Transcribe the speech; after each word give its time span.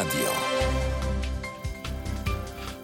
Radio. 0.00 0.32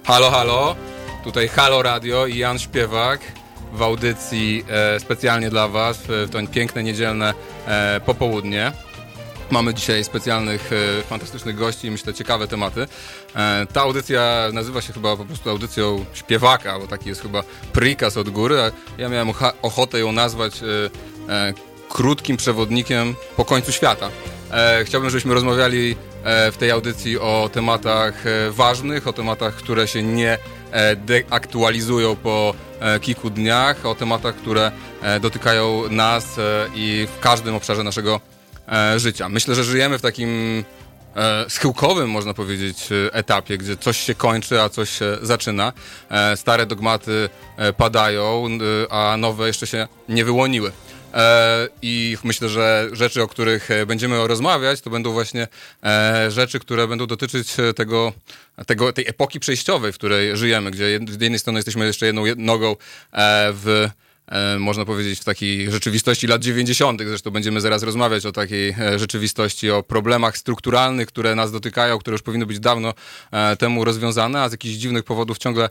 Halo, 0.04 0.30
halo. 0.30 0.76
Tutaj 1.24 1.48
Halo 1.48 1.82
Radio 1.82 2.26
i 2.26 2.38
Jan 2.38 2.58
Śpiewak 2.58 3.20
w 3.72 3.82
audycji 3.82 4.64
e, 4.68 5.00
specjalnie 5.00 5.50
dla 5.50 5.68
Was 5.68 5.98
w 6.06 6.28
to 6.30 6.38
piękne 6.52 6.82
niedzielne 6.82 7.34
e, 7.66 8.00
popołudnie. 8.06 8.72
Mamy 9.50 9.74
dzisiaj 9.74 10.04
specjalnych, 10.04 10.70
e, 10.72 11.02
fantastycznych 11.02 11.56
gości 11.56 11.86
i 11.86 11.90
myślę 11.90 12.14
ciekawe 12.14 12.48
tematy. 12.48 12.86
E, 13.36 13.66
ta 13.72 13.80
audycja 13.80 14.48
nazywa 14.52 14.80
się 14.80 14.92
chyba 14.92 15.16
po 15.16 15.24
prostu 15.24 15.50
audycją 15.50 16.04
śpiewaka, 16.14 16.78
bo 16.78 16.86
taki 16.86 17.08
jest 17.08 17.22
chyba 17.22 17.42
prikaz 17.72 18.16
od 18.16 18.30
góry, 18.30 18.56
ja 18.98 19.08
miałem 19.08 19.32
ochotę 19.62 19.98
ją 19.98 20.12
nazwać 20.12 20.60
e, 20.62 20.66
e, 21.32 21.54
krótkim 21.88 22.36
przewodnikiem 22.36 23.14
po 23.36 23.44
końcu 23.44 23.72
świata. 23.72 24.10
E, 24.50 24.84
chciałbym, 24.84 25.10
żebyśmy 25.10 25.34
rozmawiali 25.34 25.96
e, 26.24 26.52
w 26.52 26.56
tej 26.56 26.70
audycji 26.70 27.18
o 27.18 27.50
tematach 27.52 28.26
e, 28.26 28.50
ważnych, 28.50 29.06
o 29.06 29.12
tematach, 29.12 29.54
które 29.54 29.88
się 29.88 30.02
nie 30.02 30.38
e, 30.70 30.96
deaktualizują 30.96 32.16
po 32.16 32.54
e, 32.80 33.00
kilku 33.00 33.30
dniach, 33.30 33.86
o 33.86 33.94
tematach, 33.94 34.34
które 34.36 34.72
e, 35.02 35.20
dotykają 35.20 35.82
nas 35.90 36.26
i 36.74 37.06
w 37.16 37.20
każdym 37.20 37.54
obszarze 37.54 37.84
naszego 37.84 38.20
życia. 38.96 39.28
Myślę, 39.28 39.54
że 39.54 39.64
żyjemy 39.64 39.98
w 39.98 40.02
takim 40.02 40.64
schyłkowym, 41.48 42.10
można 42.10 42.34
powiedzieć, 42.34 42.88
etapie, 43.12 43.58
gdzie 43.58 43.76
coś 43.76 43.98
się 43.98 44.14
kończy, 44.14 44.62
a 44.62 44.68
coś 44.68 44.90
się 44.90 45.18
zaczyna. 45.22 45.72
Stare 46.36 46.66
dogmaty 46.66 47.28
padają, 47.76 48.48
a 48.90 49.16
nowe 49.16 49.46
jeszcze 49.46 49.66
się 49.66 49.88
nie 50.08 50.24
wyłoniły. 50.24 50.72
E, 51.16 51.68
I 51.82 52.16
myślę, 52.24 52.48
że 52.48 52.88
rzeczy, 52.92 53.22
o 53.22 53.28
których 53.28 53.70
e, 53.70 53.86
będziemy 53.86 54.28
rozmawiać, 54.28 54.80
to 54.80 54.90
będą 54.90 55.12
właśnie 55.12 55.48
e, 55.84 56.30
rzeczy, 56.30 56.58
które 56.58 56.88
będą 56.88 57.06
dotyczyć 57.06 57.52
tego, 57.76 58.12
tego, 58.66 58.92
tej 58.92 59.08
epoki 59.08 59.40
przejściowej, 59.40 59.92
w 59.92 59.94
której 59.94 60.36
żyjemy, 60.36 60.70
gdzie 60.70 61.00
z 61.08 61.20
jednej 61.22 61.38
strony 61.38 61.58
jesteśmy 61.58 61.86
jeszcze 61.86 62.06
jedną 62.06 62.24
jed- 62.24 62.38
nogą 62.38 62.76
w 63.52 63.88
można 64.58 64.84
powiedzieć, 64.84 65.20
w 65.20 65.24
takiej 65.24 65.70
rzeczywistości 65.70 66.26
lat 66.26 66.42
90. 66.42 67.02
Zresztą 67.06 67.30
będziemy 67.30 67.60
zaraz 67.60 67.82
rozmawiać 67.82 68.26
o 68.26 68.32
takiej 68.32 68.76
rzeczywistości, 68.96 69.70
o 69.70 69.82
problemach 69.82 70.38
strukturalnych, 70.38 71.08
które 71.08 71.34
nas 71.34 71.52
dotykają, 71.52 71.98
które 71.98 72.14
już 72.14 72.22
powinny 72.22 72.46
być 72.46 72.60
dawno 72.60 72.94
temu 73.58 73.84
rozwiązane, 73.84 74.42
a 74.42 74.48
z 74.48 74.52
jakichś 74.52 74.74
dziwnych 74.74 75.04
powodów 75.04 75.38
ciągle 75.38 75.68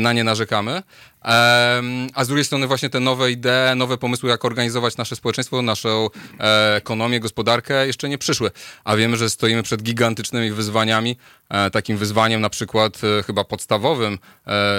na 0.00 0.12
nie 0.12 0.24
narzekamy. 0.24 0.82
A 1.22 2.24
z 2.24 2.26
drugiej 2.26 2.44
strony 2.44 2.66
właśnie 2.66 2.90
te 2.90 3.00
nowe 3.00 3.30
idee, 3.30 3.76
nowe 3.76 3.98
pomysły, 3.98 4.30
jak 4.30 4.44
organizować 4.44 4.96
nasze 4.96 5.16
społeczeństwo, 5.16 5.62
naszą 5.62 6.08
e, 6.40 6.76
ekonomię, 6.76 7.20
gospodarkę 7.20 7.86
jeszcze 7.86 8.08
nie 8.08 8.18
przyszły. 8.18 8.50
A 8.84 8.96
wiemy, 8.96 9.16
że 9.16 9.30
stoimy 9.30 9.62
przed 9.62 9.82
gigantycznymi 9.82 10.50
wyzwaniami. 10.50 11.16
E, 11.50 11.70
Takim 11.70 11.96
wyzwaniem 11.96 12.40
na 12.40 12.50
przykład 12.50 13.00
e, 13.04 13.22
chyba 13.22 13.44
podstawowym, 13.44 14.18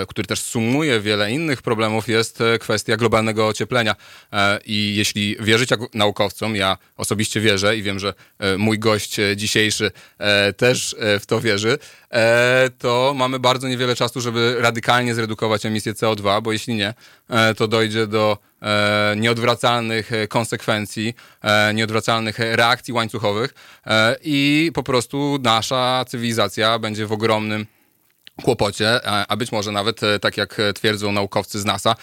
który 0.07 0.27
też 0.27 0.41
sumuje 0.41 1.01
wiele 1.01 1.31
innych 1.31 1.61
problemów, 1.61 2.07
jest 2.07 2.39
kwestia 2.59 2.97
globalnego 2.97 3.47
ocieplenia. 3.47 3.95
I 4.65 4.95
jeśli 4.95 5.37
wierzyć 5.39 5.69
naukowcom, 5.93 6.55
ja 6.55 6.77
osobiście 6.97 7.41
wierzę 7.41 7.77
i 7.77 7.83
wiem, 7.83 7.99
że 7.99 8.13
mój 8.57 8.79
gość 8.79 9.17
dzisiejszy 9.35 9.91
też 10.57 10.95
w 11.19 11.25
to 11.25 11.41
wierzy, 11.41 11.77
to 12.77 13.13
mamy 13.15 13.39
bardzo 13.39 13.67
niewiele 13.67 13.95
czasu, 13.95 14.21
żeby 14.21 14.55
radykalnie 14.59 15.15
zredukować 15.15 15.65
emisję 15.65 15.93
CO2, 15.93 16.28
bo 16.41 16.51
jeśli 16.51 16.75
nie, 16.75 16.93
e, 17.29 17.53
to 17.55 17.67
dojdzie 17.67 18.07
do 18.07 18.37
e, 18.61 19.15
nieodwracalnych 19.17 20.13
e, 20.13 20.27
konsekwencji, 20.27 21.13
nieodwracalnych 21.73 22.39
reakcji 22.39 22.93
łańcuchowych 22.93 23.53
i 24.23 24.71
po 24.73 24.83
prostu 24.83 25.37
nasza 25.43 26.05
cywilizacja 26.07 26.79
będzie 26.79 27.05
w 27.05 27.11
ogromnym 27.11 27.65
kłopocie, 28.43 29.07
a- 29.27 29.37
być 29.37 29.51
może 29.51 29.71
nawet, 29.71 30.01
tak 30.21 30.37
jak 30.37 30.57
twierdzą 30.75 31.11
naukowcy 31.11 31.59
z 31.59 31.65
NASA, 31.65 31.95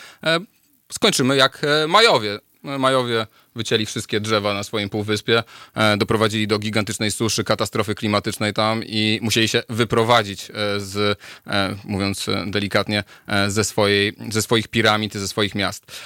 skończymy 0.92 1.36
jak 1.36 1.62
Majowie. 1.88 2.38
Majowie 2.62 3.26
wycięli 3.56 3.86
wszystkie 3.86 4.20
drzewa 4.20 4.54
na 4.54 4.62
swoim 4.64 4.88
półwyspie, 4.88 5.42
e, 5.74 5.96
doprowadzili 5.96 6.46
do 6.46 6.58
gigantycznej 6.58 7.10
suszy, 7.10 7.44
katastrofy 7.44 7.94
klimatycznej 7.94 8.52
tam 8.52 8.84
i 8.84 9.18
musieli 9.22 9.48
się 9.48 9.62
wyprowadzić 9.68 10.50
e, 10.50 10.80
z, 10.80 11.18
e, 11.46 11.76
mówiąc 11.84 12.26
delikatnie, 12.46 13.04
ze, 13.48 13.64
swojej, 13.64 14.12
ze 14.30 14.42
swoich 14.42 14.68
piramid, 14.68 15.14
ze 15.14 15.28
swoich 15.28 15.54
miast. 15.54 16.02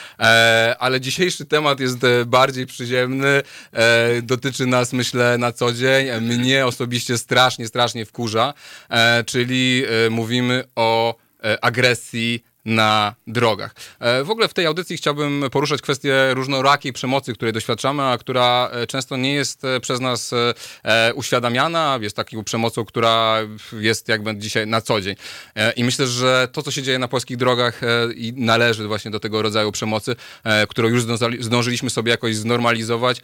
Ale 0.79 1.01
dzisiejszy 1.01 1.45
temat 1.45 1.81
jest 1.81 1.99
bardziej 2.27 2.67
przyziemny, 2.67 3.43
dotyczy 4.23 4.67
nas, 4.67 4.93
myślę, 4.93 5.39
na 5.39 5.53
co 5.53 5.73
dzień. 5.73 6.21
Mnie 6.21 6.67
osobiście 6.67 7.19
strasznie, 7.19 7.67
strasznie 7.67 8.07
wkurza, 8.07 8.55
czyli 9.27 9.83
mówimy 10.11 10.65
o 10.77 11.15
agresji 11.61 12.45
na 12.65 13.15
drogach. 13.27 13.75
E, 14.01 14.25
W 14.25 14.31
ogóle 14.31 14.49
w 14.49 14.55
tej 14.55 14.67
audycji 14.67 14.97
chciałbym 14.97 15.45
poruszać 15.53 15.83
kwestię 15.83 16.35
różnorakiej 16.35 16.93
przemocy, 16.93 17.35
której 17.35 17.53
doświadczamy, 17.53 18.03
a 18.03 18.19
która 18.19 18.71
e, 18.73 18.87
często 18.87 19.17
nie 19.17 19.35
jest 19.35 19.65
e, 19.65 19.81
przez 19.81 20.01
nas 20.01 20.31
uświadamiana, 21.15 21.99
jest 22.01 22.17
taką 22.17 22.45
przemocą, 22.45 22.85
która 22.85 23.39
jest 23.73 24.09
jakby 24.09 24.37
dzisiaj 24.37 24.67
na 24.67 24.81
co 24.81 25.01
dzień. 25.01 25.17
I 25.77 25.85
myślę, 25.85 26.07
że 26.07 26.49
to, 26.53 26.63
co 26.63 26.71
się 26.71 26.83
dzieje 26.83 26.99
na 26.99 27.09
polskich 27.09 27.37
drogach 27.37 27.81
należy 28.37 28.89
właśnie 28.89 29.11
do 29.11 29.21
tego 29.21 29.43
rodzaju 29.43 29.73
przemocy, 29.73 30.17
którą 30.69 30.89
już 30.89 31.03
zdążyliśmy 31.41 31.91
sobie 31.91 32.11
jakoś 32.11 32.37
znormalizować, 32.37 33.23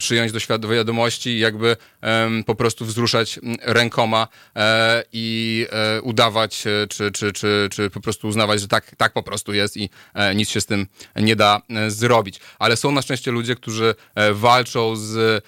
przyjąć 0.00 0.32
do 0.58 0.68
wiadomości 0.68 1.30
i 1.30 1.38
jakby 1.38 1.76
em, 2.00 2.44
po 2.44 2.54
prostu 2.54 2.84
wzruszać 2.84 3.40
rękoma 3.62 4.28
e, 4.56 5.04
i 5.12 5.66
e, 5.70 6.02
udawać, 6.02 6.66
e, 6.66 6.86
czy, 6.86 7.10
czy, 7.12 7.32
czy, 7.32 7.68
czy 7.72 7.90
po 7.90 8.00
prostu 8.00 8.28
uznawać, 8.28 8.60
że 8.60 8.68
tak, 8.68 8.96
tak 8.96 9.12
po 9.12 9.22
prostu 9.22 9.52
jest 9.52 9.76
i 9.76 9.90
e, 10.14 10.34
nic 10.34 10.48
się 10.48 10.60
z 10.60 10.66
tym 10.66 10.86
nie 11.16 11.36
da 11.36 11.60
e, 11.70 11.90
zrobić. 11.90 12.40
Ale 12.58 12.76
są 12.76 12.92
na 12.92 13.02
szczęście 13.02 13.30
ludzie, 13.30 13.54
którzy 13.54 13.94
e, 14.14 14.32
walczą 14.32 14.96
z 14.96 15.44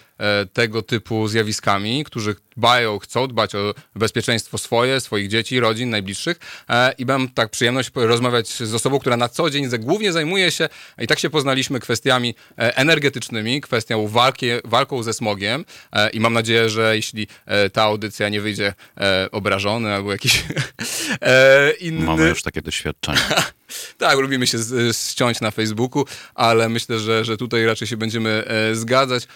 tego 0.52 0.82
typu 0.82 1.28
zjawiskami, 1.28 2.04
którzy 2.04 2.36
dbają, 2.56 2.98
chcą 2.98 3.28
dbać 3.28 3.54
o 3.54 3.74
bezpieczeństwo 3.94 4.58
swoje, 4.58 5.00
swoich 5.00 5.28
dzieci, 5.28 5.60
rodzin, 5.60 5.90
najbliższych 5.90 6.40
e, 6.68 6.92
i 6.98 7.06
mam 7.06 7.28
tak 7.28 7.50
przyjemność 7.50 7.90
rozmawiać 7.94 8.48
z 8.48 8.74
osobą, 8.74 8.98
która 8.98 9.16
na 9.16 9.28
co 9.28 9.50
dzień 9.50 9.68
głównie 9.78 10.12
zajmuje 10.12 10.50
się, 10.50 10.68
i 10.98 11.06
tak 11.06 11.18
się 11.18 11.30
poznaliśmy, 11.30 11.80
kwestiami 11.80 12.34
e, 12.58 12.76
energetycznymi, 12.76 13.60
kwestią 13.60 14.08
walki, 14.08 14.46
walką 14.64 15.02
ze 15.02 15.12
smogiem 15.12 15.64
e, 15.92 16.10
i 16.10 16.20
mam 16.20 16.32
nadzieję, 16.32 16.68
że 16.70 16.96
jeśli 16.96 17.26
e, 17.46 17.70
ta 17.70 17.82
audycja 17.82 18.28
nie 18.28 18.40
wyjdzie 18.40 18.74
e, 18.96 19.28
obrażony 19.30 19.94
albo 19.94 20.12
jakiś 20.12 20.44
e, 21.20 21.70
inny... 21.70 22.04
Mamy 22.04 22.28
już 22.28 22.42
takie 22.42 22.62
doświadczenie. 22.62 23.18
Tak, 23.98 24.18
lubimy 24.18 24.46
się 24.46 24.58
ściąć 24.92 25.40
na 25.40 25.50
Facebooku, 25.50 26.04
ale 26.34 26.68
myślę, 26.68 26.98
że, 26.98 27.24
że 27.24 27.36
tutaj 27.36 27.66
raczej 27.66 27.88
się 27.88 27.96
będziemy 27.96 28.44
e, 28.46 28.74
zgadzać. 28.74 29.28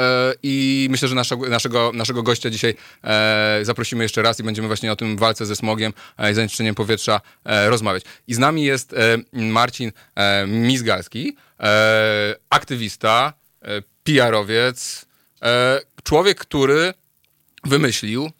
E, 0.00 0.34
I 0.42 0.86
myślę, 0.90 1.08
że 1.08 1.14
naszego, 1.14 1.48
naszego, 1.48 1.92
naszego 1.94 2.22
gościa 2.22 2.50
dzisiaj 2.50 2.74
e, 3.04 3.60
zaprosimy 3.62 4.02
jeszcze 4.02 4.22
raz 4.22 4.40
i 4.40 4.42
będziemy 4.42 4.68
właśnie 4.68 4.92
o 4.92 4.96
tym 4.96 5.16
walce 5.16 5.46
ze 5.46 5.56
smogiem 5.56 5.92
e, 6.18 6.30
i 6.30 6.34
zanieczyszczeniem 6.34 6.74
powietrza 6.74 7.20
rozmawiać. 7.44 8.04
I 8.28 8.34
z 8.34 8.38
nami 8.38 8.64
jest 8.64 8.94
Marcin 9.32 9.92
Mizgalski, 10.46 11.36
aktywista, 12.50 13.32
PR-owiec, 14.04 15.06
człowiek, 16.02 16.38
który 16.38 16.94
wymyślił 17.64 18.30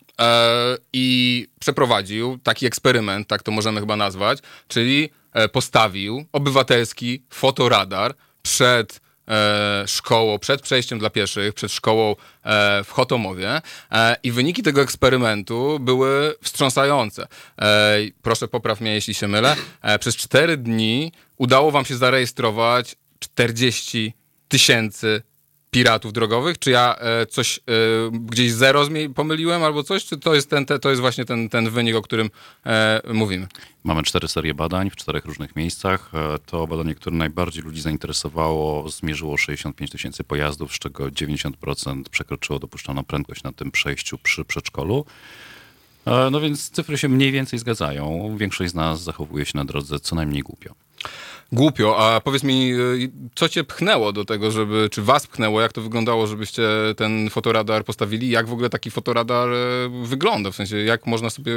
i 0.92 1.48
przeprowadził 1.60 2.38
taki 2.42 2.66
eksperyment, 2.66 3.28
tak 3.28 3.42
to 3.42 3.52
możemy 3.52 3.80
chyba 3.80 3.96
nazwać, 3.96 4.38
czyli 4.68 5.10
e, 5.32 5.48
postawił 5.48 6.24
obywatelski 6.32 7.22
fotoradar 7.30 8.14
przed 8.42 9.00
e, 9.28 9.84
szkołą, 9.86 10.38
przed 10.38 10.62
przejściem 10.62 10.98
dla 10.98 11.10
pieszych, 11.10 11.54
przed 11.54 11.72
szkołą 11.72 12.16
e, 12.44 12.84
w 12.84 12.90
Chotomowie 12.90 13.60
e, 13.92 14.16
i 14.22 14.32
wyniki 14.32 14.62
tego 14.62 14.82
eksperymentu 14.82 15.78
były 15.80 16.34
wstrząsające. 16.42 17.26
E, 17.62 17.96
proszę 18.22 18.48
popraw 18.48 18.80
mnie, 18.80 18.94
jeśli 18.94 19.14
się 19.14 19.28
mylę. 19.28 19.56
E, 19.82 19.98
przez 19.98 20.16
cztery 20.16 20.56
dni 20.56 21.12
udało 21.36 21.70
wam 21.70 21.84
się 21.84 21.96
zarejestrować 21.96 22.96
40 23.18 24.12
tysięcy 24.48 25.22
piratów 25.74 26.12
drogowych? 26.12 26.58
Czy 26.58 26.70
ja 26.70 26.96
e, 26.98 27.26
coś, 27.26 27.58
e, 27.58 27.60
gdzieś 28.12 28.52
zero 28.52 28.88
pomyliłem 29.14 29.62
albo 29.62 29.82
coś? 29.82 30.04
Czy 30.04 30.18
to 30.18 30.34
jest, 30.34 30.50
ten, 30.50 30.66
te, 30.66 30.78
to 30.78 30.90
jest 30.90 31.00
właśnie 31.00 31.24
ten, 31.24 31.48
ten 31.48 31.70
wynik, 31.70 31.96
o 31.96 32.02
którym 32.02 32.30
e, 32.66 33.00
mówimy? 33.14 33.46
Mamy 33.84 34.02
cztery 34.02 34.28
serie 34.28 34.54
badań 34.54 34.90
w 34.90 34.96
czterech 34.96 35.24
różnych 35.24 35.56
miejscach. 35.56 36.10
E, 36.14 36.38
To 36.46 36.66
badanie, 36.66 36.94
które 36.94 37.16
najbardziej 37.16 37.62
ludzi 37.62 37.80
zainteresowało, 37.80 38.88
zmierzyło 38.90 39.36
65 39.36 39.90
tysięcy 39.90 40.24
pojazdów, 40.24 40.72
z 40.72 40.78
czego 40.78 41.04
90% 41.08 42.02
przekroczyło 42.10 42.58
dopuszczalną 42.58 43.04
prędkość 43.04 43.42
na 43.42 43.52
tym 43.52 43.70
przejściu 43.70 44.18
przy 44.18 44.44
przedszkolu. 44.44 45.04
E, 46.06 46.30
No 46.30 46.40
więc 46.40 46.70
cyfry 46.70 46.98
się 46.98 47.08
mniej 47.08 47.32
więcej 47.32 47.58
zgadzają. 47.58 48.36
Większość 48.38 48.70
z 48.70 48.74
nas 48.74 49.02
zachowuje 49.02 49.44
się 49.46 49.52
na 49.58 49.64
drodze 49.64 50.00
co 50.00 50.16
najmniej 50.16 50.42
głupio. 50.42 50.74
Głupio. 51.54 51.98
A 51.98 52.20
powiedz 52.20 52.42
mi, 52.42 52.72
y, 52.72 53.10
co 53.34 53.48
cię 53.48 53.64
pchnęło 53.64 54.12
do 54.12 54.24
tego, 54.24 54.50
żeby, 54.50 54.88
czy 54.90 55.02
was 55.02 55.26
pchnęło, 55.26 55.60
jak 55.60 55.72
to 55.72 55.80
wyglądało, 55.80 56.26
żebyście 56.26 56.62
ten 56.96 57.30
fotoradar 57.30 57.84
postawili? 57.84 58.30
Jak 58.30 58.46
w 58.46 58.52
ogóle 58.52 58.70
taki 58.70 58.90
fotoradar 58.90 59.48
y, 59.48 60.06
wygląda? 60.06 60.50
W 60.50 60.56
sensie, 60.56 60.76
jak 60.76 61.06
można 61.06 61.30
sobie, 61.30 61.52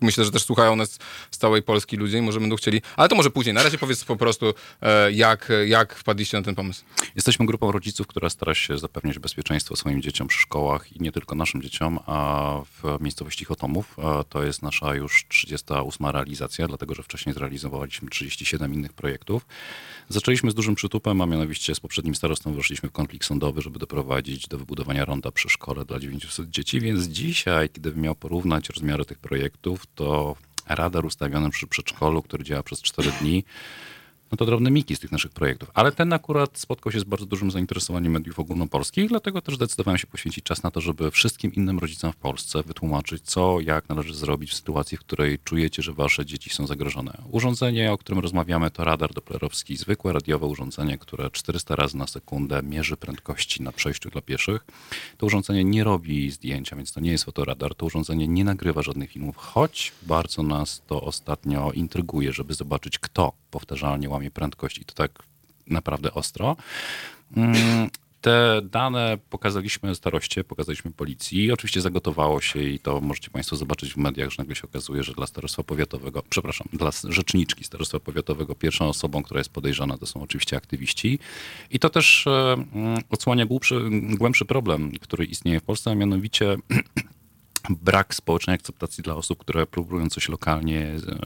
myślę, 0.00 0.24
że 0.24 0.30
też 0.30 0.44
słuchają 0.44 0.76
nas 0.76 0.98
z 1.30 1.38
całej 1.38 1.62
Polski 1.62 1.96
ludzie 1.96 2.18
i 2.18 2.22
może 2.22 2.40
będą 2.40 2.56
chcieli, 2.56 2.82
ale 2.96 3.08
to 3.08 3.16
może 3.16 3.30
później. 3.30 3.54
Na 3.54 3.62
razie 3.62 3.78
powiedz 3.78 4.04
po 4.04 4.16
prostu, 4.16 4.54
e, 4.82 5.12
jak, 5.12 5.52
jak 5.66 5.94
wpadliście 5.94 6.36
na 6.36 6.42
ten 6.44 6.54
pomysł. 6.54 6.84
Jesteśmy 7.16 7.46
grupą 7.46 7.72
rodziców, 7.72 8.06
która 8.06 8.30
stara 8.30 8.54
się 8.54 8.78
zapewniać 8.78 9.18
bezpieczeństwo 9.18 9.76
swoim 9.76 10.02
dzieciom 10.02 10.28
przy 10.28 10.38
szkołach 10.38 10.92
i 10.92 11.02
nie 11.02 11.12
tylko 11.12 11.34
naszym 11.34 11.62
dzieciom, 11.62 11.98
a 12.06 12.60
w 12.82 13.00
miejscowości 13.00 13.44
Chotomów. 13.44 13.96
To 14.28 14.44
jest 14.44 14.62
nasza 14.62 14.94
już 14.94 15.24
38 15.28 16.06
realizacja, 16.06 16.68
dlatego 16.68 16.94
że 16.94 17.02
wcześniej 17.02 17.34
zrealizowaliśmy 17.34 18.08
37 18.08 18.69
innych 18.74 18.92
projektów. 18.92 19.46
Zaczęliśmy 20.08 20.50
z 20.50 20.54
dużym 20.54 20.74
przytupem, 20.74 21.20
a 21.20 21.26
mianowicie 21.26 21.74
z 21.74 21.80
poprzednim 21.80 22.14
starostą 22.14 22.54
weszliśmy 22.54 22.88
w 22.88 22.92
konflikt 22.92 23.26
sądowy, 23.26 23.62
żeby 23.62 23.78
doprowadzić 23.78 24.48
do 24.48 24.58
wybudowania 24.58 25.04
ronda 25.04 25.30
przy 25.30 25.48
szkole 25.48 25.84
dla 25.84 26.00
900 26.00 26.50
dzieci, 26.50 26.80
więc 26.80 27.04
dzisiaj, 27.06 27.68
kiedy 27.68 27.92
bym 27.92 28.00
miał 28.00 28.14
porównać 28.14 28.68
rozmiary 28.68 29.04
tych 29.04 29.18
projektów, 29.18 29.86
to 29.94 30.36
radar 30.68 31.06
ustawiony 31.06 31.50
przy 31.50 31.66
przedszkolu, 31.66 32.22
który 32.22 32.44
działa 32.44 32.62
przez 32.62 32.82
4 32.82 33.12
dni, 33.20 33.44
no 34.32 34.36
to 34.36 34.46
drobne 34.46 34.70
miki 34.70 34.96
z 34.96 35.00
tych 35.00 35.12
naszych 35.12 35.30
projektów. 35.30 35.70
Ale 35.74 35.92
ten 35.92 36.12
akurat 36.12 36.58
spotkał 36.58 36.92
się 36.92 37.00
z 37.00 37.04
bardzo 37.04 37.26
dużym 37.26 37.50
zainteresowaniem 37.50 38.12
mediów 38.12 38.38
ogólnopolskich, 38.38 39.08
dlatego 39.08 39.40
też 39.40 39.54
zdecydowałem 39.54 39.98
się 39.98 40.06
poświęcić 40.06 40.44
czas 40.44 40.62
na 40.62 40.70
to, 40.70 40.80
żeby 40.80 41.10
wszystkim 41.10 41.54
innym 41.54 41.78
rodzicom 41.78 42.12
w 42.12 42.16
Polsce 42.16 42.62
wytłumaczyć, 42.62 43.22
co, 43.22 43.60
jak 43.60 43.88
należy 43.88 44.14
zrobić 44.14 44.50
w 44.50 44.54
sytuacji, 44.54 44.96
w 44.96 45.00
której 45.00 45.38
czujecie, 45.38 45.82
że 45.82 45.92
wasze 45.92 46.26
dzieci 46.26 46.50
są 46.50 46.66
zagrożone. 46.66 47.12
Urządzenie, 47.30 47.92
o 47.92 47.98
którym 47.98 48.22
rozmawiamy, 48.22 48.70
to 48.70 48.84
radar 48.84 49.14
doplerowski, 49.14 49.76
zwykłe 49.76 50.12
radiowe 50.12 50.46
urządzenie, 50.46 50.98
które 50.98 51.30
400 51.30 51.76
razy 51.76 51.96
na 51.96 52.06
sekundę 52.06 52.62
mierzy 52.62 52.96
prędkości 52.96 53.62
na 53.62 53.72
przejściu 53.72 54.10
dla 54.10 54.20
pieszych. 54.20 54.66
To 55.18 55.26
urządzenie 55.26 55.64
nie 55.64 55.84
robi 55.84 56.30
zdjęcia, 56.30 56.76
więc 56.76 56.92
to 56.92 57.00
nie 57.00 57.10
jest 57.10 57.24
fotoradar. 57.24 57.74
To 57.74 57.86
urządzenie 57.86 58.28
nie 58.28 58.44
nagrywa 58.44 58.82
żadnych 58.82 59.10
filmów, 59.10 59.36
choć 59.36 59.92
bardzo 60.02 60.42
nas 60.42 60.82
to 60.86 61.00
ostatnio 61.00 61.72
intryguje, 61.72 62.32
żeby 62.32 62.54
zobaczyć, 62.54 62.98
kto 62.98 63.32
powtarzalnie 63.50 64.08
łamie 64.08 64.19
prędkość 64.30 64.78
i 64.78 64.84
to 64.84 64.94
tak 64.94 65.22
naprawdę 65.66 66.14
ostro. 66.14 66.56
Mm, 67.36 67.90
te 68.20 68.60
dane 68.64 69.18
pokazaliśmy 69.30 69.94
staroście, 69.94 70.44
pokazaliśmy 70.44 70.90
policji. 70.90 71.52
Oczywiście 71.52 71.80
zagotowało 71.80 72.40
się 72.40 72.62
i 72.62 72.78
to 72.78 73.00
możecie 73.00 73.30
Państwo 73.30 73.56
zobaczyć 73.56 73.94
w 73.94 73.96
mediach, 73.96 74.30
że 74.30 74.36
nagle 74.38 74.54
się 74.54 74.62
okazuje, 74.62 75.02
że 75.02 75.12
dla 75.12 75.26
starostwa 75.26 75.62
powiatowego, 75.62 76.22
przepraszam, 76.30 76.66
dla 76.72 76.90
rzeczniczki 77.08 77.64
starostwa 77.64 78.00
powiatowego 78.00 78.54
pierwszą 78.54 78.88
osobą, 78.88 79.22
która 79.22 79.40
jest 79.40 79.50
podejrzana, 79.50 79.98
to 79.98 80.06
są 80.06 80.22
oczywiście 80.22 80.56
aktywiści. 80.56 81.18
I 81.70 81.78
to 81.78 81.90
też 81.90 82.26
e, 82.26 82.52
mm, 82.52 83.02
odsłania 83.10 83.46
głębszy, 83.46 83.80
głębszy 84.18 84.44
problem, 84.44 84.92
który 85.00 85.24
istnieje 85.24 85.60
w 85.60 85.62
Polsce, 85.62 85.90
a 85.90 85.94
mianowicie 85.94 86.56
brak 87.70 88.14
społecznej 88.14 88.54
akceptacji 88.54 89.02
dla 89.04 89.14
osób, 89.14 89.38
które 89.38 89.66
próbują 89.66 90.10
coś 90.10 90.28
lokalnie 90.28 90.80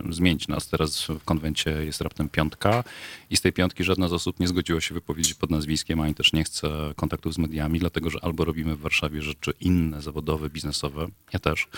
e, 0.09 0.13
zmienić. 0.13 0.49
Nas 0.49 0.69
teraz 0.69 1.07
w 1.09 1.25
konwencie 1.25 1.71
jest 1.71 2.01
raptem 2.01 2.29
piątka 2.29 2.85
i 3.31 3.37
z 3.37 3.41
tej 3.41 3.53
piątki 3.53 3.85
żadna 3.85 4.09
z 4.09 4.13
osób 4.13 4.41
nie 4.41 4.49
zgodziła 4.49 4.81
się 4.81 4.95
wypowiedzieć 4.95 5.35
pod 5.35 5.51
nazwiskiem, 5.51 6.01
ani 6.01 6.15
też 6.15 6.33
nie 6.33 6.45
chce 6.45 6.69
kontaktów 6.97 7.35
z 7.35 7.39
mediami, 7.39 7.79
dlatego 7.79 8.11
że 8.11 8.19
albo 8.23 8.45
robimy 8.45 8.77
w 8.77 8.81
Warszawie 8.81 9.23
rzeczy 9.23 9.53
inne, 9.61 10.03
zawodowe, 10.03 10.51
biznesowe, 10.51 11.07
ja 11.33 11.39
też, 11.39 11.69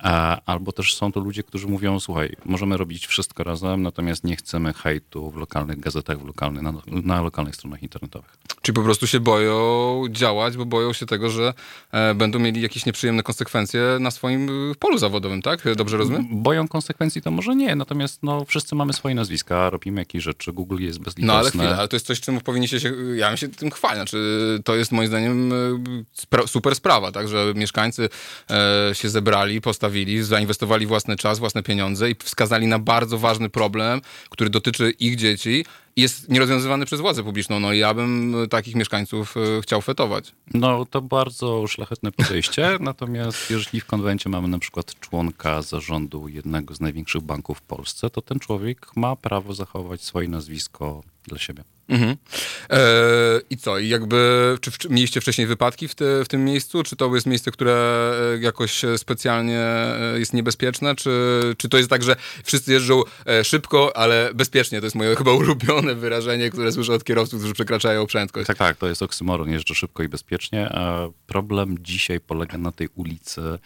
e, 0.00 0.06
albo 0.46 0.72
też 0.72 0.94
są 0.94 1.12
to 1.12 1.20
ludzie, 1.20 1.42
którzy 1.42 1.66
mówią, 1.66 2.00
słuchaj, 2.00 2.36
możemy 2.44 2.76
robić 2.76 3.06
wszystko 3.06 3.44
razem, 3.44 3.82
natomiast 3.82 4.24
nie 4.24 4.36
chcemy 4.36 4.72
hejtu 4.72 5.30
w 5.30 5.36
lokalnych 5.36 5.80
gazetach, 5.80 6.20
w 6.20 6.26
lokalnych, 6.26 6.62
na, 6.62 6.72
na 6.86 7.22
lokalnych 7.22 7.56
stronach 7.56 7.82
internetowych. 7.82 8.36
Czyli 8.62 8.76
po 8.76 8.82
prostu 8.82 9.06
się 9.06 9.20
boją 9.20 10.04
działać, 10.10 10.56
bo 10.56 10.66
boją 10.66 10.92
się 10.92 11.06
tego, 11.06 11.30
że 11.30 11.54
e, 11.92 12.14
będą 12.14 12.38
mieli 12.38 12.62
jakieś 12.62 12.86
nieprzyjemne 12.86 13.22
konsekwencje 13.22 13.98
na 14.00 14.10
swoim 14.10 14.70
y, 14.70 14.74
polu 14.74 14.98
zawodowym, 14.98 15.42
tak? 15.42 15.74
Dobrze 15.76 15.96
rozumiem? 15.96 16.26
Boją 16.30 16.68
konsekwencji 16.68 17.22
to 17.22 17.30
może 17.30 17.56
nie, 17.56 17.76
natomiast 17.76 18.22
no, 18.22 18.44
wszyscy 18.44 18.74
mamy 18.74 18.92
swoje 18.92 19.14
nazwiska, 19.14 19.70
robimy 19.70 20.00
jakieś 20.00 20.22
rzeczy, 20.22 20.52
Google 20.52 20.82
jest 20.82 20.98
bezlitosne. 20.98 21.26
No 21.26 21.38
ale 21.38 21.50
chwila, 21.50 21.76
ale 21.78 21.88
to 21.88 21.96
jest 21.96 22.06
coś, 22.06 22.20
czym 22.20 22.40
powinniście 22.40 22.80
się, 22.80 22.92
ja 23.16 23.28
bym 23.28 23.36
się 23.36 23.48
tym 23.48 23.70
chwalił, 23.70 23.96
znaczy 23.96 24.60
to 24.64 24.76
jest 24.76 24.92
moim 24.92 25.08
zdaniem 25.08 25.52
y, 25.52 26.04
spra 26.12 26.46
super 26.46 26.74
sprawa, 26.74 27.12
tak, 27.12 27.28
że 27.28 27.52
mieszkańcy 27.56 28.08
e, 28.50 28.94
się 28.94 29.08
zebrali, 29.08 29.60
postawili, 29.60 30.22
zainwestowali 30.22 30.86
własny 30.86 31.16
czas, 31.16 31.38
własne 31.38 31.62
pieniądze 31.62 32.10
i 32.10 32.14
wskazali 32.24 32.66
na 32.66 32.78
bardzo 32.78 33.18
ważny 33.18 33.50
problem, 33.50 34.00
który 34.30 34.50
dotyczy 34.50 34.90
ich 34.90 35.16
dzieci, 35.16 35.64
jest 35.96 36.28
nierozwiązywany 36.28 36.86
przez 36.86 37.00
władzę 37.00 37.24
publiczną. 37.24 37.60
No 37.60 37.72
i 37.72 37.78
ja 37.78 37.94
bym 37.94 38.34
takich 38.50 38.74
mieszkańców 38.74 39.34
e, 39.36 39.62
chciał 39.62 39.80
fetować. 39.80 40.32
No 40.54 40.86
to 40.86 41.02
bardzo 41.02 41.66
szlachetne 41.66 42.12
podejście, 42.12 42.76
natomiast 42.80 43.50
jeżeli 43.50 43.80
w 43.80 43.86
konwencie 43.86 44.28
mamy 44.28 44.48
na 44.48 44.58
przykład 44.58 45.00
członka 45.00 45.62
zarządu 45.62 46.28
jednego 46.28 46.74
z 46.74 46.80
największych 46.80 47.22
banków 47.22 47.58
w 47.58 47.62
Polsce, 47.62 48.10
to 48.10 48.22
ten 48.22 48.38
człowiek 48.38 48.96
ma 48.96 49.16
prawo 49.16 49.54
zachować 49.54 50.02
swoje 50.02 50.28
nazwisko 50.28 51.02
dla 51.24 51.38
siebie. 51.38 51.64
Mhm. 51.90 52.16
E, 52.70 52.80
I 53.50 53.56
co? 53.56 53.78
I 53.78 53.88
jakby, 53.88 54.58
czy, 54.60 54.70
czy 54.70 54.88
mieliście 54.88 55.20
wcześniej 55.20 55.46
wypadki 55.46 55.88
w, 55.88 55.94
te, 55.94 56.24
w, 56.24 56.28
tym 56.28 56.44
miejscu? 56.44 56.82
Czy 56.82 56.96
to 56.96 57.14
jest 57.14 57.26
miejsce, 57.26 57.50
które 57.50 57.72
e, 58.34 58.38
jakoś 58.40 58.82
specjalnie 58.96 59.60
e, 59.60 60.18
jest 60.18 60.32
niebezpieczne? 60.32 60.94
Czy, 60.94 61.10
czy 61.58 61.68
to 61.68 61.76
jest 61.76 61.90
tak, 61.90 62.02
że 62.02 62.16
wszyscy 62.44 62.72
jeżdżą 62.72 63.02
e, 63.26 63.44
szybko, 63.44 63.96
ale 63.96 64.30
bezpiecznie? 64.34 64.80
To 64.80 64.86
jest 64.86 64.96
moje 64.96 65.16
chyba 65.20 65.32
ulubione 65.32 65.94
wyrażenie, 65.94 66.50
które 66.50 66.72
słyszę 66.72 66.92
od 66.92 67.04
kierowców, 67.04 67.40
którzy 67.40 67.54
przekraczają 67.54 68.06
prędkość. 68.06 68.46
Tak, 68.46 68.56
tak, 68.56 68.76
to 68.76 68.86
jest 68.86 69.02
oksymoron, 69.02 69.50
jeżdżę 69.50 69.74
szybko 69.74 70.02
i 70.02 70.08
bezpiecznie. 70.08 70.72
Problem 71.26 71.76
dzisiaj 71.80 72.20
polega 72.20 72.58
na 72.58 72.72
tej 72.72 72.88
ulicy, 72.94 73.58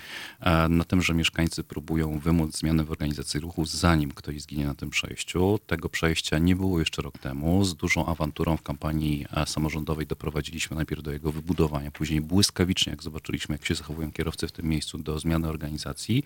na 0.68 0.84
tym, 0.84 1.02
że 1.02 1.14
mieszkańcy 1.14 1.64
próbują 1.64 2.18
wymóc 2.18 2.58
zmiany 2.58 2.84
w 2.84 2.90
organizacji 2.90 3.40
ruchu, 3.40 3.64
zanim 3.66 4.10
ktoś 4.10 4.42
zginie 4.42 4.66
na 4.66 4.74
tym 4.74 4.90
przejściu. 4.90 5.58
Tego 5.66 5.88
przejścia 5.88 6.38
nie 6.38 6.56
było 6.56 6.78
jeszcze 6.78 7.02
rok 7.02 7.18
temu. 7.18 7.64
Z 7.64 7.74
dużą 7.74 8.06
awanturą 8.14 8.56
w 8.56 8.62
kampanii 8.62 9.26
e, 9.36 9.46
samorządowej 9.46 10.06
doprowadziliśmy 10.06 10.76
najpierw 10.76 11.02
do 11.02 11.12
jego 11.12 11.32
wybudowania, 11.32 11.90
później 11.90 12.20
błyskawicznie, 12.20 12.90
jak 12.90 13.02
zobaczyliśmy, 13.02 13.54
jak 13.54 13.66
się 13.66 13.74
zachowują 13.74 14.12
kierowcy 14.12 14.48
w 14.48 14.52
tym 14.52 14.66
miejscu, 14.66 14.98
do 14.98 15.18
zmiany 15.18 15.48
organizacji. 15.48 16.24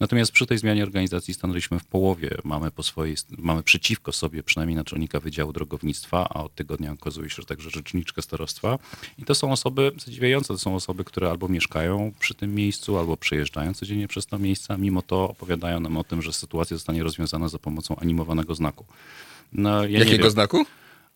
Natomiast 0.00 0.32
przy 0.32 0.46
tej 0.46 0.58
zmianie 0.58 0.82
organizacji 0.82 1.34
stanęliśmy 1.34 1.78
w 1.78 1.84
połowie. 1.84 2.30
Mamy, 2.44 2.70
po 2.70 2.82
swojej, 2.82 3.16
mamy 3.38 3.62
przeciwko 3.62 4.12
sobie 4.12 4.42
przynajmniej 4.42 4.76
naczelnika 4.76 5.20
Wydziału 5.20 5.52
Drogownictwa, 5.52 6.28
a 6.30 6.44
od 6.44 6.54
tygodnia 6.54 6.92
okazuje 6.92 7.30
się, 7.30 7.36
że 7.36 7.46
także 7.46 7.70
rzeczniczkę 7.70 8.22
starostwa. 8.22 8.78
I 9.18 9.24
to 9.24 9.34
są 9.34 9.52
osoby 9.52 9.92
zadziwiające, 10.04 10.48
to 10.48 10.58
są 10.58 10.74
osoby, 10.74 11.04
które 11.04 11.30
albo 11.30 11.48
mieszkają 11.48 12.12
przy 12.20 12.34
tym 12.34 12.54
miejscu, 12.54 12.98
albo 12.98 13.16
przejeżdżają 13.16 13.74
codziennie 13.74 14.08
przez 14.08 14.26
to 14.26 14.38
miejsce, 14.38 14.74
a 14.74 14.76
mimo 14.76 15.02
to 15.02 15.28
opowiadają 15.28 15.80
nam 15.80 15.96
o 15.96 16.04
tym, 16.04 16.22
że 16.22 16.32
sytuacja 16.32 16.76
zostanie 16.76 17.02
rozwiązana 17.02 17.48
za 17.48 17.58
pomocą 17.58 17.96
animowanego 17.96 18.54
znaku. 18.54 18.84
No, 19.52 19.84
ja 19.84 19.98
Jakiego 19.98 20.30
znaku? 20.30 20.66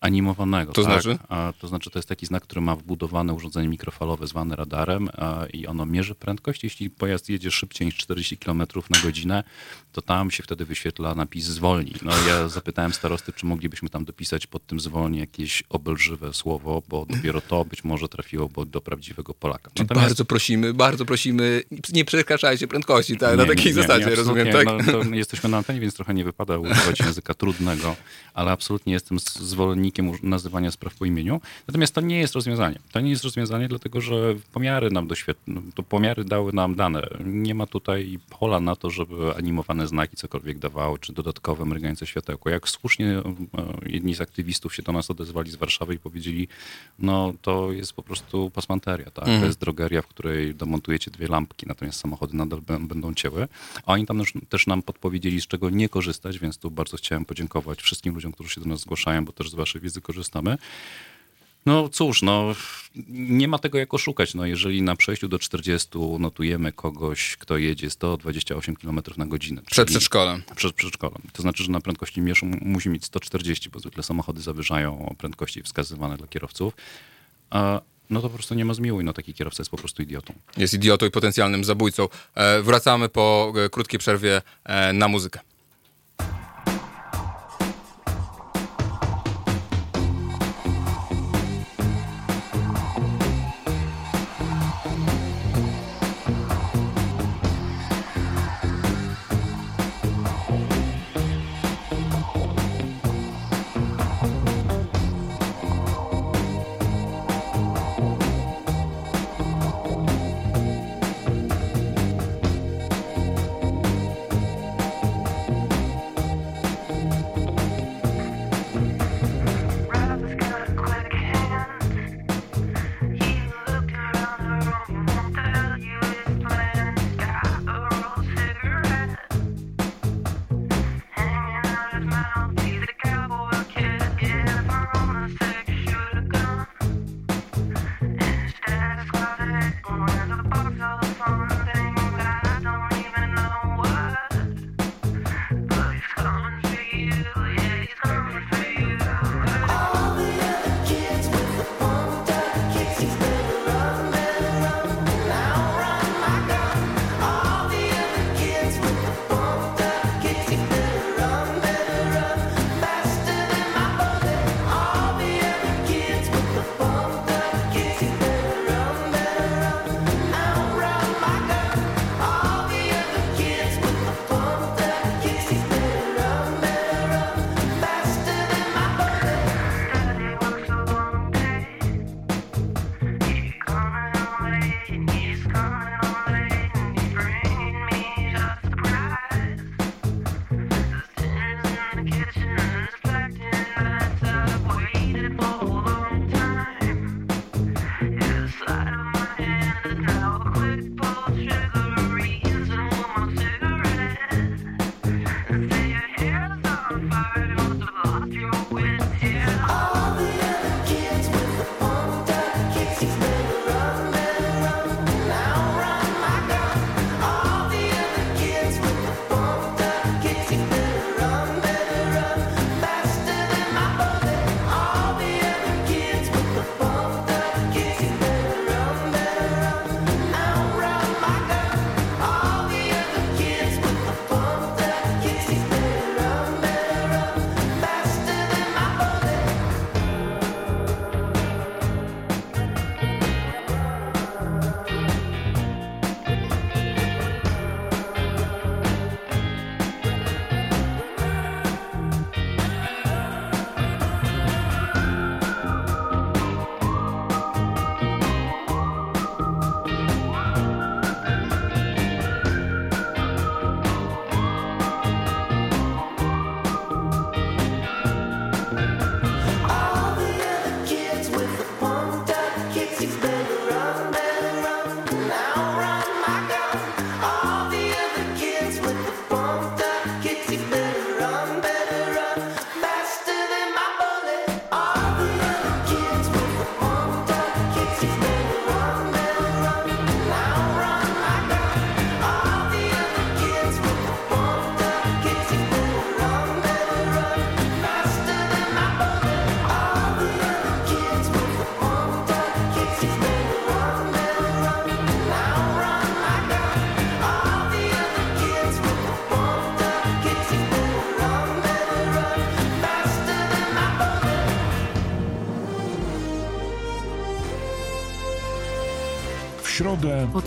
Animowanego. 0.04 0.72
To 0.72 0.82
tak? 0.82 0.92
znaczy? 0.92 1.18
A, 1.28 1.52
to 1.60 1.68
znaczy 1.68 1.90
to 1.90 1.98
jest 1.98 2.08
taki 2.08 2.26
znak, 2.26 2.42
który 2.42 2.60
ma 2.60 2.76
wbudowane 2.76 3.34
urządzenie 3.34 3.68
mikrofalowe 3.68 4.26
zwane 4.26 4.56
radarem 4.56 5.08
a, 5.18 5.46
i 5.52 5.66
ono 5.66 5.86
mierzy 5.86 6.14
prędkość. 6.14 6.64
Jeśli 6.64 6.90
pojazd 6.90 7.28
jedzie 7.28 7.50
szybciej 7.50 7.86
niż 7.86 7.96
40 7.96 8.36
km 8.36 8.58
na 8.90 9.00
godzinę, 9.02 9.44
to 9.92 10.02
tam 10.02 10.30
się 10.30 10.42
wtedy 10.42 10.64
wyświetla 10.64 11.14
napis 11.14 11.44
zwolnij. 11.44 11.94
No 12.02 12.12
ja 12.28 12.48
zapytałem 12.48 12.92
starosty, 12.92 13.32
czy 13.32 13.46
moglibyśmy 13.46 13.88
tam 13.88 14.04
dopisać 14.04 14.46
pod 14.46 14.66
tym 14.66 14.80
zwolnij 14.80 15.20
jakieś 15.20 15.62
obelżywe 15.68 16.34
słowo, 16.34 16.82
bo 16.88 17.06
dopiero 17.06 17.40
to 17.40 17.64
być 17.64 17.84
może 17.84 18.08
trafiło 18.08 18.48
do 18.66 18.80
prawdziwego 18.80 19.34
Polaka. 19.34 19.70
Natomiast... 19.78 20.06
Bardzo 20.06 20.24
prosimy, 20.24 20.74
bardzo 20.74 21.04
prosimy, 21.04 21.62
nie 21.92 22.04
przekraczajcie 22.04 22.68
prędkości, 22.68 23.16
tak, 23.16 23.30
nie, 23.30 23.36
na 23.36 23.46
takiej 23.46 23.66
nie, 23.66 23.82
zasadzie, 23.82 24.06
nie, 24.06 24.14
rozumiem, 24.14 24.52
tak? 24.52 24.66
No, 24.86 25.16
jesteśmy 25.16 25.48
na 25.48 25.56
antenie, 25.56 25.80
więc 25.80 25.94
trochę 25.94 26.14
nie 26.14 26.24
wypada 26.24 26.58
używać 26.58 27.00
języka 27.00 27.34
trudnego, 27.34 27.96
ale 28.34 28.50
absolutnie 28.50 28.92
jestem 28.92 29.18
zwolennikiem 29.18 29.93
nazywania 30.22 30.70
spraw 30.70 30.94
po 30.94 31.04
imieniu. 31.04 31.40
Natomiast 31.68 31.94
to 31.94 32.00
nie 32.00 32.18
jest 32.18 32.34
rozwiązanie. 32.34 32.78
To 32.92 33.00
nie 33.00 33.10
jest 33.10 33.24
rozwiązanie, 33.24 33.68
dlatego 33.68 34.00
że 34.00 34.34
pomiary 34.52 34.90
nam 34.90 35.06
doświetl... 35.06 35.40
to 35.74 35.82
pomiary 35.82 36.24
dały 36.24 36.52
nam 36.52 36.74
dane. 36.74 37.02
Nie 37.24 37.54
ma 37.54 37.66
tutaj 37.66 38.18
pola 38.40 38.60
na 38.60 38.76
to, 38.76 38.90
żeby 38.90 39.36
animowane 39.36 39.86
znaki 39.86 40.16
cokolwiek 40.16 40.58
dawały, 40.58 40.98
czy 40.98 41.12
dodatkowe 41.12 41.64
mrygające 41.64 42.06
światełko. 42.06 42.50
Jak 42.50 42.68
słusznie 42.68 43.06
e, 43.06 43.22
jedni 43.86 44.14
z 44.14 44.20
aktywistów 44.20 44.74
się 44.74 44.82
do 44.82 44.92
nas 44.92 45.10
odezwali 45.10 45.50
z 45.50 45.56
Warszawy 45.56 45.94
i 45.94 45.98
powiedzieli, 45.98 46.48
no 46.98 47.32
to 47.42 47.72
jest 47.72 47.92
po 47.92 48.02
prostu 48.02 48.50
pasmanteria, 48.50 49.10
tak? 49.10 49.24
Mhm. 49.24 49.40
To 49.40 49.46
jest 49.46 49.58
drogeria, 49.58 50.02
w 50.02 50.06
której 50.06 50.54
domontujecie 50.54 51.10
dwie 51.10 51.28
lampki, 51.28 51.66
natomiast 51.66 52.00
samochody 52.00 52.36
nadal 52.36 52.60
będą 52.80 53.14
cięły. 53.14 53.48
A 53.86 53.92
oni 53.92 54.06
tam 54.06 54.22
też 54.48 54.66
nam 54.66 54.82
podpowiedzieli, 54.82 55.40
z 55.40 55.46
czego 55.46 55.70
nie 55.70 55.88
korzystać, 55.88 56.38
więc 56.38 56.58
tu 56.58 56.70
bardzo 56.70 56.96
chciałem 56.96 57.24
podziękować 57.24 57.82
wszystkim 57.82 58.14
ludziom, 58.14 58.32
którzy 58.32 58.50
się 58.50 58.60
do 58.60 58.66
nas 58.66 58.80
zgłaszają, 58.80 59.24
bo 59.24 59.32
też 59.32 59.50
z 59.50 59.54
waszej 59.54 59.73
wiedzy 59.80 60.00
korzystamy. 60.00 60.58
No 61.66 61.88
cóż, 61.88 62.22
no 62.22 62.54
nie 63.08 63.48
ma 63.48 63.58
tego 63.58 63.78
jak 63.78 63.94
oszukać. 63.94 64.34
No, 64.34 64.46
jeżeli 64.46 64.82
na 64.82 64.96
przejściu 64.96 65.28
do 65.28 65.38
40 65.38 65.98
notujemy 66.18 66.72
kogoś, 66.72 67.36
kto 67.36 67.56
jedzie 67.56 67.90
128 67.90 68.76
km 68.76 69.00
na 69.16 69.26
godzinę. 69.26 69.62
Przed 69.70 69.88
przedszkolem. 69.88 70.42
Przed 70.56 70.74
przedszkolem. 70.74 71.22
To 71.32 71.42
znaczy, 71.42 71.64
że 71.64 71.70
na 71.70 71.80
prędkości 71.80 72.20
mierzą 72.20 72.46
musi 72.60 72.88
mieć 72.88 73.04
140, 73.04 73.70
bo 73.70 73.80
zwykle 73.80 74.02
samochody 74.02 74.42
zawyżają 74.42 75.14
prędkości 75.18 75.62
wskazywane 75.62 76.16
dla 76.16 76.26
kierowców. 76.26 76.74
A 77.50 77.80
no 78.10 78.20
to 78.20 78.28
po 78.28 78.34
prostu 78.34 78.54
nie 78.54 78.64
ma 78.64 78.74
zmiłuj, 78.74 79.04
no 79.04 79.12
taki 79.12 79.34
kierowca 79.34 79.60
jest 79.60 79.70
po 79.70 79.76
prostu 79.76 80.02
idiotą. 80.02 80.34
Jest 80.56 80.74
idiotą 80.74 81.06
i 81.06 81.10
potencjalnym 81.10 81.64
zabójcą. 81.64 82.08
E, 82.34 82.62
wracamy 82.62 83.08
po 83.08 83.52
e, 83.56 83.68
krótkiej 83.68 83.98
przerwie 83.98 84.42
e, 84.64 84.92
na 84.92 85.08
muzykę. 85.08 85.40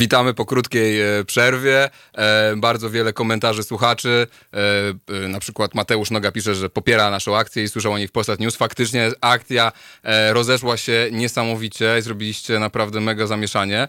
Witamy 0.00 0.34
po 0.34 0.46
krótkiej 0.46 1.00
e, 1.00 1.24
przerwie. 1.24 1.90
E, 2.14 2.54
bardzo 2.56 2.90
wiele 2.90 3.12
komentarzy 3.12 3.62
słuchaczy. 3.62 4.26
E, 5.24 5.28
na 5.28 5.40
przykład 5.40 5.74
Mateusz 5.74 6.10
Noga 6.10 6.32
pisze, 6.32 6.54
że 6.54 6.70
popiera 6.70 7.10
naszą 7.10 7.36
akcję 7.36 7.62
i 7.62 7.68
słyszał 7.68 7.92
o 7.92 7.98
niej 7.98 8.08
w 8.08 8.12
Polsat 8.12 8.40
News. 8.40 8.56
Faktycznie 8.56 9.10
akcja 9.20 9.72
rozeszła 10.30 10.76
się 10.76 11.08
niesamowicie 11.12 12.02
zrobiliście 12.02 12.58
naprawdę 12.58 13.00
mega 13.00 13.26
zamieszanie. 13.26 13.88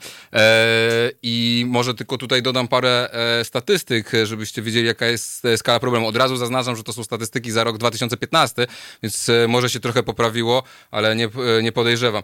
I 1.21 1.65
może 1.67 1.93
tylko 1.93 2.17
tutaj 2.17 2.41
dodam 2.41 2.67
parę 2.67 3.09
statystyk, 3.43 4.11
żebyście 4.23 4.61
wiedzieli, 4.61 4.87
jaka 4.87 5.05
jest 5.05 5.43
skala 5.57 5.79
problemu. 5.79 6.07
Od 6.07 6.15
razu 6.15 6.37
zaznaczam, 6.37 6.75
że 6.75 6.83
to 6.83 6.93
są 6.93 7.03
statystyki 7.03 7.51
za 7.51 7.63
rok 7.63 7.77
2015, 7.77 8.67
więc 9.03 9.27
może 9.47 9.69
się 9.69 9.79
trochę 9.79 10.03
poprawiło, 10.03 10.63
ale 10.91 11.15
nie, 11.15 11.29
nie 11.63 11.71
podejrzewam. 11.71 12.23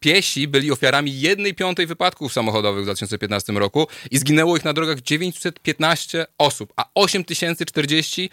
Piesi 0.00 0.48
byli 0.48 0.72
ofiarami 0.72 1.20
jednej 1.20 1.54
piątej 1.54 1.86
wypadków 1.86 2.32
samochodowych 2.38 2.82
w 2.82 2.84
2015 2.84 3.52
roku 3.52 3.86
i 4.10 4.18
zginęło 4.18 4.56
ich 4.56 4.64
na 4.64 4.72
drogach 4.72 5.00
915 5.00 6.26
osób, 6.38 6.72
a 6.76 6.84
8040 6.94 8.30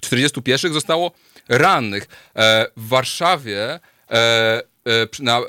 40 0.00 0.42
pieszych 0.42 0.72
zostało 0.72 1.12
rannych. 1.48 2.06
E, 2.36 2.66
w 2.76 2.88
Warszawie 2.88 3.70
e, 3.70 3.80
e, 4.10 4.62
na, 5.18 5.40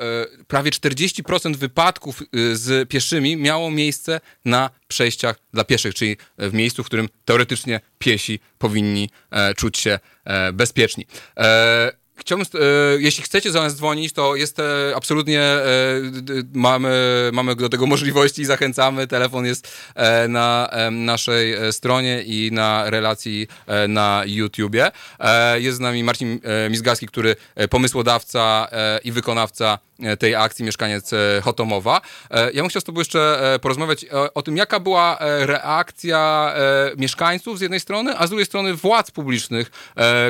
prawie 0.47 0.71
40% 0.71 1.55
wypadków 1.55 2.23
z 2.53 2.89
pieszymi 2.89 3.37
miało 3.37 3.71
miejsce 3.71 4.21
na 4.45 4.69
przejściach 4.87 5.35
dla 5.53 5.63
pieszych, 5.63 5.95
czyli 5.95 6.17
w 6.37 6.53
miejscu, 6.53 6.83
w 6.83 6.85
którym 6.85 7.09
teoretycznie 7.25 7.79
piesi 7.99 8.39
powinni 8.57 9.09
czuć 9.57 9.77
się 9.77 9.99
bezpieczni. 10.53 11.05
Chciałbym, 12.15 12.47
e, 12.53 12.59
jeśli 12.99 13.23
chcecie 13.23 13.51
za 13.51 13.61
nas 13.61 13.75
dzwonić, 13.75 14.13
to 14.13 14.35
jest 14.35 14.59
e, 14.59 14.63
absolutnie, 14.95 15.41
e, 15.41 15.63
mamy, 16.53 17.29
mamy 17.33 17.55
do 17.55 17.69
tego 17.69 17.85
możliwości 17.85 18.41
i 18.41 18.45
zachęcamy. 18.45 19.07
Telefon 19.07 19.45
jest 19.45 19.73
e, 19.95 20.27
na 20.27 20.69
e, 20.71 20.91
naszej 20.91 21.53
e, 21.53 21.73
stronie 21.73 22.23
i 22.23 22.49
na 22.51 22.89
relacji 22.89 23.47
na 23.87 24.23
YouTubie. 24.25 24.91
jest 25.55 25.77
z 25.77 25.79
nami 25.79 26.03
Marcin 26.03 26.39
Mizgalski, 26.69 27.07
który 27.07 27.35
pomysłodawca 27.69 28.67
i 29.03 29.11
wykonawca 29.11 29.79
tej 30.19 30.35
akcji 30.35 30.65
Mieszkaniec 30.65 31.11
Hotomowa. 31.43 32.01
Ja 32.53 32.61
bym 32.61 32.69
chciał 32.69 32.81
z 32.81 32.83
tobą 32.83 33.01
jeszcze 33.01 33.39
porozmawiać 33.61 34.05
o, 34.05 34.33
o 34.33 34.41
tym, 34.41 34.57
jaka 34.57 34.79
była 34.79 35.17
reakcja 35.19 36.53
mieszkańców 36.97 37.57
z 37.57 37.61
jednej 37.61 37.79
strony, 37.79 38.17
a 38.17 38.27
z 38.27 38.29
drugiej 38.29 38.45
strony 38.45 38.73
władz 38.73 39.11
publicznych, 39.11 39.71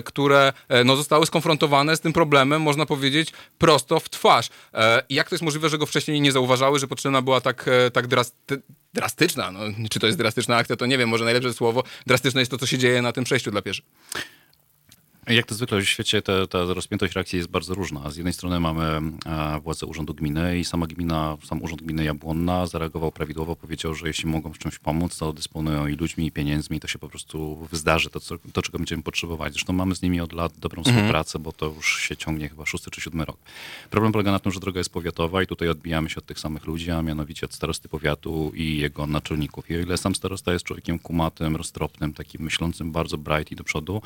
które 0.03 0.53
no, 0.85 0.95
zostały 0.95 1.25
skonfrontowane 1.25 1.72
z 1.95 1.99
tym 1.99 2.13
problemem, 2.13 2.61
można 2.61 2.85
powiedzieć, 2.85 3.31
prosto 3.57 3.99
w 3.99 4.09
twarz. 4.09 4.49
E, 4.73 5.03
jak 5.09 5.29
to 5.29 5.35
jest 5.35 5.43
możliwe, 5.43 5.69
że 5.69 5.77
go 5.77 5.85
wcześniej 5.85 6.21
nie 6.21 6.31
zauważały, 6.31 6.79
że 6.79 6.87
potrzebna 6.87 7.21
była 7.21 7.41
tak, 7.41 7.67
e, 7.67 7.91
tak 7.91 8.07
drasty 8.07 8.61
drastyczna, 8.93 9.51
no, 9.51 9.59
czy 9.89 9.99
to 9.99 10.07
jest 10.07 10.17
drastyczna 10.17 10.55
akcja, 10.55 10.75
to 10.75 10.85
nie 10.85 10.97
wiem, 10.97 11.09
może 11.09 11.23
najlepsze 11.25 11.53
słowo, 11.53 11.83
drastyczne 12.07 12.41
jest 12.41 12.51
to, 12.51 12.57
co 12.57 12.65
się 12.65 12.77
dzieje 12.77 13.01
na 13.01 13.11
tym 13.11 13.23
przejściu 13.23 13.51
dla 13.51 13.61
pieszych. 13.61 13.85
Jak 15.27 15.45
to 15.45 15.55
zwykle 15.55 15.81
w 15.81 15.85
świecie 15.85 16.21
ta, 16.21 16.47
ta 16.47 16.63
rozpiętość 16.63 17.15
reakcji 17.15 17.37
jest 17.37 17.49
bardzo 17.49 17.73
różna. 17.73 18.11
Z 18.11 18.15
jednej 18.15 18.33
strony 18.33 18.59
mamy 18.59 18.83
e, 19.25 19.59
władzę 19.63 19.85
Urzędu 19.85 20.13
Gminy 20.13 20.59
i 20.59 20.65
sama 20.65 20.87
gmina, 20.87 21.37
sam 21.43 21.61
Urząd 21.61 21.81
Gminy 21.81 22.03
Jabłonna 22.03 22.65
zareagował 22.65 23.11
prawidłowo, 23.11 23.55
powiedział, 23.55 23.95
że 23.95 24.07
jeśli 24.07 24.29
mogą 24.29 24.53
w 24.53 24.57
czymś 24.57 24.79
pomóc, 24.79 25.17
to 25.17 25.33
dysponują 25.33 25.87
i 25.87 25.95
ludźmi, 25.95 26.25
i 26.25 26.31
pieniędzmi, 26.31 26.79
to 26.79 26.87
się 26.87 26.99
po 26.99 27.09
prostu 27.09 27.67
zdarzy, 27.71 28.09
to, 28.09 28.19
co, 28.19 28.35
to 28.53 28.61
czego 28.61 28.77
będziemy 28.77 29.03
potrzebować. 29.03 29.53
Zresztą 29.53 29.73
mamy 29.73 29.95
z 29.95 30.01
nimi 30.01 30.21
od 30.21 30.33
lat 30.33 30.53
dobrą 30.59 30.79
mhm. 30.79 30.95
współpracę, 30.95 31.39
bo 31.39 31.51
to 31.51 31.65
już 31.65 31.99
się 31.99 32.17
ciągnie 32.17 32.49
chyba 32.49 32.65
szósty 32.65 32.91
czy 32.91 33.01
siódmy 33.01 33.25
rok. 33.25 33.37
Problem 33.89 34.11
polega 34.11 34.31
na 34.31 34.39
tym, 34.39 34.51
że 34.51 34.59
droga 34.59 34.79
jest 34.79 34.93
powiatowa 34.93 35.43
i 35.43 35.47
tutaj 35.47 35.69
odbijamy 35.69 36.09
się 36.09 36.17
od 36.17 36.25
tych 36.25 36.39
samych 36.39 36.65
ludzi, 36.65 36.91
a 36.91 37.01
mianowicie 37.01 37.45
od 37.45 37.53
starosty 37.53 37.89
powiatu 37.89 38.51
i 38.55 38.77
jego 38.77 39.07
naczelników. 39.07 39.71
I 39.71 39.75
o 39.75 39.79
ile 39.79 39.97
sam 39.97 40.15
starosta 40.15 40.53
jest 40.53 40.65
człowiekiem 40.65 40.99
kumatym, 40.99 41.55
roztropnym, 41.55 42.13
takim 42.13 42.41
myślącym 42.41 42.91
bardzo 42.91 43.17
bright 43.17 43.51
i 43.51 43.55
do 43.55 43.63
przodu, 43.63 44.01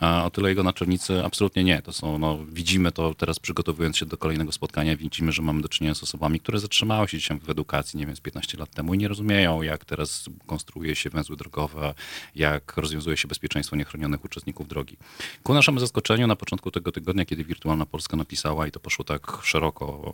o 0.00 0.30
tyle 0.30 0.48
jego 0.48 0.62
naczelnicy 0.62 1.24
absolutnie 1.24 1.64
nie. 1.64 1.82
To 1.82 1.92
są, 1.92 2.18
no, 2.18 2.38
widzimy 2.48 2.92
to 2.92 3.14
teraz 3.14 3.38
przygotowując 3.38 3.96
się 3.96 4.06
do 4.06 4.16
kolejnego 4.16 4.52
spotkania, 4.52 4.96
widzimy, 4.96 5.32
że 5.32 5.42
mamy 5.42 5.62
do 5.62 5.68
czynienia 5.68 5.94
z 5.94 6.02
osobami, 6.02 6.40
które 6.40 6.58
zatrzymały 6.58 7.08
się 7.08 7.18
dzisiaj 7.18 7.38
w 7.38 7.50
edukacji, 7.50 7.98
nie 7.98 8.06
wiem, 8.06 8.16
z 8.16 8.20
15 8.20 8.58
lat 8.58 8.70
temu 8.70 8.94
i 8.94 8.98
nie 8.98 9.08
rozumieją, 9.08 9.62
jak 9.62 9.84
teraz 9.84 10.24
konstruuje 10.46 10.96
się 10.96 11.10
węzły 11.10 11.36
drogowe, 11.36 11.94
jak 12.34 12.76
rozwiązuje 12.76 13.16
się 13.16 13.28
bezpieczeństwo 13.28 13.76
niechronionych 13.76 14.24
uczestników 14.24 14.68
drogi. 14.68 14.96
Ku 15.42 15.54
naszemu 15.54 15.80
zaskoczeniu 15.80 16.26
na 16.26 16.36
początku 16.36 16.70
tego 16.70 16.92
tygodnia, 16.92 17.24
kiedy 17.24 17.44
Wirtualna 17.44 17.86
Polska 17.86 18.16
napisała 18.16 18.66
i 18.66 18.70
to 18.70 18.80
poszło 18.80 19.04
tak 19.04 19.38
szeroko 19.42 20.12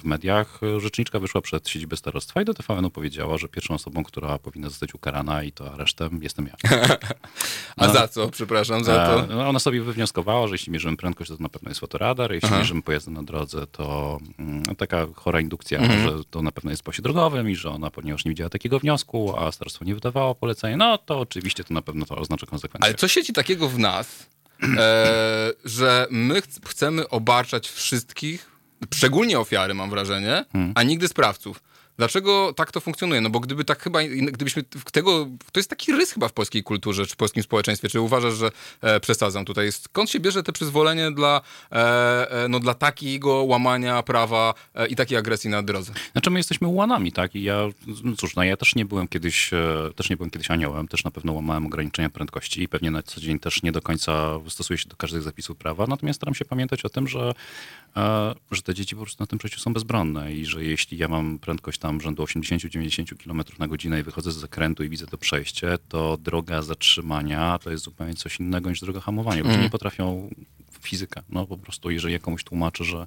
w 0.00 0.04
mediach, 0.04 0.60
rzeczniczka 0.78 1.18
wyszła 1.18 1.40
przed 1.40 1.68
siedzibę 1.68 1.96
starostwa 1.96 2.42
i 2.42 2.44
do 2.44 2.54
TVN-u 2.54 2.90
powiedziała, 2.90 3.38
że 3.38 3.48
pierwszą 3.48 3.74
osobą, 3.74 4.04
która 4.04 4.38
powinna 4.38 4.68
zostać 4.68 4.94
ukarana 4.94 5.42
i 5.42 5.52
to 5.52 5.72
aresztem 5.72 6.22
jestem 6.22 6.46
ja. 6.46 6.56
A 7.76 7.86
no. 7.86 7.92
za 7.92 8.08
co? 8.08 8.28
Przepraszam, 8.28 8.84
za 8.84 9.06
to? 9.06 9.11
No, 9.28 9.48
ona 9.48 9.58
sobie 9.58 9.82
wywnioskowała, 9.82 10.48
że 10.48 10.54
jeśli 10.54 10.72
mierzymy 10.72 10.96
prędkość, 10.96 11.30
to 11.30 11.36
na 11.40 11.48
pewno 11.48 11.68
jest 11.68 11.80
fotoradar, 11.80 12.32
jeśli 12.32 12.48
Aha. 12.48 12.58
mierzymy 12.58 12.82
pojazdy 12.82 13.10
na 13.10 13.22
drodze, 13.22 13.66
to 13.66 14.18
mm, 14.38 14.62
taka 14.62 15.06
chora 15.14 15.40
indukcja, 15.40 15.78
mhm. 15.78 16.02
że 16.02 16.24
to 16.30 16.42
na 16.42 16.52
pewno 16.52 16.70
jest 16.70 16.82
posie 16.82 17.02
drogowym 17.02 17.50
i 17.50 17.56
że 17.56 17.70
ona, 17.70 17.90
ponieważ 17.90 18.24
nie 18.24 18.28
widziała 18.28 18.50
takiego 18.50 18.78
wniosku, 18.78 19.34
a 19.38 19.52
starostwo 19.52 19.84
nie 19.84 19.94
wydawało 19.94 20.34
polecenia, 20.34 20.76
no 20.76 20.98
to 20.98 21.20
oczywiście 21.20 21.64
to 21.64 21.74
na 21.74 21.82
pewno 21.82 22.06
to 22.06 22.16
oznacza 22.16 22.46
konsekwencje. 22.46 22.86
Ale 22.86 22.94
co 22.94 23.08
siedzi 23.08 23.32
takiego 23.32 23.68
w 23.68 23.78
nas, 23.78 24.26
e, 24.78 25.52
że 25.64 26.06
my 26.10 26.42
ch 26.42 26.46
chcemy 26.66 27.08
obarczać 27.08 27.68
wszystkich, 27.68 28.50
szczególnie 28.94 29.38
ofiary 29.38 29.74
mam 29.74 29.90
wrażenie, 29.90 30.44
hmm. 30.52 30.72
a 30.74 30.82
nigdy 30.82 31.08
sprawców. 31.08 31.71
Dlaczego 31.96 32.52
tak 32.56 32.72
to 32.72 32.80
funkcjonuje? 32.80 33.20
No 33.20 33.30
bo 33.30 33.40
gdyby 33.40 33.64
tak 33.64 33.82
chyba, 33.82 34.02
gdybyśmy 34.32 34.62
tego, 34.92 35.28
to 35.52 35.60
jest 35.60 35.70
taki 35.70 35.92
rys 35.92 36.12
chyba 36.12 36.28
w 36.28 36.32
polskiej 36.32 36.62
kulturze, 36.62 37.06
czy 37.06 37.12
w 37.12 37.16
polskim 37.16 37.42
społeczeństwie. 37.42 37.88
Czy 37.88 38.00
uważasz, 38.00 38.34
że 38.34 38.50
e, 38.80 39.00
przesadzam 39.00 39.44
tutaj? 39.44 39.72
Skąd 39.72 40.10
się 40.10 40.20
bierze 40.20 40.42
te 40.42 40.52
przyzwolenie 40.52 41.10
dla, 41.10 41.40
e, 41.72 42.30
e, 42.44 42.48
no, 42.48 42.60
dla 42.60 42.74
takiego 42.74 43.42
łamania 43.42 44.02
prawa 44.02 44.54
e, 44.74 44.86
i 44.86 44.96
takiej 44.96 45.18
agresji 45.18 45.50
na 45.50 45.62
drodze? 45.62 45.92
Znaczy 46.12 46.30
my 46.30 46.38
jesteśmy 46.38 46.68
łanami, 46.68 47.12
tak? 47.12 47.34
I 47.34 47.42
ja, 47.42 47.58
no 48.04 48.16
cóż, 48.16 48.36
no 48.36 48.44
ja 48.44 48.56
też 48.56 48.74
nie 48.74 48.84
byłem 48.84 49.08
kiedyś, 49.08 49.52
e, 49.52 49.90
też 49.96 50.10
nie 50.10 50.16
byłem 50.16 50.30
kiedyś 50.30 50.50
aniołem, 50.50 50.88
też 50.88 51.04
na 51.04 51.10
pewno 51.10 51.32
łamałem 51.32 51.66
ograniczenia 51.66 52.10
prędkości 52.10 52.62
i 52.62 52.68
pewnie 52.68 52.90
na 52.90 53.02
co 53.02 53.20
dzień 53.20 53.38
też 53.38 53.62
nie 53.62 53.72
do 53.72 53.82
końca 53.82 54.38
stosuję 54.48 54.78
się 54.78 54.88
do 54.88 54.96
każdych 54.96 55.22
zapisów 55.22 55.56
prawa, 55.56 55.86
natomiast 55.86 56.18
staram 56.18 56.34
się 56.34 56.44
pamiętać 56.44 56.84
o 56.84 56.88
tym, 56.88 57.08
że, 57.08 57.34
że 58.50 58.62
te 58.62 58.74
dzieci 58.74 58.96
po 58.96 59.02
prostu 59.02 59.22
na 59.22 59.26
tym 59.26 59.38
przejściu 59.38 59.60
są 59.60 59.72
bezbronne 59.72 60.32
i 60.32 60.46
że 60.46 60.64
jeśli 60.64 60.98
ja 60.98 61.08
mam 61.08 61.38
prędkość 61.38 61.78
tam 61.78 62.00
rzędu 62.00 62.24
80-90 62.24 63.24
km 63.24 63.42
na 63.58 63.68
godzinę 63.68 64.00
i 64.00 64.02
wychodzę 64.02 64.32
z 64.32 64.36
zakrętu 64.36 64.84
i 64.84 64.88
widzę 64.88 65.06
to 65.06 65.18
przejście, 65.18 65.78
to 65.88 66.16
droga 66.16 66.62
zatrzymania 66.62 67.58
to 67.58 67.70
jest 67.70 67.84
zupełnie 67.84 68.14
coś 68.14 68.40
innego 68.40 68.70
niż 68.70 68.80
droga 68.80 69.00
hamowania. 69.00 69.38
Ludzie 69.38 69.50
mm. 69.50 69.64
nie 69.64 69.70
potrafią 69.70 70.30
fizyka. 70.82 71.22
No 71.28 71.46
po 71.46 71.58
prostu, 71.58 71.90
jeżeli 71.90 72.12
ja 72.12 72.18
komuś 72.18 72.44
tłumaczę, 72.44 72.84
że 72.84 73.06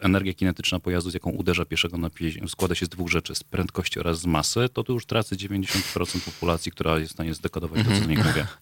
energia 0.00 0.34
kinetyczna 0.34 0.80
pojazdu, 0.80 1.10
z 1.10 1.14
jaką 1.14 1.30
uderza 1.30 1.64
pieszego 1.64 1.98
na 1.98 2.10
pieś, 2.10 2.38
składa 2.48 2.74
się 2.74 2.86
z 2.86 2.88
dwóch 2.88 3.08
rzeczy, 3.08 3.34
z 3.34 3.44
prędkości 3.44 4.00
oraz 4.00 4.20
z 4.20 4.26
masy, 4.26 4.68
to 4.72 4.84
tu 4.84 4.92
już 4.92 5.06
tracę 5.06 5.36
90% 5.36 6.20
populacji, 6.24 6.72
która 6.72 6.98
jest 6.98 7.10
w 7.10 7.14
stanie 7.14 7.34
zdekodować 7.34 7.86
to, 7.86 8.00
co 8.00 8.06
nich 8.06 8.24
mówię. 8.24 8.46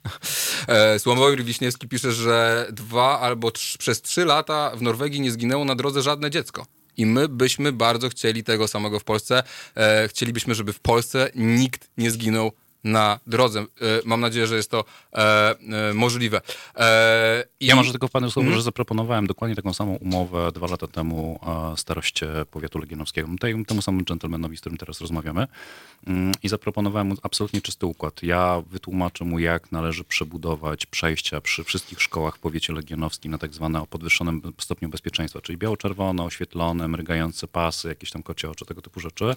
E, 0.68 0.98
Sławomir 0.98 1.44
Wiśniewski 1.44 1.88
pisze, 1.88 2.12
że 2.12 2.66
dwa 2.72 3.20
albo 3.20 3.50
trz, 3.50 3.76
przez 3.76 4.02
trzy 4.02 4.24
lata 4.24 4.76
w 4.76 4.82
Norwegii 4.82 5.20
nie 5.20 5.30
zginęło 5.30 5.64
na 5.64 5.74
drodze 5.74 6.02
żadne 6.02 6.30
dziecko. 6.30 6.66
I 6.96 7.06
my 7.06 7.28
byśmy 7.28 7.72
bardzo 7.72 8.08
chcieli 8.08 8.44
tego 8.44 8.68
samego 8.68 9.00
w 9.00 9.04
Polsce. 9.04 9.42
E, 9.76 10.08
chcielibyśmy, 10.08 10.54
żeby 10.54 10.72
w 10.72 10.80
Polsce 10.80 11.30
nikt 11.34 11.90
nie 11.98 12.10
zginął 12.10 12.52
na 12.84 13.20
drodze. 13.26 13.60
E, 13.60 13.64
mam 14.04 14.20
nadzieję, 14.20 14.46
że 14.46 14.56
jest 14.56 14.70
to 14.70 14.84
e, 15.12 15.54
e, 15.90 15.94
możliwe. 15.94 16.40
E, 16.76 17.44
ja 17.60 17.76
może 17.76 17.90
tylko 17.90 18.08
w 18.08 18.10
panu 18.10 18.30
słowo, 18.30 18.46
mm. 18.46 18.58
że 18.58 18.62
zaproponowałem 18.62 19.26
dokładnie 19.26 19.56
taką 19.56 19.72
samą 19.72 19.94
umowę 19.94 20.52
dwa 20.52 20.66
lata 20.66 20.86
temu 20.86 21.40
staroście 21.76 22.28
powiatu 22.50 22.78
legionowskiego, 22.78 23.28
tej, 23.40 23.64
temu 23.64 23.82
samemu 23.82 24.04
dżentelmenowi, 24.04 24.56
z 24.56 24.60
którym 24.60 24.78
teraz 24.78 25.00
rozmawiamy. 25.00 25.46
Mm, 26.06 26.32
I 26.42 26.48
zaproponowałem 26.48 27.06
mu 27.06 27.14
absolutnie 27.22 27.60
czysty 27.60 27.86
układ. 27.86 28.22
Ja 28.22 28.62
wytłumaczę 28.70 29.24
mu, 29.24 29.38
jak 29.38 29.72
należy 29.72 30.04
przebudować 30.04 30.86
przejścia 30.86 31.40
przy 31.40 31.64
wszystkich 31.64 32.02
szkołach 32.02 32.36
w 32.36 32.38
powiecie 32.38 32.72
legionowskim 32.72 33.32
na 33.32 33.38
tak 33.38 33.54
zwane 33.54 33.82
o 33.82 33.86
podwyższonym 33.86 34.42
stopniu 34.58 34.88
bezpieczeństwa, 34.88 35.40
czyli 35.40 35.58
biało-czerwone, 35.58 36.22
oświetlone, 36.22 36.88
mrygające 36.88 37.48
pasy, 37.48 37.88
jakieś 37.88 38.10
tam 38.10 38.22
kocie 38.22 38.50
oczy, 38.50 38.64
tego 38.64 38.82
typu 38.82 39.00
rzeczy. 39.00 39.34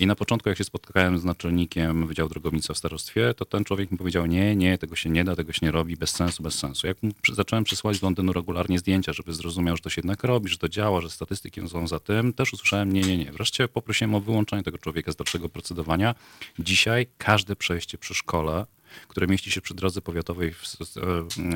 I 0.00 0.06
na 0.06 0.14
początku, 0.14 0.48
jak 0.48 0.58
się 0.58 0.64
spotkałem 0.64 1.18
z 1.18 1.24
naczelnikiem 1.24 2.06
Wydziału 2.06 2.28
Drogownictwa 2.28 2.74
w 2.74 2.78
starostwie, 2.86 3.34
to 3.34 3.44
ten 3.44 3.64
człowiek 3.64 3.90
mi 3.90 3.98
powiedział, 3.98 4.26
nie, 4.26 4.56
nie, 4.56 4.78
tego 4.78 4.96
się 4.96 5.10
nie 5.10 5.24
da, 5.24 5.36
tego 5.36 5.52
się 5.52 5.66
nie 5.66 5.72
robi, 5.72 5.96
bez 5.96 6.10
sensu, 6.10 6.42
bez 6.42 6.54
sensu. 6.54 6.86
Jak 6.86 7.02
mu 7.02 7.10
zacząłem 7.32 7.64
przesyłać 7.64 7.96
z 7.96 8.02
Londynu 8.02 8.32
regularnie 8.32 8.78
zdjęcia, 8.78 9.12
żeby 9.12 9.34
zrozumiał, 9.34 9.76
że 9.76 9.82
to 9.82 9.90
się 9.90 10.00
jednak 10.00 10.24
robi, 10.24 10.48
że 10.48 10.58
to 10.58 10.68
działa, 10.68 11.00
że 11.00 11.10
statystyki 11.10 11.68
są 11.68 11.88
za 11.88 12.00
tym, 12.00 12.32
też 12.32 12.52
usłyszałem, 12.52 12.92
nie, 12.92 13.00
nie, 13.00 13.18
nie. 13.18 13.32
Wreszcie 13.32 13.68
poprosiłem 13.68 14.14
o 14.14 14.20
wyłączenie 14.20 14.62
tego 14.62 14.78
człowieka 14.78 15.12
z 15.12 15.16
dalszego 15.16 15.48
procedowania. 15.48 16.14
Dzisiaj 16.58 17.06
każde 17.18 17.56
przejście 17.56 17.98
przy 17.98 18.14
szkole 18.14 18.66
które 19.08 19.26
mieści 19.26 19.50
się 19.50 19.60
przy 19.60 19.74
drodze 19.74 20.00
powiatowej 20.00 20.52
w, 20.52 20.64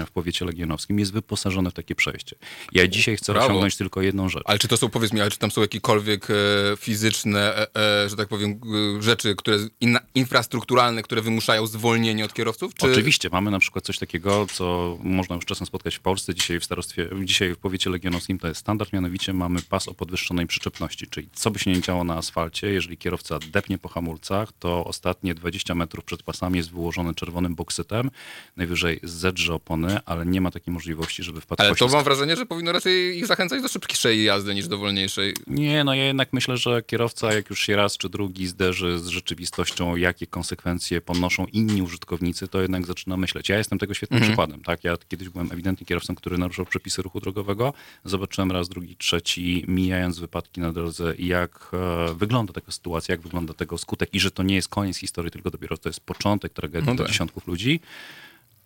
e, 0.00 0.06
w 0.06 0.10
powiecie 0.10 0.44
legionowskim, 0.44 0.98
jest 0.98 1.12
wyposażone 1.12 1.70
w 1.70 1.74
takie 1.74 1.94
przejście. 1.94 2.36
Ja 2.72 2.88
dzisiaj 2.88 3.16
chcę 3.16 3.32
Brawo. 3.32 3.46
osiągnąć 3.46 3.76
tylko 3.76 4.02
jedną 4.02 4.28
rzecz. 4.28 4.42
Ale 4.46 4.58
czy 4.58 4.68
to 4.68 4.76
są, 4.76 4.88
powiedz 4.88 5.12
mi, 5.12 5.20
ale 5.20 5.30
czy 5.30 5.38
tam 5.38 5.50
są 5.50 5.60
jakiekolwiek 5.60 6.28
e, 6.30 6.34
fizyczne, 6.76 7.56
e, 7.56 7.76
e, 8.04 8.08
że 8.08 8.16
tak 8.16 8.28
powiem, 8.28 8.60
rzeczy, 9.00 9.34
które 9.36 9.58
in, 9.80 9.98
infrastrukturalne, 10.14 11.02
które 11.02 11.22
wymuszają 11.22 11.66
zwolnienie 11.66 12.24
od 12.24 12.34
kierowców? 12.34 12.74
Czy... 12.74 12.92
Oczywiście, 12.92 13.28
mamy 13.32 13.50
na 13.50 13.58
przykład 13.58 13.84
coś 13.84 13.98
takiego, 13.98 14.46
co 14.52 14.98
można 15.02 15.36
już 15.36 15.44
czasem 15.44 15.66
spotkać 15.66 15.96
w 15.96 16.00
Polsce, 16.00 16.34
dzisiaj 16.34 16.60
w 16.60 16.64
starostwie, 16.64 17.08
dzisiaj 17.24 17.54
w 17.54 17.58
powiecie 17.58 17.90
legionowskim 17.90 18.38
to 18.38 18.48
jest 18.48 18.60
standard, 18.60 18.92
mianowicie 18.92 19.32
mamy 19.32 19.62
pas 19.62 19.88
o 19.88 19.94
podwyższonej 19.94 20.46
przyczepności, 20.46 21.06
czyli 21.06 21.28
co 21.32 21.50
by 21.50 21.58
się 21.58 21.70
nie 21.70 21.80
działo 21.80 22.04
na 22.04 22.16
asfalcie, 22.16 22.66
jeżeli 22.66 22.96
kierowca 22.96 23.38
depnie 23.38 23.78
po 23.78 23.88
hamulcach, 23.88 24.52
to 24.58 24.84
ostatnie 24.84 25.34
20 25.34 25.74
metrów 25.74 26.04
przed 26.04 26.22
pasami 26.22 26.56
jest 26.56 26.70
wyłożone 26.70 27.14
czerwonym 27.20 27.54
boksytem, 27.54 28.10
najwyżej 28.56 29.00
zedrze 29.02 29.54
opony, 29.54 29.98
ale 30.06 30.26
nie 30.26 30.40
ma 30.40 30.50
takiej 30.50 30.74
możliwości, 30.74 31.22
żeby 31.22 31.40
wpadł 31.40 31.62
Ale 31.62 31.74
to 31.74 31.88
mam 31.88 32.04
wrażenie, 32.04 32.36
że 32.36 32.46
powinno 32.46 32.72
raczej 32.72 33.18
ich 33.18 33.26
zachęcać 33.26 33.62
do 33.62 33.68
szybkiej 33.68 34.24
jazdy 34.24 34.54
niż 34.54 34.68
do 34.68 34.78
wolniejszej. 34.78 35.34
Nie, 35.46 35.84
no 35.84 35.94
ja 35.94 36.04
jednak 36.04 36.32
myślę, 36.32 36.56
że 36.56 36.82
kierowca, 36.82 37.32
jak 37.32 37.50
już 37.50 37.60
się 37.60 37.76
raz 37.76 37.96
czy 37.96 38.08
drugi 38.08 38.46
zderzy 38.46 38.98
z 38.98 39.06
rzeczywistością, 39.06 39.96
jakie 39.96 40.26
konsekwencje 40.26 41.00
ponoszą 41.00 41.46
inni 41.46 41.82
użytkownicy, 41.82 42.48
to 42.48 42.60
jednak 42.60 42.86
zaczyna 42.86 43.16
myśleć. 43.16 43.48
Ja 43.48 43.58
jestem 43.58 43.78
tego 43.78 43.94
świetnym 43.94 44.20
przykładem. 44.20 44.62
Tak? 44.62 44.84
Ja 44.84 44.96
kiedyś 45.08 45.28
byłem 45.28 45.52
ewidentnie 45.52 45.86
kierowcą, 45.86 46.14
który 46.14 46.38
naruszał 46.38 46.66
przepisy 46.66 47.02
ruchu 47.02 47.20
drogowego. 47.20 47.72
Zobaczyłem 48.04 48.52
raz, 48.52 48.68
drugi, 48.68 48.96
trzeci, 48.96 49.64
mijając 49.68 50.18
wypadki 50.18 50.60
na 50.60 50.72
drodze, 50.72 51.14
jak 51.18 51.70
e, 51.72 52.14
wygląda 52.14 52.52
taka 52.52 52.72
sytuacja, 52.72 53.12
jak 53.12 53.20
wygląda 53.20 53.54
tego 53.54 53.78
skutek 53.78 54.14
i 54.14 54.20
że 54.20 54.30
to 54.30 54.42
nie 54.42 54.54
jest 54.54 54.68
koniec 54.68 54.96
historii, 54.96 55.30
tylko 55.30 55.50
dopiero 55.50 55.78
to 55.78 55.88
jest 55.88 56.00
początek 56.00 56.52
tragedii 56.52 56.90
No 56.90 56.96
tak. 56.96 57.09
Dziesiątków 57.10 57.46
ludzi. 57.46 57.80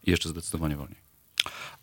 Jeszcze 0.06 0.28
zdecydowanie 0.28 0.76
wolniej. 0.76 0.98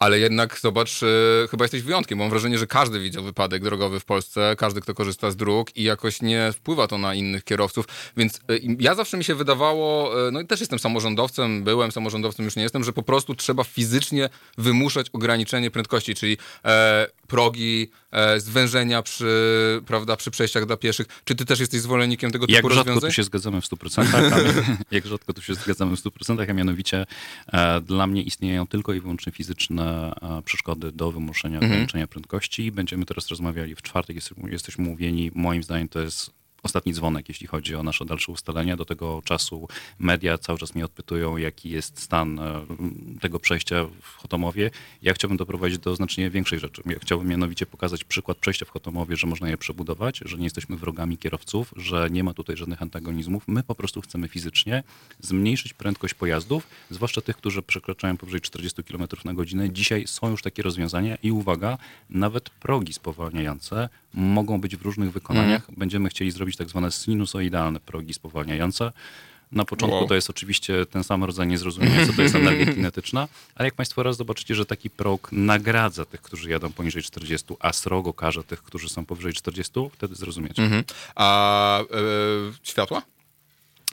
Ale 0.02 0.20
jednak 0.20 0.60
zobacz, 0.60 1.04
e, 1.04 1.08
chyba 1.52 1.64
jesteś 1.64 1.82
wyjątkiem. 1.82 2.20
Mam 2.20 2.30
wrażenie, 2.30 2.58
że 2.58 2.68
każdy 2.68 3.00
widział 3.00 3.24
wypadek 3.24 3.64
drogowy 3.64 4.00
w 4.00 4.06
Polsce, 4.06 4.56
każdy, 4.58 4.82
kto 4.82 4.94
korzysta 4.94 5.32
z 5.32 5.36
dróg 5.36 5.78
i 5.78 5.84
jakoś 5.84 6.22
nie 6.22 6.52
wpływa 6.54 6.88
to 6.88 6.98
na 6.98 7.14
innych 7.14 7.44
kierowców. 7.44 7.86
Więc 8.18 8.38
e, 8.38 8.40
ja 8.80 8.96
zawsze 8.96 9.18
mi 9.18 9.24
się 9.24 9.36
wydawało, 9.36 10.14
e, 10.28 10.32
no 10.32 10.42
i 10.42 10.48
też 10.48 10.60
jestem 10.60 10.80
samorządowcem, 10.80 11.64
byłem 11.64 11.92
samorządowcem, 11.92 12.46
już 12.46 12.56
nie 12.56 12.64
jestem, 12.64 12.84
że 12.84 12.94
po 12.94 13.04
prostu 13.04 13.36
trzeba 13.36 13.64
fizycznie 13.64 14.30
wymuszać 14.58 15.10
ograniczenie 15.10 15.72
prędkości, 15.72 16.16
czyli 16.16 16.38
e, 16.66 17.08
progi, 17.28 17.90
e, 18.12 18.40
zwężenia 18.40 19.02
przy, 19.02 19.82
prawda, 19.88 20.16
przy 20.16 20.32
przejściach 20.32 20.66
dla 20.66 20.78
pieszych. 20.78 21.08
Czy 21.24 21.36
ty 21.36 21.46
też 21.46 21.60
jesteś 21.60 21.82
zwolennikiem 21.82 22.32
tego 22.32 22.48
typu 22.48 22.56
Jak 22.56 22.64
rzadko 22.64 22.78
rozwiązań? 22.78 23.10
tu 23.10 23.16
się 23.16 23.24
zgadzamy 23.24 23.62
w 23.62 23.66
100%, 23.66 24.06
a, 24.14 24.96
jak 24.96 25.06
rzadko 25.06 25.34
tu 25.34 25.42
się 25.42 25.54
zgadzamy 25.54 25.98
w 25.98 26.00
100%, 26.04 26.50
a 26.50 26.54
mianowicie 26.54 27.06
e, 27.54 27.82
dla 27.82 28.08
mnie 28.08 28.22
istnieją 28.22 28.68
tylko 28.68 28.94
i 28.94 29.00
wyłącznie 29.00 29.32
fizyczne 29.32 29.91
przeszkody 30.46 30.92
do 30.92 31.12
wymuszenia 31.12 31.56
Mhm. 31.56 31.72
ograniczenia 31.72 32.08
prędkości. 32.08 32.72
Będziemy 32.72 33.06
teraz 33.06 33.28
rozmawiali 33.28 33.76
w 33.76 33.82
czwartek, 33.82 34.16
jest, 34.16 34.34
jesteśmy 34.50 34.86
mówieni, 34.86 35.32
moim 35.36 35.64
zdaniem 35.64 35.90
to 35.90 36.00
jest 36.00 36.41
ostatni 36.64 36.94
dzwonek, 36.94 37.30
jeśli 37.30 37.48
chodzi 37.48 37.76
o 37.76 37.84
nasze 37.84 38.06
dalsze 38.06 38.32
ustalenia. 38.32 38.78
Do 38.78 38.86
tego 38.86 39.22
czasu 39.26 39.68
media 40.00 40.38
cały 40.38 40.60
czas 40.60 40.76
mnie 40.76 40.86
odpytują, 40.86 41.38
jaki 41.38 41.70
jest 41.70 42.02
stan 42.02 42.40
e, 42.40 42.66
tego 43.22 43.40
przejścia 43.40 43.86
w 44.02 44.16
Chotomowie. 44.16 44.72
Ja 45.02 45.14
chciałbym 45.14 45.38
doprowadzić 45.38 45.80
do 45.80 45.96
znacznie 45.96 46.30
większej 46.30 46.60
rzeczy. 46.60 46.82
Ja 46.86 47.00
chciałbym 47.00 47.28
mianowicie 47.28 47.66
pokazać 47.66 48.04
przykład 48.04 48.38
przejścia 48.38 48.66
w 48.66 48.70
Chotomowie, 48.70 49.16
że 49.16 49.28
można 49.28 49.50
je 49.50 49.58
przebudować, 49.58 50.22
że 50.26 50.38
nie 50.38 50.44
jesteśmy 50.44 50.78
wrogami 50.78 51.18
kierowców, 51.18 51.74
że 51.76 52.08
nie 52.12 52.24
ma 52.24 52.34
tutaj 52.34 52.58
żadnych 52.58 52.82
antagonizmów. 52.82 53.44
My 53.48 53.64
po 53.64 53.76
prostu 53.76 54.02
chcemy 54.02 54.28
fizycznie 54.28 54.84
zmniejszyć 55.20 55.74
prędkość 55.74 56.14
pojazdów, 56.14 56.68
zwłaszcza 56.90 57.22
tych, 57.22 57.38
którzy 57.38 57.62
przekraczają 57.62 58.18
powyżej 58.18 58.42
40 58.42 58.84
km 58.84 59.08
na 59.26 59.34
godzinę. 59.34 59.70
Dzisiaj 59.70 60.08
są 60.08 60.30
już 60.30 60.42
takie 60.42 60.64
rozwiązania 60.64 61.16
i 61.24 61.32
uwaga, 61.32 61.78
nawet 62.10 62.50
progi 62.50 62.94
spowalniające 62.94 63.90
mogą 64.14 64.62
być 64.62 64.78
w 64.78 64.82
różnych 64.82 65.12
wykonaniach. 65.12 65.68
Będziemy 65.78 66.10
chcieli 66.10 66.32
zrobić 66.32 66.51
tak 66.58 66.70
zwane 66.70 66.92
sinusoidalne 66.92 67.80
progi 67.80 68.14
spowalniające. 68.14 68.92
Na 69.52 69.66
początku 69.66 69.98
Wow. 69.98 70.08
to 70.08 70.16
jest 70.16 70.30
oczywiście 70.30 70.86
ten 70.86 71.04
sam 71.04 71.24
rodzaj 71.24 71.48
niezrozumienia, 71.48 72.08
co 72.08 72.14
to 72.14 72.22
jest 72.22 72.36
energia 72.36 72.74
kinetyczna, 72.76 73.28
ale 73.56 73.68
jak 73.68 73.74
Państwo 73.76 74.04
raz 74.04 74.18
zobaczycie, 74.18 74.56
że 74.56 74.66
taki 74.66 74.90
prog 74.90 75.30
nagradza 75.32 76.06
tych, 76.06 76.22
którzy 76.22 76.50
jadą 76.50 76.72
poniżej 76.72 77.04
40, 77.04 77.56
a 77.60 77.74
srogo 77.74 78.14
karze 78.14 78.44
tych, 78.44 78.64
którzy 78.64 78.90
są 78.90 79.06
powyżej 79.06 79.34
40, 79.34 79.72
wtedy 79.94 80.16
zrozumiecie. 80.16 80.64
Mhm. 80.64 80.84
A 81.16 81.80
e, 81.82 81.86
światła? 82.64 83.02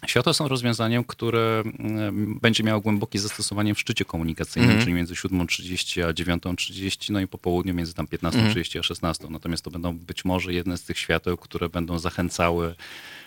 Światła 0.06 0.32
są 0.32 0.48
rozwiązaniem, 0.48 1.04
które 1.04 1.62
mm, 1.78 2.38
będzie 2.42 2.64
miało 2.64 2.80
głębokie 2.80 3.18
zastosowanie 3.18 3.74
w 3.74 3.80
szczycie 3.80 4.04
komunikacyjnym, 4.04 4.80
czyli 4.80 4.92
między 4.92 5.14
7.30 5.14 6.02
a 6.02 6.12
9.30, 6.12 7.10
no 7.10 7.20
i 7.20 7.26
po 7.26 7.38
południu 7.38 7.74
między 7.74 7.94
tam 7.94 8.06
15.30 8.06 8.78
a 8.78 8.82
16. 8.82 9.26
Natomiast 9.30 9.64
to 9.64 9.70
będą 9.70 9.98
być 9.98 10.24
może 10.24 10.52
jedne 10.52 10.76
z 10.76 10.82
tych 10.82 10.98
świateł, 10.98 11.36
które 11.36 11.68
będą 11.68 11.98
zachęcały 11.98 12.74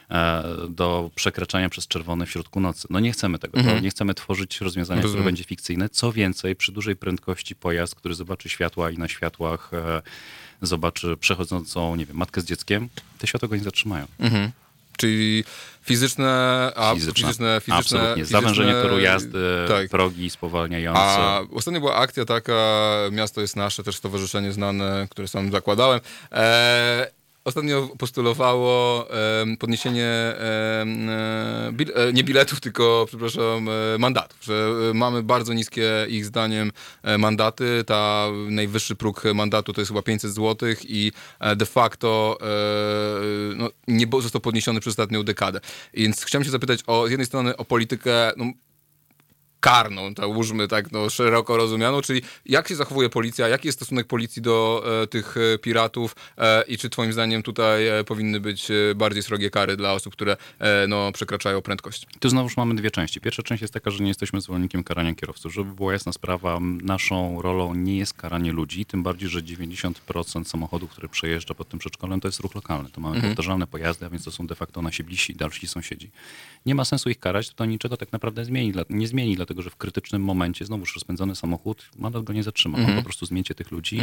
e, 0.09 0.43
do 0.69 1.11
przekraczania 1.15 1.69
przez 1.69 1.87
czerwone 1.87 2.25
w 2.25 2.31
środku 2.31 2.59
nocy. 2.59 2.87
No 2.89 2.99
nie 2.99 3.11
chcemy 3.11 3.39
tego. 3.39 3.63
To 3.63 3.79
nie 3.79 3.89
chcemy 3.89 4.13
tworzyć 4.13 4.61
rozwiązania, 4.61 5.01
Rozumiem. 5.01 5.21
które 5.21 5.25
będzie 5.25 5.43
fikcyjne. 5.43 5.89
Co 5.89 6.11
więcej, 6.11 6.55
przy 6.55 6.71
dużej 6.71 6.95
prędkości 6.95 7.55
pojazd, 7.55 7.95
który 7.95 8.13
zobaczy 8.13 8.49
światła 8.49 8.91
i 8.91 8.97
na 8.97 9.07
światłach 9.07 9.71
e, 9.73 10.01
zobaczy 10.61 11.17
przechodzącą, 11.17 11.95
nie 11.95 12.05
wiem, 12.05 12.17
matkę 12.17 12.41
z 12.41 12.45
dzieckiem, 12.45 12.89
te 13.17 13.27
światła 13.27 13.47
go 13.47 13.55
nie 13.55 13.63
zatrzymają. 13.63 14.07
Czyli 15.01 15.43
fizyczne, 15.81 16.71
a 16.75 16.93
Fizyczna. 16.93 17.13
fizyczne, 17.13 17.61
fizyczne, 17.61 17.75
Absolutnie. 17.75 18.23
fizyczne 18.23 18.41
Zawężenie 18.41 18.73
toru 18.73 18.99
jazdy, 18.99 19.39
tak. 19.67 19.89
progi 19.89 20.29
spowalniające. 20.29 21.01
A 21.01 21.41
ostatnio 21.53 21.79
była 21.79 21.95
akcja 21.95 22.25
taka, 22.25 22.53
Miasto 23.11 23.41
jest 23.41 23.55
nasze, 23.55 23.83
też 23.83 23.95
stowarzyszenie 23.95 24.51
znane, 24.51 25.07
które 25.09 25.27
sam 25.27 25.51
zakładałem. 25.51 25.99
E, 26.31 27.11
ostatnio 27.43 27.89
postulowało 27.97 29.07
podniesienie 29.59 30.05
e, 30.05 30.85
bil, 31.73 31.91
e, 31.95 32.13
nie 32.13 32.23
biletów, 32.23 32.59
tylko, 32.59 33.05
przepraszam, 33.07 33.69
e, 33.69 33.97
mandatów, 33.99 34.37
że 34.43 34.71
mamy 34.93 35.23
bardzo 35.23 35.53
niskie 35.53 36.05
ich 36.09 36.25
zdaniem 36.25 36.71
mandaty. 37.17 37.83
Ta 37.83 38.27
najwyższy 38.49 38.95
próg 38.95 39.23
mandatu 39.33 39.73
to 39.73 39.81
jest 39.81 39.91
chyba 39.91 40.01
500 40.01 40.33
zł 40.33 40.69
i 40.83 41.11
de 41.55 41.65
facto 41.65 42.37
no, 43.55 43.69
nie 43.87 44.07
został 44.21 44.41
podniesiony 44.41 44.79
przez 44.79 44.91
ostatnią 44.91 45.23
dekadę. 45.23 45.59
Więc 45.93 46.23
chciałem 46.23 46.45
się 46.45 46.51
zapytać 46.51 46.79
o, 46.87 47.07
z 47.07 47.11
jednej 47.11 47.25
strony 47.25 47.57
o 47.57 47.65
politykę 47.65 48.31
no, 48.37 48.45
karną, 49.61 50.13
załóżmy 50.17 50.67
tak 50.67 50.91
no, 50.91 51.09
szeroko 51.09 51.57
rozumianą, 51.57 52.01
czyli 52.01 52.21
jak 52.45 52.67
się 52.67 52.75
zachowuje 52.75 53.09
policja, 53.09 53.47
jaki 53.47 53.67
jest 53.67 53.79
stosunek 53.79 54.07
policji 54.07 54.41
do 54.41 54.83
e, 55.03 55.07
tych 55.07 55.35
e, 55.37 55.57
piratów 55.57 56.15
e, 56.37 56.63
i 56.67 56.77
czy 56.77 56.89
twoim 56.89 57.13
zdaniem 57.13 57.43
tutaj 57.43 57.87
e, 57.87 58.03
powinny 58.03 58.39
być 58.39 58.71
e, 58.71 58.95
bardziej 58.95 59.23
srogie 59.23 59.49
kary 59.49 59.77
dla 59.77 59.93
osób, 59.93 60.13
które 60.13 60.37
e, 60.59 60.87
no, 60.87 61.11
przekraczają 61.11 61.61
prędkość? 61.61 62.07
Tu 62.19 62.29
znowuż 62.29 62.57
mamy 62.57 62.75
dwie 62.75 62.91
części. 62.91 63.21
Pierwsza 63.21 63.43
część 63.43 63.61
jest 63.61 63.73
taka, 63.73 63.91
że 63.91 64.03
nie 64.03 64.07
jesteśmy 64.07 64.41
zwolennikiem 64.41 64.83
karania 64.83 65.15
kierowców. 65.15 65.53
Żeby 65.53 65.73
była 65.73 65.93
jasna 65.93 66.11
sprawa, 66.11 66.59
naszą 66.81 67.41
rolą 67.41 67.75
nie 67.75 67.97
jest 67.97 68.13
karanie 68.13 68.51
ludzi, 68.51 68.85
tym 68.85 69.03
bardziej, 69.03 69.29
że 69.29 69.41
90% 69.41 70.43
samochodów, 70.43 70.89
które 70.89 71.09
przejeżdża 71.09 71.53
pod 71.53 71.69
tym 71.69 71.79
przedszkolem, 71.79 72.19
to 72.19 72.27
jest 72.27 72.39
ruch 72.39 72.55
lokalny. 72.55 72.89
To 72.89 73.01
mamy 73.01 73.21
powtarzalne 73.21 73.67
pojazdy, 73.67 74.05
a 74.05 74.09
więc 74.09 74.23
to 74.23 74.31
są 74.31 74.47
de 74.47 74.55
facto 74.55 74.81
nasi 74.81 75.03
bliżsi 75.03 75.35
dalsi 75.35 75.67
sąsiedzi. 75.67 76.11
Nie 76.65 76.75
ma 76.75 76.85
sensu 76.85 77.09
ich 77.09 77.19
karać, 77.19 77.49
to 77.49 77.65
niczego 77.65 77.97
tak 77.97 78.11
naprawdę 78.11 78.45
zmieni, 78.45 78.73
nie 78.89 79.07
zmieni, 79.07 79.35
dlatego 79.35 79.50
że 79.57 79.69
w 79.69 79.75
krytycznym 79.75 80.23
momencie 80.23 80.65
znowuż 80.65 80.93
rozpędzony 80.95 81.35
samochód, 81.35 81.89
mandat 81.97 82.23
go 82.23 82.33
nie 82.33 82.43
zatrzyma. 82.43 82.77
On 82.77 82.95
po 82.95 83.03
prostu 83.03 83.25
zmiecie 83.25 83.55
tych 83.55 83.71
ludzi. 83.71 83.99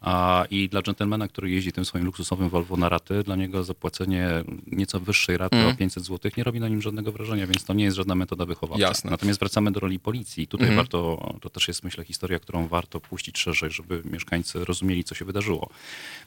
A, 0.00 0.44
I 0.50 0.68
dla 0.68 0.82
dżentelmena, 0.82 1.28
który 1.28 1.50
jeździ 1.50 1.72
tym 1.72 1.84
swoim 1.84 2.04
luksusowym 2.04 2.48
Volvo 2.48 2.76
na 2.76 2.88
raty, 2.88 3.22
dla 3.22 3.36
niego 3.36 3.64
zapłacenie 3.64 4.28
nieco 4.66 5.00
wyższej 5.00 5.36
raty 5.36 5.66
o 5.66 5.74
500 5.74 6.04
zł 6.04 6.30
nie 6.36 6.44
robi 6.44 6.60
na 6.60 6.68
nim 6.68 6.82
żadnego 6.82 7.12
wrażenia, 7.12 7.46
więc 7.46 7.64
to 7.64 7.74
nie 7.74 7.84
jest 7.84 7.96
żadna 7.96 8.14
metoda 8.14 8.46
wychowawcza. 8.46 8.86
Jasne. 8.86 9.10
Natomiast 9.10 9.40
wracamy 9.40 9.72
do 9.72 9.80
roli 9.80 9.98
policji. 9.98 10.46
Tutaj 10.46 10.76
warto, 10.76 11.32
to 11.40 11.50
też 11.50 11.68
jest 11.68 11.84
myślę 11.84 12.04
historia, 12.04 12.38
którą 12.38 12.68
warto 12.68 13.00
puścić 13.00 13.38
szerzej, 13.38 13.70
żeby 13.70 14.02
mieszkańcy 14.04 14.64
rozumieli, 14.64 15.04
co 15.04 15.14
się 15.14 15.24
wydarzyło. 15.24 15.70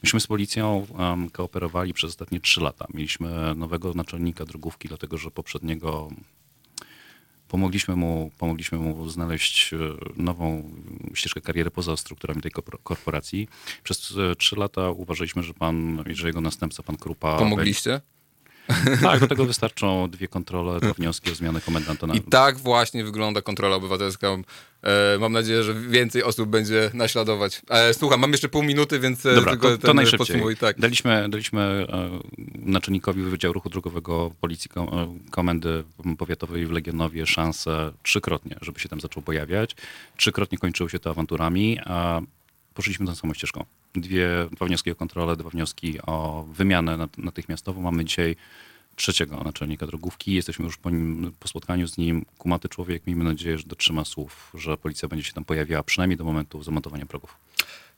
Myśmy 0.03 0.19
z 0.19 0.27
policją 0.27 0.87
um, 0.97 1.29
kooperowali 1.29 1.93
przez 1.93 2.09
ostatnie 2.09 2.39
trzy 2.39 2.61
lata. 2.61 2.85
Mieliśmy 2.93 3.55
nowego 3.55 3.93
naczelnika 3.93 4.45
drogówki, 4.45 4.87
dlatego 4.87 5.17
że 5.17 5.31
poprzedniego 5.31 6.09
Pomogliśmy 7.53 7.95
mu, 7.95 8.31
pomogliśmy 8.37 8.77
mu 8.77 9.09
znaleźć 9.09 9.73
e, 9.73 9.77
nową 10.17 10.71
ścieżkę 11.13 11.41
kariery 11.41 11.71
poza 11.71 11.97
strukturami 11.97 12.41
tej 12.41 12.51
korpor- 12.51 12.83
korporacji. 12.83 13.47
Przez 13.83 14.13
e, 14.31 14.35
trzy 14.35 14.55
lata 14.55 14.91
uważaliśmy, 14.91 15.43
że 15.43 15.53
pan, 15.53 16.03
że 16.09 16.27
jego 16.27 16.41
następca, 16.41 16.83
pan 16.83 16.97
Krupa... 16.97 17.37
Pomogliście? 17.37 18.01
Tak, 19.01 19.19
do 19.19 19.27
tego 19.27 19.45
wystarczą 19.45 20.09
dwie 20.09 20.27
kontrole, 20.27 20.79
dwa 20.79 20.93
wnioski 20.93 21.31
o 21.31 21.35
zmianę 21.35 21.61
komendanta. 21.61 22.07
Na... 22.07 22.13
I 22.13 22.21
tak 22.21 22.57
właśnie 22.57 23.03
wygląda 23.03 23.41
kontrola 23.41 23.75
obywatelska. 23.75 24.27
E, 24.83 25.17
mam 25.19 25.33
nadzieję, 25.33 25.63
że 25.63 25.73
więcej 25.73 26.23
osób 26.23 26.49
będzie 26.49 26.91
naśladować. 26.93 27.61
E, 27.69 27.93
słucham, 27.93 28.19
mam 28.19 28.31
jeszcze 28.31 28.49
pół 28.49 28.63
minuty, 28.63 28.99
więc 28.99 29.25
e, 29.25 29.35
Dobra, 29.35 29.51
tylko 29.51 29.69
to, 29.69 29.77
to 29.77 29.87
ten 29.87 29.95
najszybciej. 29.95 30.17
podsumuj. 30.17 30.57
Tak. 30.57 30.79
Daliśmy, 30.79 31.29
daliśmy 31.29 31.61
e, 31.61 32.09
naczelnikowi 32.55 33.21
Wydziału 33.21 33.53
Ruchu 33.53 33.69
Drogowego 33.69 34.31
Policji 34.41 34.71
e, 34.77 35.19
Komendy 35.31 35.83
Powiatowej 36.17 36.65
w 36.65 36.71
Legionowie 36.71 37.25
szansę 37.25 37.91
trzykrotnie, 38.03 38.55
żeby 38.61 38.79
się 38.79 38.89
tam 38.89 39.01
zaczął 39.01 39.23
pojawiać. 39.23 39.75
Trzykrotnie 40.17 40.57
kończyły 40.57 40.89
się 40.89 40.99
to 40.99 41.09
awanturami, 41.09 41.79
a 41.85 42.21
poszliśmy 42.73 43.05
tą 43.05 43.15
samą 43.15 43.33
ścieżką. 43.33 43.65
Dwie, 43.95 44.27
dwa 44.51 44.65
wnioski 44.65 44.91
o 44.91 44.95
kontrolę, 44.95 45.35
dwa 45.35 45.49
wnioski 45.49 46.01
o 46.01 46.45
wymianę 46.53 46.97
nat- 46.97 47.17
natychmiastową. 47.17 47.81
Mamy 47.81 48.05
dzisiaj 48.05 48.35
trzeciego 48.95 49.37
naczelnika 49.43 49.87
drogówki. 49.87 50.33
Jesteśmy 50.33 50.65
już 50.65 50.77
po, 50.77 50.89
nim, 50.89 51.31
po 51.39 51.47
spotkaniu 51.47 51.87
z 51.87 51.97
nim. 51.97 52.25
Kumaty 52.37 52.69
człowiek, 52.69 53.07
miejmy 53.07 53.23
nadzieję, 53.23 53.57
że 53.57 53.63
dotrzyma 53.63 54.05
słów, 54.05 54.51
że 54.53 54.77
policja 54.77 55.07
będzie 55.07 55.25
się 55.25 55.33
tam 55.33 55.45
pojawiała 55.45 55.83
przynajmniej 55.83 56.17
do 56.17 56.23
momentu 56.23 56.63
zamontowania 56.63 57.05
progów. 57.05 57.37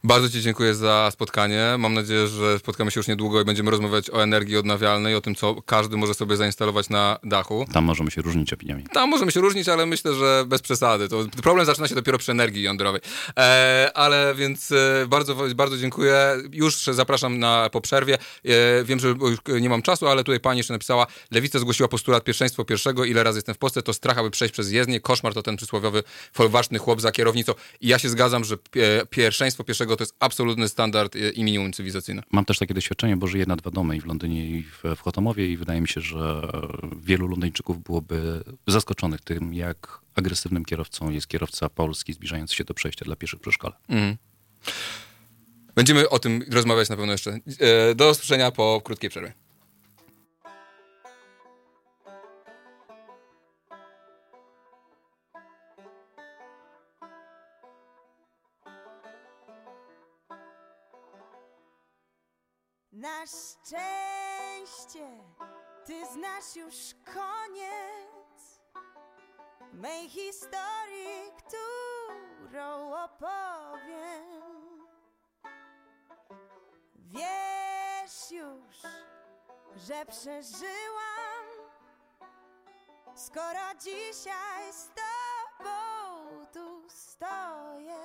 Bardzo 0.03 0.29
Ci 0.29 0.41
dziękuję 0.41 0.75
za 0.75 1.10
spotkanie. 1.12 1.75
Mam 1.77 1.93
nadzieję, 1.93 2.27
że 2.27 2.60
spotkamy 2.60 2.91
się 2.91 2.99
już 2.99 3.08
niedługo 3.08 3.41
i 3.41 3.45
będziemy 3.45 3.71
rozmawiać 3.71 4.10
o 4.10 4.23
energii 4.23 4.58
odnawialnej, 4.58 5.15
o 5.15 5.21
tym, 5.21 5.36
co 5.36 5.62
każdy 5.62 5.97
może 5.97 6.13
sobie 6.13 6.38
zainstalować 6.38 6.89
na 6.89 7.19
dachu. 7.23 7.65
Tam 7.73 7.84
możemy 7.84 8.12
się 8.12 8.21
różnić 8.21 8.53
opiniami. 8.53 8.84
Tam 8.93 9.10
możemy 9.10 9.31
się 9.31 9.41
różnić, 9.41 9.69
ale 9.69 9.86
myślę, 9.86 10.13
że 10.13 10.43
bez 10.47 10.62
przesady. 10.62 11.10
To 11.10 11.25
problem 11.43 11.65
zaczyna 11.65 11.88
się 11.88 11.95
dopiero 11.95 12.17
przy 12.17 12.31
energii 12.31 12.63
jądrowej. 12.63 13.01
E, 13.38 13.91
ale 13.93 14.36
więc 14.36 14.71
e, 14.71 15.08
bardzo, 15.08 15.36
bardzo 15.55 15.77
dziękuję. 15.77 16.38
Już 16.51 16.75
zapraszam 16.84 17.39
na 17.39 17.69
po 17.69 17.81
przerwie. 17.81 18.17
E, 18.45 18.84
wiem, 18.84 18.99
że 18.99 19.08
już 19.08 19.39
nie 19.62 19.69
mam 19.69 19.81
czasu, 19.81 20.08
ale 20.08 20.23
tutaj 20.23 20.39
pani 20.39 20.58
jeszcze 20.58 20.73
napisała, 20.73 21.08
Lewica 21.31 21.60
zgłosiła 21.60 21.88
postulat 21.89 22.23
pierwszeństwo 22.23 22.65
pierwszego, 22.65 23.05
ile 23.05 23.23
razy 23.23 23.38
jestem 23.38 23.55
w 23.55 23.58
Polsce, 23.58 23.81
to 23.81 23.93
strach, 23.93 24.17
aby 24.17 24.31
przejść 24.31 24.53
przez 24.53 24.71
jezdnię. 24.71 24.99
Koszmar 24.99 25.34
to 25.34 25.43
ten 25.43 25.58
przysłowiowy 25.58 26.03
folwarczny 26.34 26.79
chłop 26.79 27.01
za 27.01 27.12
kierownicą. 27.12 27.53
I 27.81 27.88
ja 27.88 27.99
się 27.99 28.10
zgadzam, 28.10 28.43
że 28.43 28.55
e, 28.55 29.05
pierwszeństwo 29.05 29.63
pierwszego 29.63 29.85
to 29.88 30.04
jest 30.04 30.15
absolutny 30.19 30.69
standard 30.69 31.15
e, 31.15 31.30
i 31.30 31.43
minimum 31.43 31.74
cywilizacyjne. 31.74 32.24
Mam 32.32 32.45
też 32.45 32.60
takie 32.60 32.74
doświadczenie, 32.74 33.17
bo 33.17 33.28
żyję 33.28 33.45
na 33.45 33.56
dwa 33.56 33.71
domy 33.71 33.98
i 33.98 34.02
w 34.02 34.06
Londynie 34.06 34.48
i 34.48 34.63
w, 34.63 34.84
w 34.95 35.00
Chotomowie 35.00 35.52
i 35.52 35.58
wydaje 35.58 35.82
mi 35.82 35.88
się, 35.88 36.02
że 36.02 36.41
wielu 37.02 37.28
Londyńczyków 37.28 37.84
byłoby 37.84 38.43
zaskoczonych 38.67 39.21
tym, 39.21 39.54
jak 39.54 40.00
agresywnym 40.15 40.65
kierowcą 40.65 41.10
jest 41.10 41.28
kierowca 41.28 41.69
polski 41.69 42.13
zbliżający 42.13 42.56
się 42.56 42.63
do 42.63 42.74
przejścia 42.74 43.06
dla 43.06 43.15
pieszych 43.15 43.39
przy 43.39 43.52
szkole. 43.52 43.74
Będziemy 45.76 46.10
o 46.10 46.19
tym 46.19 46.43
rozmawiać 46.52 46.89
na 46.89 46.98
pewno 46.98 47.12
jeszcze. 47.12 47.39
E, 47.60 47.95
do 47.95 48.10
usłyszenia 48.10 48.52
po 48.52 48.82
krótkiej 48.84 49.10
przerwie. 49.10 49.34
Na 62.95 63.25
szczęście 63.25 65.08
ty 65.86 66.05
znasz 66.05 66.55
już 66.55 66.75
koniec 67.05 68.60
mej 69.73 70.10
historii, 70.10 71.31
którą 71.38 73.03
opowiem. 73.03 74.25
Wiesz 76.95 78.31
już, 78.31 78.81
że 79.75 80.05
przeżyłam, 80.05 81.45
skoro 83.15 83.75
dzisiaj 83.81 84.73
z 84.73 84.88
tobą 84.88 86.45
tu 86.53 86.89
stoję. 86.89 88.04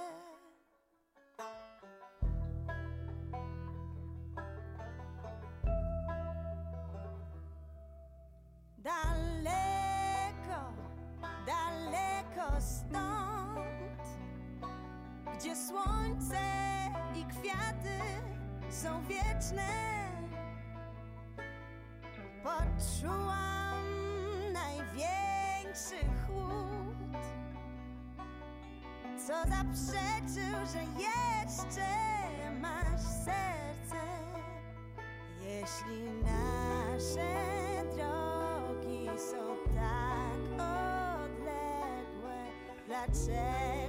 Są 18.83 19.03
wieczne, 19.03 19.69
poczułam 22.43 23.85
największy 24.53 26.07
chłód, 26.27 27.17
co 29.27 29.35
zaprzeczył, 29.51 30.67
że 30.73 30.83
jeszcze 31.01 31.91
masz 32.61 33.01
serce. 33.01 34.03
Jeśli 35.41 36.11
nasze 36.23 37.35
drogi 37.97 39.07
są 39.19 39.57
tak 39.75 40.41
odległe, 41.21 42.45
dlaczego 42.87 43.80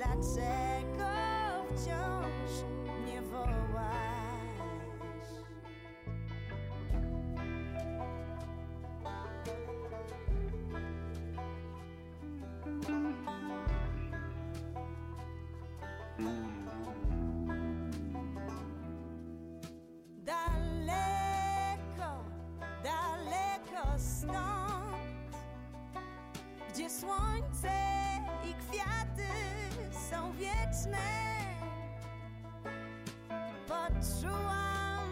niepotrzebnie, 0.00 0.86
dlaczego 0.96 1.10
wciąż 1.76 2.09
poczułam 34.00 35.10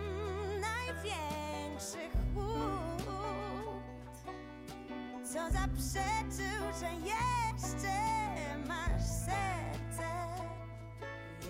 największy 0.61 2.11
chłód, 2.35 3.05
co 5.25 5.51
zaprzeczył, 5.51 6.63
że 6.81 6.91
jeszcze 7.07 7.99
masz 8.67 9.03
serce. 9.03 10.09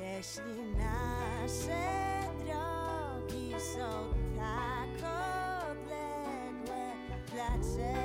Jeśli 0.01 0.63
nasze 0.77 2.23
drogi 2.39 3.55
są 3.75 4.15
tak 4.37 5.11
odległe, 5.71 6.93
dlaczego 7.27 7.98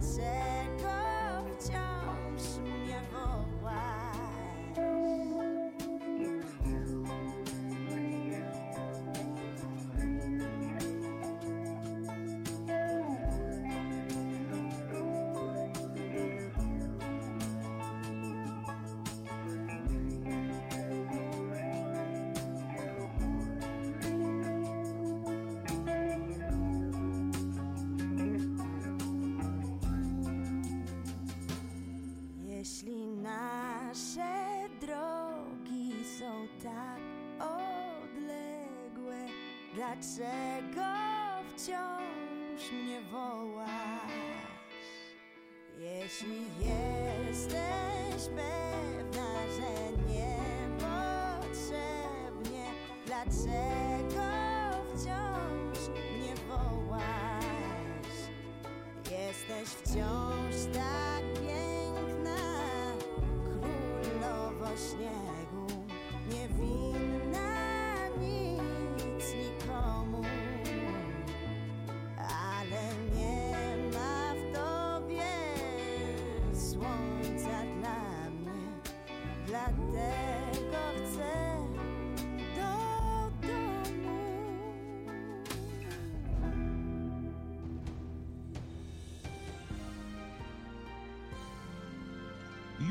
dlaczego 0.00 0.59
dlaczego 39.80 40.90
wciąż 41.56 42.72
mnie 42.72 43.00
wołasz? 43.00 44.10
Jeśli 45.78 46.40
jesteś 46.60 48.28
pewna, 48.36 49.30
że 49.56 49.72
niepotrzebnie 50.12 51.00
Dlaczego 53.06 54.28
wciąż 54.94 55.78
mnie 55.88 56.34
wołasz? 56.48 58.18
Jesteś 59.10 59.68
wciąż 59.68 60.19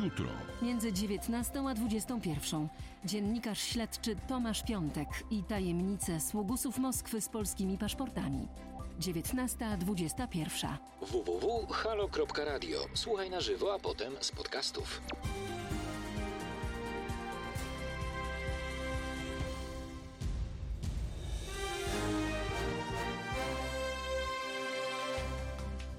Jutro. 0.09 0.25
Między 0.61 0.93
19 0.93 1.67
a 1.67 1.73
21 1.73 2.67
dziennikarz 3.05 3.61
śledczy 3.61 4.15
Tomasz 4.27 4.63
Piątek 4.63 5.07
i 5.31 5.43
tajemnice 5.43 6.19
sługusów 6.19 6.77
Moskwy 6.77 7.21
z 7.21 7.29
polskimi 7.29 7.77
paszportami. 7.77 8.47
19.21. 8.99 10.67
www.halo.radio. 11.01 12.79
Słuchaj 12.93 13.29
na 13.29 13.41
żywo, 13.41 13.73
a 13.73 13.79
potem 13.79 14.13
z 14.19 14.31
podcastów. 14.31 15.01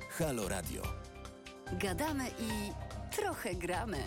Halo 0.09 0.49
Radio. 0.49 0.83
Gadamy 1.73 2.29
i 2.29 2.90
trochę 3.11 3.55
gramy. 3.55 3.99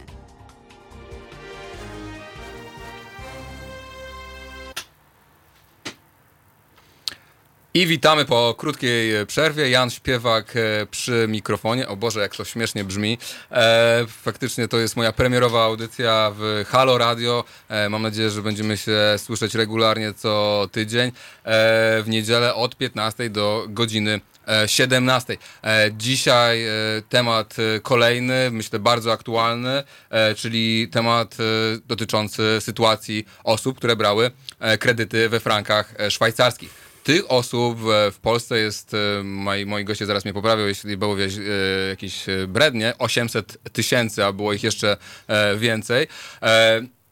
I 7.75 7.87
witamy 7.87 8.25
po 8.25 8.55
krótkiej 8.57 9.25
przerwie. 9.25 9.69
Jan 9.69 9.89
Śpiewak 9.89 10.53
e, 10.55 10.85
przy 10.85 11.25
mikrofonie. 11.29 11.87
O 11.87 11.95
Boże, 11.95 12.19
jak 12.19 12.35
to 12.35 12.45
śmiesznie 12.45 12.83
brzmi. 12.83 13.17
E, 13.51 14.05
faktycznie 14.07 14.67
to 14.67 14.77
jest 14.77 14.95
moja 14.95 15.11
premierowa 15.11 15.63
audycja 15.63 16.31
w 16.37 16.65
Halo 16.67 16.97
Radio. 16.97 17.43
E, 17.69 17.89
mam 17.89 18.01
nadzieję, 18.01 18.29
że 18.29 18.41
będziemy 18.41 18.77
się 18.77 18.97
słyszeć 19.17 19.55
regularnie 19.55 20.13
co 20.13 20.67
tydzień. 20.71 21.07
E, 21.07 21.11
w 22.03 22.05
niedzielę 22.07 22.55
od 22.55 22.75
15 22.75 23.29
do 23.29 23.65
godziny 23.69 24.21
17. 24.67 25.37
E, 25.63 25.91
Dzisiaj 25.97 26.63
e, 26.63 26.69
temat 27.09 27.55
e, 27.59 27.79
kolejny, 27.79 28.51
myślę 28.51 28.79
bardzo 28.79 29.11
aktualny, 29.11 29.83
e, 30.09 30.35
czyli 30.35 30.87
temat 30.91 31.37
e, 31.39 31.43
dotyczący 31.87 32.57
sytuacji 32.59 33.25
osób, 33.43 33.77
które 33.77 33.95
brały 33.95 34.31
e, 34.59 34.77
kredyty 34.77 35.29
we 35.29 35.39
frankach 35.39 35.93
e, 35.99 36.11
szwajcarskich. 36.11 36.83
Tych 37.03 37.31
osób 37.31 37.79
e, 37.79 38.11
w 38.11 38.19
Polsce 38.19 38.59
jest, 38.59 38.93
e, 38.93 39.23
moi, 39.23 39.65
moi 39.65 39.85
goście 39.85 40.05
zaraz 40.05 40.25
mnie 40.25 40.33
poprawią, 40.33 40.65
jeśli 40.65 40.97
było 40.97 41.15
wieś, 41.15 41.33
e, 41.37 41.41
jakieś 41.89 42.29
e, 42.29 42.47
brednie, 42.47 42.93
800 42.97 43.57
tysięcy, 43.73 44.25
a 44.25 44.31
było 44.31 44.53
ich 44.53 44.63
jeszcze 44.63 44.97
e, 45.27 45.57
więcej. 45.57 46.07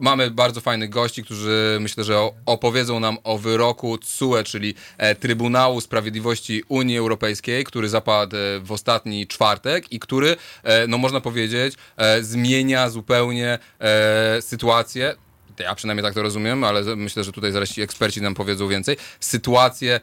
Mamy 0.01 0.31
bardzo 0.31 0.61
fajnych 0.61 0.89
gości, 0.89 1.23
którzy 1.23 1.77
myślę, 1.81 2.03
że 2.03 2.29
opowiedzą 2.45 2.99
nam 2.99 3.17
o 3.23 3.37
wyroku 3.37 3.97
TSUE, 3.97 4.43
czyli 4.43 4.73
e, 4.97 5.15
Trybunału 5.15 5.81
Sprawiedliwości 5.81 6.63
Unii 6.67 6.97
Europejskiej, 6.97 7.63
który 7.63 7.89
zapadł 7.89 8.35
e, 8.35 8.59
w 8.59 8.71
ostatni 8.71 9.27
czwartek 9.27 9.91
i 9.91 9.99
który, 9.99 10.35
e, 10.63 10.87
no 10.87 10.97
można 10.97 11.21
powiedzieć, 11.21 11.75
zmienia 12.21 12.89
zupełnie 12.89 13.59
sytuację 14.41 15.15
ja 15.61 15.75
przynajmniej 15.75 16.03
tak 16.03 16.13
to 16.13 16.21
rozumiem, 16.21 16.63
ale 16.63 16.95
myślę, 16.95 17.23
że 17.23 17.31
tutaj 17.31 17.51
zaraz 17.51 17.69
ci 17.69 17.81
eksperci 17.81 18.21
nam 18.21 18.33
powiedzą 18.33 18.67
więcej, 18.67 18.97
sytuację 19.19 19.99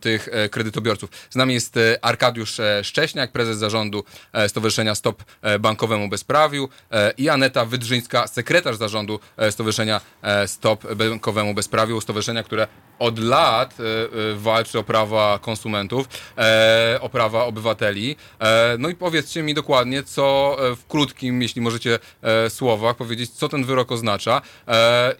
tych 0.00 0.28
e, 0.32 0.48
kredytobiorców. 0.48 1.10
Z 1.30 1.36
nami 1.36 1.54
jest 1.54 1.76
e, 1.76 2.04
Arkadiusz 2.04 2.60
e, 2.60 2.84
Szcześniak, 2.84 3.32
prezes 3.32 3.58
zarządu 3.58 4.04
Stowarzyszenia 4.48 4.94
Stop 4.94 5.22
Bankowemu 5.60 6.08
Bezprawiu 6.08 6.68
i 7.18 7.28
Aneta 7.28 7.64
Wydrzyńska, 7.64 8.26
sekretarz 8.26 8.76
zarządu 8.76 9.20
Stowarzyszenia 9.50 10.00
Stop 10.46 10.94
Bankowemu 10.94 11.54
Bezprawiu, 11.54 12.00
stowarzyszenia, 12.00 12.42
które 12.42 12.66
od 12.98 13.18
lat 13.18 13.74
walczy 14.34 14.78
o 14.78 14.84
prawa 14.84 15.38
konsumentów, 15.42 16.06
o 17.00 17.08
prawa 17.08 17.44
obywateli. 17.44 18.16
No 18.78 18.88
i 18.88 18.94
powiedzcie 18.94 19.42
mi 19.42 19.54
dokładnie, 19.54 20.02
co 20.02 20.56
w 20.76 20.86
krótkim, 20.88 21.42
jeśli 21.42 21.62
możecie, 21.62 21.98
słowach 22.48 22.96
powiedzieć, 22.96 23.30
co 23.30 23.48
ten 23.48 23.64
wyrok 23.64 23.92
oznacza 23.92 24.42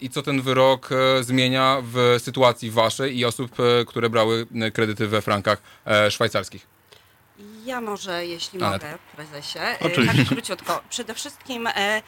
i 0.00 0.11
co 0.11 0.22
ten 0.22 0.42
wyrok 0.42 0.88
e, 0.92 1.24
zmienia 1.24 1.83
w 1.83 2.16
sytuacji 2.18 2.70
waszej 2.70 3.18
i 3.18 3.24
osób, 3.24 3.61
e, 3.61 3.85
które 3.85 4.11
brały 4.11 4.46
e, 4.54 4.70
kredyty 4.70 5.09
we 5.09 5.22
frankach 5.22 5.62
szwajcarskich. 6.11 6.66
Ja 7.64 7.81
może, 7.81 8.26
jeśli 8.26 8.62
Ale- 8.62 8.72
mogę, 8.72 8.98
prezesie. 9.16 9.59
Oczywiście. 9.81 10.16
Tak 10.24 10.28
króciutko. 10.28 10.81
Przede 10.90 11.14
wszystkim 11.14 11.66
e, 11.66 12.02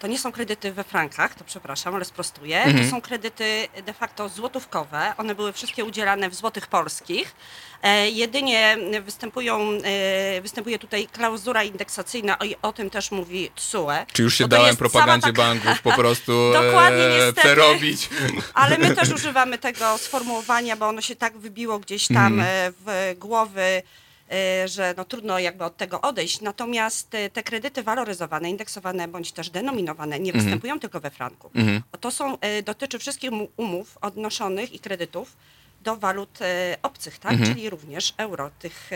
to 0.00 0.06
nie 0.06 0.18
są 0.18 0.32
kredyty 0.32 0.72
we 0.72 0.84
frankach, 0.84 1.34
to 1.34 1.44
przepraszam, 1.44 1.94
ale 1.94 2.04
sprostuję. 2.04 2.62
Mhm. 2.62 2.84
To 2.84 2.90
są 2.90 3.00
kredyty 3.00 3.68
de 3.86 3.92
facto 3.92 4.28
złotówkowe. 4.28 5.12
One 5.18 5.34
były 5.34 5.52
wszystkie 5.52 5.84
udzielane 5.84 6.30
w 6.30 6.34
złotych 6.34 6.66
polskich. 6.66 7.34
E, 7.82 8.10
jedynie 8.10 8.76
występują, 9.02 9.60
e, 9.84 10.40
występuje 10.40 10.78
tutaj 10.78 11.06
klauzura 11.06 11.62
indeksacyjna 11.64 12.36
i 12.44 12.56
o 12.62 12.72
tym 12.72 12.90
też 12.90 13.10
mówi 13.10 13.50
TSUE. 13.54 14.06
Czy 14.12 14.22
już 14.22 14.34
się 14.38 14.44
to 14.44 14.48
dałem 14.48 14.76
propagandzie 14.76 15.26
taka- 15.26 15.42
banków 15.42 15.82
po 15.82 15.92
prostu 16.02 16.52
Dokładnie, 16.52 17.04
e, 17.06 17.16
niestety. 17.16 17.40
przerobić? 17.40 18.08
Ale 18.54 18.78
my 18.78 18.96
też 18.96 19.08
używamy 19.08 19.58
tego 19.58 19.98
sformułowania, 19.98 20.76
bo 20.76 20.88
ono 20.88 21.00
się 21.00 21.16
tak 21.16 21.38
wybiło 21.38 21.78
gdzieś 21.78 22.06
tam 22.08 22.26
Mhm. 22.40 22.40
e, 22.40 22.72
w 22.86 23.18
głowy, 23.18 23.62
e, 23.62 23.82
że 24.66 24.94
no 24.96 25.04
trudno 25.04 25.38
jakby 25.38 25.64
od 25.64 25.76
tego 25.76 26.00
odejść. 26.00 26.40
Natomiast 26.40 27.14
e, 27.14 27.30
te 27.30 27.42
kredyty 27.42 27.82
waloryzowane, 27.82 28.50
indeksowane 28.50 29.08
bądź 29.08 29.32
też 29.32 29.50
denominowane 29.50 30.20
nie 30.20 30.32
występują 30.32 30.80
tylko 30.80 31.00
we 31.00 31.10
franku. 31.10 31.50
Mhm. 31.54 31.82
To 32.00 32.10
są, 32.10 32.38
e, 32.40 32.62
dotyczy 32.62 32.98
wszystkich 32.98 33.30
umów 33.56 33.98
odnoszonych 34.00 34.72
i 34.72 34.78
kredytów 34.78 35.36
do 35.84 35.96
walut 35.96 36.38
obcych, 36.82 37.18
tak? 37.18 37.32
Mhm. 37.32 37.54
Czyli 37.54 37.70
również 37.70 38.14
euro. 38.16 38.50
Tych 38.58 38.90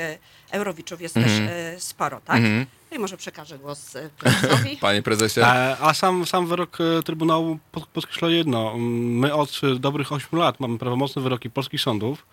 eurowiczów 0.51 1.01
jest 1.01 1.17
Mhm. 1.17 1.49
też 1.49 1.83
sporo, 1.83 2.21
tak? 2.25 2.37
Mhm. 2.37 2.67
No 2.91 2.97
i 2.97 3.01
może 3.01 3.17
przekażę 3.17 3.59
głos 3.59 3.97
prezesowi. 4.19 4.77
Panie 4.81 5.03
prezesie. 5.03 5.41
E, 5.41 5.77
A 5.81 5.95
sam, 5.95 6.27
sam 6.27 6.47
wyrok 6.47 6.79
Trybunału 7.05 7.59
pod- 7.73 7.87
podkreśla 7.87 8.29
jedno. 8.31 8.75
My 8.79 9.35
od 9.35 9.61
dobrych 9.79 10.13
8 10.13 10.39
lat 10.39 10.61
mamy 10.61 10.79
prawomocne 10.79 11.23
wyroki 11.23 11.51
polskich 11.51 11.81
sądów, 11.81 12.27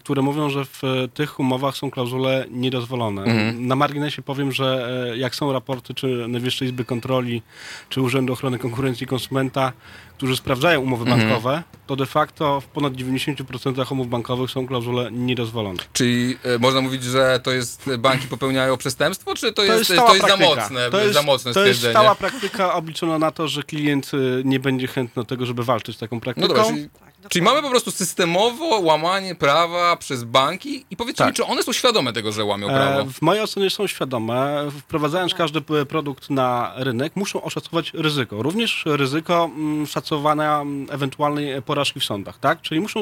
które 0.00 0.22
mówią, 0.22 0.50
że 0.50 0.64
w 0.64 0.84
e, 0.84 1.08
tych 1.08 1.40
umowach 1.40 1.76
są 1.76 1.90
klauzule 1.90 2.46
niedozwolone. 2.50 3.22
Mhm. 3.22 3.66
Na 3.66 3.76
marginesie 3.76 4.22
powiem, 4.22 4.52
że 4.52 4.88
e, 5.12 5.16
jak 5.16 5.34
są 5.34 5.52
raporty 5.52 5.94
czy 5.94 6.06
Najwyższej 6.28 6.68
Izby 6.68 6.84
Kontroli, 6.84 7.42
czy 7.88 8.00
Urzędu 8.00 8.32
Ochrony 8.32 8.58
Konkurencji 8.58 9.04
i 9.04 9.06
Konsumenta, 9.06 9.72
którzy 10.16 10.36
sprawdzają 10.36 10.80
umowy 10.80 11.02
Mhm. 11.04 11.20
bankowe, 11.20 11.62
to 11.86 11.96
de 11.96 12.06
facto 12.06 12.60
w 12.60 12.66
ponad 12.66 12.92
90% 12.92 13.92
umów 13.92 14.08
bankowych 14.08 14.50
są 14.50 14.66
klauzule 14.66 15.12
niedozwolone. 15.12 15.78
Czyli 15.92 16.36
e, 16.42 16.58
można 16.58 16.80
mówić, 16.80 17.04
że 17.04 17.40
to 17.42 17.50
jest 17.52 17.90
banki 17.98 18.28
popełniają 18.28 18.76
przestępstwo, 18.76 19.34
czy 19.34 19.52
to, 19.52 19.64
jest, 19.64 19.78
to 19.88 19.94
stała 19.94 20.14
jest 20.14 20.28
za 20.28 20.36
mocne, 20.36 20.90
To 20.90 21.00
jest, 21.00 21.14
za 21.14 21.22
mocne 21.22 21.52
to 21.52 21.66
jest 21.66 21.80
stała 21.80 22.14
praktyka 22.14 22.74
obliczona 22.74 23.18
na 23.18 23.30
to, 23.30 23.48
że 23.48 23.62
klient 23.62 24.10
nie 24.44 24.60
będzie 24.60 24.86
chętny 24.86 25.22
do 25.22 25.26
tego, 25.26 25.46
żeby 25.46 25.64
walczyć 25.64 25.96
z 25.96 25.98
taką 25.98 26.20
praktyką. 26.20 26.48
No 26.48 26.54
dobra, 26.54 26.70
czyli, 26.70 26.88
Tak, 27.24 27.32
czyli 27.32 27.42
dokładnie. 27.44 27.62
mamy 27.62 27.62
po 27.62 27.70
prostu 27.70 27.90
systemowo 27.90 28.64
łamanie 28.80 29.34
prawa 29.34 29.96
przez 29.96 30.24
banki 30.24 30.84
i 30.90 30.96
powiedzcie 30.96 31.24
Tak. 31.24 31.28
mi, 31.32 31.36
czy 31.36 31.44
one 31.44 31.62
są 31.62 31.72
świadome 31.72 32.12
tego, 32.12 32.32
że 32.32 32.44
łamią 32.44 32.66
prawo? 32.66 33.00
E, 33.00 33.04
w 33.10 33.22
mojej 33.22 33.42
ocenie 33.42 33.70
są 33.70 33.86
świadome. 33.86 34.68
Wprowadzając 34.80 35.34
każdy 35.34 35.60
p- 35.60 35.86
produkt 35.86 36.30
na 36.30 36.72
rynek, 36.76 37.16
muszą 37.16 37.42
oszacować 37.42 37.90
ryzyko. 37.94 38.42
Również 38.42 38.82
ryzyko 38.86 39.50
mm, 39.56 39.86
szacowania 39.86 40.60
mm, 40.60 40.86
ewentualnej 40.90 41.62
porażki 41.62 42.00
w 42.00 42.04
sądach, 42.04 42.38
tak? 42.38 42.60
Czyli 42.60 42.80
muszą 42.80 43.00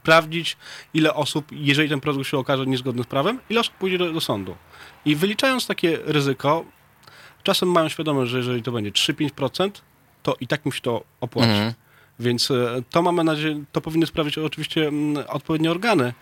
sprawdzić, 0.00 0.56
ile 0.94 1.14
osób, 1.14 1.46
jeżeli 1.52 1.88
ten 1.88 2.00
produkt 2.00 2.28
się 2.28 2.38
okaże 2.38 2.66
niezgodny 2.66 3.02
z 3.02 3.06
prawem, 3.06 3.40
ile 3.50 3.60
osób 3.60 3.74
pójdzie 3.74 3.98
do, 3.98 4.12
do 4.12 4.20
sądu. 4.20 4.56
I 5.04 5.16
wyliczając 5.16 5.66
takie 5.66 5.98
ryzyko, 6.04 6.64
czasem 7.42 7.70
mają 7.70 7.88
świadomość, 7.88 8.30
że 8.30 8.38
jeżeli 8.38 8.62
to 8.62 8.72
będzie 8.72 8.90
3-5%, 8.90 9.70
to 10.22 10.36
i 10.40 10.46
tak 10.46 10.64
musi 10.64 10.80
to 10.80 11.02
opłacić. 11.20 11.52
Mhm. 11.52 11.72
Więc 12.20 12.50
e, 12.50 12.82
to 12.90 13.02
mamy 13.02 13.24
nadzieję, 13.24 13.64
to 13.72 13.80
powinny 13.80 14.06
sprawić 14.06 14.38
oczywiście 14.38 14.88
mm, 14.88 15.24
odpowiednie 15.28 15.70
organy, 15.70 16.12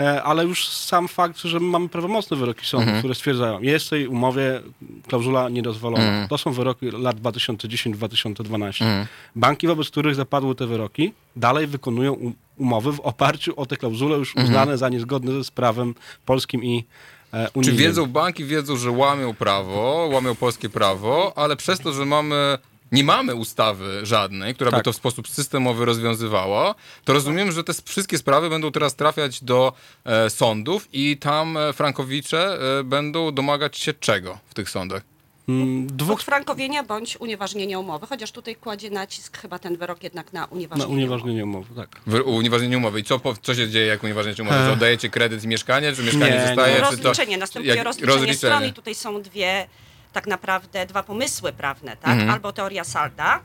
E, 0.00 0.22
ale 0.22 0.44
już 0.44 0.68
sam 0.68 1.08
fakt, 1.08 1.38
że 1.38 1.60
mamy 1.60 1.88
prawomocne 1.88 2.36
wyroki 2.36 2.66
sądu, 2.66 2.82
Mhm. 2.82 2.98
które 2.98 3.14
stwierdzają, 3.14 3.60
jest 3.60 3.86
w 3.86 3.90
tej 3.90 4.06
umowie 4.06 4.60
klauzula 5.08 5.48
niedozwolona. 5.48 6.04
Mhm. 6.04 6.28
To 6.28 6.38
są 6.38 6.52
wyroki 6.52 6.90
lat 6.90 7.16
2010-2012. 7.20 8.82
Mhm. 8.84 9.06
Banki, 9.36 9.66
wobec 9.66 9.88
których 9.90 10.14
zapadły 10.14 10.54
te 10.54 10.66
wyroki, 10.66 11.12
dalej 11.36 11.66
wykonują 11.66 12.32
umowy 12.56 12.92
w 12.92 13.00
oparciu 13.00 13.60
o 13.60 13.66
te 13.66 13.76
klauzule 13.76 14.16
już 14.16 14.28
Mhm. 14.28 14.46
uznane 14.46 14.78
za 14.78 14.88
niezgodne 14.88 15.44
z 15.44 15.50
prawem 15.50 15.94
polskim 16.26 16.64
i 16.64 16.84
e, 17.32 17.44
Czy 17.46 17.50
unijnym. 17.54 17.78
wiedzą, 17.78 18.06
banki 18.06 18.44
wiedzą, 18.44 18.76
że 18.76 18.90
łamią 18.90 19.34
prawo, 19.34 20.08
łamią 20.12 20.34
polskie 20.34 20.68
prawo, 20.68 21.32
ale 21.36 21.56
przez 21.56 21.80
to, 21.80 21.92
że 21.92 22.04
mamy, 22.04 22.58
nie 22.92 23.04
mamy 23.04 23.34
ustawy 23.34 24.06
żadnej, 24.06 24.54
która 24.54 24.70
by 24.70 24.76
Tak. 24.76 24.84
to 24.84 24.92
w 24.92 24.96
sposób 24.96 25.28
systemowy 25.28 25.84
rozwiązywała, 25.84 26.74
to 27.04 27.12
rozumiem, 27.12 27.52
że 27.52 27.64
te 27.64 27.72
wszystkie 27.84 28.18
sprawy 28.18 28.48
będą 28.50 28.72
teraz 28.72 28.96
trafiać 28.96 29.44
do 29.44 29.72
e, 30.04 30.30
sądów 30.30 30.88
i 30.92 31.16
tam 31.16 31.56
e, 31.56 31.72
frankowicze 31.72 32.58
e, 32.80 32.84
będą 32.84 33.32
domagać 33.32 33.78
się 33.78 33.94
czego 33.94 34.38
w 34.50 34.54
tych 34.54 34.70
sądach? 34.70 35.02
Mm, 35.48 35.86
Dwóch 35.86 36.18
Odfrankowienia 36.18 36.82
bądź 36.82 37.16
unieważnienia 37.16 37.78
umowy, 37.78 38.06
chociaż 38.06 38.32
tutaj 38.32 38.56
kładzie 38.56 38.90
nacisk 38.90 39.38
chyba 39.38 39.58
ten 39.58 39.76
wyrok 39.76 40.02
jednak 40.02 40.32
na 40.32 40.40
na 40.40 40.46
unieważnienie. 40.46 40.92
unieważnienie 40.94 41.44
umowy, 41.44 41.74
tak. 41.76 42.00
W, 42.06 42.14
unieważnienie 42.26 42.76
umowy. 42.76 43.00
I 43.00 43.04
co, 43.04 43.18
po, 43.18 43.34
co 43.42 43.54
się 43.54 43.68
dzieje, 43.68 43.86
jak 43.86 44.02
unieważniacie 44.04 44.42
umowę? 44.42 44.58
E. 44.64 44.66
Czy 44.66 44.72
oddajecie 44.72 45.08
kredyt 45.10 45.44
i 45.44 45.48
mieszkanie, 45.48 45.92
czy 45.92 46.02
mieszkanie 46.02 46.32
Nie, 46.32 46.46
zostaje? 46.46 46.74
nie. 46.74 46.90
Czy 46.90 46.98
to, 46.98 47.08
Rozliczenie, 47.08 47.38
następuje 47.38 47.74
jak- 47.74 47.84
rozliczenie, 47.86 48.34
stron 48.34 48.64
i 48.64 48.72
tutaj 48.72 48.94
są 48.94 49.22
dwie 49.22 49.66
tak 50.12 50.26
naprawdę 50.26 50.86
dwa 50.86 51.02
pomysły 51.02 51.52
prawne, 51.52 51.96
tak? 51.96 52.10
Mhm. 52.12 52.30
Albo 52.30 52.52
teoria 52.52 52.84
salda, 52.84 53.40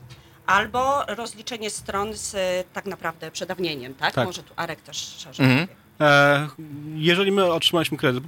albo 0.45 1.05
rozliczenie 1.07 1.70
stron 1.70 2.14
z 2.14 2.36
tak 2.74 2.86
naprawdę 2.86 3.32
przedawnieniem, 3.32 3.93
tak? 3.95 4.14
Tak. 4.14 4.26
Może 4.26 4.43
tu 4.43 4.53
Arek 4.55 4.82
też 4.82 4.97
szerzej 4.97 5.45
Mhm. 5.45 5.68
E, 6.01 6.47
jeżeli 6.95 7.32
my 7.32 7.51
otrzymaliśmy 7.53 7.97
kredyt, 7.97 8.24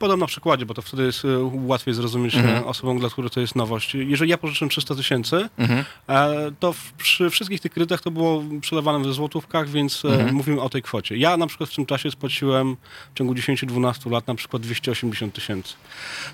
podam 0.00 0.20
na 0.20 0.26
przykładzie, 0.26 0.66
bo 0.66 0.74
to 0.74 0.82
wtedy 0.82 1.02
jest 1.02 1.24
e, 1.24 1.28
łatwiej 1.66 1.94
zrozumieć 1.94 2.34
Mhm. 2.34 2.56
e, 2.56 2.64
osobom, 2.66 2.98
dla 2.98 3.08
których 3.10 3.30
to 3.32 3.40
jest 3.40 3.56
nowość. 3.56 3.94
Jeżeli 3.94 4.30
ja 4.30 4.38
pożyczyłem 4.38 4.70
300 4.70 4.94
tysięcy, 4.94 5.48
Mhm. 5.58 5.84
e, 6.08 6.34
to 6.60 6.72
w, 6.72 6.92
przy 6.92 7.30
wszystkich 7.30 7.60
tych 7.60 7.72
kredytach 7.72 8.00
to 8.02 8.10
było 8.10 8.42
przelewane 8.60 9.08
w 9.08 9.14
złotówkach, 9.14 9.68
więc 9.68 10.04
Mhm. 10.04 10.34
mówimy 10.34 10.60
o 10.60 10.68
tej 10.68 10.82
kwocie. 10.82 11.16
Ja 11.16 11.36
na 11.36 11.46
przykład 11.46 11.70
w 11.70 11.74
tym 11.74 11.86
czasie 11.86 12.10
spłaciłem 12.10 12.76
w 13.14 13.18
ciągu 13.18 13.34
10-12 13.34 14.10
lat 14.10 14.26
na 14.26 14.34
przykład 14.34 14.62
280 14.62 15.34
tysięcy. 15.34 15.74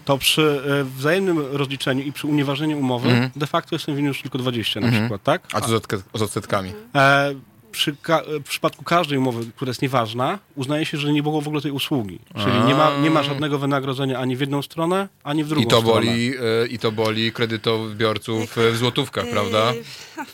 To 0.04 0.18
przy 0.18 0.62
wzajemnym 0.96 1.38
rozliczeniu 1.52 2.02
i 2.02 2.12
przy 2.12 2.26
unieważnieniu 2.26 2.78
umowy 2.78 3.08
Mhm. 3.08 3.30
de 3.36 3.46
facto 3.46 3.74
jestem 3.74 3.96
winien 3.96 4.08
już 4.08 4.22
tylko 4.22 4.38
20 4.38 4.80
na 4.80 4.86
Mhm. 4.86 5.04
przykład, 5.04 5.22
tak? 5.22 5.42
A 5.52 5.60
co 5.60 5.68
z, 6.14 6.22
odsetkami? 6.22 6.72
E, 6.94 7.34
przy 7.76 7.96
ka- 8.02 8.22
w 8.44 8.48
przypadku 8.48 8.84
każdej 8.84 9.18
umowy, 9.18 9.46
która 9.56 9.70
jest 9.70 9.82
nieważna, 9.82 10.38
uznaje 10.54 10.86
się, 10.86 10.98
że 10.98 11.12
nie 11.12 11.22
było 11.22 11.40
w 11.40 11.46
ogóle 11.48 11.62
tej 11.62 11.70
usługi. 11.70 12.18
Czyli 12.44 12.60
nie 12.66 12.74
ma, 12.74 12.98
nie 13.02 13.10
ma 13.10 13.22
żadnego 13.22 13.58
wynagrodzenia 13.58 14.18
ani 14.18 14.36
w 14.36 14.40
jedną 14.40 14.62
stronę, 14.62 15.08
ani 15.24 15.44
w 15.44 15.48
drugą 15.48 15.62
I 15.62 15.66
to 15.66 15.80
stronę. 15.80 15.94
boli, 15.94 16.34
e, 16.62 16.66
i 16.66 16.78
to 16.78 16.92
boli 16.92 17.32
kredytobiorców 17.32 18.58
e, 18.58 18.70
w 18.70 18.76
złotówkach, 18.76 19.24
prawda? 19.30 19.72
Yy, 19.72 19.82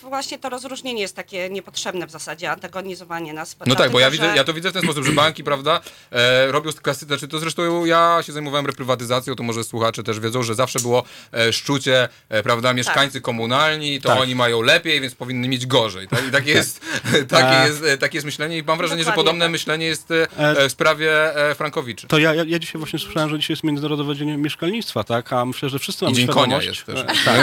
Właśnie 0.02 0.38
to 0.38 0.48
rozróżnienie 0.48 1.02
jest 1.02 1.16
takie 1.16 1.50
niepotrzebne 1.50 2.06
w 2.06 2.10
zasadzie, 2.10 2.50
antagonizowanie 2.50 3.32
nas. 3.32 3.56
No 3.66 3.74
tak, 3.74 3.90
bo 3.90 4.00
ja, 4.00 4.10
widzę, 4.10 4.30
że- 4.30 4.36
ja 4.36 4.44
to 4.44 4.54
widzę 4.54 4.70
w 4.70 4.72
ten 4.72 4.82
sposób, 4.82 5.04
że 5.04 5.12
banki, 5.12 5.44
prawda, 5.44 5.80
e, 6.10 6.52
robią 6.52 6.70
klasy, 6.82 7.06
znaczy 7.06 7.28
to 7.28 7.38
zresztą 7.38 7.84
ja 7.84 8.18
się 8.22 8.32
zajmowałem 8.32 8.66
reprywatyzacją, 8.66 9.34
to 9.34 9.42
może 9.42 9.64
słuchacze 9.64 10.02
też 10.02 10.20
wiedzą, 10.20 10.42
że 10.42 10.54
zawsze 10.54 10.80
było 10.80 11.04
e, 11.32 11.52
szczucie, 11.52 12.08
e, 12.28 12.42
prawda, 12.42 12.72
mieszkańcy 12.74 13.20
komunalni, 13.20 14.00
to 14.00 14.08
Tak. 14.08 14.20
oni 14.20 14.34
mają 14.34 14.62
lepiej, 14.62 15.00
więc 15.00 15.14
powinni 15.14 15.48
mieć 15.48 15.66
gorzej. 15.66 16.08
Tak? 16.08 16.28
I 16.28 16.30
takie 16.30 16.50
jest, 16.50 16.80
takie, 17.40 17.68
jest, 17.68 17.84
e, 17.84 17.98
takie 17.98 18.16
jest 18.16 18.24
myślenie 18.24 18.58
i 18.58 18.62
mam 18.62 18.78
wrażenie, 18.78 19.04
że 19.04 19.12
podobne 19.12 19.44
tak. 19.44 19.52
myślenie 19.52 19.86
jest 19.86 20.10
e, 20.10 20.26
e, 20.38 20.68
w 20.68 20.72
sprawie 20.72 21.12
Frankowiczy. 21.54 22.06
To 22.06 22.18
ja, 22.18 22.34
ja, 22.34 22.44
ja 22.46 22.58
dzisiaj 22.58 22.78
właśnie 22.78 22.98
słyszałem, 22.98 23.30
że 23.30 23.38
dzisiaj 23.38 23.54
jest 23.54 23.64
Międzynarodowy 23.64 24.16
Dzień 24.16 24.36
Mieszkalnictwa, 24.36 25.04
tak? 25.04 25.32
A 25.32 25.44
myślę, 25.44 25.68
że 25.68 25.78
wszyscy 25.78 26.04
I 26.04 26.08
mamy 26.08 26.16
Dzień 26.16 26.26
Konia 26.28 26.60
świadomość- 26.60 26.66
jest 26.66 27.06
też. 27.06 27.24
Tak. 27.24 27.36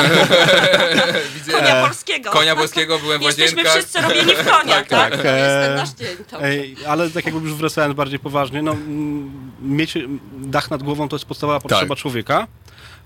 Widzę, 1.35 1.51
Konia 1.59 1.85
polskiego. 1.85 2.31
Konia 2.31 2.55
polskiego, 2.55 2.99
byłem 2.99 3.19
w 3.21 3.23
Jesteśmy 3.23 3.63
wszyscy 3.65 4.01
robieni 4.01 4.35
w 4.35 4.45
koniach, 4.45 4.87
tak? 4.97 5.11
tak. 5.11 5.21
To 5.21 5.27
jest 5.27 5.45
ten 5.45 5.71
E, 5.71 5.75
nasz 5.75 5.89
dzień. 5.89 6.75
Ale 6.87 7.09
tak 7.09 7.25
jakby 7.25 7.49
już 7.49 7.53
wracając 7.57 7.95
bardziej 7.95 8.19
poważnie, 8.19 8.61
no, 8.61 8.75
mieć 9.61 9.97
dach 10.33 10.71
nad 10.71 10.83
głową 10.83 11.09
to 11.09 11.15
jest 11.15 11.25
podstawowa 11.25 11.59
potrzeba 11.59 11.95
Tak. 11.95 11.97
człowieka. 11.97 12.47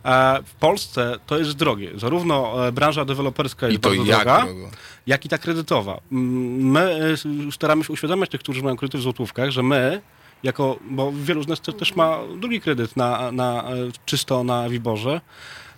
E, 0.05 0.39
w 0.45 0.53
Polsce 0.53 1.15
to 1.25 1.37
jest 1.37 1.51
drogie. 1.51 1.91
Zarówno 1.95 2.53
branża 2.71 3.05
deweloperska 3.05 3.67
jest 3.67 3.77
I 3.77 3.79
to 3.79 3.89
bardzo 3.89 4.05
jak 4.05 4.23
droga, 4.23 4.45
drogo? 4.45 4.69
Jak 5.07 5.25
i 5.25 5.29
ta 5.29 5.37
kredytowa. 5.37 5.99
Mm, 6.11 6.71
My 6.71 7.13
e, 7.47 7.51
staramy 7.51 7.83
się 7.83 7.93
uświadamiać 7.93 8.29
tych, 8.29 8.41
którzy 8.41 8.63
mają 8.63 8.75
kredyty 8.75 8.97
w 8.97 9.01
złotówkach, 9.01 9.49
że 9.51 9.63
my, 9.63 10.01
jako, 10.43 10.79
bo 10.89 11.11
wielu 11.15 11.43
z 11.43 11.47
nas 11.47 11.61
te- 11.61 11.73
też 11.73 11.95
ma 11.95 12.17
drugi 12.39 12.61
kredyt 12.61 12.97
na, 12.97 13.31
na, 13.31 13.63
e, 13.63 13.75
czysto 14.05 14.43
na 14.43 14.69
Wiborze, 14.69 15.21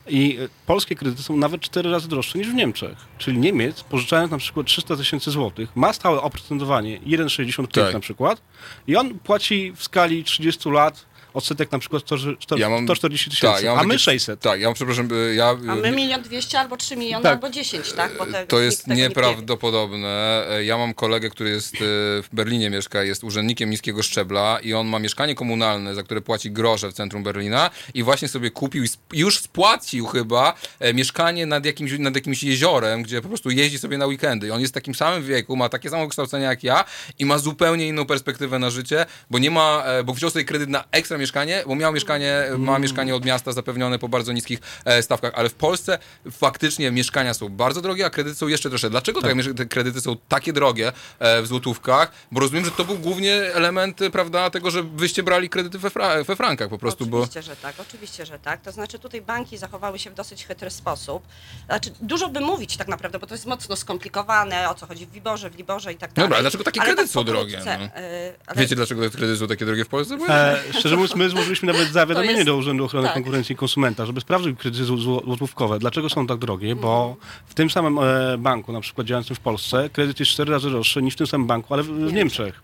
i 0.07 0.37
e, 0.41 0.49
polskie 0.65 0.95
kredyty 0.95 1.23
są 1.23 1.37
nawet 1.37 1.61
cztery 1.61 1.91
razy 1.91 2.07
droższe 2.07 2.37
niż 2.37 2.47
w 2.47 2.53
Niemczech. 2.53 2.97
Czyli 3.17 3.37
Niemiec, 3.37 3.83
pożyczając 3.83 4.31
na 4.31 4.37
przykład 4.37 4.65
300 4.67 4.95
tysięcy 4.95 5.31
złotych, 5.31 5.75
ma 5.75 5.93
stałe 5.93 6.21
oprocentowanie 6.21 6.99
1,65 6.99 7.67
Tak. 7.67 7.93
na 7.93 7.99
przykład 7.99 8.41
i 8.87 8.95
on 8.95 9.19
płaci 9.19 9.73
w 9.75 9.83
skali 9.83 10.23
30 10.23 10.69
lat 10.69 11.05
odsetek 11.35 11.71
na 11.71 11.79
przykład 11.79 12.01
100 12.03 12.15
100 12.41 12.57
Ja 12.57 12.69
mam- 12.69 12.85
140 12.85 13.29
tysięcy, 13.29 13.55
tak, 13.55 13.63
ja 13.63 13.71
a 13.73 13.83
my 13.83 13.89
takie- 13.89 13.99
600. 13.99 14.39
Tak, 14.39 14.59
ja 14.61 14.67
mam, 14.67 14.73
przepraszam, 14.73 15.09
y, 15.13 15.35
ja... 15.35 15.49
A 15.49 15.75
my 15.75 15.91
milion 15.91 16.21
dwieście 16.21 16.59
albo 16.59 16.77
trzy 16.77 16.95
miliony, 16.95 17.23
Tak. 17.23 17.31
albo 17.33 17.49
dziesięć, 17.49 17.93
tak? 17.93 18.17
Bo 18.17 18.25
te, 18.25 18.47
To 18.47 18.59
jest 18.59 18.87
nie 18.87 18.95
nieprawdopodobne. 18.95 20.45
E, 20.49 20.63
Ja 20.65 20.77
mam 20.77 20.93
kolegę, 20.93 21.29
który 21.29 21.49
jest 21.49 21.75
e, 21.75 21.77
w 22.23 22.27
Berlinie 22.33 22.69
mieszka, 22.69 23.03
jest 23.03 23.23
urzędnikiem 23.23 23.69
niskiego 23.69 24.03
szczebla 24.03 24.59
i 24.63 24.73
on 24.73 24.87
ma 24.87 24.99
mieszkanie 24.99 25.35
komunalne, 25.35 25.95
za 25.95 26.03
które 26.03 26.21
płaci 26.21 26.51
grosze 26.51 26.89
w 26.89 26.93
centrum 26.93 27.23
Berlina 27.23 27.69
i 27.93 28.03
właśnie 28.03 28.27
sobie 28.27 28.51
kupił 28.51 28.83
i 28.83 28.87
już 29.13 29.39
spłacił 29.39 30.05
chyba 30.05 30.53
e, 30.79 30.93
mieszkanie 30.93 31.45
nad 31.45 31.65
jakimś, 31.65 31.91
nad 31.99 32.15
jakimś 32.15 32.43
jeziorem, 32.43 33.03
gdzie 33.03 33.21
po 33.21 33.27
prostu 33.27 33.49
jeździ 33.49 33.79
sobie 33.79 33.97
na 33.97 34.05
weekendy. 34.05 34.47
I 34.47 34.51
on 34.51 34.61
jest 34.61 34.73
w 34.73 34.75
takim 34.75 34.95
samym 34.95 35.23
wieku, 35.23 35.55
ma 35.55 35.69
takie 35.69 35.89
samo 35.89 36.07
kształcenie 36.07 36.45
jak 36.45 36.63
ja 36.63 36.83
i 37.19 37.25
ma 37.25 37.37
zupełnie 37.37 37.87
inną 37.87 38.05
perspektywę 38.05 38.59
na 38.59 38.69
życie, 38.69 39.05
bo 39.29 39.39
nie 39.39 39.51
ma, 39.51 39.83
e, 39.85 40.03
bo 40.03 40.13
wziął 40.13 40.29
sobie 40.29 40.45
kredyt 40.45 40.69
na 40.69 40.83
ekstra 40.91 41.17
mieszkanie, 41.17 41.24
bo 41.67 41.75
miał 41.75 41.93
mieszkanie, 41.93 42.43
ma 42.57 42.79
mieszkanie 42.79 43.15
od 43.15 43.25
miasta 43.25 43.51
zapewnione 43.51 43.99
po 43.99 44.09
bardzo 44.09 44.31
niskich 44.31 44.59
e, 44.85 45.03
stawkach, 45.03 45.31
ale 45.35 45.49
w 45.49 45.53
Polsce 45.53 45.99
faktycznie 46.31 46.91
mieszkania 46.91 47.33
są 47.33 47.49
bardzo 47.49 47.81
drogie, 47.81 48.05
a 48.05 48.09
kredyty 48.09 48.35
są 48.35 48.47
jeszcze 48.47 48.69
droższe. 48.69 48.89
Dlaczego 48.89 49.21
te, 49.21 49.35
miesz- 49.35 49.57
te 49.57 49.65
kredyty 49.65 50.01
są 50.01 50.17
takie 50.27 50.53
drogie 50.53 50.91
e, 51.19 51.41
w 51.41 51.47
złotówkach? 51.47 52.11
Bo 52.31 52.39
rozumiem, 52.39 52.65
że 52.65 52.71
to 52.71 52.85
był 52.85 52.97
głównie 52.97 53.33
element, 53.33 54.01
e, 54.01 54.09
prawda, 54.09 54.49
tego, 54.49 54.71
że 54.71 54.83
wyście 54.83 55.23
brali 55.23 55.49
kredyty 55.49 55.79
we, 55.79 55.89
fra- 55.89 56.23
we 56.23 56.35
frankach 56.35 56.69
po 56.69 56.77
prostu, 56.77 57.05
bo... 57.05 57.17
Oczywiście, 57.17 57.41
że 57.41 57.55
tak, 57.55 57.75
oczywiście, 57.79 58.25
że 58.25 58.39
tak. 58.39 58.61
To 58.61 58.71
znaczy 58.71 58.99
tutaj 58.99 59.21
banki 59.21 59.57
zachowały 59.57 59.99
się 59.99 60.09
w 60.09 60.13
dosyć 60.13 60.45
chytry 60.45 60.69
sposób. 60.69 61.23
Znaczy 61.65 61.91
dużo 62.01 62.29
by 62.29 62.39
mówić 62.39 62.77
tak 62.77 62.87
naprawdę, 62.87 63.19
bo 63.19 63.27
to 63.27 63.33
jest 63.33 63.45
mocno 63.45 63.75
skomplikowane, 63.75 64.69
o 64.69 64.75
co 64.75 64.85
chodzi 64.85 65.05
w 65.05 65.11
Wiborze, 65.11 65.49
w 65.49 65.55
Liborze 65.55 65.93
i 65.93 65.95
tak 65.97 66.13
dalej. 66.13 66.29
Dobra, 66.29 66.41
dlaczego 66.41 66.63
takie 66.63 66.81
Ale 66.81 66.87
kredyty 66.87 67.07
tak 67.07 67.13
są 67.13 67.23
drogie, 67.23 67.61
no? 67.65 68.55
Wiecie, 68.55 68.75
dlaczego 68.75 69.01
te 69.01 69.17
kredyty 69.17 69.39
są 69.39 69.47
takie 69.47 69.65
drogie 69.65 69.85
w 69.85 69.87
Polsce? 69.87 70.17
Bo... 70.17 70.27
E, 70.27 70.59
szczerze 70.79 70.95
mówiąc, 70.95 71.14
my 71.15 71.29
złożyliśmy 71.29 71.73
nawet 71.73 71.91
zawiadomienie 71.91 72.33
jest- 72.33 72.45
do 72.45 72.55
Urzędu 72.55 72.85
Ochrony 72.85 73.07
tak. 73.07 73.13
Konkurencji 73.13 73.53
i 73.53 73.55
Konsumenta, 73.55 74.05
żeby 74.05 74.21
sprawdził 74.21 74.55
kredyty 74.55 74.83
zł- 74.83 74.97
złotówkowe. 75.25 75.79
Dlaczego 75.79 76.09
są 76.09 76.27
tak 76.27 76.37
drogie? 76.37 76.75
Bo 76.75 77.15
w 77.45 77.53
tym 77.53 77.69
samym 77.69 77.99
e, 77.99 78.37
banku, 78.37 78.71
na 78.73 78.81
przykład 78.81 79.07
działającym 79.07 79.35
w 79.35 79.39
Polsce, 79.39 79.89
kredyt 79.89 80.19
jest 80.19 80.31
cztery 80.31 80.51
razy 80.51 80.69
droższy 80.69 81.01
niż 81.01 81.13
w 81.13 81.17
tym 81.17 81.27
samym 81.27 81.47
banku, 81.47 81.73
ale 81.73 81.83
w, 81.83 81.87
w 81.87 82.13
Niemczech. 82.13 82.61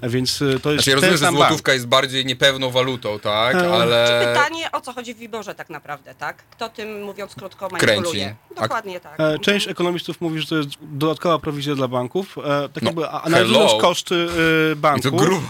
E, 0.00 0.08
Więc 0.08 0.42
e, 0.42 0.60
to 0.60 0.72
jest 0.72 0.84
Znaczy 0.84 0.90
ja 0.90 0.96
ten 0.96 1.10
rozumiem, 1.10 1.12
że 1.12 1.18
sam 1.18 1.34
bank. 1.34 1.48
złotówka 1.48 1.72
jest 1.72 1.86
bardziej 1.86 2.26
niepewną 2.26 2.70
walutą, 2.70 3.18
tak? 3.18 3.54
E, 3.56 3.72
Ale... 3.74 4.24
Pytanie, 4.34 4.72
o 4.72 4.80
co 4.80 4.92
chodzi 4.92 5.14
w 5.14 5.18
Wiborze 5.18 5.54
tak 5.54 5.70
naprawdę, 5.70 6.14
tak? 6.14 6.36
Kto 6.50 6.68
tym, 6.68 7.02
mówiąc 7.02 7.34
krótko, 7.34 7.68
Kręci. 7.68 7.86
manipuluje? 7.86 8.34
A- 8.56 8.60
Dokładnie 8.62 9.00
tak. 9.00 9.20
E, 9.20 9.38
Część 9.38 9.68
ekonomistów 9.68 10.20
mówi, 10.20 10.40
że 10.40 10.46
to 10.46 10.56
jest 10.56 10.68
dodatkowa 10.82 11.38
prowizja 11.38 11.74
dla 11.74 11.88
banków. 11.88 12.38
E, 12.38 12.68
Tak 12.68 12.82
No, 12.82 12.88
jakby 12.88 13.08
analizując 13.10 13.70
hello. 13.70 13.80
koszty 13.82 14.14
e, 14.14 14.72
I 14.72 14.76
banku, 14.76 15.02
to 15.02 15.10
grubo. 15.10 15.48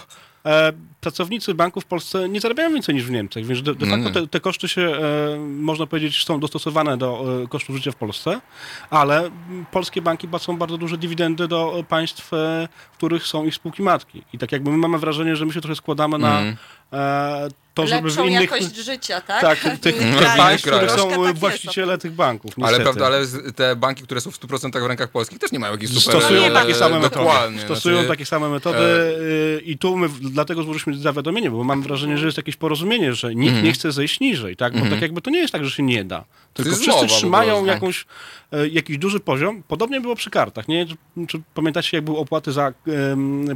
E, 1.04 1.10
pracownicy 1.10 1.54
banków 1.54 1.84
w 1.84 1.86
Polsce 1.86 2.28
nie 2.28 2.40
zarabiają 2.40 2.72
więcej 2.72 2.94
niż 2.94 3.04
w 3.04 3.10
Niemczech, 3.10 3.46
więc 3.46 3.62
de, 3.62 3.74
de 3.74 3.86
No 3.86 3.96
facto 3.96 4.10
te, 4.20 4.26
te 4.28 4.40
koszty 4.40 4.68
się, 4.68 4.82
e, 4.82 5.38
można 5.38 5.86
powiedzieć, 5.86 6.24
są 6.24 6.40
dostosowane 6.40 6.96
do 6.96 7.24
e, 7.44 7.48
kosztów 7.48 7.76
życia 7.76 7.92
w 7.92 7.96
Polsce, 7.96 8.40
ale 8.90 9.30
polskie 9.72 10.02
banki 10.02 10.28
płacą 10.28 10.56
bardzo 10.56 10.78
duże 10.78 10.98
dywidendy 10.98 11.48
do 11.48 11.78
e, 11.78 11.84
państw, 11.84 12.32
e, 12.34 12.68
w 12.92 12.96
których 12.96 13.26
są 13.26 13.44
ich 13.44 13.54
spółki 13.54 13.82
matki. 13.82 14.22
I 14.32 14.38
tak 14.38 14.52
jakby 14.52 14.70
my 14.70 14.76
mamy 14.76 14.98
wrażenie, 14.98 15.36
że 15.36 15.46
my 15.46 15.52
się 15.52 15.60
trochę 15.60 15.76
składamy 15.76 16.18
na 16.18 16.38
Mhm. 16.38 16.56
e, 16.92 17.48
to, 17.74 17.86
żeby 17.86 18.00
w 18.00 18.04
Lepszą 18.04 18.24
innych... 18.28 18.40
jakość 18.50 18.76
życia, 18.76 19.20
tak? 19.20 19.40
Tak, 19.40 19.58
W 19.58 19.80
tych, 19.84 19.96
państw, 20.36 20.66
w 20.66 20.70
których 20.70 20.90
są 20.90 21.10
tak 21.10 21.20
jest. 21.20 21.38
właściciele 21.38 21.98
tych 21.98 22.12
banków. 22.12 22.52
Ale 22.56 22.66
niestety. 22.66 22.82
prawda, 22.82 23.06
ale 23.06 23.26
te 23.56 23.76
banki, 23.76 24.02
które 24.02 24.20
są 24.20 24.30
w 24.30 24.40
100% 24.40 24.82
w 24.82 24.86
rękach 24.86 25.10
polskich 25.10 25.38
też 25.38 25.52
nie 25.52 25.58
mają 25.58 25.72
jakichś 25.72 25.92
super... 25.92 26.20
Stosują 26.20 26.44
e, 26.44 26.50
takie 26.50 26.74
same 26.74 26.98
metody. 27.00 27.58
Stosują 27.64 27.94
znaczy, 27.96 28.08
takie 28.08 28.26
same 28.26 28.48
metody 28.48 28.78
y, 28.78 29.62
i 29.64 29.78
tu 29.78 29.96
my 29.96 30.08
w- 30.08 30.20
dlatego 30.20 30.62
złożyliśmy 30.62 30.93
zawiadomienie, 30.98 31.50
bo 31.50 31.64
mam 31.64 31.82
wrażenie, 31.82 32.18
że 32.18 32.26
jest 32.26 32.36
jakieś 32.36 32.56
porozumienie, 32.56 33.14
że 33.14 33.34
nikt 33.34 33.48
Mhm. 33.48 33.64
nie 33.64 33.72
chce 33.72 33.92
zejść 33.92 34.20
niżej, 34.20 34.56
tak? 34.56 34.78
Bo 34.78 34.90
tak 34.90 35.00
jakby 35.02 35.20
to 35.20 35.30
nie 35.30 35.38
jest 35.38 35.52
tak, 35.52 35.64
że 35.64 35.70
się 35.70 35.82
nie 35.82 36.04
da. 36.04 36.24
Tylko 36.54 36.76
wszyscy 36.76 37.06
trzymają 37.06 37.52
prostu. 37.52 37.66
jakąś 37.66 38.06
jakiś 38.70 38.98
duży 38.98 39.20
poziom. 39.20 39.62
Podobnie 39.68 40.00
było 40.00 40.16
przy 40.16 40.30
kartach, 40.30 40.68
nie? 40.68 40.86
Czy, 40.86 40.96
czy 41.28 41.40
pamiętacie, 41.54 41.96
jak 41.96 42.04
były 42.04 42.18
opłaty 42.18 42.52
za 42.52 42.72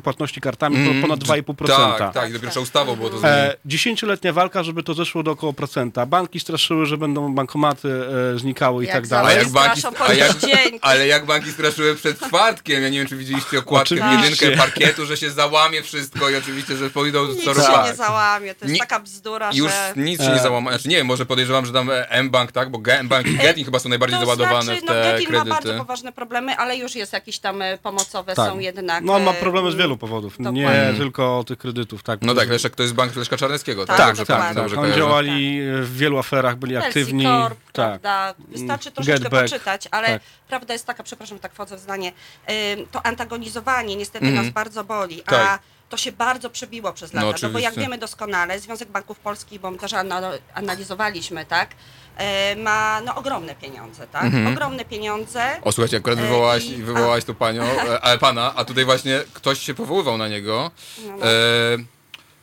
płatności 0.03 0.41
kartami? 0.41 0.77
To 0.77 0.91
Mm, 0.91 1.03
ponad 1.03 1.21
2,5%. 1.21 1.99
Tak, 1.99 2.15
tak, 2.15 2.31
i 2.31 2.33
dopiero 2.33 2.61
ustawą 2.61 2.97
było 2.97 3.11
to 3.11 3.19
zmienione. 3.19 3.53
E, 3.53 3.57
dziesięcioletnia 3.65 4.33
walka, 4.33 4.63
żeby 4.63 4.83
to 4.83 4.95
zeszło 4.95 5.23
do 5.23 5.31
około 5.31 5.53
procenta. 5.53 6.07
Banki 6.07 6.41
straszyły, 6.41 6.87
że 6.87 6.97
będą 6.99 7.35
bankomaty 7.35 7.89
e, 8.35 8.39
znikały 8.39 8.85
i 8.85 8.87
Jak 8.87 8.97
tak 8.97 9.07
za- 9.07 9.19
A 9.19 9.23
dalej. 9.23 9.39
jak 9.39 9.49
banki, 9.49 9.83
a 10.09 10.13
jak, 10.15 10.37
ale 10.83 11.07
jak 11.07 11.27
banki 11.27 11.53
straszyły 11.53 11.95
przed 11.95 12.21
czwartkiem, 12.21 12.83
ja 12.83 12.89
nie 12.89 12.99
wiem, 12.99 13.09
czy 13.09 13.17
widzieliście 13.17 13.59
okładkę 13.59 13.95
w 13.95 14.23
jedynkę 14.23 14.51
parkietu, 14.57 15.07
że 15.07 15.17
się 15.17 15.31
załamie 15.31 15.83
wszystko 15.83 16.31
i 16.31 16.37
oczywiście, 16.37 16.77
że 16.77 16.91
pójdą 16.91 17.27
Nic 17.27 17.45
co 17.45 17.55
się 17.55 17.61
robić. 17.61 17.91
nie 17.91 17.95
załamie, 17.95 18.55
to 18.55 18.65
jest 18.65 18.73
Nie- 18.75 18.81
taka 18.81 19.01
bzdura, 19.01 19.51
Już 19.55 19.73
że... 19.73 19.93
nic 19.97 20.21
się 20.23 20.29
nie 20.29 20.35
E. 20.35 20.43
załamie. 20.43 20.69
Znaczy 20.69 20.89
nie 20.89 20.97
wiem, 20.97 21.07
może 21.07 21.27
podejrzewam, 21.27 21.67
że 21.67 21.73
tam 21.73 21.91
e, 21.91 22.11
M-Bank, 22.11 22.53
tak? 22.53 22.71
Bo 22.71 22.79
Ge- 22.79 22.99
M-Bank 22.99 23.27
i 23.27 23.35
Getin 23.37 23.65
chyba 23.65 23.79
są 23.79 23.89
najbardziej 23.89 24.19
to 24.21 24.25
załadowane 24.27 24.63
znaczy, 24.65 24.81
no, 24.95 25.03
Getin 25.03 25.33
ma 25.33 25.39
bardzo 25.45 25.55
kredyty. 25.55 25.79
poważne 25.79 26.13
problemy, 26.13 26.57
ale 26.57 26.77
już 26.77 26.95
jest 26.95 27.13
jakieś 27.13 27.39
tam 27.39 27.63
e, 27.63 27.79
pomocowe 27.79 28.35
Tak. 28.35 28.49
są 28.51 28.59
jednak. 28.59 29.05
No 29.05 29.15
on 29.15 29.23
ma 29.23 29.31
e, 29.31 29.35
problemy 29.35 29.73
z 29.73 29.75
wielu 29.75 29.97
powodów, 29.97 30.39
nie 30.39 30.45
dokładnie. 30.45 30.95
tylko 30.99 31.45
tych 31.47 31.59
kredytów. 31.59 32.03
Tak, 32.03 32.23
No 32.23 32.35
tak, 32.35 32.49
Leszek 32.49 32.77
to 32.77 32.83
jest 32.83 32.95
bank 32.95 33.17
Leszka 33.17 33.37
Czarneckiego, 33.37 33.87
tak? 33.87 33.97
Tak, 33.97 34.07
Dobrze, 34.09 34.27
tak, 34.27 34.41
tak. 34.43 34.55
dobrze 34.55 34.81
Oni 34.81 34.95
działali 34.95 35.59
w 35.83 35.97
wielu 35.97 36.19
aferach, 36.19 36.57
byli 36.57 36.77
aktywni. 36.77 37.25
Corp, 37.25 37.59
tak. 37.73 38.01
prawda? 38.01 38.35
Wystarczy 38.49 38.89
Mm, 38.89 38.95
troszeczkę 38.95 39.21
Get 39.23 39.33
Back. 39.33 39.43
poczytać, 39.53 39.89
ale 39.91 40.09
Tak. 40.09 40.23
prawda 40.49 40.73
jest 40.73 40.87
taka, 40.87 41.03
przepraszam, 41.03 41.37
że 41.37 41.41
tak 41.43 41.53
wchodzę 41.55 41.77
w 41.77 41.81
zdanie, 41.81 42.13
to 42.93 43.07
antagonizowanie 43.07 43.97
niestety 43.97 44.27
Mhm. 44.27 44.45
nas 44.45 44.55
bardzo 44.55 44.85
boli, 44.85 45.23
a 45.27 45.31
Tak. 45.31 45.61
to 45.89 45.97
się 45.97 46.13
bardzo 46.13 46.51
przebiło 46.51 46.93
przez 46.93 47.13
lata, 47.13 47.27
No, 47.27 47.35
no, 47.43 47.49
bo 47.51 47.59
jak 47.59 47.75
wiemy 47.75 47.99
doskonale, 47.99 48.61
Związek 48.61 48.89
Banków 48.89 49.19
Polskich, 49.19 49.61
bo 49.61 49.71
my 49.71 49.79
też 49.79 49.93
anal- 49.93 50.39
analizowaliśmy, 50.55 51.45
tak, 51.47 51.71
e, 51.71 51.75
ma 52.57 53.01
no, 53.05 53.15
ogromne 53.15 53.55
pieniądze, 53.55 54.07
tak, 54.07 54.25
Mhm. 54.25 54.47
ogromne 54.47 54.85
pieniądze. 54.85 55.43
O 55.63 55.73
słuchajcie, 55.73 55.97
akurat 55.97 56.19
E, 56.19 56.23
wywołałaś, 56.23 56.65
i- 56.65 56.83
wywołałaś 56.83 57.25
tu 57.25 57.35
panią, 57.35 57.63
e, 57.63 58.01
ale 58.01 58.19
pana, 58.19 58.53
a 58.57 58.65
tutaj 58.65 58.85
właśnie 58.85 59.21
ktoś 59.35 59.59
się 59.61 59.75
powoływał 59.75 60.19
na 60.19 60.29
niego. 60.29 60.71
No, 61.07 61.13
no. 61.17 61.27
E, 61.27 61.29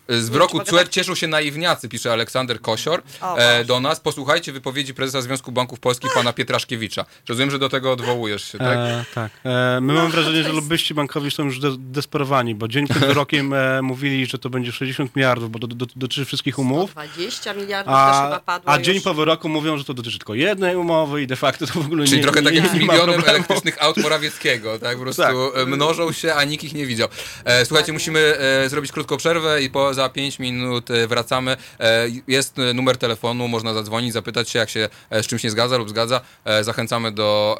z 0.10 0.26
czy 0.26 0.32
wyroku 0.32 0.58
mogę 0.58 0.70
CUE 0.70 0.78
tak- 0.78 0.90
cieszą 0.90 1.16
się 1.16 1.28
naiwniacy, 1.28 1.90
pisze 1.90 2.12
Aleksander 2.14 2.62
Kosior 2.62 3.02
O, 3.22 3.38
e, 3.38 3.66
do 3.66 3.80
nas. 3.80 4.00
Posłuchajcie 4.00 4.52
wypowiedzi 4.52 4.94
prezesa 4.94 5.22
Związku 5.22 5.52
Banków 5.52 5.80
Polskich, 5.80 6.12
pana 6.14 6.34
Pietraszkiewicza. 6.34 7.06
Rozumiem, 7.30 7.52
że 7.52 7.60
do 7.60 7.70
tego 7.70 7.92
odwołujesz 7.92 8.52
się, 8.52 8.58
tak? 8.58 8.78
E, 8.78 9.06
tak. 9.16 9.32
E, 9.44 9.80
my 9.82 9.94
mamy 9.94 10.10
wrażenie, 10.10 10.38
to 10.38 10.44
że 10.44 10.50
jest- 10.50 10.56
lobbyści 10.56 10.94
bankowi 10.94 11.32
są 11.32 11.44
już 11.44 11.60
de 11.60 11.70
desperowani, 11.80 12.56
bo 12.56 12.68
dzień 12.68 12.88
przed 12.88 13.06
wyrokiem 13.14 13.54
e, 13.54 13.82
mówili, 13.82 14.26
że 14.26 14.38
to 14.38 14.50
będzie 14.50 14.72
60 14.72 15.16
miliardów, 15.16 15.52
bo 15.52 15.60
do, 15.60 15.68
do, 15.68 15.86
dotyczy 15.96 16.26
wszystkich 16.26 16.60
umów. 16.60 16.92
20 16.92 17.54
miliardów 17.54 17.94
też 17.94 18.04
chyba 18.16 18.36
A, 18.36 18.40
padło 18.40 18.72
a 18.72 18.80
dzień 18.82 18.96
już. 18.96 19.04
po 19.04 19.14
wyroku 19.14 19.50
mówią, 19.50 19.78
że 19.78 19.84
to 19.84 19.94
dotyczy 19.94 20.18
tylko 20.18 20.34
jednej 20.36 20.76
umowy 20.76 21.22
i 21.22 21.28
de 21.28 21.36
facto 21.36 21.68
to 21.68 21.74
w 21.74 21.78
ogóle 21.86 22.06
Czyli 22.06 22.18
nie 22.18 22.24
trochę 22.24 22.42
tak 22.42 22.54
nie, 22.54 22.60
jak 22.60 22.70
z 22.70 22.74
milionem 22.74 22.98
problemu. 22.98 23.26
elektrycznych 23.28 23.84
aut 23.84 23.98
Morawieckiego, 23.98 24.80
tak? 24.80 24.98
Po 24.98 25.04
prostu 25.06 25.22
Tak. 25.22 25.36
e, 25.56 25.66
mnożą 25.66 26.12
się, 26.12 26.34
a 26.34 26.44
nikt 26.44 26.64
ich 26.64 26.74
nie 26.74 26.86
widział. 26.86 27.08
E, 27.46 27.66
słuchajcie, 27.66 27.94
musimy 27.94 28.20
e, 28.38 28.70
zrobić 28.70 28.92
krótką 28.92 29.18
przerwę 29.18 29.62
i 29.64 29.70
po 29.70 29.94
za 29.96 30.10
5 30.10 30.40
minut 30.40 30.92
e, 30.92 31.08
wracamy. 31.08 31.58
E, 31.80 32.08
jest 32.28 32.60
e, 32.60 32.74
numer 32.74 32.98
telefonu, 32.98 33.48
można 33.48 33.74
zadzwonić, 33.74 34.14
zapytać 34.14 34.50
się, 34.50 34.60
jak 34.60 34.70
się 34.70 34.90
z 35.12 35.28
czymś 35.28 35.44
nie 35.44 35.52
zgadza 35.52 35.78
lub 35.78 35.90
zgadza. 35.90 36.22
Zachęcamy 36.62 37.12
do, 37.12 37.60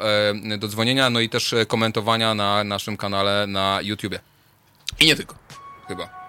do 0.58 0.68
dzwonienia, 0.68 1.10
no 1.10 1.20
i 1.20 1.28
też 1.28 1.54
komentowania 1.68 2.34
na 2.34 2.64
naszym 2.64 2.96
kanale 2.96 3.46
na 3.46 3.78
YouTubie. 3.82 4.20
I 5.00 5.06
nie 5.06 5.16
tylko, 5.16 5.34
chyba. 5.88 6.25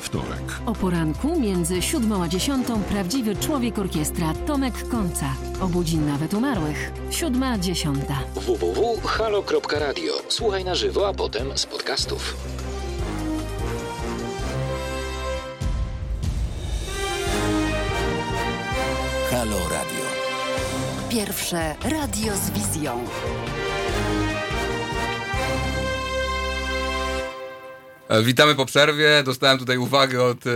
We 0.00 0.06
wtorek. 0.06 0.52
O 0.66 0.72
poranku 0.72 1.40
między 1.40 1.82
siódmą 1.82 2.22
a 2.22 2.28
dziesiątą 2.28 2.82
prawdziwy 2.82 3.36
człowiek 3.36 3.78
orkiestra 3.78 4.34
Tomek 4.46 4.88
Końca. 4.88 5.34
Obudzi 5.60 5.98
nawet 5.98 6.34
umarłych. 6.34 6.92
Siódma, 7.10 7.58
dziesiąta. 7.58 8.18
www.halo.radio. 8.34 10.12
Słuchaj 10.28 10.64
na 10.64 10.74
żywo, 10.74 11.08
a 11.08 11.14
potem 11.14 11.58
z 11.58 11.66
podcastów. 11.66 12.36
Halo 19.30 19.58
Radio. 19.58 20.04
Pierwsze 21.10 21.74
radio 21.84 22.36
z 22.36 22.50
wizją. 22.50 23.04
Witamy 28.22 28.54
po 28.54 28.66
przerwie. 28.66 29.22
Dostałem 29.24 29.58
tutaj 29.58 29.78
uwagę 29.78 30.22
od 30.24 30.46
e, 30.46 30.50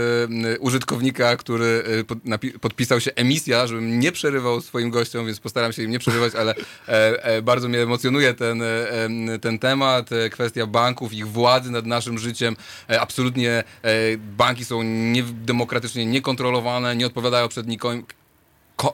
użytkownika, 0.59 1.37
który 1.37 1.83
e, 2.31 2.59
podpisał 2.59 2.99
się 3.01 3.11
emisja, 3.15 3.67
żebym 3.67 3.99
nie 3.99 4.11
przerywał 4.11 4.61
swoim 4.61 4.89
gościom, 4.89 5.25
więc 5.25 5.39
postaram 5.39 5.73
się 5.73 5.83
im 5.83 5.91
nie 5.91 5.99
przerywać, 5.99 6.35
ale 6.35 6.55
e, 6.87 7.23
e, 7.23 7.41
bardzo 7.41 7.67
mnie 7.67 7.81
emocjonuje 7.81 8.33
ten, 8.33 8.61
e, 8.61 9.39
ten 9.41 9.59
temat, 9.59 10.11
e, 10.11 10.29
kwestia 10.29 10.65
banków, 10.67 11.13
ich 11.13 11.27
władzy 11.27 11.71
nad 11.71 11.85
naszym 11.85 12.19
życiem. 12.19 12.55
E, 12.89 13.01
absolutnie 13.01 13.63
e, 13.83 14.17
banki 14.17 14.65
są 14.65 14.83
niedemokratycznie 14.83 16.05
niekontrolowane, 16.05 16.95
nie 16.95 17.05
odpowiadają 17.05 17.47
przed 17.47 17.67
nikim, 17.67 18.03
ko- 18.03 18.15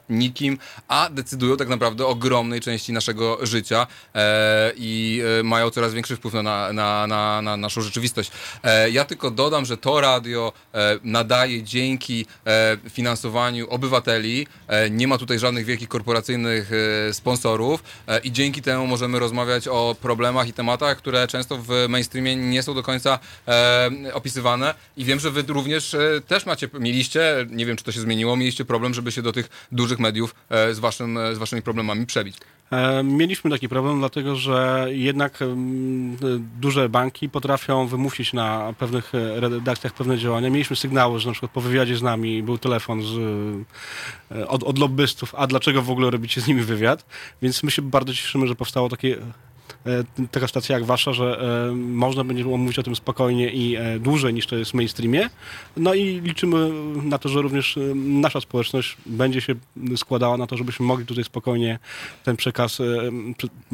nikim, 0.09 0.57
a 0.87 1.09
decydują 1.09 1.57
tak 1.57 1.69
naprawdę 1.69 2.05
o 2.05 2.09
ogromnej 2.09 2.61
części 2.61 2.93
naszego 2.93 3.45
życia 3.45 3.87
e, 4.15 4.71
i 4.75 5.21
e, 5.39 5.43
mają 5.43 5.69
coraz 5.69 5.93
większy 5.93 6.15
wpływ 6.15 6.33
na, 6.33 6.73
na, 6.73 7.07
na, 7.07 7.41
na 7.41 7.57
naszą 7.57 7.81
rzeczywistość. 7.81 8.31
E, 8.63 8.89
ja 8.89 9.05
tylko 9.05 9.31
dodam, 9.31 9.65
że 9.65 9.77
to 9.77 10.01
radio 10.01 10.53
e, 10.73 10.99
nadaje 11.03 11.63
dzięki 11.63 12.25
e, 12.45 12.77
finansowaniu 12.89 13.69
obywateli. 13.69 14.47
E, 14.67 14.89
nie 14.89 15.07
ma 15.07 15.17
tutaj 15.17 15.39
żadnych 15.39 15.65
wielkich 15.65 15.89
korporacyjnych 15.89 16.71
sponsorów 17.11 17.83
i 18.23 18.31
dzięki 18.31 18.61
temu 18.61 18.87
możemy 18.87 19.19
rozmawiać 19.19 19.67
o 19.67 19.95
problemach 20.01 20.47
i 20.47 20.53
tematach, 20.53 20.97
które 20.97 21.27
często 21.27 21.57
w 21.57 21.69
mainstreamie 21.89 22.35
nie 22.35 22.63
są 22.63 22.73
do 22.73 22.83
końca 22.83 23.19
opisywane 24.13 24.73
i 24.97 25.05
wiem, 25.05 25.19
że 25.19 25.31
wy 25.31 25.41
również 25.41 25.95
też 26.27 26.45
macie, 26.45 26.69
mieliście, 26.79 27.47
nie 27.49 27.65
wiem 27.65 27.77
czy 27.77 27.83
to 27.83 27.91
się 27.91 28.01
zmieniło, 28.01 28.35
mieliście 28.35 28.65
problem, 28.65 28.93
żeby 28.93 29.11
się 29.11 29.21
do 29.21 29.31
tych 29.31 29.49
dużych 29.71 29.99
mediów 29.99 30.35
e, 30.49 30.73
z, 30.73 30.79
waszym, 30.79 31.17
e, 31.17 31.35
z 31.35 31.37
waszymi 31.37 31.61
problemami 31.61 32.05
przebić. 32.05 32.37
E, 32.71 33.03
Mieliśmy 33.03 33.51
taki 33.51 33.69
problem, 33.69 33.99
dlatego 33.99 34.35
że 34.35 34.87
jednak 34.89 35.39
duże 36.59 36.89
banki 36.89 37.29
potrafią 37.29 37.87
wymusić 37.87 38.33
na 38.33 38.73
pewnych 38.79 39.11
redakcjach 39.13 39.93
pewne 39.93 40.17
działania. 40.17 40.49
Mieliśmy 40.49 40.75
sygnały, 40.75 41.19
że 41.19 41.27
na 41.27 41.33
przykład 41.33 41.51
po 41.51 41.61
wywiadzie 41.61 41.97
z 41.97 42.01
nami 42.01 42.43
był 42.43 42.57
telefon 42.57 43.01
z, 43.01 43.17
od, 44.47 44.63
od 44.63 44.79
lobbystów, 44.79 45.35
a 45.35 45.47
dlaczego 45.47 45.81
w 45.81 45.91
ogóle 45.91 46.09
robicie 46.09 46.41
z 46.41 46.47
nimi 46.47 46.61
wywiad? 46.61 47.05
Więc 47.41 47.63
my 47.63 47.71
się 47.71 47.81
bardzo 47.81 48.13
cieszymy, 48.13 48.47
że 48.47 48.55
powstało 48.55 48.89
takie 48.89 49.17
taka 50.31 50.47
stacja 50.47 50.75
jak 50.75 50.85
wasza, 50.85 51.13
że 51.13 51.39
e, 51.69 51.75
można 51.75 52.23
będzie 52.23 52.43
mówić 52.43 52.79
o 52.79 52.83
tym 52.83 52.95
spokojnie 52.95 53.49
i 53.49 53.75
e, 53.75 53.99
dłużej 53.99 54.33
niż 54.33 54.47
to 54.47 54.55
jest 54.55 54.71
w 54.71 54.73
mainstreamie. 54.73 55.29
No 55.77 55.93
i 55.93 56.21
liczymy 56.21 56.69
na 57.03 57.17
to, 57.17 57.29
że 57.29 57.41
również 57.41 57.77
e, 57.77 57.81
nasza 57.95 58.41
społeczność 58.41 58.97
będzie 59.05 59.41
się 59.41 59.55
składała 59.95 60.37
na 60.37 60.47
to, 60.47 60.57
żebyśmy 60.57 60.85
mogli 60.85 61.05
tutaj 61.05 61.23
spokojnie 61.23 61.79
ten 62.23 62.37
przekaz 62.37 62.79
e, 62.79 62.85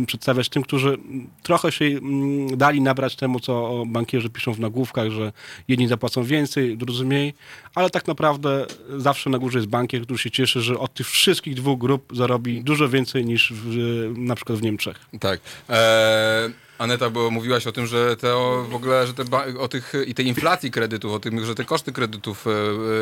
przedstawiać 0.05 0.49
tym, 0.49 0.63
którzy 0.63 0.97
trochę 1.43 1.71
się 1.71 1.85
mm, 1.85 2.57
dali 2.57 2.81
nabrać 2.81 3.15
temu, 3.15 3.39
co 3.39 3.83
bankierzy 3.87 4.29
piszą 4.29 4.53
w 4.53 4.59
nagłówkach, 4.59 5.11
że 5.11 5.31
jedni 5.67 5.87
zapłacą 5.87 6.23
więcej, 6.23 6.77
drudzy 6.77 7.05
mniej, 7.05 7.33
ale 7.75 7.89
tak 7.89 8.07
naprawdę 8.07 8.65
zawsze 8.97 9.29
na 9.29 9.37
górze 9.37 9.59
jest 9.59 9.69
bankier, 9.69 10.01
który 10.01 10.19
się 10.19 10.31
cieszy, 10.31 10.61
że 10.61 10.79
od 10.79 10.93
tych 10.93 11.09
wszystkich 11.09 11.55
dwóch 11.55 11.79
grup 11.79 12.13
zarobi 12.15 12.63
dużo 12.63 12.89
więcej 12.89 13.25
niż 13.25 13.53
w, 13.55 14.13
na 14.17 14.35
przykład 14.35 14.59
w 14.59 14.61
Niemczech. 14.61 14.99
Tak. 15.19 15.39
E, 15.69 15.96
Eh 15.97 16.66
Aneta, 16.77 17.09
bo 17.09 17.31
mówiłaś 17.31 17.67
o 17.67 17.71
tym, 17.71 17.87
że 17.87 18.17
te 18.17 18.35
o, 18.35 18.63
w 18.69 18.75
ogóle, 18.75 19.07
że 19.07 19.13
te 19.13 19.23
o 19.59 19.67
tych 19.67 19.93
i 20.07 20.13
tej 20.15 20.27
inflacji 20.27 20.71
kredytów, 20.71 21.11
o 21.13 21.19
tym, 21.19 21.45
że 21.45 21.55
te 21.55 21.65
koszty 21.65 21.91
kredytów 21.91 22.47
e, 22.47 22.49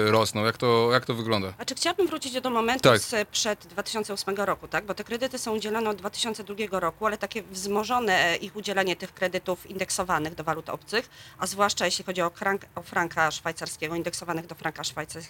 e, 0.07 0.11
rosną. 0.11 0.45
Jak 0.45 0.57
to, 0.57 0.89
jak 0.91 1.05
to 1.05 1.13
wygląda? 1.13 1.51
Znaczy 1.51 1.75
chciałabym 1.75 2.07
wrócić 2.07 2.41
do 2.41 2.49
momentu 2.49 2.89
Tak. 2.89 3.01
sprzed 3.01 3.67
2008 3.67 4.35
roku, 4.35 4.67
tak? 4.67 4.85
Bo 4.85 4.93
te 4.93 5.03
kredyty 5.03 5.39
są 5.39 5.55
udzielane 5.55 5.89
od 5.89 5.97
2002 5.97 6.79
roku, 6.79 7.05
ale 7.05 7.17
takie 7.17 7.43
wzmożone 7.43 8.13
e, 8.13 8.35
ich 8.35 8.55
udzielanie 8.55 8.95
tych 8.95 9.13
kredytów 9.13 9.65
indeksowanych 9.69 10.35
do 10.35 10.43
walut 10.43 10.69
obcych, 10.69 11.09
a 11.37 11.47
zwłaszcza 11.47 11.85
jeśli 11.85 12.03
chodzi 12.05 12.21
o, 12.21 12.31
krank, 12.31 12.61
o 12.75 12.81
franka 12.81 13.31
szwajcarskiego, 13.31 13.95
indeksowanych 13.95 14.45
do 14.47 14.55
franka 14.55 14.83
szwajcar, 14.83 15.21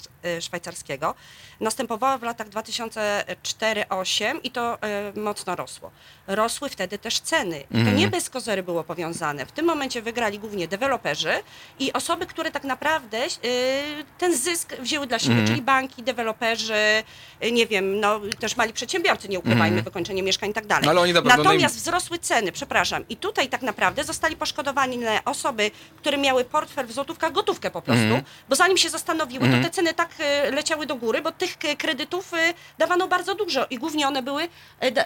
szwajcarskiego, 0.41 1.15
następowało 1.59 2.17
w 2.17 2.23
latach 2.23 2.49
2004-2008 2.49 4.39
i 4.43 4.51
to 4.51 4.81
e, 4.81 5.13
mocno 5.19 5.55
rosło. 5.55 5.91
Rosły 6.27 6.69
wtedy 6.69 6.97
też 6.97 7.19
ceny. 7.19 7.59
I 7.59 7.63
to 7.73 7.77
Mhm. 7.79 7.97
nie 7.97 8.07
bez 8.07 8.29
kozery 8.35 8.63
było 8.63 8.83
powiązane. 8.83 9.45
W 9.45 9.51
tym 9.51 9.65
momencie 9.65 10.01
wygrali 10.01 10.39
głównie 10.39 10.67
deweloperzy 10.67 11.33
i 11.79 11.93
osoby, 11.93 12.25
które 12.25 12.51
tak 12.51 12.63
naprawdę 12.63 13.17
e, 13.17 13.27
ten 14.17 14.35
zysk 14.37 14.75
wzięły 14.79 15.07
dla 15.07 15.19
siebie, 15.19 15.31
Mhm. 15.33 15.47
czyli 15.47 15.61
banki, 15.61 16.03
deweloperzy, 16.03 16.73
y, 17.45 17.51
nie 17.51 17.67
wiem, 17.67 17.99
no 17.99 18.19
też 18.39 18.57
mali 18.57 18.73
przedsiębiorcy, 18.73 19.29
nie 19.29 19.39
ukrywajmy, 19.39 19.67
Mhm. 19.77 19.83
wykończenie 19.83 20.23
mieszkań 20.23 20.49
i 20.49 20.53
tak 20.53 20.65
dalej. 20.67 20.85
No, 20.85 20.91
ale 20.91 21.01
oni 21.01 21.13
Natomiast 21.13 21.75
wzrosły 21.75 22.19
ceny, 22.19 22.51
przepraszam, 22.51 23.07
i 23.09 23.17
tutaj 23.17 23.47
tak 23.49 23.61
naprawdę 23.61 24.03
zostali 24.03 24.35
poszkodowani 24.35 24.99
osoby, 25.25 25.71
które 25.97 26.17
miały 26.17 26.43
portfel 26.45 26.85
w 26.87 26.91
złotówkach, 26.91 27.31
gotówkę 27.31 27.71
po 27.71 27.81
prostu, 27.81 28.03
Mhm. 28.03 28.23
bo 28.49 28.55
zanim 28.55 28.77
się 28.77 28.89
zastanowiły, 28.89 29.45
Mhm. 29.45 29.63
to 29.63 29.69
te 29.69 29.75
ceny 29.75 29.93
tak 29.93 30.09
y, 30.47 30.51
leciały 30.51 30.85
do 30.85 30.95
góry, 30.95 31.21
bo 31.21 31.31
tych 31.31 31.55
y, 31.65 31.75
kredytów 31.77 32.33
y, 32.33 32.53
dawano 32.77 33.07
bardzo 33.07 33.35
dużo 33.35 33.65
i 33.69 33.77
głównie 33.77 34.07
one 34.07 34.21
były 34.23 34.43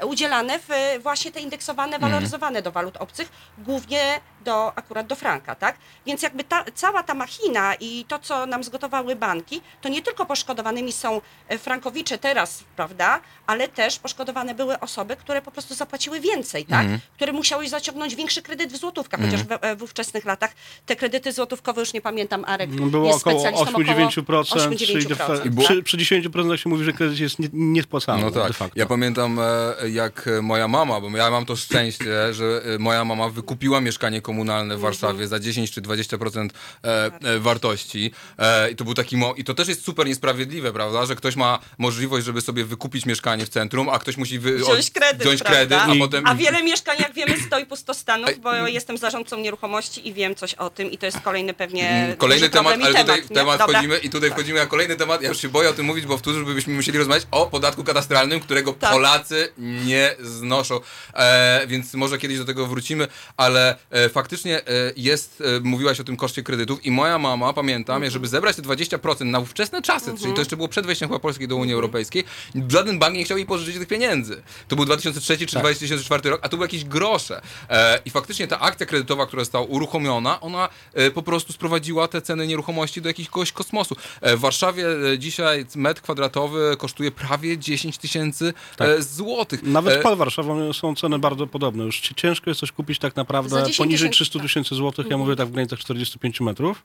y, 0.01 0.05
udzielane 0.05 0.59
w 0.59 0.71
y, 0.71 0.99
właśnie 0.99 1.32
te 1.32 1.39
indeksowane, 1.39 1.95
Mhm. 1.95 2.11
waloryzowane 2.11 2.61
do 2.61 2.71
walut 2.71 2.97
obcych, 2.97 3.18
głównie 3.57 4.20
do 4.45 4.78
akurat 4.78 5.07
do 5.07 5.15
franka, 5.15 5.55
tak? 5.55 5.78
Więc 6.05 6.22
jakby 6.22 6.43
ta, 6.43 6.65
cała 6.76 7.03
ta 7.03 7.13
machina 7.13 7.76
i 7.76 8.05
to, 8.07 8.20
co 8.20 8.45
nam 8.45 8.63
zgotowały 8.63 9.15
banki, 9.15 9.61
to 9.82 9.89
nie 9.89 10.01
tylko 10.01 10.26
poszkodowanymi 10.26 10.91
są 10.91 11.22
e, 11.47 11.57
frankowicze 11.57 12.17
teraz, 12.17 12.63
prawda, 12.76 13.20
ale 13.47 13.67
też 13.67 13.99
poszkodowane 13.99 14.55
były 14.55 14.80
osoby, 14.80 15.15
które 15.15 15.41
po 15.41 15.51
prostu 15.51 15.74
zapłaciły 15.76 16.20
więcej, 16.20 16.65
tak? 16.65 16.82
Mhm. 16.82 16.99
Które 17.15 17.32
musiały 17.34 17.70
zaciągnąć 17.70 18.15
większy 18.15 18.41
kredyt 18.41 18.74
w 18.74 18.78
złotówkach, 18.78 19.20
Mhm. 19.20 19.43
chociaż 19.43 19.59
w, 19.59 19.63
e, 19.63 19.76
w 19.76 19.84
ówczesnych 19.84 20.26
latach 20.26 20.51
te 20.86 20.95
kredyty 20.95 21.32
złotówkowe, 21.32 21.82
już 21.82 21.93
nie 21.93 22.01
pamiętam, 22.01 22.45
Arek 22.47 22.70
Było 22.70 23.07
jest 23.07 23.28
około 23.28 23.41
specjalistą, 23.41 23.78
8-9%, 23.80 24.78
czyli 24.78 25.05
de 25.05 25.15
8-9%. 25.15 25.17
fa- 25.39 25.45
I 25.45 25.49
było- 25.49 25.67
przy, 25.67 25.84
przy 25.84 25.97
10% 25.97 26.57
się 26.57 26.70
mówi, 26.70 26.84
że 26.86 26.93
kredyt 26.93 27.20
jest 27.20 27.39
nie- 27.39 27.49
niespłacalny 27.53 28.24
No 28.26 28.32
tak. 28.32 28.47
de 28.47 28.53
facto. 28.53 28.80
Ja 28.80 28.86
pamiętam, 28.86 29.39
e, 29.39 29.89
jak 29.89 30.30
moja 30.41 30.67
mama, 30.67 31.01
bo 31.01 31.09
ja 31.17 31.32
mam 31.32 31.45
to 31.45 31.55
szczęście, 31.55 32.34
że 32.34 32.61
moja 32.80 33.05
mama 33.16 33.30
wykupiła 33.30 33.82
mieszkanie 33.82 34.22
komunalne 34.22 34.78
w 34.78 34.80
Warszawie 34.80 35.28
za 35.28 35.39
10 35.39 35.72
czy 35.72 35.82
20% 35.82 36.49
e, 36.84 37.12
e, 37.36 37.39
wartości. 37.39 38.12
E, 38.38 38.72
I 38.72 38.76
to 38.76 38.84
był 38.84 38.93
taki 38.93 39.18
mo- 39.18 39.34
i 39.38 39.43
to 39.43 39.53
też 39.53 39.68
jest 39.68 39.84
super 39.86 40.05
niesprawiedliwe, 40.07 40.74
prawda, 40.74 41.05
że 41.05 41.16
ktoś 41.16 41.36
ma 41.36 41.60
możliwość, 41.78 42.26
żeby 42.26 42.41
sobie 42.41 42.66
wykupić 42.66 43.05
mieszkanie 43.05 43.45
w 43.45 43.49
centrum, 43.49 43.89
a 43.89 43.99
ktoś 43.99 44.18
musi 44.18 44.39
wy- 44.39 44.57
Wziąć 44.57 44.91
kredyt, 44.91 45.22
wziąć 45.22 45.39
prawda? 45.43 45.57
kredyt, 45.57 45.80
a 45.89 45.93
I- 45.95 45.99
potem 45.99 46.28
A 46.28 46.36
wiele 46.36 46.64
mieszkań, 46.64 46.97
jak 46.99 47.14
wiemy, 47.14 47.36
stoi 47.47 47.66
pustostanów, 47.66 48.39
bo 48.41 48.57
Ej, 48.57 48.74
jestem 48.74 48.97
zarządcą 48.97 49.38
nieruchomości 49.38 50.07
i 50.07 50.14
wiem 50.14 50.36
coś 50.36 50.53
o 50.53 50.70
tym 50.70 50.91
i 50.91 50.97
to 50.97 51.05
jest 51.05 51.20
kolejny 51.20 51.53
pewnie 51.53 51.89
Mm, 51.89 52.18
Kolejny 52.18 52.49
temat, 52.49 52.74
ale 52.74 52.84
i 52.84 52.95
tutaj 52.95 53.05
temat, 53.05 53.28
temat 53.34 53.62
wchodzimy 53.62 53.97
i 53.97 54.10
tutaj 54.10 54.30
wchodzimy 54.32 54.60
na 54.60 54.66
kolejny 54.66 54.95
temat. 54.95 55.22
Ja 55.22 55.30
już 55.30 55.41
się 55.41 55.49
boję 55.49 55.70
o 55.70 55.74
tym 55.74 55.86
mówić, 55.86 56.05
bo 56.05 56.18
wtórzy 56.18 56.43
byśmy 56.45 56.74
musieli 56.74 56.97
rozmawiać 56.97 57.28
o 57.32 57.45
podatku 57.47 57.84
katastralnym, 57.84 58.39
którego 58.39 58.74
Tak. 58.74 58.91
Polacy 58.91 59.53
nie 59.57 60.16
znoszą. 60.20 60.80
E, 61.14 61.68
więc 61.68 61.93
może 61.93 62.18
kiedyś 62.18 62.38
do 62.38 62.45
tego 62.45 62.68
wrócimy, 62.68 62.98
ale 63.37 63.75
e, 63.91 64.09
faktycznie 64.09 64.57
e, 64.57 64.63
jest, 64.97 65.43
e, 65.57 65.59
mówiłaś 65.63 65.99
o 65.99 66.03
tym 66.03 66.17
koszcie 66.17 66.43
kredytów 66.43 66.85
i 66.85 66.91
moja 66.91 67.17
mama, 67.17 67.53
pamiętam, 67.53 67.95
Mhm. 67.95 68.11
żeby 68.11 68.27
zebrać 68.27 68.55
te 68.55 68.61
20% 68.61 69.25
na 69.25 69.39
ówczesne 69.39 69.81
czasy, 69.81 70.13
czyli 70.21 70.33
to 70.33 70.39
jeszcze 70.41 70.55
było 70.57 70.67
przed 70.67 70.85
wejściem 70.85 71.09
chyba 71.09 71.19
Polski 71.19 71.47
do 71.47 71.55
Unii 71.55 71.73
Europejskiej, 71.73 72.23
żaden 72.69 72.99
bank 72.99 73.15
nie 73.15 73.23
chciał 73.23 73.37
jej 73.37 73.45
pożyczyć 73.47 73.75
tych 73.77 73.87
pieniędzy. 73.87 74.41
To 74.67 74.75
był 74.75 74.85
2003 74.85 75.37
czy 75.37 75.45
Tak. 75.53 75.63
2004 75.63 76.29
rok, 76.29 76.39
a 76.43 76.49
to 76.49 76.57
były 76.57 76.65
jakieś 76.65 76.83
grosze. 76.85 77.41
E, 77.69 77.99
I 78.05 78.09
faktycznie 78.09 78.47
ta 78.47 78.59
akcja 78.59 78.85
kredytowa, 78.85 79.25
która 79.25 79.41
została 79.43 79.65
uruchomiona, 79.65 80.41
ona 80.41 80.69
e, 80.93 81.11
po 81.11 81.23
prostu 81.23 81.53
sprowadziła 81.53 82.07
te 82.07 82.21
ceny 82.21 82.47
nieruchomości 82.47 83.01
do 83.01 83.09
jakiegoś 83.09 83.51
kosmosu. 83.51 83.95
E, 84.21 84.37
w 84.37 84.39
Warszawie 84.39 84.85
dzisiaj 85.17 85.65
metr 85.75 86.01
kwadratowy 86.01 86.75
kosztuje 86.77 87.11
prawie 87.11 87.57
10 87.57 87.97
tysięcy 87.97 88.53
Tak. 88.77 89.03
złotych. 89.03 89.63
Nawet 89.63 90.01
pod 90.01 90.17
Warszawą 90.17 90.73
są 90.73 90.95
ceny 90.95 91.19
bardzo 91.19 91.47
podobne. 91.47 91.83
Już 91.83 91.99
ci- 91.99 92.15
ciężko 92.15 92.49
jest 92.49 92.59
coś 92.59 92.71
kupić 92.71 92.88
kupić 92.89 92.99
tak 92.99 93.15
naprawdę 93.15 93.59
10 93.59 93.77
poniżej 93.77 94.09
tysięcy, 94.09 94.15
300 94.15 94.33
tak. 94.39 94.47
tysięcy 94.47 94.75
złotych, 94.75 95.09
ja 95.09 95.17
mówię 95.17 95.35
tak 95.35 95.47
w 95.47 95.51
granicach 95.51 95.79
45 95.79 96.41
metrów. 96.41 96.83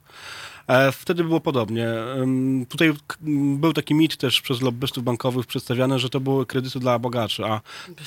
E, 0.69 0.93
Wtedy 0.93 1.25
było 1.25 1.41
podobnie. 1.41 1.89
Tutaj 2.69 2.93
był 3.57 3.73
taki 3.73 3.95
mit 3.95 4.17
też 4.17 4.41
przez 4.41 4.61
lobbystów 4.63 5.05
bankowych 5.05 5.47
przedstawiany, 5.47 5.99
że 5.99 6.09
to 6.09 6.21
były 6.21 6.47
kredyty 6.47 6.79
dla 6.81 6.99
bogaczy, 6.99 7.45
a 7.45 7.61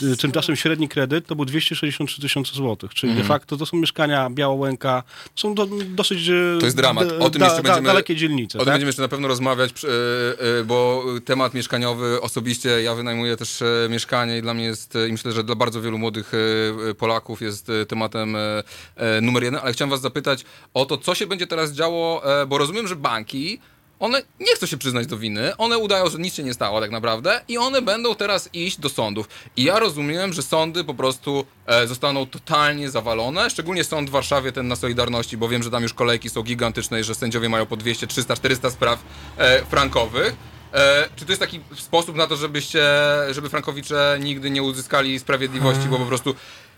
y, 0.04 0.18
tymczasem 0.18 0.56
średni 0.56 0.90
kredyt 0.90 1.28
to 1.28 1.36
był 1.36 1.46
263 1.46 2.22
tysiące 2.22 2.54
złotych, 2.56 2.94
czyli 2.94 3.14
de 3.16 3.24
facto 3.24 3.58
to 3.58 3.66
są 3.66 3.78
mieszkania 3.78 4.30
Białołęka, 4.30 5.04
są 5.36 5.56
do, 5.56 5.68
dosyć 5.86 6.30
e, 6.30 6.34
To 6.60 6.66
jest 6.66 6.78
dramat. 6.78 7.12
O 7.20 7.30
tym 7.30 7.40
da- 7.40 7.48
jeszcze 7.48 7.64
będziemy- 7.64 7.88
dalekie 7.88 8.16
dzielnice. 8.16 8.58
O 8.58 8.62
tym 8.62 8.66
tak? 8.66 8.74
będziemy 8.74 8.90
jeszcze 8.90 9.02
na 9.02 9.08
pewno 9.08 9.28
rozmawiać, 9.28 9.72
e, 9.72 10.64
bo 10.64 11.04
temat 11.26 11.54
mieszkaniowy 11.54 12.22
osobiście, 12.22 12.70
ja 12.70 12.96
wynajmuję 12.96 13.38
też 13.38 13.62
e, 13.62 13.66
mieszkanie 13.90 14.38
i 14.38 14.42
dla 14.42 14.54
mnie 14.54 14.64
jest, 14.66 14.94
i 15.10 15.12
myślę, 15.12 15.32
że 15.32 15.44
dla 15.44 15.56
bardzo 15.56 15.82
wielu 15.82 15.98
młodych 15.98 16.32
e, 16.90 16.94
Polaków 16.94 17.42
jest 17.42 17.72
tematem 17.88 18.36
numer 19.22 19.44
jeden, 19.44 19.60
ale 19.64 19.74
chciałem 19.74 19.90
was 19.90 20.02
zapytać 20.02 20.46
o 20.74 20.86
to, 20.86 20.98
co 20.98 21.16
się 21.16 21.28
będzie 21.28 21.48
teraz 21.48 21.72
działo, 21.72 22.24
bo 22.48 22.58
rozumiem, 22.58 22.88
że 22.88 22.96
banki 22.96 23.60
one 24.00 24.22
nie 24.40 24.56
chcą 24.56 24.66
się 24.66 24.78
przyznać 24.78 25.08
do 25.08 25.18
winy, 25.18 25.58
one 25.58 25.78
udają, 25.78 26.10
że 26.10 26.18
nic 26.18 26.34
się 26.34 26.44
nie 26.44 26.54
stało 26.54 26.82
tak 26.82 26.92
naprawdę 26.92 27.42
i 27.48 27.58
one 27.58 27.82
będą 27.82 28.16
teraz 28.16 28.50
iść 28.54 28.80
do 28.80 28.90
sądów. 28.90 29.30
I 29.58 29.64
ja 29.64 29.80
rozumiem, 29.80 30.34
że 30.34 30.42
sądy 30.42 30.84
po 30.84 30.94
prostu 30.94 31.46
e, 31.66 31.88
zostaną 31.88 32.26
totalnie 32.26 32.90
zawalone, 32.90 33.50
szczególnie 33.50 33.84
sąd 33.84 34.10
w 34.10 34.12
Warszawie, 34.12 34.52
ten 34.52 34.68
na 34.68 34.76
Solidarności, 34.76 35.38
bo 35.38 35.50
wiem, 35.50 35.64
że 35.64 35.72
tam 35.72 35.84
już 35.84 35.94
kolejki 35.94 36.30
są 36.30 36.44
gigantyczne 36.44 37.00
i 37.00 37.04
że 37.04 37.16
sędziowie 37.16 37.50
mają 37.50 37.66
po 37.66 37.78
200, 37.78 38.08
300, 38.08 38.36
400 38.36 38.70
spraw 38.70 39.00
e, 39.38 39.66
frankowych. 39.66 40.36
E, 40.74 41.10
czy 41.16 41.26
to 41.26 41.32
jest 41.32 41.42
taki 41.42 41.60
sposób 41.76 42.16
na 42.16 42.28
to, 42.28 42.36
żebyście, 42.36 42.84
żeby 43.32 43.50
frankowicze 43.50 44.18
nigdy 44.22 44.50
nie 44.50 44.64
uzyskali 44.64 45.20
sprawiedliwości, 45.20 45.88
bo 45.90 45.98
po 45.98 46.06
prostu 46.06 46.36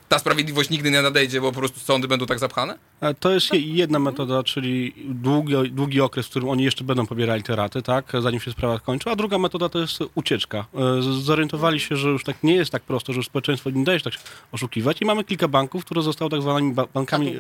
ta 0.10 0.20
sprawiedliwość 0.20 0.70
nigdy 0.70 0.91
nie 0.91 1.01
nadejdzie, 1.01 1.41
bo 1.41 1.51
po 1.51 1.60
prostu 1.60 1.80
sądy 1.80 2.07
będą 2.07 2.26
tak 2.26 2.39
zapchane? 2.39 2.76
E, 3.01 3.14
To 3.14 3.32
jest 3.32 3.53
je- 3.53 3.60
jedna 3.60 3.99
metoda, 3.99 4.43
czyli 4.43 4.93
długi, 5.05 5.53
długi 5.72 6.01
okres, 6.01 6.26
w 6.28 6.30
którym 6.30 6.49
oni 6.49 6.64
jeszcze 6.64 6.84
będą 6.84 7.05
pobierali 7.07 7.43
te 7.43 7.55
raty, 7.55 7.82
tak, 7.82 8.12
zanim 8.22 8.39
się 8.39 8.51
sprawa 8.51 8.80
kończy, 8.80 9.10
a 9.10 9.16
druga 9.16 9.38
metoda 9.38 9.70
to 9.70 9.80
jest 9.80 9.99
ucieczka. 10.16 10.57
E, 10.76 11.01
Zorientowali 11.22 11.80
się, 11.80 11.95
że 11.95 12.10
już 12.10 12.24
tak 12.24 12.43
nie 12.43 12.55
jest 12.55 12.72
tak 12.72 12.84
prosto, 12.84 13.14
że 13.14 13.24
społeczeństwo 13.24 13.70
nie 13.70 13.84
daje 13.84 13.99
się 13.99 14.03
tak 14.12 14.14
oszukiwać 14.51 15.01
i 15.01 15.05
mamy 15.05 15.24
kilka 15.24 15.47
banków, 15.47 15.86
które 15.86 16.01
zostały 16.01 16.32
tak 16.32 16.41
zwanymi 16.41 16.74
ba- 16.74 16.88
bankami, 16.93 17.36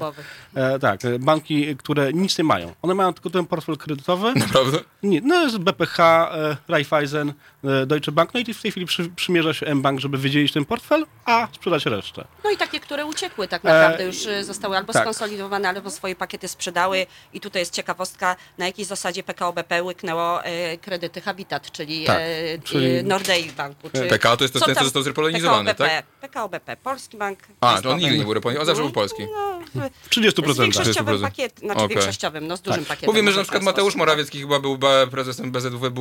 e, 0.55 0.79
tak, 0.79 1.05
e, 1.05 1.19
banki, 1.19 1.75
które 1.77 2.13
nic 2.13 2.37
nie 2.37 2.43
mają. 2.43 2.73
One 2.81 2.95
mają 2.95 3.13
tylko 3.13 3.29
ten 3.29 3.45
portfel 3.45 3.77
kredytowy, 3.77 4.33
Naprawdę? 4.39 4.79
nie, 5.03 5.21
no 5.21 5.41
jest 5.43 5.57
BPH, 5.57 5.99
e, 6.33 6.57
Raiffeisen, 6.67 7.33
e, 7.63 7.85
Deutsche 7.85 8.11
Bank, 8.11 8.33
no 8.33 8.39
i 8.39 8.53
w 8.53 8.61
tej 8.61 8.71
chwili 8.71 8.85
przy, 8.85 9.09
przymierza 9.09 9.53
się 9.53 9.75
mBank, 9.75 9.99
żeby 9.99 10.17
wydzielić 10.17 10.51
ten 10.53 10.65
portfel, 10.65 11.05
a 11.25 11.47
sprzedać 11.51 11.85
resztę. 11.85 12.27
No 12.43 12.51
i 12.51 12.57
takie, 12.59 12.79
które 12.79 13.05
uciekły 13.05 13.47
tak 13.47 13.63
naprawdę, 13.63 14.03
E, 14.03 14.07
już 14.07 14.25
y, 14.25 14.43
zostały 14.43 14.77
albo 14.77 14.93
tak. 14.93 15.01
skonsolidowane, 15.03 15.69
albo 15.69 15.89
swoje 15.89 16.15
pakiety 16.15 16.47
sprzedały. 16.47 17.05
I 17.33 17.39
tutaj 17.39 17.61
jest 17.61 17.73
ciekawostka, 17.73 18.35
na 18.57 18.65
jakiej 18.65 18.85
zasadzie 18.85 19.23
PKO 19.23 19.53
BP 19.53 19.83
łyknęło 19.83 20.43
e, 20.43 20.77
kredyty 20.77 21.21
Habitat, 21.21 21.71
czyli, 21.71 22.05
Tak, 22.05 22.17
e, 22.19 22.59
czyli-. 22.63 23.03
Nordei 23.03 23.51
Banku. 23.51 23.89
Czy, 23.89 24.05
PKO 24.05 24.37
to 24.37 24.43
jest 24.43 24.53
to 24.53 24.59
co 24.59 24.65
ten, 24.65 24.75
co 24.75 24.79
tam? 24.79 24.83
został 24.85 25.03
zrepolonizowany, 25.03 25.73
PKO 25.73 25.83
BP, 25.83 26.03
tak? 26.21 26.29
PKO 26.29 26.49
BP, 26.49 26.77
Polski 26.77 27.17
Bank. 27.17 27.39
A, 27.61 27.81
to 27.81 27.89
on 27.89 27.99
nigdy 27.99 28.17
nie 28.17 28.23
był 28.23 28.33
repolonizowany, 28.33 28.71
on 28.71 28.75
zawsze 28.75 28.83
był 28.83 28.91
polski. 28.93 29.23
No, 29.33 29.89
W 30.05 30.09
30%. 30.09 30.53
z 30.53 30.59
większościowym 30.59 31.15
30%. 31.17 31.21
pakietem, 31.21 31.59
znaczy 31.59 31.81
Okej. 31.81 31.89
większościowym, 31.97 32.47
no 32.47 32.57
z 32.57 32.61
dużym 32.61 32.85
pakietem. 32.85 33.07
Powiemy, 33.07 33.31
że 33.31 33.37
na 33.37 33.43
przykład 33.43 33.63
Mateusz 33.63 33.95
Morawiecki 33.95 34.39
chyba 34.39 34.59
był 34.59 34.79
prezesem 35.11 35.51
BZW, 35.51 35.91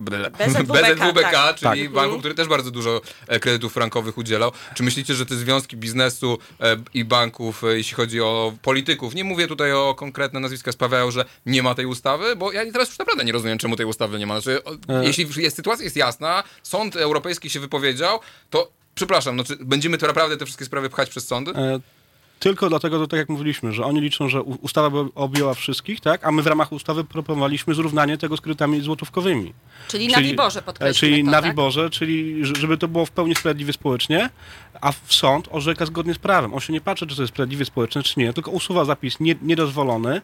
BZWBK, 0.00 1.30
tak. 1.32 1.56
czyli 1.56 1.82
Tak. 1.84 1.92
banku, 1.92 2.18
który 2.18 2.34
też 2.34 2.48
bardzo 2.48 2.70
dużo 2.70 3.00
e, 3.28 3.40
kredytów 3.40 3.72
frankowych 3.72 4.18
udzielał. 4.18 4.52
Czy 4.74 4.82
myślicie, 4.82 5.14
że 5.14 5.26
te 5.26 5.34
związki 5.34 5.76
biznesu 6.00 6.38
e, 6.60 6.76
i 6.94 7.04
banków, 7.04 7.64
e, 7.64 7.76
jeśli 7.76 7.94
chodzi 7.94 8.20
o 8.20 8.52
polityków, 8.62 9.14
nie 9.14 9.24
mówię 9.24 9.46
tutaj 9.46 9.72
o 9.72 9.94
konkretne 9.94 10.40
nazwiska, 10.40 10.72
sprawiają, 10.72 11.10
że 11.10 11.24
nie 11.46 11.62
ma 11.62 11.74
tej 11.74 11.86
ustawy? 11.86 12.36
Bo 12.36 12.52
ja 12.52 12.72
teraz 12.72 12.88
już 12.88 12.98
naprawdę 12.98 13.24
nie 13.24 13.32
rozumiem, 13.32 13.58
czemu 13.58 13.76
tej 13.76 13.86
ustawy 13.86 14.18
nie 14.18 14.26
ma. 14.26 14.40
Znaczy, 14.40 14.60
E. 14.88 15.04
jeśli 15.04 15.42
jest, 15.42 15.56
sytuacja 15.56 15.84
jest 15.84 15.96
jasna, 15.96 16.42
sąd 16.62 16.96
europejski 16.96 17.50
się 17.50 17.60
wypowiedział, 17.60 18.20
to 18.50 18.70
przepraszam, 18.94 19.36
no, 19.36 19.44
czy 19.44 19.56
będziemy 19.60 19.98
to 19.98 20.06
naprawdę 20.06 20.36
te 20.36 20.44
wszystkie 20.44 20.64
sprawy 20.64 20.90
pchać 20.90 21.10
przez 21.10 21.26
sądy? 21.26 21.50
E, 21.50 21.80
Tylko 22.40 22.68
dlatego, 22.68 22.98
to 22.98 23.06
tak 23.06 23.18
jak 23.18 23.28
mówiliśmy, 23.28 23.72
że 23.72 23.84
oni 23.84 24.00
liczą, 24.00 24.28
że 24.28 24.42
ustawa 24.42 24.90
by 24.90 25.14
objęła 25.14 25.54
wszystkich, 25.54 26.00
tak? 26.00 26.24
a 26.24 26.32
my 26.32 26.42
w 26.42 26.46
ramach 26.46 26.72
ustawy 26.72 27.04
proponowaliśmy 27.04 27.74
zrównanie 27.74 28.18
tego 28.18 28.36
z 28.36 28.40
kredytami 28.40 28.80
złotówkowymi. 28.80 29.52
Czyli 29.88 30.08
na 30.08 30.20
Wiborze 30.20 30.58
e, 30.58 30.62
podkreślmy 30.62 30.94
Czyli 30.94 31.24
to, 31.24 31.30
na 31.30 31.40
tak? 31.40 31.50
Wiborze, 31.50 31.90
czyli 31.90 32.44
żeby 32.44 32.78
to 32.78 32.88
było 32.88 33.06
w 33.06 33.10
pełni 33.10 33.34
sprawiedliwe 33.34 33.72
społecznie, 33.72 34.30
a 34.80 34.92
w 34.92 35.14
sąd 35.14 35.48
orzeka 35.50 35.86
zgodnie 35.86 36.14
z 36.14 36.18
prawem. 36.18 36.54
On 36.54 36.60
się 36.60 36.72
nie 36.72 36.80
patrzy, 36.80 37.06
czy 37.06 37.16
to 37.16 37.22
jest 37.22 37.34
sprawiedliwe 37.34 37.64
społecznie, 37.64 38.02
czy 38.02 38.20
nie, 38.20 38.32
tylko 38.32 38.50
usuwa 38.50 38.84
zapis 38.84 39.20
nie, 39.20 39.34
niedozwolony, 39.42 40.22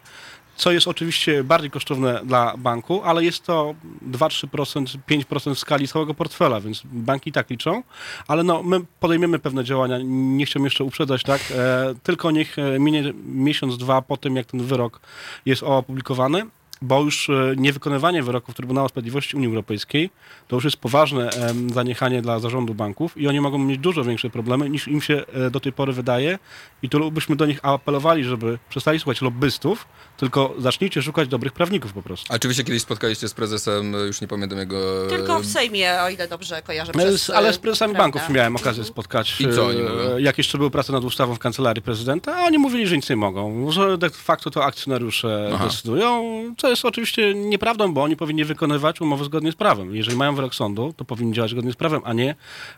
co 0.57 0.73
jest 0.73 0.89
oczywiście 0.89 1.45
bardziej 1.45 1.71
kosztowne 1.71 2.21
dla 2.25 2.55
banku, 2.57 3.03
ale 3.05 3.25
jest 3.25 3.47
to 3.47 3.75
2-3%, 4.11 4.99
5% 5.09 5.55
w 5.55 5.59
skali 5.59 5.89
całego 5.89 6.15
portfela, 6.15 6.61
więc 6.61 6.83
banki 6.85 7.33
tak 7.33 7.51
liczą, 7.51 7.83
ale 8.29 8.43
no, 8.43 8.63
my 8.63 8.81
podejmiemy 9.01 9.39
pewne 9.39 9.65
działania, 9.65 9.99
nie 10.05 10.47
chciałbym 10.47 10.65
jeszcze 10.65 10.85
uprzedzać, 10.85 11.23
tak, 11.23 11.41
e, 11.51 11.95
tylko 12.03 12.31
niech 12.31 12.59
e, 12.59 12.79
minie 12.79 13.13
miesiąc, 13.25 13.79
dwa 13.79 14.03
po 14.03 14.17
tym, 14.17 14.37
jak 14.37 14.47
ten 14.47 14.63
wyrok 14.63 15.01
jest 15.47 15.63
opublikowany, 15.63 16.47
bo 16.83 17.03
już 17.03 17.31
e, 17.31 17.55
niewykonywanie 17.57 18.23
wyroków 18.23 18.55
Trybunału 18.55 18.89
Sprawiedliwości 18.89 19.37
Unii 19.37 19.49
Europejskiej 19.49 20.11
to 20.49 20.57
już 20.57 20.65
jest 20.65 20.77
poważne 20.77 21.31
zaniechanie 21.75 22.23
dla 22.23 22.39
zarządu 22.39 22.75
banków 22.75 23.17
i 23.17 23.29
oni 23.29 23.41
mogą 23.41 23.59
mieć 23.59 23.79
dużo 23.79 24.05
większe 24.05 24.31
problemy 24.31 24.71
niż 24.71 24.89
im 24.89 25.01
się 25.01 25.25
e, 25.33 25.51
do 25.51 25.61
tej 25.61 25.73
pory 25.73 25.93
wydaje 25.93 26.39
i 26.83 26.89
tu 26.89 27.11
byśmy 27.11 27.37
do 27.37 27.47
nich 27.47 27.59
apelowali, 27.63 28.25
żeby 28.25 28.59
przestali 28.69 29.01
słuchać 29.01 29.23
lobbystów, 29.23 29.89
tylko 30.17 30.55
zacznijcie 30.59 31.03
szukać 31.03 31.29
dobrych 31.29 31.53
prawników 31.53 31.93
po 31.93 32.03
prostu. 32.03 32.35
A 32.35 32.39
czy 32.39 32.49
wy 32.49 32.55
się 32.55 32.65
kiedyś 32.65 32.83
spotkaliście 32.83 33.29
z 33.29 33.35
prezesem, 33.35 33.93
już 33.93 34.21
nie 34.21 34.29
pamiętam 34.29 34.59
jego... 34.59 35.07
Tylko 35.09 35.41
w 35.41 35.47
Sejmie, 35.47 36.03
o 36.03 36.09
ile 36.09 36.29
dobrze 36.29 36.63
kojarzę. 36.63 36.93
Ale 36.95 37.05
Przez, 37.05 37.23
z, 37.23 37.31
ale 37.31 37.53
z 37.53 37.59
prezesami 37.59 37.95
prawda? 37.95 38.19
banków 38.19 38.35
miałem 38.35 38.57
okazję 38.57 38.85
spotkać. 38.85 39.41
I 39.41 39.55
co 39.55 39.67
oni 39.67 39.81
e, 39.81 39.83
mówią? 39.83 40.19
Jak 40.19 40.39
jeszcze 40.39 40.59
były 40.59 40.71
prace 40.71 40.93
nad 40.93 41.05
ustawą 41.05 41.35
w 41.35 41.39
kancelarii 41.39 41.83
prezydenta, 41.83 42.37
a 42.37 42.45
oni 42.45 42.59
mówili, 42.59 42.87
że 42.87 42.97
nic 42.97 43.11
nie 43.11 43.17
mogą, 43.17 43.71
że 43.71 43.99
de 43.99 44.11
facto 44.11 44.51
to 44.51 44.65
akcjonariusze 44.65 45.51
Aha. 45.55 45.65
decydują, 45.65 46.25
co 46.59 46.66
jest 46.69 46.85
oczywiście 46.85 47.35
nieprawdą, 47.35 47.95
bo 47.95 48.03
oni 48.03 48.17
powinni 48.17 48.45
wykonywać 48.45 49.01
umowy 49.01 49.25
zgodnie 49.25 49.53
z 49.53 49.55
prawem. 49.55 49.97
Jeżeli 49.97 50.17
mają 50.17 50.35
wyrok 50.35 50.55
sądu, 50.55 50.95
to 50.97 51.05
powinni 51.05 51.33
działać 51.35 51.51
zgodnie 51.51 51.73
z 51.73 51.77
prawem, 51.77 52.01
a 52.05 52.13
nie 52.13 52.35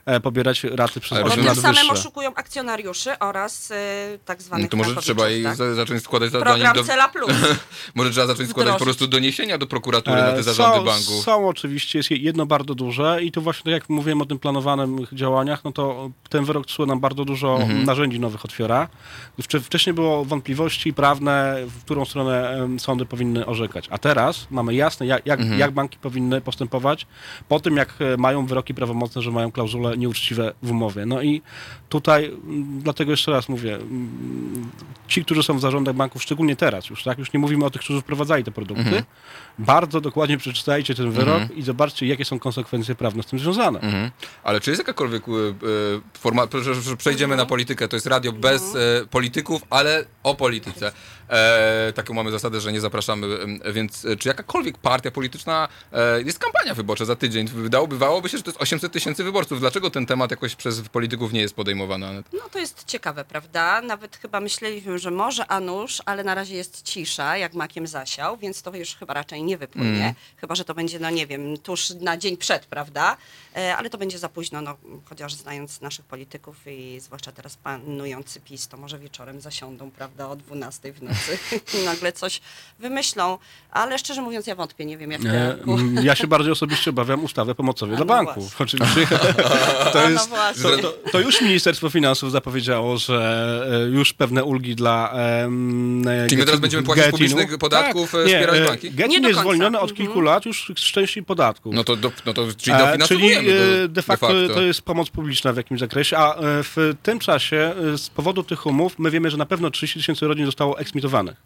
e, 0.06 0.20
pobierać 0.20 0.64
raty 0.64 1.00
przez 1.00 1.12
Ale 1.12 1.20
Bo 1.24 1.26
8 1.30 1.36
rozumiem, 1.44 1.54
tym 1.54 1.64
lat 1.64 1.76
samym 1.76 1.90
wyższe. 1.90 2.00
oszukują 2.08 2.34
akcjonariuszy 2.34 3.18
oraz 3.18 3.70
y, 3.70 3.74
tak 4.24 4.42
zwanych 4.42 4.64
No 4.64 4.70
to 4.70 4.76
może 4.76 4.96
trzeba 5.02 5.24
tak? 5.44 5.56
za, 5.56 5.74
zacząć 5.74 6.02
składać 6.02 6.30
za, 6.30 6.38
do 6.38 6.44
Program 6.44 6.74
do, 6.76 6.84
Cela 6.84 7.08
Plus. 7.08 7.30
Może 7.94 8.10
trzeba 8.10 8.26
zacząć 8.26 8.50
składać 8.50 8.78
po 8.78 8.84
prostu 8.84 9.06
doniesienia 9.06 9.58
do 9.58 9.66
prokuratury 9.66 10.16
na 10.16 10.32
te 10.32 10.38
E, 10.38 10.42
zarządy 10.42 10.78
są, 10.78 10.84
banków. 10.84 11.24
Są 11.24 11.48
oczywiście, 11.48 11.98
jest 11.98 12.10
jedno 12.10 12.46
bardzo 12.46 12.74
duże 12.74 13.18
i 13.22 13.32
tu 13.32 13.42
właśnie 13.42 13.64
tak 13.64 13.72
jak 13.82 13.88
mówiłem 13.88 14.22
o 14.22 14.26
tym 14.26 14.38
planowanych 14.38 15.14
działaniach, 15.14 15.64
no 15.64 15.72
to 15.72 16.10
ten 16.28 16.44
wyrok 16.44 16.66
TSUE 16.66 16.86
nam 16.86 17.00
bardzo 17.00 17.24
dużo 17.24 17.56
Mhm. 17.60 17.84
narzędzi 17.84 18.20
nowych 18.20 18.44
otwiera. 18.44 18.88
Wcze- 19.42 19.60
Wcześniej 19.60 19.94
było 19.94 20.24
wątpliwości 20.24 20.92
prawne, 20.92 21.56
w 21.66 21.84
którą 21.84 22.04
stronę 22.04 22.68
sądy 22.78 23.06
powinny 23.06 23.46
orzekać, 23.46 23.77
a 23.90 23.98
teraz 23.98 24.46
mamy 24.50 24.74
jasne, 24.74 25.06
jak, 25.06 25.26
jak, 25.26 25.40
Mhm. 25.40 25.60
jak 25.60 25.70
banki 25.70 25.98
powinny 25.98 26.40
postępować 26.40 27.06
po 27.48 27.60
tym, 27.60 27.76
jak 27.76 27.94
e, 28.00 28.16
mają 28.16 28.46
wyroki 28.46 28.74
prawomocne, 28.74 29.22
że 29.22 29.30
mają 29.30 29.52
klauzule 29.52 29.96
nieuczciwe 29.96 30.52
w 30.62 30.70
umowie. 30.70 31.06
No 31.06 31.22
i 31.22 31.42
tutaj, 31.88 32.24
mm, 32.24 32.80
dlatego 32.82 33.10
jeszcze 33.10 33.30
raz 33.32 33.48
mówię, 33.48 33.74
mm, 33.74 34.70
ci, 35.08 35.24
którzy 35.24 35.42
są 35.42 35.58
w 35.58 35.60
zarządach 35.60 35.94
banków, 35.94 36.22
szczególnie 36.22 36.56
teraz 36.56 36.90
już, 36.90 37.02
tak, 37.04 37.18
już 37.18 37.32
nie 37.32 37.38
mówimy 37.40 37.64
o 37.64 37.70
tych, 37.70 37.82
którzy 37.82 38.00
wprowadzali 38.00 38.44
te 38.44 38.50
produkty, 38.50 38.82
Mhm. 38.84 39.04
bardzo 39.58 40.00
dokładnie 40.00 40.38
przeczytajcie 40.38 40.94
ten 40.94 41.10
wyrok 41.10 41.42
i 41.56 41.62
zobaczcie, 41.62 42.06
jakie 42.06 42.24
są 42.24 42.38
konsekwencje 42.38 42.94
prawne 42.94 43.22
z 43.22 43.26
tym 43.26 43.38
związane. 43.38 43.80
Mhm. 43.80 44.10
Ale 44.44 44.60
czy 44.60 44.70
jest 44.70 44.80
jakakolwiek 44.80 45.28
y, 45.28 45.32
y, 45.32 46.18
forma, 46.18 46.42
przejdziemy 46.98 47.34
Mhm. 47.34 47.38
na 47.38 47.46
politykę, 47.46 47.88
to 47.88 47.96
jest 47.96 48.06
radio 48.06 48.32
bez 48.32 48.74
e, 48.74 48.78
polityków, 49.10 49.62
ale 49.70 50.04
o 50.22 50.34
polityce. 50.34 50.92
E, 51.30 51.92
taką 51.94 52.14
mamy 52.14 52.30
zasadę, 52.30 52.60
że 52.60 52.72
nie 52.72 52.80
zapraszamy, 52.80 53.26
więc 53.72 54.04
e, 54.04 54.16
czy 54.16 54.28
jakakolwiek 54.28 54.78
partia 54.78 55.10
polityczna, 55.10 55.68
e, 55.92 56.22
jest 56.22 56.38
kampania 56.38 56.74
wyborcza 56.74 57.04
za 57.04 57.16
tydzień, 57.16 57.48
Wydało, 57.48 57.86
bywałoby 57.86 58.28
się, 58.28 58.36
że 58.36 58.42
to 58.42 58.50
jest 58.50 58.62
800 58.62 58.92
tysięcy 58.92 59.24
wyborców. 59.24 59.60
Dlaczego 59.60 59.90
ten 59.90 60.06
temat 60.06 60.30
jakoś 60.30 60.54
przez 60.54 60.80
polityków 60.80 61.32
nie 61.32 61.40
jest 61.40 61.54
podejmowany? 61.54 62.22
No 62.32 62.48
to 62.52 62.58
jest 62.58 62.84
ciekawe, 62.84 63.24
prawda? 63.24 63.80
Nawet 63.80 64.16
chyba 64.16 64.40
myśleliśmy, 64.40 64.98
że 64.98 65.10
może 65.10 65.46
a 65.46 65.60
nuż, 65.60 66.02
ale 66.06 66.24
na 66.24 66.34
razie 66.34 66.56
jest 66.56 66.82
cisza, 66.82 67.36
jak 67.36 67.54
makiem 67.54 67.86
zasiał, 67.86 68.36
więc 68.36 68.62
to 68.62 68.76
już 68.76 68.94
chyba 68.94 69.14
raczej 69.14 69.42
nie 69.42 69.58
wypłynie. 69.58 70.00
Mm. 70.00 70.14
Chyba, 70.36 70.54
że 70.54 70.64
to 70.64 70.74
będzie, 70.74 70.98
no 70.98 71.10
nie 71.10 71.26
wiem, 71.26 71.58
tuż 71.58 71.90
na 71.90 72.16
dzień 72.16 72.36
przed, 72.36 72.66
prawda? 72.66 73.16
E, 73.56 73.76
ale 73.76 73.90
to 73.90 73.98
będzie 73.98 74.18
za 74.18 74.28
późno, 74.28 74.60
no, 74.60 74.76
chociaż 75.04 75.34
znając 75.34 75.80
naszych 75.80 76.04
polityków 76.04 76.56
i 76.66 77.00
zwłaszcza 77.00 77.32
teraz 77.32 77.56
panujący 77.56 78.40
PiS, 78.40 78.68
to 78.68 78.76
może 78.76 78.98
wieczorem 78.98 79.40
zasiądą, 79.40 79.90
prawda, 79.90 80.28
o 80.28 80.36
12 80.36 80.92
w 80.92 81.02
nocy 81.02 81.38
i 81.80 81.84
nagle 81.84 82.12
coś 82.12 82.40
wymyślą. 82.78 83.38
Ale 83.70 83.98
szczerze 83.98 84.22
mówiąc 84.22 84.46
ja 84.46 84.54
wątpię, 84.54 84.84
nie 84.84 84.98
wiem 84.98 85.10
jak. 85.10 85.20
E, 85.24 85.56
Ja 86.02 86.14
się 86.14 86.26
bardziej 86.26 86.52
osobiście 86.52 86.90
obawiam 86.90 87.24
ustawy 87.24 87.54
pomocowej 87.54 87.96
dla 87.96 88.04
no 88.04 88.14
banków. 88.14 88.34
właśnie. 88.56 88.78
Oczywiście 88.80 89.16
to, 89.92 89.98
no 90.02 90.08
jest, 90.10 90.28
właśnie. 90.28 90.62
to, 90.82 90.94
to, 91.12 91.20
już 91.20 91.40
Ministerstwo 91.40 91.90
Finansów 91.90 92.32
zapowiedziało, 92.32 92.98
że 92.98 93.66
e, 93.86 93.88
już 93.88 94.12
pewne 94.12 94.44
ulgi 94.44 94.74
dla 94.76 95.12
e, 95.14 95.48
Czyli 96.28 96.36
my 96.40 96.44
teraz 96.44 96.60
będziemy 96.60 96.82
płacić 96.82 97.04
z 97.04 97.06
Getinu. 97.06 97.28
publicznych 97.30 97.58
podatków, 97.58 98.14
e, 98.14 98.18
nie, 98.18 98.24
wspierać 98.24 98.60
e, 98.60 98.64
banki? 98.64 98.90
Getin 98.90 99.24
jest 99.24 99.40
zwolniony 99.40 99.78
od 99.80 99.90
Mhm. 99.90 99.96
kilku 100.06 100.20
lat 100.20 100.46
już 100.46 100.72
z 100.76 100.80
części 100.92 101.22
podatków. 101.22 101.74
No 101.74 101.84
to, 101.84 101.96
do, 101.96 102.12
no 102.26 102.34
to 102.34 102.46
czyli 102.56 102.76
E, 102.76 102.78
dofinansowujemy 102.78 103.34
Czyli 103.42 103.58
to, 103.58 103.84
e, 103.84 103.88
de 103.88 104.02
facto, 104.02 104.28
to 104.54 104.62
jest 104.62 104.82
pomoc 104.82 105.10
publiczna 105.10 105.52
w 105.52 105.56
jakimś 105.56 105.80
zakresie, 105.80 106.16
a 106.18 106.34
e, 106.34 106.38
w 106.42 106.94
tym 107.02 107.18
czasie 107.18 107.74
e, 107.94 107.98
z 107.98 108.10
powodu 108.10 108.42
tych 108.42 108.66
umów 108.66 108.98
my 108.98 109.10
wiemy, 109.10 109.30
że 109.30 109.36
na 109.36 109.46
pewno 109.46 109.70
30 109.70 109.98
tysięcy 110.00 110.26
rodzin 110.28 110.46
zostało 110.46 110.78
eksmitowanych. 110.78 111.36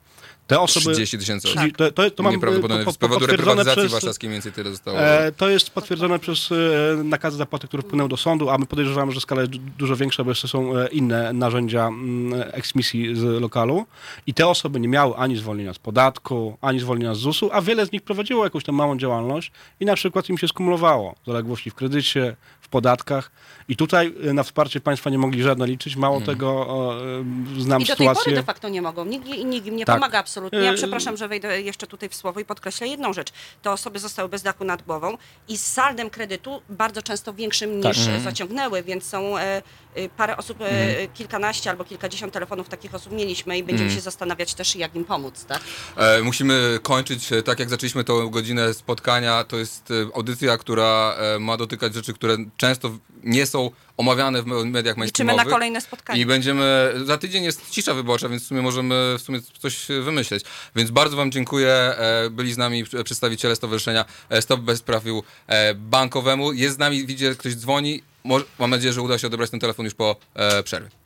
Te 0.47 0.61
osoby... 0.61 0.93
30 0.93 1.19
tysięcy 1.19 1.49
osób. 1.49 1.61
Czyli 1.61 1.73
to, 1.73 1.93
to, 1.93 2.11
to 2.11 2.23
mam 2.23 2.33
Nieprawdopodobne. 2.33 2.85
po- 2.85 2.93
Z 2.93 2.97
po- 2.99 3.09
powodu 3.09 3.27
reprywatyzacji 3.27 3.89
warszawskiej 3.89 4.29
mniej 4.29 4.37
więcej 4.37 4.53
tyle 4.53 4.71
zostało. 4.71 4.99
E, 4.99 5.33
to 5.33 5.49
jest 5.49 5.71
potwierdzone 5.71 6.19
przez 6.19 6.49
e, 6.53 6.57
nakazy 7.05 7.37
zapłaty, 7.37 7.69
które 7.69 7.83
wpłynęły 7.83 8.09
do 8.09 8.17
sądu, 8.17 8.51
a 8.51 8.59
my 8.59 8.67
podejrzewamy, 8.67 9.13
że 9.13 9.21
skala 9.21 9.41
jest 9.41 9.53
du- 9.53 9.71
dużo 9.79 9.97
większa, 9.97 10.25
bo 10.25 10.31
jeszcze 10.31 10.49
są 10.49 10.77
e, 10.79 10.89
inne 10.89 11.33
narzędzia 11.33 11.87
mm, 11.87 12.43
eksmisji 12.53 13.17
z 13.17 13.23
lokalu. 13.41 13.87
I 14.27 14.35
te 14.35 14.47
osoby 14.49 14.81
nie 14.81 14.89
miały 14.89 15.17
ani 15.17 15.37
zwolnienia 15.37 15.75
z 15.75 15.79
podatku, 15.79 16.57
ani 16.61 16.81
zwolnienia 16.81 17.15
z 17.15 17.19
ZUS-u, 17.19 17.51
a 17.53 17.63
wiele 17.63 17.87
z 17.87 17.93
nich 17.93 18.03
prowadziło 18.03 18.45
jakąś 18.45 18.65
tam 18.65 18.75
małą 18.75 18.99
działalność 18.99 19.53
i 19.81 19.85
na 19.85 19.95
przykład 19.95 20.29
im 20.29 20.39
się 20.39 20.49
skumulowało 20.49 21.15
zaległości 21.27 21.71
w 21.71 21.75
kredycie, 21.75 22.37
w 22.61 22.69
podatkach. 22.69 23.31
I 23.69 23.77
tutaj 23.77 24.15
e, 24.29 24.33
na 24.33 24.43
wsparcie 24.43 24.81
państwa 24.81 25.11
nie 25.11 25.19
mogli 25.19 25.43
żadne 25.43 25.67
liczyć. 25.67 25.97
Mało 25.97 26.21
tego, 26.21 26.67
e, 27.57 27.61
znam 27.61 27.83
I 27.83 27.85
do 27.85 27.97
tej 27.97 28.07
pory 28.07 28.17
sytuację... 28.17 28.33
de 28.35 28.43
facto 28.43 28.69
nie 28.69 28.83
mogą. 28.83 29.05
Nikt, 29.05 29.27
nikt 29.45 29.67
im 29.67 29.77
nie 29.77 29.85
Tak. 29.85 29.97
pomaga 29.97 30.23
absolutnie. 30.33 30.59
Ja 30.59 30.73
E, 30.73 30.75
przepraszam, 30.75 31.17
że 31.17 31.29
wejdę 31.29 31.61
jeszcze 31.63 31.87
tutaj 31.87 32.09
w 32.09 32.15
słowo 32.15 32.41
i 32.41 32.45
podkreślę 32.45 32.89
jedną 32.89 33.13
rzecz. 33.13 33.33
Te 33.63 33.71
osoby 33.71 33.99
zostały 33.99 34.29
bez 34.29 34.43
dachu 34.43 34.65
nad 34.65 34.83
głową 34.83 35.19
i 35.49 35.59
z 35.59 35.67
saldem 35.67 36.11
kredytu 36.11 36.63
bardzo 36.69 37.03
często 37.03 37.35
większym 37.35 37.81
niż 37.81 38.07
Tak. 38.07 38.21
zaciągnęły, 38.21 38.83
więc 38.83 39.05
są 39.05 39.39
e, 39.39 39.63
parę 40.17 40.37
osób, 40.37 40.59
e, 40.61 41.09
kilkanaście 41.09 41.71
albo 41.71 41.85
kilkadziesiąt 41.85 42.33
telefonów 42.33 42.69
takich 42.69 42.95
osób 42.95 43.13
mieliśmy 43.13 43.59
i 43.59 43.63
będziemy 43.63 43.91
się 43.91 44.01
zastanawiać 44.01 44.55
też 44.55 44.77
jak 44.77 44.95
im 44.95 45.05
pomóc, 45.05 45.45
tak? 45.45 45.61
E, 45.97 46.23
musimy 46.23 46.79
kończyć, 46.83 47.33
e, 47.33 47.43
tak 47.43 47.59
jak 47.59 47.69
zaczęliśmy 47.71 48.05
tą 48.05 48.29
godzinę 48.29 48.75
spotkania, 48.75 49.45
to 49.45 49.57
jest 49.57 49.91
e, 49.91 49.95
audycja, 50.17 50.59
która 50.59 51.15
e, 51.19 51.39
ma 51.39 51.57
dotykać 51.57 51.95
rzeczy, 51.95 52.13
które 52.15 52.37
często 52.57 52.91
nie 53.25 53.47
są 53.47 53.71
omawiane 53.97 54.43
w 54.43 54.47
me- 54.47 54.65
mediach 54.65 54.97
Liczymy 54.97 54.99
mainstreamowych. 54.99 55.47
na 55.47 55.53
kolejne 55.53 55.81
spotkanie. 55.81 56.21
I 56.21 56.27
będziemy, 56.27 56.95
za 57.05 57.19
tydzień 57.19 57.45
jest 57.45 57.71
cisza 57.71 57.95
wyborcza, 57.95 58.29
więc 58.29 58.43
w 58.43 58.47
sumie 58.47 58.63
możemy 58.63 59.17
w 59.19 59.23
sumie 59.23 59.41
coś 59.59 59.87
wymyśleć. 60.05 60.45
Więc 60.77 60.91
bardzo 60.91 61.17
wam 61.17 61.31
dziękuję. 61.33 61.95
Byli 62.31 62.53
z 62.53 62.59
nami 62.59 62.85
pr- 62.85 63.03
przedstawiciele 63.05 63.57
Stowarzyszenia 63.57 64.05
Stop 64.41 64.61
Bezprawiu 64.61 65.23
Bankowemu. 65.77 66.53
Jest 66.53 66.77
z 66.77 66.79
nami, 66.79 67.07
widzę, 67.07 67.35
ktoś 67.35 67.55
dzwoni. 67.55 68.03
Mam 68.59 68.71
nadzieję, 68.71 68.93
że 68.93 69.03
uda 69.03 69.19
się 69.19 69.27
odebrać 69.27 69.51
ten 69.51 69.61
telefon 69.61 69.85
już 69.85 69.95
po 69.95 70.17
e, 70.35 70.63
przerwie. 70.63 71.02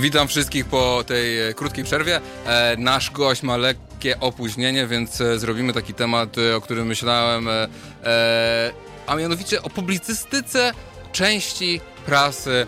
Witam 0.00 0.28
wszystkich 0.28 0.66
po 0.66 1.04
tej 1.06 1.48
e, 1.48 1.54
krótkiej 1.54 1.84
przerwie. 1.84 2.20
E, 2.46 2.76
nasz 2.76 3.10
gość 3.10 3.42
ma 3.42 3.56
lekkie 3.56 4.20
opóźnienie, 4.20 4.86
więc 4.86 5.20
e, 5.20 5.38
zrobimy 5.38 5.72
taki 5.72 5.94
temat, 5.94 6.36
o 6.56 6.60
którym 6.60 6.86
myślałem, 6.86 7.48
a 9.06 9.16
mianowicie 9.16 9.62
o 9.62 9.70
publicystyce 9.70 10.72
części 11.12 11.80
prasy 12.06 12.66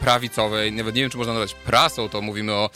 prawicowej. 0.00 0.72
Nawet 0.72 0.94
nie 0.94 1.00
wiem, 1.00 1.10
czy 1.10 1.18
można 1.18 1.32
nazwać 1.32 1.54
prasą, 1.54 2.08
to 2.08 2.20
mówimy 2.20 2.52
o 2.52 2.70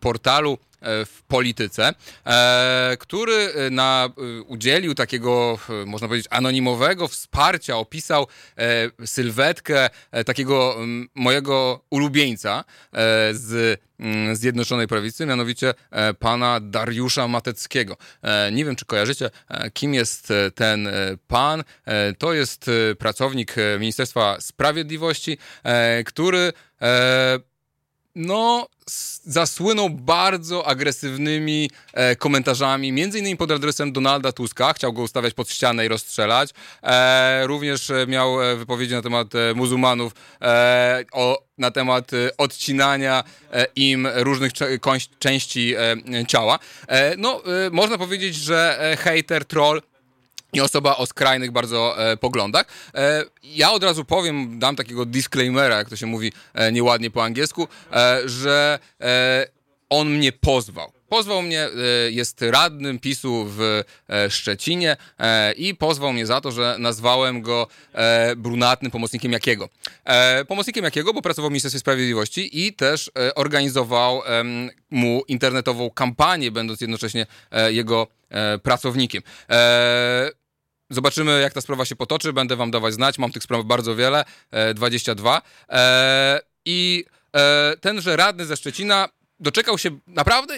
portalu 0.00 0.58
w 1.06 1.22
polityce, 1.28 1.92
e, 2.26 2.96
który 3.00 3.34
e, 3.34 3.70
na, 3.70 4.08
e, 4.38 4.42
udzielił 4.42 4.94
takiego, 4.94 5.58
e, 5.82 5.86
można 5.86 6.08
powiedzieć, 6.08 6.28
anonimowego 6.30 7.08
wsparcia, 7.08 7.76
opisał 7.76 8.26
e, 8.58 9.06
sylwetkę 9.06 9.90
e, 10.10 10.24
takiego 10.24 10.76
mojego 11.14 11.80
ulubieńca 11.90 12.64
e, 12.92 13.34
z 13.34 13.80
Zjednoczonej 14.32 14.86
Prawicy, 14.88 15.26
mianowicie 15.26 15.74
e, 15.90 16.14
pana 16.14 16.60
Dariusza 16.60 17.28
Mateckiego. 17.28 17.96
E, 18.22 18.52
Nie 18.52 18.64
wiem, 18.64 18.76
czy 18.76 18.84
kojarzycie, 18.84 19.30
e, 19.48 19.70
kim 19.70 19.94
jest 19.94 20.30
e, 20.30 20.50
ten 20.50 20.86
e, 20.86 20.92
pan. 21.28 21.64
E, 21.84 22.12
To 22.12 22.32
jest 22.34 22.68
e, 22.68 22.94
pracownik 22.94 23.58
e, 23.58 23.78
Ministerstwa 23.78 24.36
Sprawiedliwości, 24.40 25.38
e, 25.64 26.04
który 26.04 26.52
e, 26.82 27.38
no, 28.14 28.66
zasłynął 29.24 29.90
bardzo 29.90 30.66
agresywnymi 30.66 31.70
e, 31.92 32.16
komentarzami, 32.16 32.92
między 32.92 33.18
innymi 33.18 33.36
pod 33.36 33.50
adresem 33.50 33.92
Donalda 33.92 34.32
Tuska, 34.32 34.72
chciał 34.72 34.92
go 34.92 35.02
ustawiać 35.02 35.34
pod 35.34 35.50
ścianę 35.50 35.86
i 35.86 35.88
rozstrzelać. 35.88 36.50
E, 36.82 37.46
również 37.46 37.92
miał 38.06 38.42
e, 38.42 38.56
wypowiedzi 38.56 38.94
na 38.94 39.02
temat 39.02 39.34
e, 39.34 39.54
muzułmanów, 39.54 40.12
e, 40.42 41.04
o, 41.12 41.42
na 41.58 41.70
temat 41.70 42.12
e, 42.12 42.36
odcinania 42.36 43.24
im 43.76 44.08
różnych 44.14 44.52
części 45.18 45.74
ciała. 46.28 46.58
No, 47.18 47.42
można 47.70 47.98
powiedzieć, 47.98 48.34
że 48.34 48.96
hater, 48.98 49.44
troll 49.44 49.82
i 50.56 50.60
osoba 50.60 50.96
o 50.96 51.06
skrajnych 51.06 51.50
bardzo 51.50 52.10
e, 52.12 52.16
poglądach. 52.16 52.66
E, 52.94 53.24
ja 53.44 53.72
od 53.72 53.84
razu 53.84 54.04
powiem, 54.04 54.58
dam 54.58 54.76
takiego 54.76 55.04
disclaimera, 55.04 55.76
jak 55.76 55.88
to 55.88 55.96
się 55.96 56.06
mówi 56.06 56.32
e, 56.54 56.72
nieładnie 56.72 57.10
po 57.10 57.24
angielsku, 57.24 57.68
e, 57.92 58.20
że 58.24 58.78
e, 59.00 59.46
on 59.90 60.10
mnie 60.10 60.32
pozwał. 60.32 60.92
Pozwał 61.08 61.42
mnie, 61.42 61.64
e, 61.64 61.70
jest 62.10 62.42
radnym 62.42 62.98
PiSu 62.98 63.46
w 63.48 63.82
Szczecinie 64.28 64.96
i 65.56 65.74
pozwał 65.74 66.12
mnie 66.12 66.26
za 66.26 66.40
to, 66.40 66.52
że 66.52 66.76
nazwałem 66.78 67.42
go 67.42 67.66
brunatnym 68.36 68.90
pomocnikiem 68.90 69.32
Jakiego. 69.32 69.68
Pomocnikiem 70.48 70.84
Jakiego, 70.84 71.12
bo 71.12 71.22
pracował 71.22 71.50
w 71.50 71.52
Ministerstwie 71.52 71.80
Sprawiedliwości 71.80 72.66
i 72.66 72.72
też 72.72 73.10
organizował 73.34 74.22
mu 74.90 75.22
internetową 75.28 75.90
kampanię, 75.90 76.50
będąc 76.50 76.80
jednocześnie 76.80 77.26
jego 77.68 78.06
pracownikiem. 78.62 79.22
E, 80.90 80.94
Zobaczymy, 80.94 81.40
jak 81.40 81.52
ta 81.52 81.60
sprawa 81.60 81.84
się 81.84 81.96
potoczy. 81.96 82.32
Będę 82.32 82.56
wam 82.56 82.70
dawać 82.70 82.94
znać. 82.94 83.18
Mam 83.18 83.32
tych 83.32 83.42
spraw 83.42 83.64
bardzo 83.64 83.96
wiele. 83.96 84.24
E, 84.50 84.74
22. 84.74 85.42
E, 85.68 86.40
I 86.64 87.04
e, 87.36 87.74
tenże 87.80 88.16
radny 88.16 88.46
ze 88.46 88.56
Szczecina 88.56 89.08
doczekał 89.40 89.78
się 89.78 89.90
naprawdę 90.06 90.56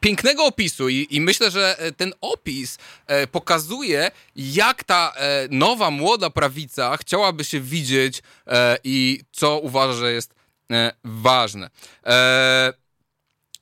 pięknego 0.00 0.44
opisu 0.44 0.88
i, 0.88 1.20
myślę, 1.20 1.50
że 1.50 1.78
e, 1.78 1.92
ten 1.92 2.12
opis 2.20 2.78
e, 3.06 3.26
pokazuje, 3.26 4.10
jak 4.36 4.84
ta 4.84 5.12
e, 5.16 5.48
nowa, 5.50 5.90
młoda 5.90 6.30
prawica 6.30 6.96
chciałaby 6.96 7.44
się 7.44 7.60
widzieć 7.60 8.22
e, 8.46 8.78
i 8.84 9.20
co 9.32 9.58
uważa, 9.58 9.92
że 9.92 10.12
jest 10.12 10.34
e, 10.72 10.92
ważne. 11.04 11.70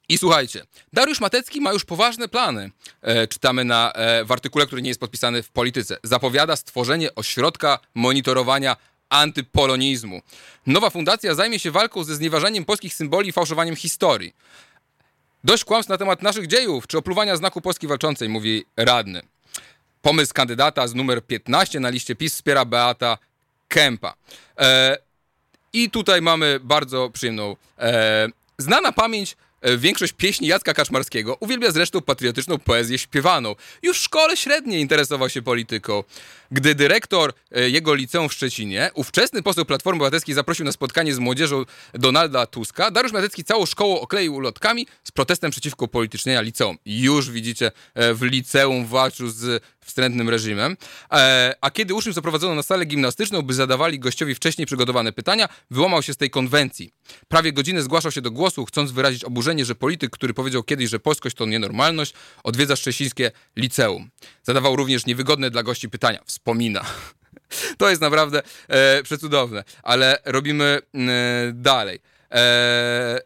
I 0.09 0.19
słuchajcie, 0.19 0.65
Dariusz 0.93 1.21
Matecki 1.21 1.61
ma 1.61 1.73
już 1.73 1.85
poważne 1.85 2.29
plany. 2.29 2.71
E, 3.03 3.27
czytamy 3.27 3.65
na, 3.65 3.93
e, 3.93 4.25
w 4.25 4.33
artykule, 4.33 4.67
który 4.67 4.83
nie 4.83 4.89
jest 4.89 5.01
podpisany 5.01 5.43
w 5.43 5.49
polityce. 5.49 5.97
Zapowiada 6.03 6.57
stworzenie 6.57 7.15
ośrodka 7.15 7.79
monitorowania 7.95 8.77
antypolonizmu. 9.09 10.23
Nowa 10.67 10.91
fundacja 10.91 11.35
zajmie 11.35 11.59
się 11.59 11.71
walką 11.71 12.05
ze 12.05 12.15
znieważaniem 12.15 12.65
polskich 12.65 12.95
symboli 12.95 13.29
i 13.29 13.33
fałszowaniem 13.33 13.77
historii. 13.77 14.35
Dość 15.45 15.65
kłamstw 15.65 15.91
na 15.91 15.99
temat 15.99 16.23
naszych 16.23 16.47
dziejów, 16.47 16.87
czy 16.87 16.99
opluwania 16.99 17.37
znaku 17.37 17.61
Polski 17.61 17.87
walczącej, 17.87 18.29
mówi 18.29 18.65
radny. 18.77 19.23
Pomysł 20.03 20.35
kandydata 20.35 20.89
z 20.89 20.95
numer 20.95 21.27
15 21.27 21.81
na 21.81 21.89
liście 21.89 22.17
PiS 22.17 22.35
wspiera 22.35 22.65
Beata 22.65 23.19
Kępa. 23.69 24.15
E, 24.59 24.99
i 25.73 25.91
tutaj 25.91 26.23
mamy 26.23 26.61
bardzo 26.61 27.11
przyjemną. 27.11 27.57
E, 27.79 28.29
znana 28.59 28.93
pamięć 28.93 29.37
większość 29.79 30.13
pieśni 30.13 30.49
Jacka 30.49 30.75
Kaczmarskiego 30.75 31.37
uwielbia 31.41 31.71
zresztą 31.71 32.01
patriotyczną 32.01 32.59
poezję 32.59 32.99
śpiewaną. 32.99 33.55
Już 33.83 33.99
w 33.99 34.03
szkole 34.03 34.37
średniej 34.37 34.81
interesował 34.81 35.31
się 35.31 35.43
polityką. 35.43 36.05
Gdy 36.51 36.75
dyrektor 36.75 37.33
e, 37.53 37.71
jego 37.71 37.95
liceum 37.95 38.29
w 38.29 38.33
Szczecinie, 38.33 38.91
ówczesny 38.95 39.43
poseł 39.43 39.65
Platformy 39.65 39.97
Obywatelskiej 39.97 40.35
zaprosił 40.35 40.65
na 40.65 40.73
spotkanie 40.73 41.15
z 41.15 41.19
młodzieżą 41.19 41.65
Donalda 41.95 42.47
Tuska, 42.47 42.91
Dariusz 42.91 43.13
Matecki 43.13 43.45
całą 43.45 43.67
szkołą 43.67 44.01
okleił 44.01 44.35
ulotkami 44.35 44.87
z 45.05 45.11
protestem 45.11 45.51
przeciwko 45.51 45.85
upolitycznienia 45.85 46.41
liceum. 46.41 46.79
Już 46.87 47.31
widzicie, 47.31 47.73
e, 47.95 48.15
w 48.15 48.23
liceum 48.23 48.87
walczył 48.87 49.29
z 49.29 49.63
wstrętnym 49.85 50.29
reżimem. 50.29 50.77
E, 51.13 51.55
a 51.61 51.71
kiedy 51.71 51.95
uczniów 51.95 52.15
zaprowadzono 52.15 52.55
na 52.55 52.63
salę 52.63 52.85
gimnastyczną, 52.85 53.43
by 53.43 53.55
zadawali 53.55 53.99
gościowi 53.99 54.35
wcześniej 54.35 54.67
przygotowane 54.67 55.13
pytania, 55.13 55.49
wyłamał 55.71 56.03
się 56.03 56.13
z 56.13 56.17
tej 56.17 56.31
konwencji. 56.31 56.93
Prawie 57.29 57.53
godzinę 57.53 57.83
zgłaszał 57.83 58.13
się 58.13 58.21
do 58.21 58.31
głosu, 58.31 58.65
chcąc 58.65 58.91
wyrazić 58.91 59.25
oburzenie, 59.25 59.65
że 59.65 59.75
polityk, 59.75 60.11
który 60.11 60.35
powiedział 60.35 60.63
kiedyś, 60.63 60.91
że 60.91 60.99
polskość 61.01 61.37
to 61.37 61.47
nienormalność, 61.47 62.15
odwiedza 62.45 62.77
szczecińskie 62.77 63.31
liceum. 63.57 64.11
Zadawał 64.43 64.77
również 64.77 65.07
niewygodne 65.07 65.51
dla 65.51 65.63
gości 65.63 65.91
pytania. 65.91 66.21
Wspomina. 66.27 66.85
To 67.79 67.91
jest 67.91 68.03
naprawdę 68.03 68.43
e, 68.69 69.03
przecudowne, 69.03 69.65
ale 69.83 70.19
robimy 70.25 70.81
e, 70.95 71.53
dalej. 71.53 72.01
E, 72.31 73.21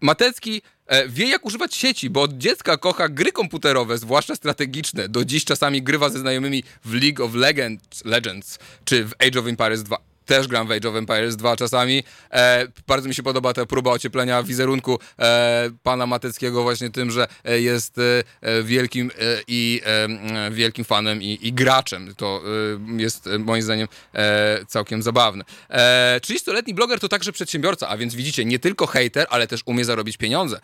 Matecki 0.00 0.62
wie, 1.08 1.28
jak 1.28 1.46
używać 1.46 1.74
sieci, 1.74 2.10
bo 2.10 2.22
od 2.22 2.38
dziecka 2.38 2.76
kocha 2.76 3.08
gry 3.08 3.32
komputerowe, 3.32 3.98
zwłaszcza 3.98 4.34
strategiczne. 4.34 5.08
Do 5.08 5.24
dziś 5.24 5.44
czasami 5.44 5.82
grywa 5.82 6.08
ze 6.08 6.18
znajomymi 6.18 6.62
w 6.84 6.94
League 6.94 7.24
of 7.24 7.34
Legends, 7.34 8.04
Legends 8.04 8.58
czy 8.84 9.04
w 9.04 9.12
Age 9.18 9.40
of 9.40 9.46
Empires 9.46 9.82
2. 9.82 10.15
Też 10.26 10.48
gram 10.48 10.66
w 10.66 10.70
Age 10.70 10.88
of 10.88 10.96
Empires 10.96 11.36
2 11.36 11.56
czasami. 11.56 12.02
E, 12.30 12.66
bardzo 12.86 13.08
mi 13.08 13.14
się 13.14 13.22
podoba 13.22 13.52
ta 13.54 13.66
próba 13.66 13.90
ocieplenia 13.90 14.42
wizerunku 14.42 14.98
e, 15.18 15.70
pana 15.82 16.06
Mateckiego 16.06 16.62
właśnie 16.62 16.90
tym, 16.90 17.10
że 17.10 17.28
e, 17.44 17.60
jest 17.60 17.98
e, 17.98 18.62
wielkim 18.62 19.10
e, 19.10 19.42
i 19.48 19.80
e, 19.84 20.50
wielkim 20.50 20.84
fanem 20.84 21.22
i, 21.22 21.38
i 21.42 21.52
graczem. 21.52 22.14
To 22.14 22.42
jest 22.96 23.28
moim 23.38 23.62
zdaniem 23.62 23.88
całkiem 24.68 25.02
zabawne. 25.02 25.44
E, 25.70 26.20
30-letni 26.22 26.74
bloger 26.74 27.00
to 27.00 27.08
także 27.08 27.32
przedsiębiorca, 27.32 27.88
a 27.88 27.96
więc 27.96 28.14
widzicie, 28.14 28.44
nie 28.44 28.58
tylko 28.58 28.86
hater, 28.86 29.26
ale 29.30 29.46
też 29.46 29.60
umie 29.64 29.84
zarobić 29.84 30.16
pieniądze. 30.16 30.60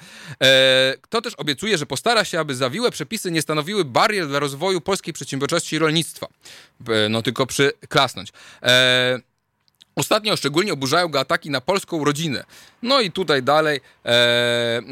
Kto 1.00 1.20
też 1.22 1.34
obiecuje, 1.34 1.78
że 1.78 1.86
postara 1.86 2.24
się, 2.24 2.40
aby 2.40 2.54
zawiłe 2.54 2.90
przepisy 2.90 3.30
nie 3.30 3.42
stanowiły 3.42 3.84
barier 3.84 4.28
dla 4.28 4.38
rozwoju 4.38 4.80
polskiej 4.80 5.14
przedsiębiorczości 5.14 5.76
i 5.76 5.78
rolnictwa. 5.78 6.26
No 7.10 7.22
tylko 7.22 7.46
przyklasnąć. 7.46 8.32
E, 8.62 9.31
Ostatnio 9.96 10.36
szczególnie 10.36 10.72
oburzają 10.72 11.08
go 11.08 11.20
ataki 11.20 11.50
na 11.50 11.60
polską 11.60 12.04
rodzinę. 12.04 12.44
No 12.82 13.00
i 13.00 13.10
tutaj 13.10 13.42
dalej 13.42 13.80
e, 14.04 14.08
e, 14.08 14.82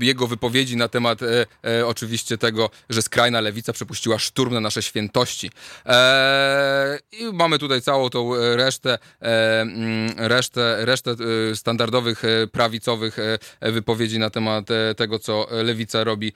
jego 0.00 0.26
wypowiedzi 0.26 0.76
na 0.76 0.88
temat 0.88 1.22
e, 1.22 1.46
e, 1.78 1.86
oczywiście 1.86 2.38
tego, 2.38 2.70
że 2.90 3.02
skrajna 3.02 3.40
lewica 3.40 3.72
przepuściła 3.72 4.18
szturm 4.18 4.54
na 4.54 4.60
nasze 4.60 4.82
świętości. 4.82 5.50
E, 5.86 6.98
I 7.12 7.24
mamy 7.32 7.58
tutaj 7.58 7.82
całą 7.82 8.10
tą 8.10 8.32
resztę, 8.56 8.98
e, 9.22 9.60
mm, 9.60 10.14
resztę, 10.16 10.76
resztę 10.84 11.14
standardowych 11.54 12.22
prawicowych 12.52 13.16
wypowiedzi 13.60 14.18
na 14.18 14.30
temat 14.30 14.66
tego, 14.96 15.18
co 15.18 15.46
lewica 15.50 16.04
robi 16.04 16.32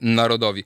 narodowi. 0.00 0.64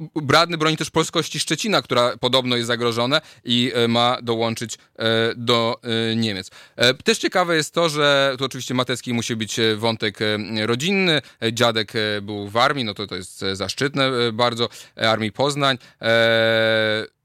Bradny 0.00 0.58
broni 0.58 0.76
też 0.76 0.90
polskości 0.90 1.40
Szczecina, 1.40 1.82
która 1.82 2.16
podobno 2.16 2.56
jest 2.56 2.66
zagrożona 2.66 3.20
i 3.44 3.72
e, 3.74 3.88
ma 3.88 4.18
dołączyć 4.22 4.74
e, 4.74 5.34
do 5.36 5.80
e, 5.82 6.16
Niemiec. 6.16 6.50
Też 7.04 7.18
ciekawe 7.18 7.56
jest 7.56 7.74
to, 7.74 7.88
że 7.88 8.34
tu 8.38 8.44
oczywiście 8.44 8.74
Matecki 8.74 9.14
musi 9.14 9.36
być 9.36 9.56
wątek 9.76 10.18
rodzinny. 10.66 11.22
Dziadek 11.52 11.92
był 12.22 12.48
w 12.48 12.56
armii, 12.56 12.84
no 12.84 12.94
to 12.94 13.06
to 13.06 13.16
jest 13.16 13.44
zaszczytne 13.52 14.10
bardzo. 14.32 14.68
Armii 14.96 15.32
Poznań. 15.32 15.78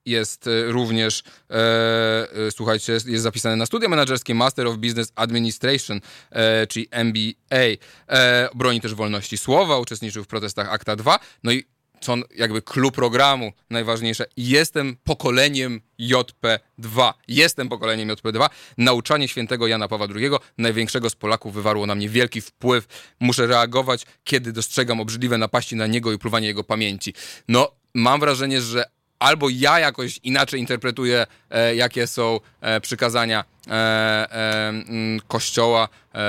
Jest 0.06 0.50
również, 0.68 1.24
e, 1.50 2.52
słuchajcie, 2.52 2.94
jest 2.94 3.24
zapisane 3.24 3.56
na 3.56 3.66
studia 3.66 3.90
menedżerskie 3.90 4.36
Master 4.36 4.68
of 4.68 4.78
Business 4.78 5.12
Administration, 5.16 6.00
e, 6.32 6.68
czyli 6.68 6.88
MBA. 6.92 7.66
E, 8.08 8.50
Broni 8.56 8.82
też 8.82 8.94
wolności 8.94 9.38
słowa, 9.38 9.78
uczestniczył 9.78 10.24
w 10.24 10.28
protestach 10.28 10.74
Akta 10.74 10.96
2. 10.96 11.20
No 11.44 11.52
i 11.52 11.66
co 12.04 12.16
jakby 12.36 12.62
klub 12.62 12.96
programu 12.96 13.54
najważniejsze, 13.70 14.26
jestem 14.38 14.98
pokoleniem 15.04 15.82
JP2. 16.00 17.14
Jestem 17.28 17.70
pokoleniem 17.70 18.10
JP2. 18.10 18.50
Nauczanie 18.78 19.28
świętego 19.28 19.68
Jana 19.68 19.88
Pawła 19.88 20.08
II, 20.16 20.30
największego 20.58 21.10
z 21.10 21.16
Polaków, 21.16 21.54
wywarło 21.54 21.86
na 21.86 21.96
mnie 21.96 22.10
wielki 22.10 22.42
wpływ. 22.42 22.88
Muszę 23.20 23.48
reagować, 23.48 24.06
kiedy 24.24 24.52
dostrzegam 24.52 25.00
obrzydliwe 25.00 25.38
napaści 25.38 25.76
na 25.76 25.88
niego 25.88 26.12
i 26.12 26.18
pluwanie 26.18 26.48
jego 26.48 26.64
pamięci. 26.64 27.14
No, 27.48 27.72
mam 27.94 28.20
wrażenie, 28.20 28.62
że 28.62 28.86
albo 29.20 29.50
ja 29.50 29.80
jakoś 29.80 30.20
inaczej 30.24 30.60
interpretuję, 30.60 31.28
e, 31.50 31.76
jakie 31.76 32.08
są 32.08 32.40
e, 32.62 32.82
przykazania 32.82 33.44
e, 33.68 33.72
e, 33.72 34.70
mm, 34.70 35.20
Kościoła, 35.28 35.90
e, 36.16 36.20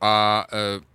a 0.00 0.46
e, 0.46 0.91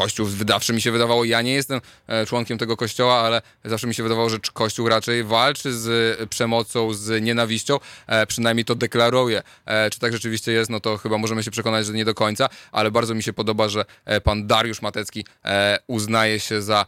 Kościół 0.00 0.26
wydawszy 0.26 0.72
mi 0.72 0.80
się 0.80 0.92
wydawało, 0.92 1.24
ja 1.24 1.42
nie 1.42 1.52
jestem 1.52 1.80
e, 2.06 2.26
członkiem 2.26 2.58
tego 2.58 2.76
kościoła, 2.76 3.14
ale 3.14 3.42
zawsze 3.64 3.86
mi 3.86 3.94
się 3.94 4.02
wydawało, 4.02 4.30
że 4.30 4.38
Kościół 4.52 4.88
raczej 4.88 5.24
walczy 5.24 5.74
z 5.74 5.88
e, 6.20 6.26
przemocą, 6.26 6.94
z 6.94 7.22
nienawiścią, 7.22 7.78
e, 8.06 8.26
przynajmniej 8.26 8.64
to 8.64 8.74
deklaruje. 8.74 9.42
Czy 9.92 9.98
tak 9.98 10.12
rzeczywiście 10.12 10.52
jest, 10.52 10.70
no 10.70 10.80
to 10.80 10.98
chyba 10.98 11.18
możemy 11.18 11.42
się 11.42 11.50
przekonać, 11.50 11.86
że 11.86 11.92
nie 11.92 12.04
do 12.04 12.14
końca, 12.14 12.48
ale 12.72 12.90
bardzo 12.90 13.14
mi 13.14 13.22
się 13.22 13.32
podoba, 13.32 13.68
że 13.68 13.84
pan 14.24 14.46
Dariusz 14.46 14.82
Matecki 14.82 15.24
uznaje 15.86 16.40
się 16.40 16.62
za 16.62 16.86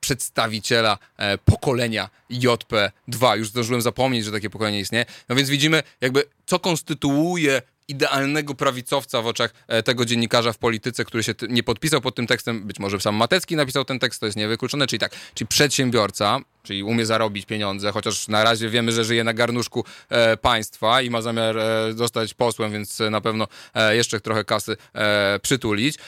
przedstawiciela 0.00 0.98
pokolenia 1.44 2.10
JP2. 2.30 3.36
Już 3.36 3.48
zdążyłem 3.48 3.82
zapomnieć, 3.82 4.24
że 4.24 4.32
takie 4.32 4.50
pokolenie 4.50 4.80
istnieje. 4.80 5.06
No 5.28 5.36
więc 5.36 5.48
widzimy 5.48 5.82
jakby, 6.00 6.24
co 6.46 6.58
konstytuuje 6.58 7.62
idealnego 7.88 8.54
prawicowca 8.54 9.22
w 9.22 9.26
oczach 9.26 9.54
e, 9.68 9.82
tego 9.82 10.04
dziennikarza 10.04 10.52
w 10.52 10.58
polityce, 10.58 11.04
który 11.04 11.22
się 11.22 11.34
nie 11.48 11.62
podpisał 11.62 12.00
pod 12.00 12.14
tym 12.14 12.26
tekstem, 12.26 12.66
być 12.66 12.78
może 12.78 13.00
sam 13.00 13.14
Matecki 13.14 13.56
napisał 13.56 13.84
ten 13.84 13.98
tekst, 13.98 14.20
to 14.20 14.26
jest 14.26 14.38
niewykluczone, 14.38 14.86
czyli 14.86 15.00
tak, 15.00 15.12
czyli 15.34 15.48
przedsiębiorca, 15.48 16.38
czyli 16.62 16.82
umie 16.82 17.06
zarobić 17.06 17.46
pieniądze, 17.46 17.92
chociaż 17.92 18.28
na 18.28 18.44
razie 18.44 18.70
wiemy, 18.70 18.92
że 18.92 19.04
żyje 19.04 19.24
na 19.24 19.34
garnuszku 19.34 19.84
e, 20.08 20.36
państwa 20.36 21.02
i 21.02 21.10
ma 21.10 21.22
zamiar 21.22 21.58
e, 21.58 21.92
zostać 21.92 22.34
posłem, 22.34 22.72
więc 22.72 23.00
e, 23.00 23.10
na 23.10 23.20
pewno 23.20 23.46
e, 23.74 23.96
jeszcze 23.96 24.20
trochę 24.20 24.44
kasy 24.44 24.76
e, 24.94 25.38
przytulić. 25.42 25.98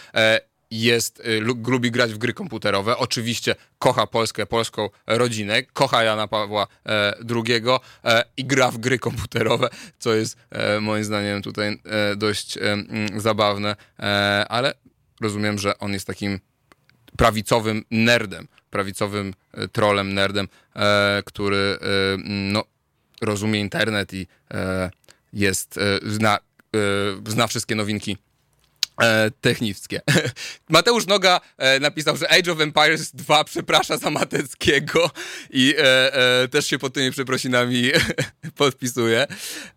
Jest, 0.70 1.20
y, 1.20 1.40
lu- 1.40 1.62
lubi 1.66 1.90
grać 1.90 2.12
w 2.12 2.18
gry 2.18 2.32
komputerowe, 2.32 2.96
oczywiście 2.96 3.54
kocha 3.78 4.06
Polskę, 4.06 4.46
polską 4.46 4.88
rodzinę, 5.06 5.62
kocha 5.62 6.02
Jana 6.02 6.28
Pawła 6.28 6.66
e, 6.86 7.14
II 7.46 7.62
e, 8.04 8.24
i 8.36 8.44
gra 8.44 8.70
w 8.70 8.78
gry 8.78 8.98
komputerowe, 8.98 9.68
co 9.98 10.14
jest 10.14 10.36
e, 10.50 10.80
moim 10.80 11.04
zdaniem 11.04 11.42
tutaj 11.42 11.78
dość 12.16 12.58
mm, 12.58 13.20
zabawne, 13.20 13.76
ale 14.48 14.74
rozumiem, 15.20 15.58
że 15.58 15.78
on 15.78 15.92
jest 15.92 16.06
takim 16.06 16.40
prawicowym 17.16 17.84
nerdem, 17.90 18.48
prawicowym 18.70 19.34
trolem, 19.72 20.14
nerdem, 20.14 20.48
który 21.24 21.78
no, 22.24 22.64
rozumie 23.22 23.60
internet 23.60 24.14
i 24.14 24.26
jest, 25.32 25.78
zna, 26.02 26.38
zna 27.26 27.46
wszystkie 27.46 27.74
nowinki 27.74 28.16
technickie. 29.40 30.00
Mateusz 30.68 31.06
Noga 31.06 31.40
e, 31.58 31.80
napisał, 31.80 32.16
że 32.16 32.32
Age 32.32 32.52
of 32.52 32.60
Empires 32.60 33.14
2 33.14 33.44
przeprasza 33.44 33.96
za 33.96 34.10
Mateckiego 34.10 35.10
i 35.50 35.74
e, 35.78 36.14
e, 36.42 36.48
też 36.48 36.66
się 36.66 36.78
pod 36.78 36.94
tymi 36.94 37.10
przeprosinami 37.10 37.90
podpisuje. 38.56 39.26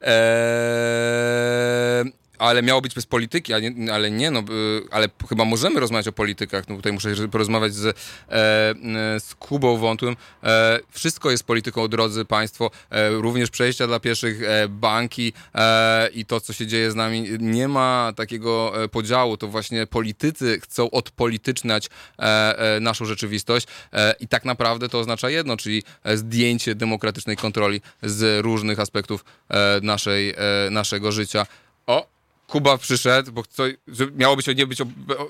E, 0.01 2.03
ale 2.37 2.63
miało 2.63 2.81
być 2.81 2.95
bez 2.95 3.05
polityki, 3.05 3.53
a 3.53 3.59
nie, 3.59 3.93
ale 3.93 4.11
nie, 4.11 4.31
no, 4.31 4.39
y, 4.39 4.43
ale 4.91 5.07
chyba 5.29 5.45
możemy 5.45 5.79
rozmawiać 5.79 6.07
o 6.07 6.11
politykach. 6.11 6.67
No 6.69 6.75
tutaj 6.75 6.93
muszę 6.93 7.27
porozmawiać 7.31 7.73
z, 7.73 7.85
e, 7.85 7.95
z 9.19 9.35
Kubą 9.39 9.77
Wątłym. 9.77 10.15
E, 10.43 10.79
wszystko 10.91 11.31
jest 11.31 11.43
polityką, 11.43 11.87
drodzy 11.87 12.25
Państwo, 12.25 12.71
e, 12.89 13.09
również 13.09 13.49
przejścia 13.49 13.87
dla 13.87 13.99
pieszych, 13.99 14.43
e, 14.43 14.67
banki 14.67 15.33
e, 15.55 16.09
i 16.13 16.25
to, 16.25 16.41
co 16.41 16.53
się 16.53 16.67
dzieje 16.67 16.91
z 16.91 16.95
nami. 16.95 17.27
Nie 17.39 17.67
ma 17.67 18.13
takiego 18.15 18.83
e, 18.83 18.87
podziału. 18.87 19.37
To 19.37 19.47
właśnie 19.47 19.87
politycy 19.87 20.59
chcą 20.59 20.91
odpolityczniać 20.91 21.89
naszą 22.81 23.05
rzeczywistość 23.05 23.67
i 24.19 24.27
tak 24.27 24.45
naprawdę 24.45 24.89
to 24.89 24.99
oznacza 24.99 25.29
jedno, 25.29 25.57
czyli 25.57 25.83
zdjęcie 26.15 26.75
demokratycznej 26.75 27.37
kontroli 27.37 27.81
z 28.03 28.43
różnych 28.43 28.79
aspektów 28.79 29.25
naszej, 29.81 30.33
naszego 30.71 31.11
życia. 31.11 31.45
O, 31.87 32.12
Kuba 32.53 32.77
przyszedł, 32.77 33.31
bo 33.31 33.43
co, 33.49 33.63
miało 34.15 34.35
być 34.35 34.47
nie 34.47 34.67
być. 34.67 34.81
O, 34.81 34.83
o, 35.17 35.27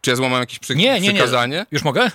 czy 0.00 0.10
ja 0.10 0.16
złamałem 0.16 0.42
jakieś 0.42 0.58
przy, 0.58 0.76
Nie, 0.76 0.84
nie, 0.84 1.00
nie. 1.00 1.12
przykazanie? 1.14 1.66
Już 1.70 1.82
mogę? 1.82 2.10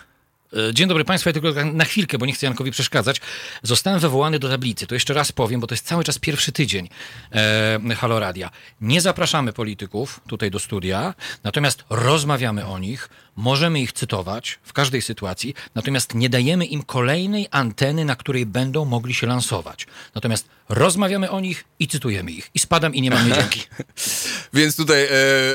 E, 0.69 0.73
Dzień 0.73 0.87
dobry 0.87 1.05
Państwu, 1.05 1.29
ja 1.29 1.33
tylko 1.33 1.65
na 1.65 1.85
chwilkę, 1.85 2.17
bo 2.17 2.25
nie 2.25 2.33
chcę 2.33 2.45
Jankowi 2.45 2.71
przeszkadzać. 2.71 3.21
Zostałem 3.63 3.99
wywołany 3.99 4.39
do 4.39 4.49
tablicy. 4.49 4.87
To 4.87 4.95
jeszcze 4.95 5.13
raz 5.13 5.31
powiem, 5.31 5.59
bo 5.59 5.67
to 5.67 5.73
jest 5.73 5.85
cały 5.85 6.03
czas 6.03 6.19
pierwszy 6.19 6.51
tydzień 6.51 6.89
e, 7.31 7.95
Halo 7.97 8.19
Radia. 8.19 8.49
Nie 8.81 9.01
zapraszamy 9.01 9.53
polityków 9.53 10.19
tutaj 10.27 10.51
do 10.51 10.59
studia, 10.59 11.13
natomiast 11.43 11.83
rozmawiamy 11.89 12.65
o 12.65 12.79
nich, 12.79 13.09
możemy 13.35 13.81
ich 13.81 13.91
cytować 13.91 14.59
w 14.63 14.73
każdej 14.73 15.01
sytuacji, 15.01 15.53
natomiast 15.75 16.15
nie 16.15 16.29
dajemy 16.29 16.65
im 16.65 16.83
kolejnej 16.83 17.47
anteny, 17.51 18.05
na 18.05 18.15
której 18.15 18.45
będą 18.45 18.85
mogli 18.85 19.13
się 19.13 19.27
lansować. 19.27 19.87
Natomiast 20.15 20.47
rozmawiamy 20.69 21.31
o 21.31 21.39
nich 21.39 21.65
i 21.79 21.87
cytujemy 21.87 22.31
ich. 22.31 22.49
I 22.53 22.59
spadam 22.59 22.95
i 22.95 23.01
nie 23.01 23.09
mam 23.09 23.29
jedynki. 23.29 23.63
Więc 24.53 24.75
tutaj 24.75 25.03
e, 25.03 25.09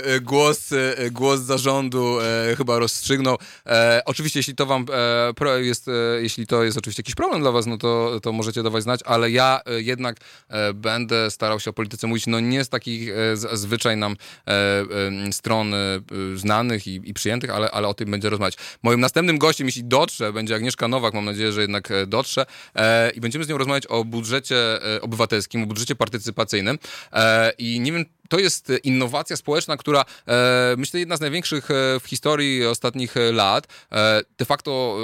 e, 0.04 0.20
głos, 0.20 0.72
e, 0.72 1.10
głos 1.10 1.40
zarządu 1.40 2.18
e, 2.20 2.56
chyba 2.56 2.78
rozstrzygnął. 2.78 3.38
E, 3.66 4.02
oczywiście, 4.04 4.38
jeśli 4.38 4.54
to 4.54 4.66
wam 4.66 4.86
e, 5.46 5.60
jest, 5.60 5.86
jeśli 6.20 6.46
to 6.46 6.64
jest 6.64 6.78
oczywiście 6.78 7.00
jakiś 7.00 7.14
problem 7.14 7.40
dla 7.40 7.52
was, 7.52 7.66
no 7.66 7.78
to, 7.78 8.20
to 8.22 8.32
możecie 8.32 8.62
dawać 8.62 8.82
znać, 8.82 9.00
ale 9.04 9.30
ja 9.30 9.60
jednak 9.76 10.16
będę 10.74 11.30
starał 11.30 11.60
się 11.60 11.70
o 11.70 11.72
polityce 11.72 12.06
mówić, 12.06 12.26
no 12.26 12.40
nie 12.40 12.64
z 12.64 12.68
takich 12.68 13.08
z, 13.34 13.58
zwyczaj 13.60 13.96
nam 13.96 14.16
stron 15.32 15.74
znanych 16.34 16.86
i, 16.86 17.00
i 17.04 17.14
przyjętych, 17.14 17.50
ale, 17.50 17.69
ale 17.70 17.88
o 17.88 17.94
tym 17.94 18.10
będzie 18.10 18.30
rozmawiać. 18.30 18.56
Moim 18.82 19.00
następnym 19.00 19.38
gościem, 19.38 19.66
jeśli 19.66 19.84
dotrze, 19.84 20.32
będzie 20.32 20.54
Agnieszka 20.54 20.88
Nowak, 20.88 21.14
mam 21.14 21.24
nadzieję, 21.24 21.52
że 21.52 21.60
jednak 21.60 21.90
e, 21.90 22.06
dotrze 22.06 22.46
e, 22.74 23.10
i 23.10 23.20
będziemy 23.20 23.44
z 23.44 23.48
nią 23.48 23.58
rozmawiać 23.58 23.86
o 23.86 24.04
budżecie 24.04 24.56
e, 24.96 25.00
obywatelskim, 25.00 25.62
o 25.62 25.66
budżecie 25.66 25.96
partycypacyjnym 25.96 26.78
e, 27.12 27.52
i 27.58 27.80
nie 27.80 27.92
wiem, 27.92 28.04
to 28.30 28.38
jest 28.38 28.70
e, 28.70 28.76
innowacja 28.76 29.36
społeczna, 29.36 29.76
która 29.76 30.04
e, 30.26 30.74
myślę 30.78 31.00
jedna 31.00 31.16
z 31.16 31.20
największych 31.20 31.70
e, 31.70 32.00
w 32.00 32.06
historii 32.06 32.66
ostatnich 32.66 33.14
lat. 33.32 33.66
De 34.38 34.44
facto 34.44 34.98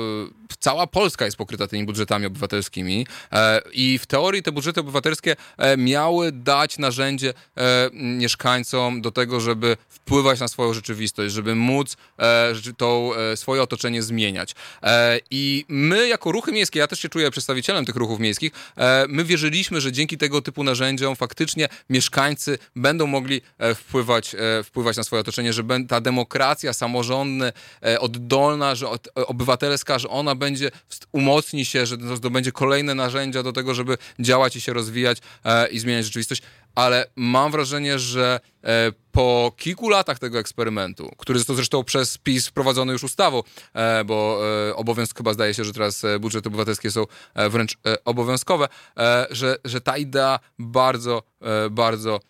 cała 0.60 0.86
Polska 0.86 1.24
jest 1.24 1.36
pokryta 1.36 1.66
tymi 1.66 1.84
budżetami 1.84 2.26
obywatelskimi 2.26 3.06
i 3.72 3.98
w 3.98 4.06
teorii 4.06 4.42
te 4.42 4.52
budżety 4.52 4.80
obywatelskie 4.80 5.36
miały 5.78 6.32
dać 6.32 6.78
narzędzie 6.78 7.34
mieszkańcom 7.92 9.02
do 9.02 9.10
tego, 9.10 9.40
żeby 9.40 9.76
wpływać 9.88 10.40
na 10.40 10.48
swoją 10.48 10.74
rzeczywistość, 10.74 11.34
żeby 11.34 11.54
móc 11.54 11.96
e, 12.18 13.36
swoje 13.36 13.62
otoczenie 13.62 14.02
zmieniać. 14.02 14.54
I 15.30 15.64
my 15.68 16.08
jako 16.08 16.32
ruchy 16.32 16.52
miejskie, 16.52 16.78
ja 16.78 16.86
też 16.86 17.00
się 17.00 17.08
czuję 17.08 17.30
przedstawicielem 17.30 17.84
tych 17.84 17.96
ruchów 17.96 18.20
miejskich, 18.20 18.52
my 19.08 19.24
wierzyliśmy, 19.24 19.80
że 19.80 19.92
dzięki 19.92 20.18
tego 20.18 20.42
typu 20.42 20.64
narzędziom 20.64 21.16
faktycznie 21.16 21.68
mieszkańcy 21.90 22.58
będą 22.76 23.06
mogli 23.16 23.40
e, 23.58 23.74
wpływać, 23.74 24.34
e, 24.34 24.62
wpływać 24.62 24.96
na 24.96 25.04
swoje 25.04 25.20
otoczenie, 25.20 25.52
że 25.52 25.62
ta 25.88 26.00
demokracja 26.00 26.72
samorządna, 26.72 27.52
e, 27.82 28.00
oddolna, 28.00 28.74
że 28.74 28.86
obywatelska, 29.14 29.98
że 29.98 30.08
ona 30.08 30.34
będzie, 30.34 30.70
umocni 31.12 31.64
się, 31.64 31.86
że 31.86 31.98
to 31.98 32.16
zdobędzie 32.16 32.52
kolejne 32.52 32.94
narzędzia 32.94 33.42
do 33.42 33.52
tego, 33.52 33.74
żeby 33.74 33.98
działać 34.20 34.56
i 34.56 34.60
się 34.60 34.72
rozwijać 34.72 35.18
i 35.70 35.78
zmieniać 35.78 36.04
rzeczywistość. 36.04 36.42
Ale 36.74 37.06
mam 37.16 37.52
wrażenie, 37.52 37.98
że 37.98 38.40
po 39.12 39.52
kilku 39.56 39.88
latach 39.88 40.18
tego 40.18 40.38
eksperymentu, 40.38 41.10
który 41.18 41.38
został 41.38 41.56
zresztą 41.56 41.84
przez 41.84 42.18
PiS 42.18 42.46
wprowadzony 42.46 42.92
już 42.92 43.04
ustawą, 43.04 43.42
bo 44.06 44.40
obowiązk 44.74 45.16
chyba 45.16 45.32
zdaje 45.32 45.54
się, 45.54 45.64
że 45.64 45.72
teraz 45.72 46.02
budżety 46.20 46.48
obywatelskie 46.48 46.90
są 46.90 47.04
wręcz 47.50 47.78
obowiązkowe, 48.04 48.68
że, 49.30 49.56
że 49.64 49.80
ta 49.80 49.96
idea 49.96 50.40
bardzo, 50.58 51.22
bardzo 51.70 52.20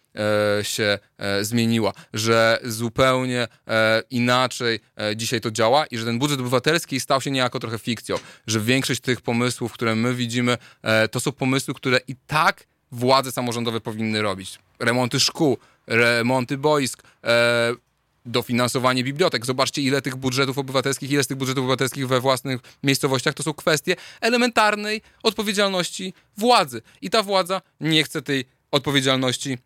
się 0.63 0.99
e, 1.19 1.45
zmieniła, 1.45 1.93
że 2.13 2.59
zupełnie 2.65 3.49
e, 3.69 4.03
inaczej 4.11 4.81
e, 4.97 5.17
dzisiaj 5.17 5.41
to 5.41 5.51
działa 5.51 5.87
i 5.87 5.99
że 5.99 6.05
ten 6.05 6.19
budżet 6.19 6.41
obywatelski 6.41 7.01
stał 7.01 7.21
się 7.21 7.31
niejako 7.31 7.59
trochę 7.59 7.79
fikcją, 7.79 8.17
że 8.47 8.61
większość 8.61 9.01
tych 9.01 9.21
pomysłów, 9.21 9.73
które 9.73 9.95
my 9.95 10.15
widzimy, 10.15 10.59
e, 10.83 11.09
to 11.09 11.21
są 11.21 11.33
pomysły, 11.33 11.75
które 11.75 12.01
i 12.09 12.17
tak 12.27 12.65
władze 12.93 13.33
samorządowe 13.33 13.81
powinny 13.81 14.23
robić. 14.23 14.59
Remonty 14.79 15.21
szkół, 15.21 15.59
remonty 15.87 16.59
boisk, 16.59 17.03
e, 17.25 17.75
dofinansowanie 18.27 19.05
bibliotek. 19.05 19.47
Zobaczcie, 19.47 19.83
ile 19.83 20.03
tych 20.03 20.17
budżetów 20.17 20.59
obywatelskich, 20.59 21.11
ile 21.11 21.25
z 21.25 21.27
tych 21.27 21.37
budżetów 21.37 21.63
obywatelskich 21.63 22.09
we 22.09 22.21
własnych 22.21 22.61
miejscowościach 22.83 23.35
to 23.35 23.43
są 23.43 23.53
kwestie 23.53 23.97
elementarnej 24.21 25.03
odpowiedzialności 25.23 26.13
władzy. 26.37 26.83
I 27.03 27.11
ta 27.11 27.23
władza 27.23 27.63
nie 27.81 28.05
chce 28.05 28.23
tej 28.23 28.45
odpowiedzialności 28.71 29.59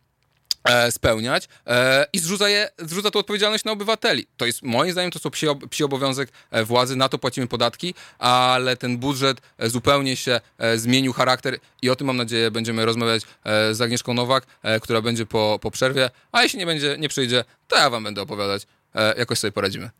e, 0.64 0.92
spełniać 0.92 1.48
e, 1.66 2.06
i 2.12 2.18
zrzuca, 2.18 2.48
je, 2.48 2.70
zrzuca 2.78 3.10
tu 3.10 3.18
odpowiedzialność 3.18 3.64
na 3.64 3.72
obywateli. 3.72 4.26
To 4.36 4.46
jest, 4.46 4.62
moim 4.62 4.92
zdaniem, 4.92 5.10
to 5.10 5.18
są 5.18 5.30
psi, 5.30 5.46
psi 5.70 5.84
obowiązek 5.84 6.28
e, 6.50 6.64
władzy, 6.64 6.96
na 6.96 7.08
to 7.08 7.18
płacimy 7.18 7.46
podatki, 7.46 7.94
ale 8.18 8.76
ten 8.76 8.98
budżet 8.98 9.40
zupełnie 9.58 10.16
się 10.16 10.40
zmienił 10.76 11.12
charakter 11.12 11.58
i 11.82 11.90
o 11.90 11.96
tym, 11.96 12.06
mam 12.06 12.16
nadzieję, 12.16 12.50
będziemy 12.50 12.84
rozmawiać 12.84 13.22
z 13.72 13.80
Agnieszką 13.80 14.14
Nowak, 14.14 14.46
która 14.82 15.02
będzie 15.02 15.26
po, 15.26 15.58
po 15.62 15.70
przerwie, 15.70 16.10
a 16.32 16.42
jeśli 16.42 16.58
nie 16.58 16.66
będzie, 16.66 16.96
nie 16.98 17.08
przyjdzie, 17.08 17.44
to 17.68 17.76
ja 17.76 17.90
wam 17.90 18.04
będę 18.04 18.22
opowiadać, 18.22 18.66
jakoś 19.16 19.38
sobie 19.38 19.52
poradzimy. 19.52 19.90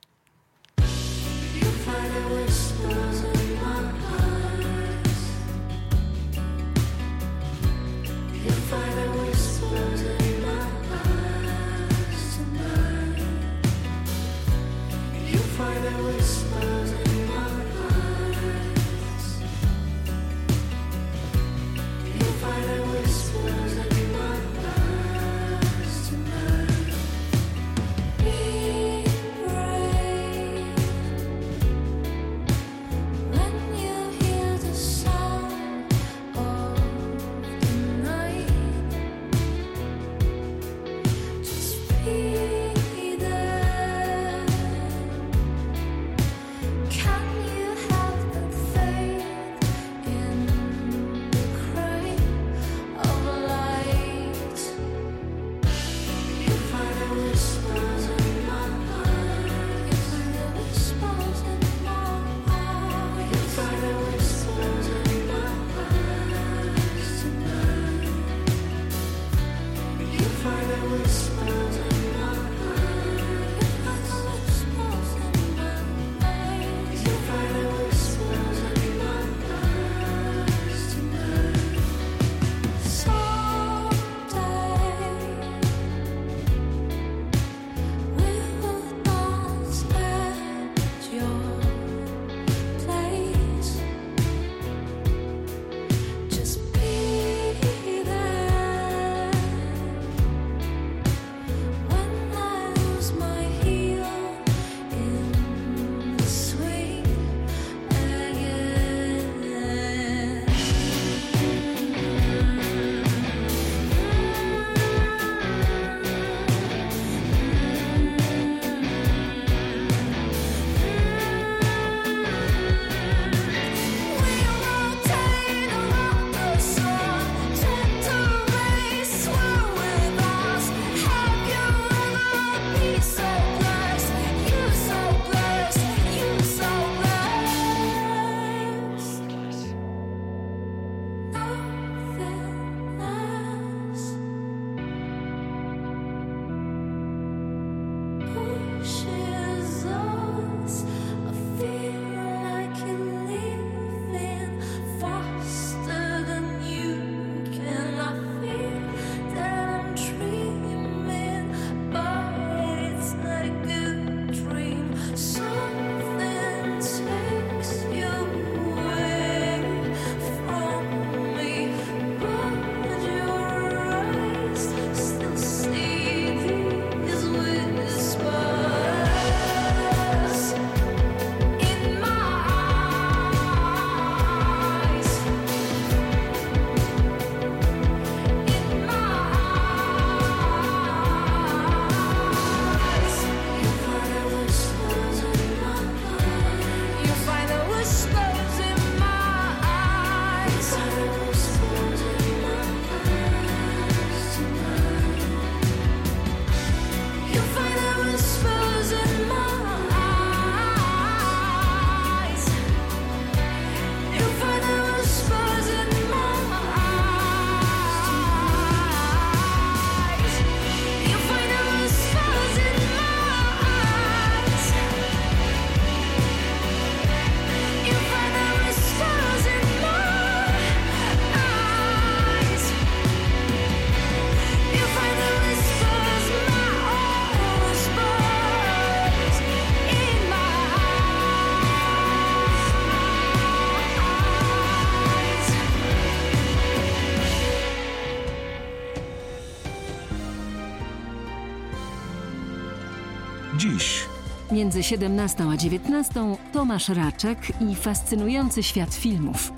Między 254.70 254.82
17 254.82 255.44
a 255.52 255.56
19 255.56 256.36
Tomasz 256.52 256.88
Raczek 256.88 257.38
i 257.60 257.74
fascynujący 257.74 258.62
świat 258.62 258.94
filmów. 258.94 259.52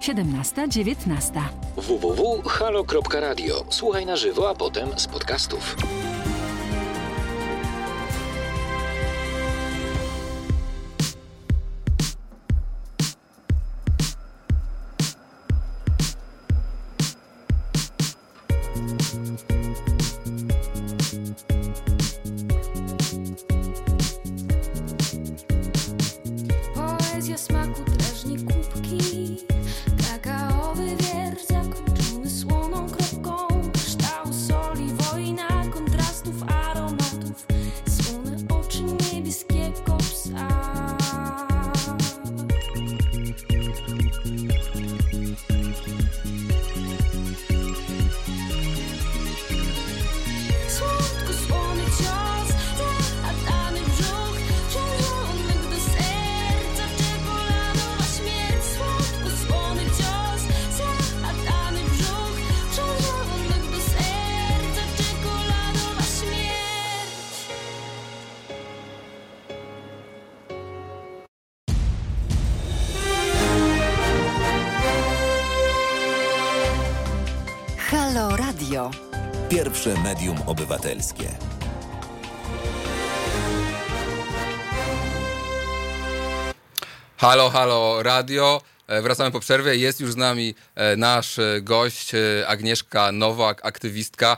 17-19. 0.00 1.40
www.halo.radio. 1.76 3.64
Słuchaj 3.68 4.06
na 4.06 4.16
żywo, 4.16 4.50
a 4.50 4.54
potem 4.54 4.88
z 4.98 5.06
podcastów. 5.06 5.76
Obywatelskie. 80.98 81.28
Halo, 87.16 87.50
halo, 87.50 88.02
radio. 88.02 88.60
E, 88.86 89.02
Wracamy 89.02 89.30
po 89.30 89.40
przerwie. 89.40 89.76
Jest 89.76 90.00
już 90.00 90.12
z 90.12 90.16
nami 90.16 90.54
e, 90.74 90.96
nasz 90.96 91.38
e, 91.38 91.60
gość, 91.62 92.12
Agnieszka 92.46 93.12
Nowak, 93.12 93.66
aktywistka, 93.66 94.36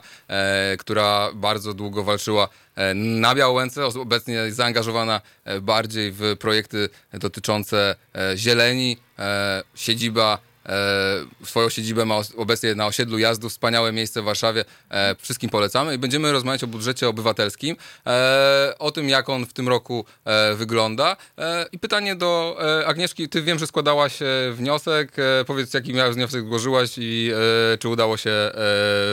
która 0.78 1.30
bardzo 1.34 1.74
długo 1.74 2.04
walczyła 2.04 2.48
na 2.94 3.34
Białęce. 3.34 3.86
Obecnie 3.86 4.52
zaangażowana 4.52 5.20
bardziej 5.62 6.12
w 6.12 6.36
projekty 6.38 6.88
dotyczące 7.12 7.96
zieleni. 8.36 8.96
Siedziba 9.74 10.38
swoją 11.44 11.68
siedzibę 11.68 12.04
ma 12.04 12.20
obecnie 12.36 12.74
na 12.74 12.86
osiedlu 12.86 13.18
jazdu, 13.18 13.48
wspaniałe 13.48 13.92
miejsce 13.92 14.22
w 14.22 14.24
Warszawie. 14.24 14.64
E, 14.90 15.16
wszystkim 15.18 15.50
polecamy 15.50 15.94
i 15.94 15.98
będziemy 15.98 16.32
rozmawiać 16.32 16.64
o 16.64 16.66
budżecie 16.66 17.08
obywatelskim, 17.08 17.76
e, 18.06 18.74
o 18.78 18.90
tym, 18.90 19.08
jak 19.08 19.28
on 19.28 19.46
w 19.46 19.52
tym 19.52 19.68
roku 19.68 20.04
e, 20.24 20.54
wygląda. 20.54 21.16
E, 21.38 21.66
I 21.72 21.78
pytanie 21.78 22.16
do 22.16 22.56
e, 22.80 22.86
Agnieszki. 22.86 23.28
Ty 23.28 23.42
wiem, 23.42 23.58
że 23.58 23.66
składałaś 23.66 24.22
e, 24.22 24.26
wniosek. 24.52 25.18
E, 25.18 25.44
powiedz, 25.44 25.74
jaki 25.74 25.94
miałeś 25.94 26.14
wniosek 26.14 26.44
złożyłaś 26.46 26.90
i 26.98 27.30
e, 27.74 27.78
czy 27.78 27.88
udało 27.88 28.16
się 28.16 28.30
e, 28.30 28.52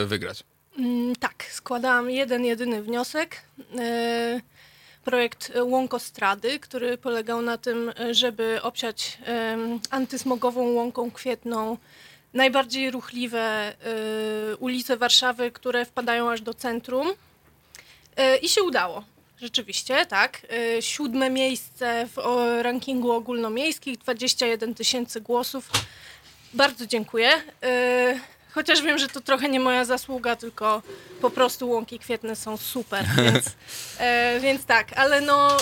wygrać. 0.06 0.44
Mm, 0.78 1.16
tak, 1.16 1.44
składałam 1.50 2.10
jeden, 2.10 2.44
jedyny 2.44 2.82
wniosek. 2.82 3.42
E, 3.78 4.40
projekt 5.08 5.52
Łąkostrady, 5.62 6.58
który 6.58 6.98
polegał 6.98 7.42
na 7.42 7.58
tym, 7.58 7.92
e, 8.00 8.14
żeby 8.14 8.62
obsiać 8.62 9.18
antysmogową 9.90 10.72
łąką 10.72 11.10
kwietną 11.10 11.76
najbardziej 12.34 12.90
ruchliwe 12.90 13.40
e, 13.40 13.74
ulice 14.56 14.96
Warszawy, 14.96 15.50
które 15.50 15.84
wpadają 15.84 16.30
aż 16.30 16.40
do 16.40 16.54
centrum. 16.54 17.08
E, 18.16 18.36
I 18.36 18.48
się 18.48 18.62
udało. 18.62 19.04
Rzeczywiście, 19.40 20.06
tak. 20.06 20.46
E, 20.50 20.82
Siódme 20.82 21.30
miejsce 21.30 22.08
w 22.16 22.18
rankingu 22.62 23.12
ogólnomiejskich, 23.12 23.98
21 23.98 24.74
tysięcy 24.74 25.20
głosów. 25.20 25.70
Bardzo 26.54 26.86
dziękuję. 26.86 27.30
Chociaż 28.58 28.82
wiem, 28.82 28.98
że 28.98 29.08
to 29.08 29.20
trochę 29.20 29.48
nie 29.48 29.60
moja 29.60 29.84
zasługa, 29.84 30.36
tylko 30.36 30.82
po 31.20 31.30
prostu 31.30 31.70
łąki 31.70 31.98
kwietne 31.98 32.36
są 32.36 32.56
super, 32.56 33.06
więc, 33.24 33.46
e, 33.98 34.40
więc 34.40 34.64
tak, 34.64 34.92
ale 34.96 35.20
no 35.20 35.56
y, 35.56 35.60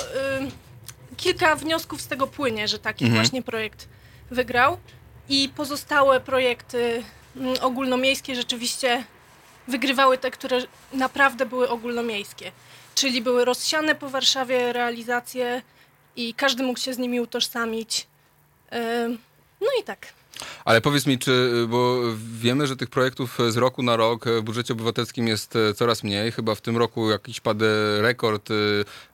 kilka 1.16 1.56
wniosków 1.56 2.00
z 2.00 2.06
tego 2.06 2.26
płynie, 2.26 2.68
że 2.68 2.78
taki 2.78 3.04
Mhm. 3.04 3.22
właśnie 3.22 3.42
projekt 3.42 3.88
wygrał 4.30 4.78
i 5.28 5.48
pozostałe 5.56 6.20
projekty 6.20 7.02
mm, 7.36 7.54
ogólnomiejskie 7.60 8.34
rzeczywiście 8.34 9.04
wygrywały 9.68 10.18
te, 10.18 10.30
które 10.30 10.58
naprawdę 10.92 11.46
były 11.46 11.68
ogólnomiejskie, 11.68 12.52
czyli 12.94 13.22
były 13.22 13.44
rozsiane 13.44 13.94
po 13.94 14.08
Warszawie 14.10 14.72
realizacje 14.72 15.62
i 16.16 16.34
każdy 16.34 16.62
mógł 16.62 16.80
się 16.80 16.94
z 16.94 16.98
nimi 16.98 17.20
utożsamić. 17.20 18.06
E, 18.72 19.08
No 19.60 19.68
i 19.80 19.84
tak. 19.84 20.15
Ale 20.64 20.80
powiedz 20.80 21.06
mi, 21.06 21.18
czy, 21.18 21.66
bo 21.68 22.00
wiemy, 22.40 22.66
że 22.66 22.76
tych 22.76 22.90
projektów 22.90 23.38
z 23.48 23.56
roku 23.56 23.82
na 23.82 23.96
rok 23.96 24.24
w 24.24 24.42
budżecie 24.42 24.72
obywatelskim 24.72 25.28
jest 25.28 25.56
e, 25.56 25.74
coraz 25.74 26.02
mniej. 26.02 26.32
Chyba 26.32 26.54
w 26.54 26.60
tym 26.60 26.76
roku 26.76 27.10
jakiś 27.10 27.40
padł 27.40 27.64
rekord 28.00 28.50
e, 28.50 28.54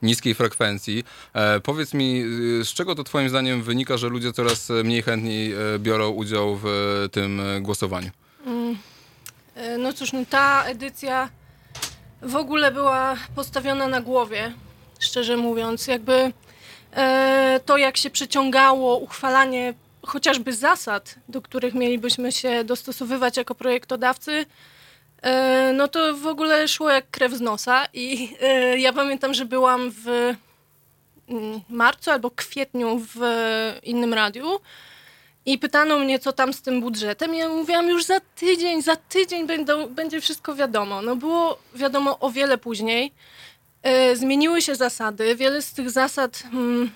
niskiej 0.02 0.34
frekwencji. 0.34 1.04
E, 1.34 1.60
powiedz 1.60 1.94
mi, 1.94 2.22
z 2.64 2.68
czego 2.68 2.94
to 2.94 3.04
twoim 3.04 3.28
zdaniem 3.28 3.62
wynika, 3.62 3.96
że 3.96 4.08
ludzie 4.08 4.32
coraz 4.32 4.68
mniej 4.84 5.02
chętniej 5.02 5.52
e, 5.52 5.78
biorą 5.78 6.08
udział 6.10 6.58
w 6.62 6.66
tym 7.12 7.42
głosowaniu? 7.60 8.10
Mm. 8.46 8.76
No 9.78 9.92
cóż, 9.92 10.12
no 10.12 10.24
ta 10.30 10.64
edycja 10.64 11.28
w 12.22 12.36
ogóle 12.36 12.72
była 12.72 13.16
postawiona 13.34 13.88
na 13.88 14.00
głowie, 14.00 14.52
szczerze 14.98 15.36
mówiąc. 15.36 15.86
Jakby 15.86 16.32
to, 17.66 17.76
jak 17.76 17.96
się 17.96 18.10
przeciągało 18.10 18.96
uchwalanie 18.96 19.74
chociażby 20.06 20.52
zasad, 20.52 21.14
do 21.28 21.42
których 21.42 21.74
mielibyśmy 21.74 22.32
się 22.32 22.64
dostosowywać 22.64 23.36
jako 23.36 23.54
projektodawcy, 23.54 24.46
e, 25.22 25.72
no 25.72 25.88
to 25.88 26.16
w 26.16 26.26
ogóle 26.26 26.68
szło 26.68 26.90
jak 26.90 27.10
krew 27.10 27.32
z 27.32 27.40
nosa. 27.40 27.84
I 27.92 28.36
e, 28.40 28.78
ja 28.78 28.92
pamiętam, 28.92 29.34
że 29.34 29.44
byłam 29.44 29.90
w 29.90 30.08
mm, 31.28 31.60
marcu 31.68 32.10
albo 32.10 32.30
kwietniu 32.30 33.06
w 33.14 33.20
innym 33.82 34.14
radiu. 34.14 34.60
I 35.46 35.58
pytano 35.58 35.98
mnie, 35.98 36.18
co 36.18 36.32
tam 36.32 36.52
z 36.52 36.62
tym 36.62 36.80
budżetem. 36.80 37.34
Ja 37.34 37.48
mówiłam, 37.48 37.88
już 37.88 38.04
za 38.04 38.20
tydzień, 38.20 38.82
za 38.82 38.96
tydzień 38.96 39.46
będą, 39.46 39.88
będzie 39.88 40.20
wszystko 40.20 40.54
wiadomo. 40.54 41.02
No 41.02 41.16
było 41.16 41.58
wiadomo 41.74 42.18
o 42.18 42.30
wiele 42.30 42.58
później. 42.58 43.12
E, 43.82 44.16
zmieniły 44.16 44.62
się 44.62 44.74
zasady. 44.74 45.36
Wiele 45.36 45.62
z 45.62 45.72
tych 45.72 45.90
zasad 45.90 46.42
mm, 46.52 46.90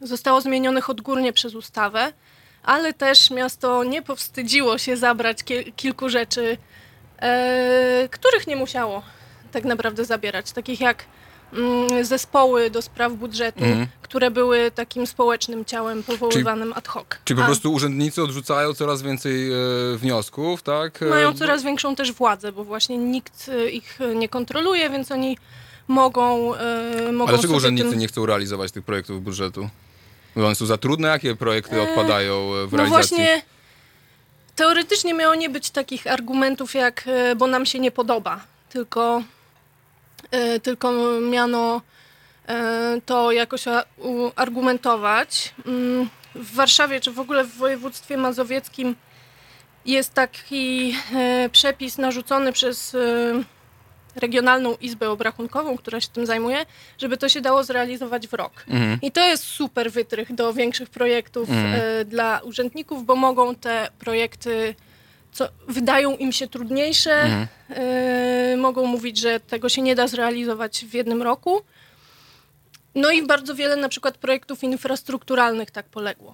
zostało 0.00 0.40
zmienionych 0.40 0.90
odgórnie 0.90 1.32
przez 1.32 1.54
ustawę, 1.54 2.12
ale 2.62 2.92
też 2.92 3.30
miasto 3.30 3.84
nie 3.84 4.02
powstydziło 4.02 4.78
się 4.78 4.96
zabrać 4.96 5.38
kilku 5.76 6.08
rzeczy, 6.08 6.56
e, 7.22 8.08
których 8.10 8.46
nie 8.46 8.56
musiało 8.56 9.02
tak 9.52 9.64
naprawdę 9.64 10.04
zabierać. 10.04 10.52
Takich 10.52 10.80
jak 10.80 11.04
mm, 11.52 12.04
zespoły 12.04 12.70
do 12.70 12.82
spraw 12.82 13.12
budżetu, 13.12 13.64
Mhm. 13.64 13.86
które 14.02 14.30
były 14.30 14.70
takim 14.70 15.06
społecznym 15.06 15.64
ciałem 15.64 16.02
powoływanym 16.02 16.72
ad 16.72 16.88
hoc. 16.88 17.06
Czyli 17.24 17.38
po 17.38 17.42
A 17.42 17.46
prostu 17.46 17.72
urzędnicy 17.72 18.22
odrzucają 18.22 18.74
coraz 18.74 19.02
więcej 19.02 19.52
e, 19.52 19.56
wniosków, 19.96 20.62
tak? 20.62 21.02
E, 21.02 21.06
Mają 21.06 21.34
coraz 21.34 21.62
większą 21.62 21.96
też 21.96 22.12
władzę, 22.12 22.52
bo 22.52 22.64
właśnie 22.64 22.98
nikt 22.98 23.48
e, 23.48 23.70
ich 23.70 23.98
nie 24.14 24.28
kontroluje, 24.28 24.90
więc 24.90 25.10
oni 25.12 25.38
mogą, 25.88 26.54
e, 26.54 27.12
mogą 27.12 27.28
A 27.32 27.32
dlaczego 27.34 27.54
urzędnicy 27.54 27.90
tym... 27.90 27.98
nie 27.98 28.06
chcą 28.08 28.26
realizować 28.26 28.72
tych 28.72 28.84
projektów 28.84 29.22
budżetu? 29.22 29.68
One 30.36 30.54
są 30.54 30.66
za 30.66 30.78
trudne? 30.78 31.08
Jakie 31.08 31.36
projekty 31.36 31.82
odpadają 31.82 32.34
e, 32.54 32.66
w 32.66 32.72
No 32.72 32.78
realizacji? 32.78 33.16
właśnie, 33.16 33.42
teoretycznie 34.56 35.14
miało 35.14 35.34
nie 35.34 35.50
być 35.50 35.70
takich 35.70 36.06
argumentów 36.06 36.74
jak, 36.74 37.04
e, 37.06 37.36
bo 37.36 37.46
nam 37.46 37.66
się 37.66 37.78
nie 37.78 37.90
podoba, 37.90 38.40
tylko, 38.70 39.22
e, 40.30 40.60
tylko 40.60 40.92
miano 41.20 41.80
to 43.06 43.32
jakoś 43.32 43.64
argumentować. 44.36 45.54
Mm, 45.66 46.08
W 46.34 46.54
Warszawie, 46.54 47.00
czy 47.00 47.10
w 47.12 47.18
ogóle 47.20 47.44
w 47.44 47.56
województwie 47.56 48.16
mazowieckim 48.16 48.96
jest 49.86 50.14
taki 50.14 50.96
przepis 51.52 51.98
narzucony 51.98 52.52
przez 52.52 52.96
Regionalną 54.16 54.76
Izbę 54.80 55.10
Obrachunkową, 55.10 55.76
która 55.76 56.00
się 56.00 56.08
tym 56.08 56.26
zajmuje, 56.26 56.66
żeby 56.98 57.16
to 57.16 57.28
się 57.28 57.40
dało 57.40 57.64
zrealizować 57.64 58.28
w 58.28 58.32
rok. 58.34 58.64
Mhm. 58.68 58.98
I 59.02 59.12
to 59.12 59.20
jest 59.26 59.44
super 59.44 59.92
wytrych 59.92 60.34
do 60.34 60.52
większych 60.52 60.90
projektów 60.90 61.50
Mhm. 61.50 61.80
e, 62.00 62.04
dla 62.04 62.40
urzędników, 62.44 63.06
bo 63.06 63.16
mogą 63.16 63.54
te 63.54 63.88
projekty, 63.98 64.74
co 65.32 65.48
wydają 65.68 66.16
im 66.16 66.32
się 66.32 66.48
trudniejsze, 66.48 67.12
Mhm. 67.12 67.46
e, 67.70 68.56
mogą 68.56 68.86
mówić, 68.86 69.18
że 69.20 69.40
tego 69.40 69.68
się 69.68 69.82
nie 69.82 69.94
da 69.94 70.06
zrealizować 70.06 70.84
w 70.84 70.94
jednym 70.94 71.22
roku. 71.22 71.62
No 72.94 73.10
i 73.10 73.26
bardzo 73.26 73.54
wiele 73.54 73.76
na 73.76 73.88
przykład 73.88 74.18
projektów 74.18 74.62
infrastrukturalnych 74.64 75.70
tak 75.70 75.86
poległo. 75.86 76.32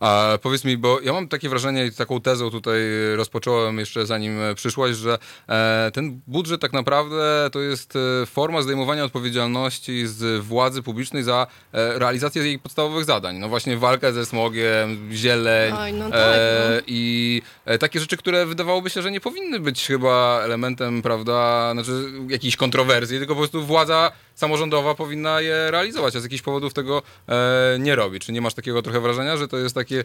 A 0.00 0.38
powiedz 0.42 0.64
mi, 0.64 0.76
bo 0.76 1.00
ja 1.00 1.12
mam 1.12 1.28
takie 1.28 1.48
wrażenie 1.48 1.86
i 1.86 1.92
taką 1.92 2.20
tezą 2.20 2.50
tutaj 2.50 2.80
rozpocząłem 3.16 3.78
jeszcze 3.78 4.06
zanim 4.06 4.40
e, 4.40 4.54
przyszłaś, 4.54 4.96
że 4.96 5.18
e, 5.48 5.90
ten 5.94 6.20
budżet 6.26 6.60
tak 6.60 6.72
naprawdę 6.72 7.48
to 7.52 7.60
jest 7.60 7.96
e, 7.96 8.26
forma 8.26 8.62
zdejmowania 8.62 9.04
odpowiedzialności 9.04 10.06
z 10.06 10.44
władzy 10.44 10.82
publicznej 10.82 11.22
za 11.22 11.46
realizację 11.72 12.42
jej 12.42 12.58
podstawowych 12.58 13.04
zadań. 13.04 13.38
No 13.38 13.48
właśnie 13.48 13.76
walkę 13.76 14.12
ze 14.12 14.26
smogiem, 14.26 15.08
zieleń 15.12 15.74
Oj, 15.78 15.92
no 15.92 16.10
tak, 16.10 16.20
no. 16.20 16.82
i 16.86 17.42
takie 17.80 18.00
rzeczy, 18.00 18.16
które 18.16 18.46
wydawałoby 18.46 18.90
się, 18.90 19.02
że 19.02 19.10
nie 19.10 19.20
powinny 19.20 19.60
być 19.60 19.86
chyba 19.86 20.40
elementem, 20.44 21.02
prawda, 21.02 21.70
znaczy 21.72 22.12
jakiejś 22.28 22.56
kontrowersji, 22.56 23.18
tylko 23.18 23.34
po 23.34 23.40
prostu 23.40 23.62
władza 23.62 24.12
samorządowa 24.34 24.94
powinna 24.94 25.40
je 25.40 25.70
realizować, 25.70 26.16
a 26.16 26.20
z 26.20 26.22
jakichś 26.22 26.42
powodów 26.42 26.74
tego 26.74 27.02
e, 27.28 27.76
nie 27.78 27.96
robi. 27.96 28.20
Czy 28.20 28.32
nie 28.32 28.40
masz 28.40 28.54
takiego 28.54 28.82
trochę 28.82 29.00
wrażenia, 29.00 29.36
że 29.36 29.48
to 29.48 29.58
jest 29.58 29.74
takie... 29.74 30.04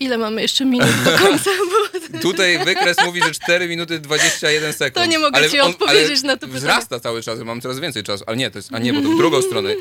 Ile 0.00 0.18
mamy 0.18 0.42
jeszcze 0.42 0.64
minut 0.64 1.04
do 1.04 1.18
końca? 1.18 1.50
Bo... 1.70 2.18
Tutaj 2.20 2.64
wykres 2.64 2.96
mówi, 3.04 3.22
że 3.22 3.30
4 3.30 3.68
minuty 3.68 3.98
21 3.98 4.72
sekund. 4.72 4.94
To 4.94 5.10
nie 5.10 5.18
mogę 5.18 5.50
ci 5.50 5.60
odpowiedzieć 5.60 6.22
na 6.22 6.32
to 6.32 6.40
pytanie. 6.40 6.58
wzrasta 6.58 7.00
cały 7.00 7.22
czas, 7.22 7.38
mam 7.38 7.60
coraz 7.60 7.80
więcej 7.80 8.02
czasu. 8.02 8.24
Ale 8.26 8.36
nie, 8.36 8.50
to 8.50 8.58
jest, 8.58 8.74
a 8.74 8.78
nie, 8.78 8.92
bo 8.92 9.00
to 9.02 9.08
w 9.08 9.16
drugą 9.16 9.42
stronę. 9.42 9.74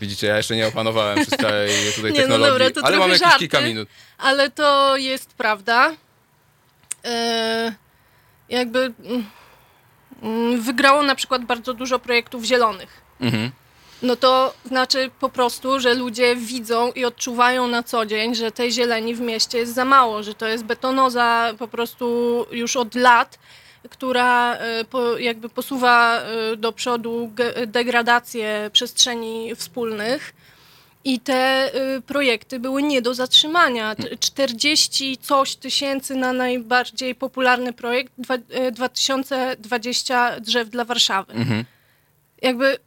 Widzicie, 0.00 0.26
ja 0.26 0.36
jeszcze 0.36 0.56
nie 0.56 0.66
opanowałem 0.66 1.16
wszystkiej 1.16 1.92
tutaj 1.96 2.12
Nie, 2.12 2.18
no 2.18 2.22
technologii, 2.22 2.52
dobra, 2.52 2.70
to 2.70 2.86
ale 2.86 2.98
mamy 2.98 3.12
jakieś 3.12 3.28
żarty, 3.28 3.38
kilka 3.38 3.60
minut. 3.60 3.88
Ale 4.18 4.50
to 4.50 4.96
jest 4.96 5.34
prawda. 5.34 5.96
E, 7.04 7.74
jakby 8.48 8.78
mm, 8.78 9.26
mm, 10.22 10.62
wygrało 10.62 11.02
na 11.02 11.14
przykład 11.14 11.44
bardzo 11.44 11.74
dużo 11.74 11.98
projektów 11.98 12.44
zielonych. 12.44 13.05
Mhm. 13.20 13.50
No 14.02 14.16
to 14.16 14.54
znaczy 14.64 15.10
po 15.20 15.28
prostu, 15.28 15.80
że 15.80 15.94
ludzie 15.94 16.36
widzą 16.36 16.92
i 16.92 17.04
odczuwają 17.04 17.68
na 17.68 17.82
co 17.82 18.06
dzień, 18.06 18.34
że 18.34 18.52
tej 18.52 18.72
zieleni 18.72 19.14
w 19.14 19.20
mieście 19.20 19.58
jest 19.58 19.74
za 19.74 19.84
mało, 19.84 20.22
że 20.22 20.34
to 20.34 20.46
jest 20.46 20.64
betonoza 20.64 21.54
po 21.58 21.68
prostu 21.68 22.46
już 22.50 22.76
od 22.76 22.94
lat. 22.94 23.38
która 23.90 24.54
e, 24.54 24.84
jakby 25.18 25.48
posuwa 25.48 26.20
e, 26.20 26.56
do 26.56 26.72
przodu 26.72 27.32
degradację 27.66 28.70
przestrzeni 28.72 29.54
wspólnych. 29.54 30.34
I 31.04 31.20
te 31.20 31.70
y, 31.96 32.00
projekty 32.02 32.60
były 32.60 32.82
nie 32.82 33.02
do 33.02 33.14
zatrzymania. 33.14 33.94
T- 33.94 34.16
40 34.16 35.16
coś 35.16 35.56
tysięcy 35.56 36.14
na 36.14 36.32
najbardziej 36.32 37.14
popularny 37.14 37.72
projekt, 37.72 38.12
dwa, 38.18 38.34
y, 38.34 38.72
2020 38.72 40.40
drzew 40.40 40.70
dla 40.70 40.84
Warszawy. 40.84 41.32
Mhm. 41.32 41.64
Jakby 42.42 42.78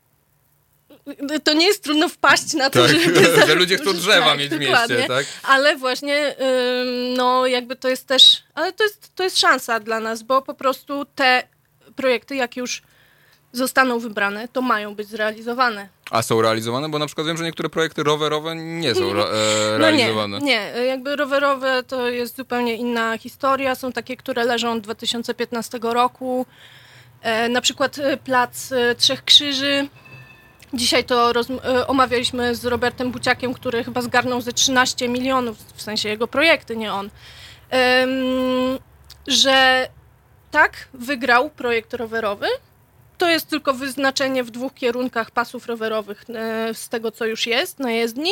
to 1.43 1.53
nie 1.53 1.65
jest 1.65 1.83
trudno 1.83 2.09
wpaść 2.09 2.53
na 2.53 2.69
to, 2.69 2.87
Tak, 2.87 2.99
żeby 2.99 3.25
że 3.47 3.55
ludzie 3.55 3.77
chcą 3.77 3.93
drzewa 3.93 4.25
tak, 4.25 4.39
mieć 4.39 4.49
w 4.49 4.59
mieście, 4.59 5.05
tak? 5.07 5.25
Ale 5.43 5.75
właśnie, 5.77 6.35
ym, 6.81 7.13
no 7.13 7.47
jakby 7.47 7.75
to 7.75 7.89
jest 7.89 8.07
też, 8.07 8.43
ale 8.55 8.73
to 8.73 8.83
jest, 8.83 9.15
to 9.15 9.23
jest 9.23 9.39
szansa 9.39 9.79
dla 9.79 9.99
nas, 9.99 10.23
bo 10.23 10.41
po 10.41 10.53
prostu 10.53 11.05
te 11.15 11.43
projekty, 11.95 12.35
jak 12.35 12.57
już 12.57 12.81
zostaną 13.51 13.99
wybrane, 13.99 14.47
to 14.47 14.61
mają 14.61 14.95
być 14.95 15.07
zrealizowane. 15.07 15.89
A 16.11 16.21
są 16.21 16.41
realizowane? 16.41 16.89
Bo 16.89 16.99
na 16.99 17.05
przykład 17.05 17.27
wiem, 17.27 17.37
że 17.37 17.43
niektóre 17.43 17.69
projekty 17.69 18.03
rowerowe 18.03 18.55
nie 18.55 18.95
są 18.95 19.11
re, 19.11 19.23
e, 19.23 19.79
No 19.79 19.91
nie, 19.91 19.97
realizowane. 19.97 20.39
nie, 20.39 20.71
jakby 20.87 21.15
rowerowe 21.15 21.83
to 21.87 22.09
jest 22.09 22.37
zupełnie 22.37 22.75
inna 22.75 23.17
historia. 23.17 23.75
Są 23.75 23.91
takie, 23.91 24.17
które 24.17 24.43
leżą 24.43 24.71
od 24.71 24.81
2015 24.81 25.79
roku. 25.81 26.45
E, 27.21 27.49
na 27.49 27.61
przykład 27.61 27.99
e, 27.99 28.17
Plac 28.17 28.71
e, 28.71 28.95
Trzech 28.95 29.23
Krzyży. 29.25 29.87
Dzisiaj 30.73 31.03
to 31.03 31.31
e, 31.31 31.87
omawialiśmy 31.87 32.55
z 32.55 32.65
Robertem 32.65 33.11
Buciakiem, 33.11 33.53
który 33.53 33.83
chyba 33.83 34.01
zgarnął 34.01 34.41
ze 34.41 34.53
13 34.53 35.09
milionów, 35.09 35.57
w 35.75 35.81
sensie 35.81 36.09
jego 36.09 36.27
projekty, 36.27 36.77
nie 36.77 36.93
on. 36.93 37.09
Em, 37.69 38.09
że 39.27 39.89
tak, 40.51 40.87
wygrał 40.93 41.49
projekt 41.49 41.93
rowerowy. 41.93 42.47
To 43.17 43.29
jest 43.29 43.47
tylko 43.47 43.73
wyznaczenie 43.73 44.43
w 44.43 44.51
dwóch 44.51 44.73
kierunkach 44.73 45.31
pasów 45.31 45.67
rowerowych 45.67 46.25
e, 46.29 46.73
z 46.73 46.89
tego, 46.89 47.11
co 47.11 47.25
już 47.25 47.47
jest 47.47 47.79
na 47.79 47.91
jezdni. 47.91 48.31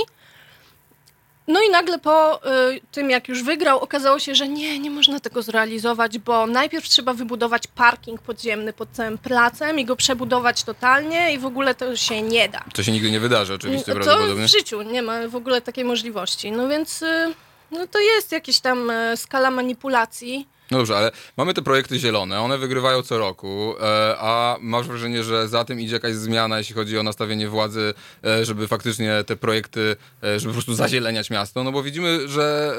No 1.48 1.60
i 1.61 1.69
nagle 1.69 1.99
po 1.99 2.36
y, 2.72 2.82
tym, 2.91 3.10
jak 3.10 3.28
już 3.28 3.44
wygrał, 3.44 3.80
okazało 3.80 4.19
się, 4.19 4.36
że 4.36 4.48
nie, 4.48 4.80
nie 4.80 4.91
można 4.91 5.19
tego 5.19 5.41
zrealizować, 5.41 6.18
bo 6.19 6.48
najpierw 6.48 6.90
trzeba 6.90 7.14
wybudować 7.14 7.68
parking 7.68 8.22
podziemny 8.22 8.74
pod 8.74 8.90
całym 8.91 9.18
placem 9.18 9.80
i 9.80 9.86
go 9.86 9.95
przebudować 9.95 10.64
totalnie 10.64 11.34
i 11.34 11.40
w 11.40 11.45
ogóle 11.45 11.76
to 11.76 11.95
się 11.95 12.22
nie 12.22 12.49
da. 12.49 12.64
To 12.74 12.84
się 12.84 12.91
nigdy 12.91 13.11
nie 13.11 13.19
wydarzy 13.19 13.53
oczywiście 13.53 13.86
to 13.94 13.99
prawdopodobnie. 13.99 14.48
w 14.48 14.52
życiu 14.52 14.82
nie 14.82 15.02
ma 15.02 15.28
w 15.28 15.36
ogóle 15.36 15.61
takiej 15.61 15.86
możliwości. 15.86 16.52
No 16.52 16.68
więc 16.68 17.02
y, 17.02 17.34
no 17.72 17.88
to 17.88 17.99
jest 17.99 18.32
jakaś 18.32 18.60
tam 18.60 18.90
e, 18.90 19.18
skala 19.18 19.52
manipulacji. 19.52 20.48
No 20.72 20.77
dobrze, 20.77 20.98
ale 20.98 21.11
mamy 21.38 21.53
te 21.53 21.61
projekty 21.61 21.99
zielone, 21.99 22.41
one 22.41 22.57
wygrywają 22.57 23.02
co 23.02 23.18
roku, 23.18 23.76
e, 23.80 24.15
a 24.19 24.57
masz 24.61 24.88
wrażenie, 24.88 25.23
że 25.23 25.48
za 25.48 25.65
tym 25.65 25.80
idzie 25.80 25.94
jakaś 25.94 26.14
zmiana, 26.14 26.57
jeśli 26.57 26.76
chodzi 26.76 26.98
o 26.98 27.03
nastawienie 27.03 27.49
władzy, 27.49 27.94
e, 28.23 28.45
żeby 28.45 28.68
faktycznie 28.68 29.23
te 29.26 29.35
projekty, 29.35 29.95
e, 30.23 30.39
żeby 30.39 30.52
po 30.52 30.53
prostu 30.53 30.73
zazieleniać 30.73 31.30
miasto, 31.30 31.64
no 31.64 31.72
bo 31.72 31.84
widzimy, 31.84 32.27
że 32.27 32.77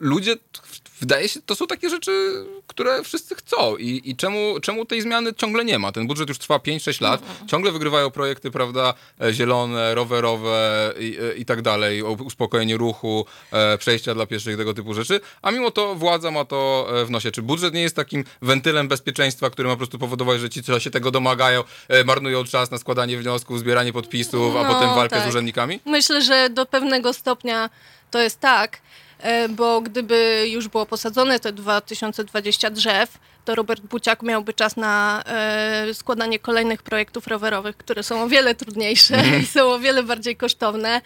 ludzie, 0.00 0.36
wydaje 1.00 1.28
się, 1.28 1.42
to 1.42 1.54
są 1.54 1.66
takie 1.66 1.90
rzeczy, 1.90 2.44
które 2.66 3.02
wszyscy 3.02 3.34
chcą 3.34 3.76
i, 3.76 4.02
i 4.04 4.16
czemu, 4.16 4.60
czemu 4.62 4.84
tej 4.84 5.02
zmiany 5.02 5.34
ciągle 5.34 5.64
nie 5.64 5.78
ma? 5.78 5.92
Ten 5.92 6.06
budżet 6.06 6.28
już 6.28 6.38
trwa 6.38 6.56
5-6 6.56 7.02
lat, 7.02 7.22
ciągle 7.46 7.72
wygrywają 7.72 8.10
projekty, 8.10 8.50
prawda, 8.50 8.94
e, 9.20 9.32
zielone, 9.32 9.94
rowerowe 9.94 10.92
i, 10.98 11.18
e, 11.22 11.34
i 11.34 11.44
tak 11.44 11.62
dalej, 11.62 12.02
uspokojenie 12.02 12.76
ruchu, 12.76 13.26
e, 13.52 13.78
przejścia 13.78 14.14
dla 14.14 14.26
pieszych, 14.26 14.56
tego 14.56 14.74
typu 14.74 14.94
rzeczy, 14.94 15.20
a 15.42 15.50
mimo 15.50 15.70
to 15.70 15.94
władza 15.94 16.30
ma 16.30 16.44
to 16.44 16.88
e, 17.00 17.04
w 17.04 17.10
nosie. 17.10 17.30
Czy 17.30 17.42
budżet 17.42 17.74
nie 17.74 17.82
jest 17.82 17.96
takim 17.96 18.24
wentylem 18.42 18.88
bezpieczeństwa, 18.88 19.50
który 19.50 19.68
ma 19.68 19.74
po 19.74 19.78
prostu 19.78 19.98
powodować, 19.98 20.40
że 20.40 20.50
ci, 20.50 20.62
co 20.62 20.80
się 20.80 20.90
tego 20.90 21.10
domagają, 21.10 21.64
e, 21.88 22.04
marnują 22.04 22.44
czas 22.44 22.70
na 22.70 22.78
składanie 22.78 23.18
wniosków, 23.18 23.58
zbieranie 23.58 23.92
podpisów, 23.92 24.56
a 24.56 24.62
No, 24.62 24.74
potem 24.74 24.94
walkę 24.94 25.16
tak. 25.16 25.24
z 25.24 25.28
urzędnikami? 25.28 25.80
Myślę, 25.86 26.22
że 26.22 26.50
do 26.50 26.66
pewnego 26.66 27.12
stopnia 27.12 27.70
to 28.10 28.20
jest 28.22 28.40
tak, 28.40 28.80
bo 29.48 29.80
gdyby 29.80 30.44
już 30.48 30.68
było 30.68 30.86
posadzone 30.86 31.40
te 31.40 31.52
2020 31.52 32.70
drzew, 32.70 33.18
to 33.44 33.54
Robert 33.54 33.80
Buciak 33.82 34.22
miałby 34.22 34.54
czas 34.54 34.76
na 34.76 35.22
e, 35.26 35.94
składanie 35.94 36.38
kolejnych 36.38 36.82
projektów 36.82 37.26
rowerowych, 37.26 37.76
które 37.76 38.02
są 38.02 38.22
o 38.22 38.28
wiele 38.28 38.54
trudniejsze 38.54 39.14
Mhm. 39.16 39.42
i 39.42 39.46
są 39.46 39.72
o 39.72 39.78
wiele 39.78 40.02
bardziej 40.02 40.36
kosztowne. 40.36 41.00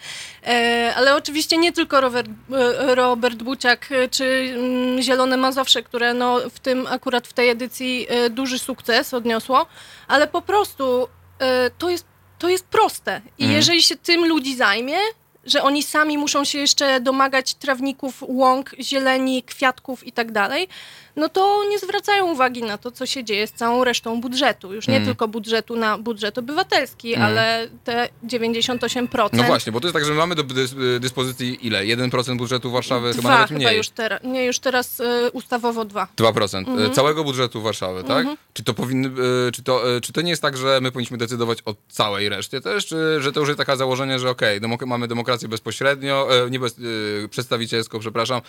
E, 0.47 0.93
ale 0.95 1.15
oczywiście 1.15 1.57
nie 1.57 1.71
tylko 1.71 2.01
Robert, 2.01 2.29
e, 2.51 2.95
Robert 2.95 3.35
Buciak 3.43 3.91
e, 3.91 4.07
czy 4.09 4.53
mm, 4.57 5.01
Zielone 5.01 5.37
Mazowsze, 5.37 5.83
które 5.83 6.13
no, 6.13 6.39
w 6.49 6.59
tym 6.59 6.87
akurat 6.87 7.27
w 7.27 7.33
tej 7.33 7.49
edycji 7.49 8.07
e, 8.09 8.29
duży 8.29 8.59
sukces 8.59 9.13
odniosło, 9.13 9.65
ale 10.07 10.27
po 10.27 10.41
prostu 10.41 11.07
e, 11.39 11.69
to 11.77 11.89
jest, 11.89 12.05
to 12.39 12.49
jest 12.49 12.65
proste. 12.65 13.21
I 13.37 13.43
Mhm. 13.43 13.57
jeżeli 13.57 13.83
się 13.83 13.95
tym 13.95 14.25
ludzi 14.27 14.55
zajmie, 14.55 14.97
że 15.45 15.63
oni 15.63 15.83
sami 15.83 16.17
muszą 16.17 16.43
się 16.43 16.57
jeszcze 16.59 16.99
domagać 16.99 17.53
trawników, 17.53 18.23
łąk, 18.27 18.71
zieleni, 18.79 19.43
kwiatków 19.43 20.07
i 20.07 20.11
tak 20.11 20.31
dalej, 20.31 20.67
no 21.15 21.29
to 21.29 21.63
nie 21.69 21.79
zwracają 21.79 22.31
uwagi 22.31 22.63
na 22.63 22.77
to, 22.77 22.91
co 22.91 23.05
się 23.05 23.23
dzieje 23.23 23.47
z 23.47 23.51
całą 23.51 23.83
resztą 23.83 24.21
budżetu. 24.21 24.73
Już 24.73 24.87
nie 24.87 24.95
Mm. 24.95 25.07
tylko 25.07 25.27
budżetu 25.27 25.75
na 25.75 25.97
budżet 25.97 26.37
obywatelski, 26.37 27.13
Mm. 27.13 27.25
ale 27.27 27.67
te 27.83 28.09
98%. 28.23 29.29
No 29.33 29.43
właśnie, 29.43 29.71
bo 29.71 29.79
to 29.79 29.87
jest 29.87 29.93
tak, 29.93 30.05
że 30.05 30.11
my 30.11 30.17
mamy 30.17 30.35
do 30.35 30.43
dys- 30.43 30.99
dyspozycji 30.99 31.67
ile? 31.67 31.85
1% 31.85 32.37
budżetu 32.37 32.71
Warszawy? 32.71 33.09
chyba 33.09 33.21
Dwa 33.21 33.29
nawet 33.29 33.47
chyba 33.47 33.59
mniej. 33.59 33.77
już 33.77 33.89
teraz. 33.89 34.23
Nie, 34.23 34.45
już 34.45 34.59
teraz 34.59 34.99
y, 34.99 35.31
ustawowo 35.33 35.85
dwa. 35.85 36.07
2% 36.17 36.67
Mhm. 36.69 36.91
e, 36.91 36.93
całego 36.95 37.23
budżetu 37.23 37.61
Warszawy, 37.61 38.03
tak? 38.03 38.17
Mhm. 38.19 38.37
Czy 38.53 38.63
to 38.63 38.73
powinny, 38.73 39.07
e, 39.47 39.51
czy 39.51 39.63
to, 39.63 39.95
e, 39.95 40.01
czy 40.01 40.13
to 40.13 40.21
nie 40.21 40.29
jest 40.29 40.41
tak, 40.41 40.57
że 40.57 40.79
my 40.81 40.91
powinniśmy 40.91 41.17
decydować 41.17 41.59
o 41.65 41.75
całej 41.89 42.29
reszcie 42.29 42.61
też, 42.61 42.85
czy 42.85 43.21
że 43.21 43.31
to 43.33 43.39
już 43.39 43.49
jest 43.49 43.57
takie 43.59 43.77
założenie, 43.77 44.19
że 44.19 44.29
okej, 44.29 44.61
demok- 44.61 44.85
mamy 44.85 45.07
demokrację 45.07 45.47
bezpośrednio, 45.47 46.27
e, 46.45 46.49
nie 46.49 46.59
bez, 46.59 46.75
e, 47.23 47.27
przedstawicielską, 47.27 47.99
przepraszam, 47.99 48.41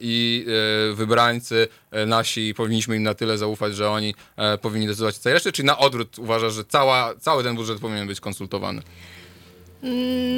i 0.00 0.46
wybrańcy 0.94 1.68
e, 1.94 2.06
nasi 2.06 2.54
powinniśmy 2.54 2.96
im 2.96 3.02
na 3.02 3.14
tyle 3.14 3.38
zaufać, 3.38 3.76
że 3.76 3.90
oni 3.90 4.14
e, 4.36 4.58
powinni 4.58 4.86
decydować 4.86 5.16
o 5.16 5.18
całej 5.18 5.34
reszcie, 5.34 5.52
czy 5.52 5.62
na 5.62 5.78
odwrót 5.78 6.18
uważasz, 6.18 6.52
że 6.54 6.64
cała, 6.64 7.14
cały 7.20 7.42
ten 7.42 7.56
budżet 7.56 7.80
powinien 7.80 8.06
być 8.06 8.20
konsultowany? 8.20 8.82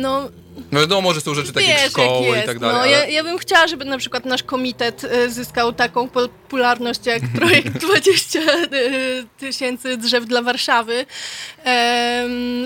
No, 0.01 0.29
No 0.73 0.81
wiadomo, 0.81 1.15
że 1.15 1.21
są 1.21 1.35
rzeczy 1.35 1.53
takie 1.53 1.67
jak 1.67 1.91
szkoły 1.91 2.27
jak 2.27 2.45
i 2.45 2.47
tak 2.47 2.59
dalej, 2.59 2.77
No, 2.77 2.83
ale... 2.83 2.91
ja, 2.91 3.07
ja 3.07 3.25
bym 3.25 3.39
chciała, 3.39 3.67
żeby 3.67 3.85
na 3.85 3.99
przykład 3.99 4.25
nasz 4.25 4.43
komitet 4.43 5.05
y, 5.05 5.31
zyskał 5.31 5.73
taką 5.73 6.09
popularność 6.09 7.07
jak 7.07 7.23
projekt 7.39 7.79
20 7.79 8.39
y, 8.39 9.27
tysięcy 9.39 9.97
drzew 9.97 10.27
dla 10.27 10.43
Warszawy. 10.43 11.07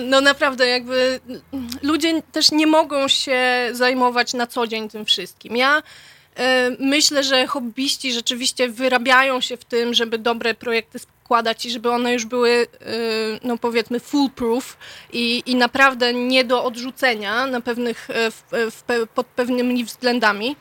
No 0.05 0.21
naprawdę 0.21 0.67
jakby 0.67 1.19
mm, 1.53 1.69
ludzie 1.81 2.21
też 2.31 2.51
nie 2.51 2.67
mogą 2.67 3.07
się 3.07 3.69
zajmować 3.71 4.33
na 4.33 4.47
co 4.47 4.67
dzień 4.67 4.89
tym 4.89 5.05
wszystkim. 5.05 5.57
Ja 5.57 5.77
e, 5.77 5.81
myślę, 6.79 7.23
że 7.23 7.47
hobbyści 7.47 8.13
rzeczywiście 8.13 8.69
wyrabiają 8.69 9.41
się 9.41 9.57
w 9.57 9.65
tym, 9.65 9.93
żeby 9.93 10.17
dobre 10.17 10.53
projekty 10.53 10.99
składać 10.99 11.65
i 11.65 11.71
żeby 11.71 11.91
one 11.91 12.13
już 12.13 12.25
były, 12.25 12.49
e, 12.49 12.67
no 13.43 13.57
powiedzmy, 13.57 13.99
foolproof 13.99 14.77
i, 15.13 15.43
i 15.45 15.55
naprawdę 15.55 16.13
nie 16.13 16.43
do 16.43 16.63
odrzucenia 16.63 17.47
na 17.47 17.61
pewnych, 17.61 18.09
e, 18.09 18.31
w, 18.31 18.43
w, 18.51 19.07
pod 19.15 19.27
pewnymi 19.27 19.85
względami. 19.85 20.55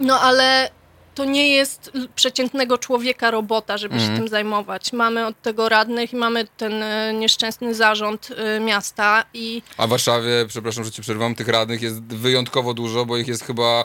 No 0.00 0.20
ale 0.20 0.70
to 1.14 1.24
nie 1.24 1.48
jest 1.48 1.92
przeciętnego 2.14 2.78
człowieka 2.78 3.30
robota, 3.30 3.78
żeby 3.78 3.94
się 3.94 4.00
Mhm. 4.00 4.18
tym 4.18 4.28
zajmować. 4.28 4.92
Mamy 4.92 5.26
od 5.26 5.42
tego 5.42 5.68
radnych 5.68 6.12
i 6.12 6.16
mamy 6.16 6.46
ten 6.56 6.82
e, 6.82 7.14
nieszczęsny 7.14 7.74
zarząd 7.74 8.28
e, 8.36 8.60
miasta 8.60 9.24
i 9.34 9.62
A 9.76 9.86
w 9.86 9.90
Warszawie, 9.90 10.30
przepraszam, 10.48 10.84
że 10.84 10.90
ci 10.90 11.02
przerwam, 11.02 11.34
tych 11.34 11.48
radnych 11.48 11.82
jest 11.82 12.02
wyjątkowo 12.02 12.74
dużo, 12.74 13.06
bo 13.06 13.16
ich 13.16 13.28
jest 13.28 13.44
chyba 13.44 13.84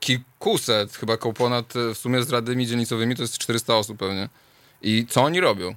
kilkuset, 0.00 0.96
chyba 0.96 1.16
koło 1.16 1.34
ponad 1.34 1.76
e, 1.76 1.94
w 1.94 1.98
sumie 1.98 2.22
z 2.22 2.30
radnymi 2.30 2.66
dzielnicowymi 2.66 3.16
to 3.16 3.22
jest 3.22 3.38
400 3.38 3.76
osób 3.76 3.98
pewnie. 3.98 4.28
I 4.82 5.06
co 5.08 5.22
oni 5.22 5.40
robią? 5.40 5.74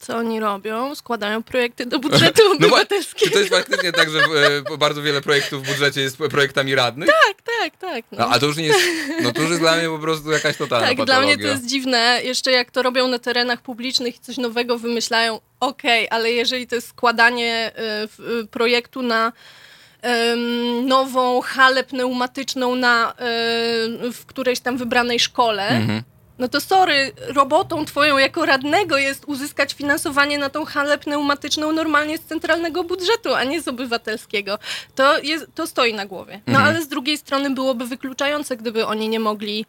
co 0.00 0.16
oni 0.16 0.40
robią? 0.40 0.94
Składają 0.94 1.42
projekty 1.42 1.86
do 1.86 1.98
budżetu 1.98 2.42
No 2.48 2.48
wa- 2.50 2.56
obywatelskiego. 2.66 3.24
Czy 3.26 3.30
to 3.30 3.38
jest 3.38 3.50
faktycznie 3.50 3.92
tak, 3.92 4.10
że 4.10 4.18
e, 4.74 4.76
bardzo 4.78 5.02
wiele 5.02 5.20
projektów 5.20 5.62
w 5.62 5.66
budżecie 5.66 6.00
jest 6.00 6.16
projektami 6.16 6.74
radnych? 6.74 7.08
Tak, 7.08 7.42
tak, 7.60 7.76
tak. 7.76 8.04
No. 8.12 8.18
No, 8.18 8.28
a 8.30 8.38
to 8.38 8.46
już 8.46 8.56
nie 8.56 8.64
jest, 8.66 8.80
no 9.22 9.32
to 9.32 9.40
już 9.40 9.50
jest 9.50 9.60
dla 9.62 9.76
mnie 9.76 9.88
po 9.88 9.98
prostu 9.98 10.30
jakaś 10.30 10.56
totalna 10.56 10.86
Tak, 10.86 10.96
dla 10.96 11.06
patologia. 11.06 11.36
mnie 11.36 11.44
to 11.44 11.50
jest 11.50 11.66
dziwne. 11.66 12.20
Jeszcze 12.24 12.50
jak 12.52 12.70
to 12.70 12.82
robią 12.82 13.08
na 13.08 13.18
terenach 13.18 13.62
publicznych 13.62 14.16
i 14.16 14.20
coś 14.20 14.36
nowego 14.36 14.78
wymyślają, 14.78 15.40
okej, 15.60 16.06
ale 16.10 16.32
jeżeli 16.32 16.66
to 16.66 16.74
jest 16.74 16.88
składanie 16.88 17.72
y, 18.18 18.22
y, 18.40 18.46
projektu 18.46 19.02
na 19.02 19.32
nową 20.84 21.40
halę 21.40 21.84
pneumatyczną 21.84 22.74
na, 22.74 23.14
w 24.12 24.22
którejś 24.26 24.60
tam 24.60 24.76
wybranej 24.76 25.20
szkole, 25.20 25.68
Mhm. 25.68 26.02
no 26.38 26.48
to 26.48 26.60
sorry, 26.60 27.12
robotą 27.28 27.84
twoją 27.84 28.18
jako 28.18 28.46
radnego 28.46 28.98
jest 28.98 29.24
uzyskać 29.24 29.72
finansowanie 29.74 30.38
na 30.38 30.48
tą 30.50 30.64
halę 30.64 30.98
pneumatyczną 30.98 31.72
normalnie 31.72 32.18
z 32.18 32.20
centralnego 32.24 32.84
budżetu, 32.84 33.34
a 33.34 33.44
nie 33.44 33.60
z 33.62 33.68
obywatelskiego. 33.68 34.58
To, 34.94 35.18
jest, 35.18 35.46
to 35.54 35.66
stoi 35.66 35.94
na 35.94 36.06
głowie. 36.06 36.40
No 36.46 36.52
Mhm. 36.58 36.68
ale 36.68 36.84
z 36.84 36.88
drugiej 36.88 37.18
strony 37.18 37.50
byłoby 37.50 37.86
wykluczające, 37.86 38.56
gdyby 38.56 38.86
oni 38.86 39.08
nie 39.08 39.20
mogli 39.20 39.66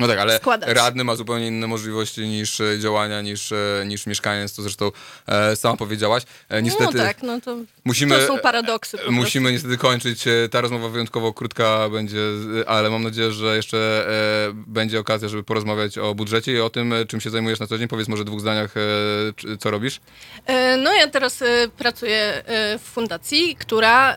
No 0.00 0.06
tak, 0.08 0.18
ale 0.18 0.36
składać. 0.38 0.76
radny 0.76 1.04
ma 1.04 1.16
zupełnie 1.16 1.46
inne 1.46 1.66
możliwości 1.66 2.20
niż 2.28 2.60
e, 2.60 2.78
działania, 2.78 3.20
niż, 3.22 3.52
e, 3.52 3.56
niż 3.86 4.06
mieszkaniec, 4.06 4.56
to 4.56 4.62
zresztą 4.62 4.90
e, 5.26 5.56
sama 5.56 5.76
powiedziałaś. 5.76 6.22
E, 6.48 6.62
niestety 6.62 6.96
no 6.96 7.04
tak, 7.04 7.22
no 7.22 7.40
to, 7.40 7.56
musimy, 7.84 8.18
to 8.18 8.26
są 8.26 8.38
paradoksy. 8.38 8.98
Musimy 9.10 9.52
niestety 9.52 9.76
kończyć. 9.78 10.26
E, 10.26 10.48
Ta 10.50 10.60
rozmowa 10.60 10.88
wyjątkowo 10.88 11.32
krótka 11.32 11.88
będzie, 11.88 12.18
ale 12.66 12.90
mam 12.90 13.02
nadzieję, 13.02 13.32
że 13.32 13.56
jeszcze 13.56 14.06
e, 14.48 14.52
będzie 14.52 15.00
okazja, 15.00 15.28
żeby 15.28 15.42
porozmawiać 15.42 15.98
o 15.98 16.14
budżecie 16.14 16.52
i 16.52 16.60
o 16.60 16.70
tym, 16.70 16.94
czym 17.08 17.20
się 17.20 17.30
zajmujesz 17.30 17.60
na 17.60 17.66
co 17.66 17.78
dzień. 17.78 17.88
Powiedz 17.88 18.08
może 18.08 18.22
w 18.22 18.26
dwóch 18.26 18.40
zdaniach, 18.40 18.74
co 19.60 19.70
robisz. 19.70 20.00
No 20.78 20.92
ja 20.94 21.08
teraz 21.08 21.44
pracuję 21.78 22.42
w 22.78 22.82
fundacji, 22.92 23.56
która 23.56 24.16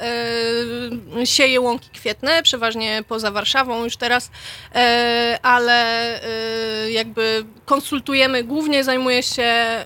sieje 1.25 1.61
łąki 1.61 1.89
kwietne, 1.89 2.43
przeważnie 2.43 3.03
poza 3.07 3.31
Warszawą 3.31 3.83
już 3.83 3.97
teraz, 3.97 4.31
e, 4.75 5.39
ale 5.69 6.23
e, 6.85 6.91
jakby 6.91 7.45
konsultujemy, 7.65 8.43
głównie 8.43 8.83
zajmuję 8.83 9.23
się 9.23 9.43
e, 9.43 9.85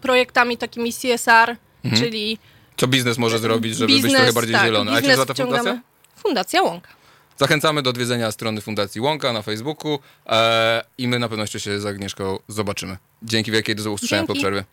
projektami 0.00 0.56
takimi 0.56 0.92
CSR, 0.92 1.56
Mhm. 1.84 2.02
czyli 2.04 2.38
Co 2.76 2.86
biznes 2.86 3.18
może 3.18 3.38
zrobić, 3.38 3.76
żeby 3.76 3.92
być 3.92 4.02
biznes, 4.02 4.12
trochę 4.16 4.32
bardziej 4.32 4.54
tak, 4.54 4.64
zielony? 4.64 4.90
A 4.90 4.94
jak 4.94 5.04
się 5.04 5.08
nazywa 5.10 5.26
ta 5.26 5.34
fundacja? 5.34 5.80
Fundacja 6.16 6.62
Łąka. 6.62 6.88
Zachęcamy 7.36 7.82
do 7.82 7.90
odwiedzenia 7.90 8.32
strony 8.32 8.60
Fundacji 8.60 9.00
Łąka 9.00 9.32
na 9.32 9.42
Facebooku 9.42 9.98
e, 10.26 10.84
i 10.98 11.08
my 11.08 11.18
na 11.18 11.28
pewno 11.28 11.44
jeszcze 11.44 11.60
się 11.60 11.80
z 11.80 11.86
Agnieszką 11.86 12.38
zobaczymy. 12.48 12.96
Dzięki 13.22 13.50
wielkie, 13.50 13.74
do 13.74 13.92
usłyszenia 13.92 14.22
po 14.22 14.26
Dzięki. 14.26 14.40
przerwie. 14.40 14.64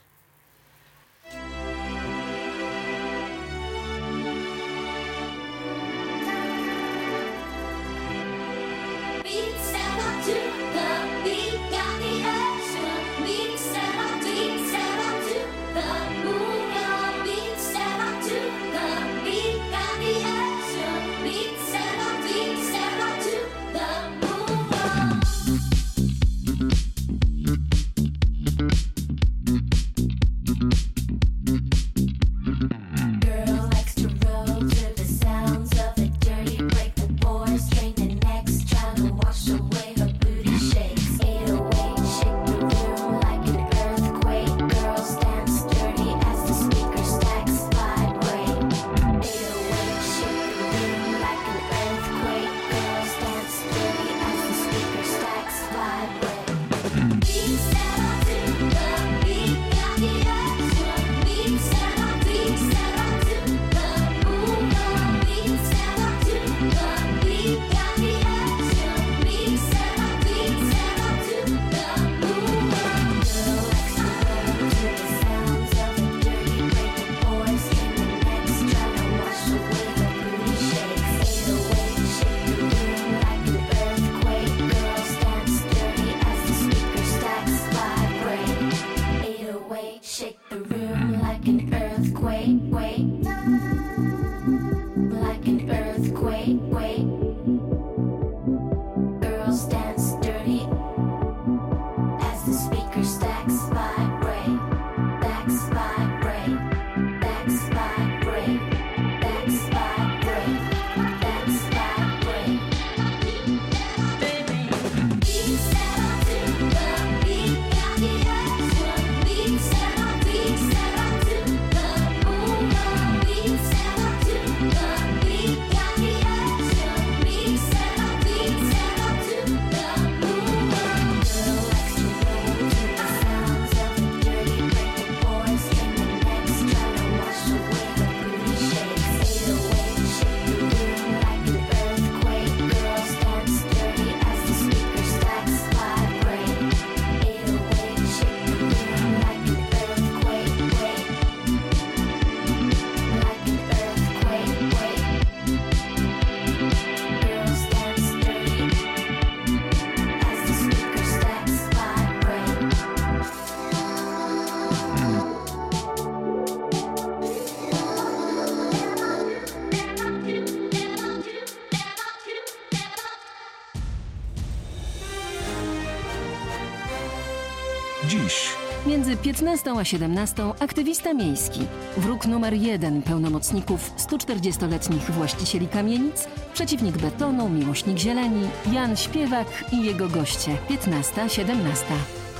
16, 179.63 179.79
a 179.79 179.83
17 179.83 180.53
aktywista 180.59 181.13
miejski, 181.13 181.59
wróg 181.97 182.25
numer 182.25 182.53
1 182.53 183.01
pełnomocników 183.01 183.91
140-letnich 183.97 185.11
właścicieli 185.11 185.67
kamienic, 185.67 186.27
przeciwnik 186.53 186.97
betonu, 186.97 187.49
miłośnik 187.49 187.97
zieleni, 187.97 188.49
Jan 188.71 188.97
Śpiewak 188.97 189.47
i 189.71 189.83
jego 189.83 190.09
goście 190.09 190.57
15-17 190.69 191.53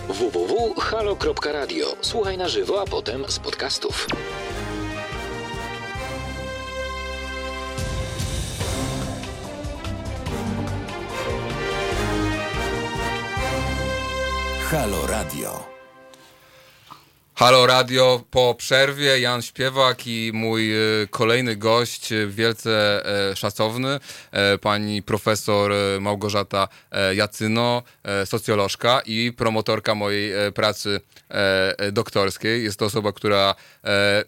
www.halo.radio. 0.10 1.86
Słuchaj 2.02 2.38
na 2.38 2.50
żywo, 2.50 2.82
a 2.82 2.86
potem 2.86 3.24
z 3.28 3.40
podcastów. 3.40 4.08
Halo 14.72 15.08
Radio. 15.08 15.73
Halo 17.36 17.66
Radio 17.66 18.24
po 18.32 18.56
przerwie, 18.56 19.20
Jan 19.20 19.42
Śpiewak 19.42 20.08
i 20.08 20.32
mój 20.34 20.74
e, 20.74 20.78
kolejny 21.10 21.56
gość, 21.56 22.12
e, 22.12 22.28
wielce 22.28 23.06
e, 23.32 23.36
szacowny, 23.36 24.00
pani 24.62 25.04
profesor 25.04 25.72
Małgorzata 26.00 26.68
Jacyno, 27.16 27.84
socjolożka 28.26 29.02
i 29.06 29.32
promotorka 29.38 29.96
mojej 29.96 30.52
pracy 30.54 31.02
doktorskiej. 31.92 32.64
Jest 32.64 32.80
to 32.80 32.86
osoba, 32.86 33.12
która 33.12 33.56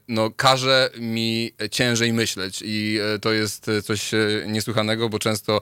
no, 0.07 0.31
każe 0.35 0.89
mi 0.99 1.51
ciężej 1.71 2.13
myśleć 2.13 2.63
i 2.65 2.99
to 3.21 3.33
jest 3.33 3.71
coś 3.83 4.11
niesłychanego, 4.47 5.09
bo 5.09 5.19
często 5.19 5.61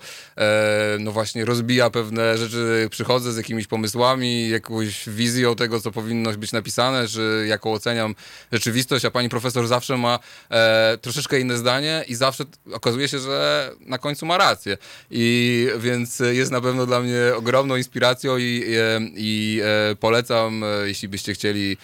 no 0.99 1.11
właśnie 1.11 1.45
rozbija 1.45 1.89
pewne 1.89 2.37
rzeczy, 2.37 2.87
przychodzę 2.91 3.33
z 3.33 3.37
jakimiś 3.37 3.67
pomysłami, 3.67 4.49
jakąś 4.49 5.09
wizją 5.09 5.55
tego, 5.55 5.79
co 5.79 5.91
powinno 5.91 6.31
być 6.31 6.51
napisane, 6.51 7.07
czy 7.07 7.32
jaką 7.47 7.73
oceniam 7.73 8.15
rzeczywistość, 8.51 9.05
a 9.05 9.11
pani 9.11 9.29
profesor 9.29 9.67
zawsze 9.67 9.97
ma 9.97 10.19
e, 10.49 10.97
troszeczkę 11.01 11.39
inne 11.39 11.57
zdanie 11.57 12.05
i 12.07 12.15
zawsze 12.15 12.43
okazuje 12.71 13.07
się, 13.07 13.19
że 13.19 13.71
na 13.79 13.97
końcu 13.97 14.25
ma 14.25 14.37
rację. 14.37 14.77
I 15.11 15.67
więc 15.77 16.19
jest 16.19 16.51
na 16.51 16.61
pewno 16.61 16.85
dla 16.85 16.99
mnie 16.99 17.17
ogromną 17.35 17.75
inspiracją 17.75 18.37
i, 18.37 18.63
e, 18.77 19.01
i 19.15 19.61
e, 19.63 19.95
polecam, 19.95 20.63
e, 20.63 20.67
jeśli 20.87 21.07
byście 21.07 21.33
chcieli 21.33 21.77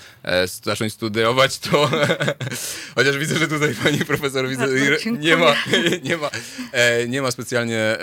zacząć 0.63 0.93
studiować, 0.93 1.59
to 1.59 1.89
chociaż 2.95 3.17
widzę, 3.17 3.35
że 3.39 3.47
tutaj 3.47 3.75
pani 3.83 4.05
profesor 4.05 4.49
widzę, 4.49 4.67
nie 5.19 5.37
ma, 5.37 5.55
nie 6.09 6.17
ma, 6.17 6.29
nie 7.07 7.21
ma 7.21 7.31
specjalnie, 7.31 7.97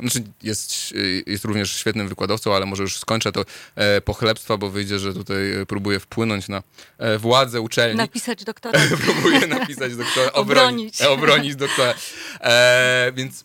znaczy 0.00 0.22
jest, 0.42 0.94
jest 1.26 1.44
również 1.44 1.76
świetnym 1.76 2.08
wykładowcą, 2.08 2.54
ale 2.54 2.66
może 2.66 2.82
już 2.82 2.98
skończę 2.98 3.32
to 3.32 3.44
pochlebstwa, 4.04 4.56
bo 4.56 4.70
wyjdzie, 4.70 4.98
że 4.98 5.14
tutaj 5.14 5.38
próbuję 5.68 6.00
wpłynąć 6.00 6.48
na 6.50 6.62
e, 6.98 7.18
władzę 7.18 7.60
uczelni. 7.60 7.96
Napisać 7.96 8.44
doktora. 8.44 8.80
Próbuję 9.04 9.46
napisać 9.46 9.96
doktora, 9.96 10.32
Obronić. 10.42 11.02
obronić, 11.02 11.22
obronić 11.22 11.56
doktora. 11.56 11.94
E, 12.40 13.12
więc 13.14 13.44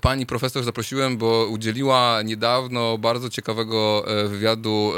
pani 0.00 0.26
profesor 0.26 0.64
zaprosiłem, 0.64 1.16
bo 1.16 1.46
udzieliła 1.46 2.22
niedawno 2.22 2.98
bardzo 2.98 3.30
ciekawego 3.30 4.04
e, 4.06 4.28
wywiadu 4.28 4.92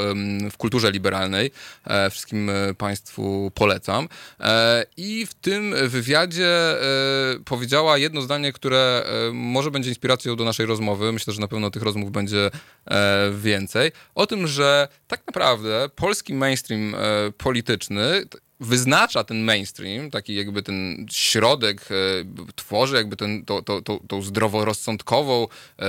w 0.51 0.57
kulturze 0.57 0.91
liberalnej. 0.91 1.51
E, 1.85 2.09
wszystkim 2.09 2.49
e, 2.49 2.73
państwu 2.73 3.51
polecam. 3.55 4.07
E, 4.39 4.85
I 4.97 5.25
w 5.25 5.33
tym 5.33 5.75
wywiadzie 5.87 6.47
e, 6.47 7.39
powiedziała 7.45 7.97
jedno 7.97 8.21
zdanie, 8.21 8.53
które 8.53 9.03
e, 9.05 9.31
może 9.33 9.71
będzie 9.71 9.89
inspiracją 9.89 10.35
do 10.35 10.45
naszej 10.45 10.65
rozmowy. 10.65 11.11
Myślę, 11.11 11.33
że 11.33 11.41
na 11.41 11.47
pewno 11.47 11.71
tych 11.71 11.83
rozmów 11.83 12.11
będzie 12.11 12.51
e, 12.85 13.31
więcej. 13.37 13.91
O 14.15 14.27
tym, 14.27 14.47
że 14.47 14.87
tak 15.07 15.27
naprawdę 15.27 15.89
polski 15.95 16.33
mainstream 16.33 16.95
e, 16.95 16.97
polityczny 17.37 18.25
wyznacza 18.61 19.23
ten 19.23 19.43
mainstream, 19.43 20.11
taki 20.11 20.35
jakby 20.35 20.63
ten 20.63 21.05
środek, 21.11 21.81
e, 21.91 22.53
tworzy 22.55 22.95
jakby 22.95 23.15
ten, 23.15 23.45
to, 23.45 23.61
to, 23.61 23.81
to, 23.81 23.99
tą 24.07 24.21
zdroworozsądkową 24.21 25.47
e, 25.79 25.85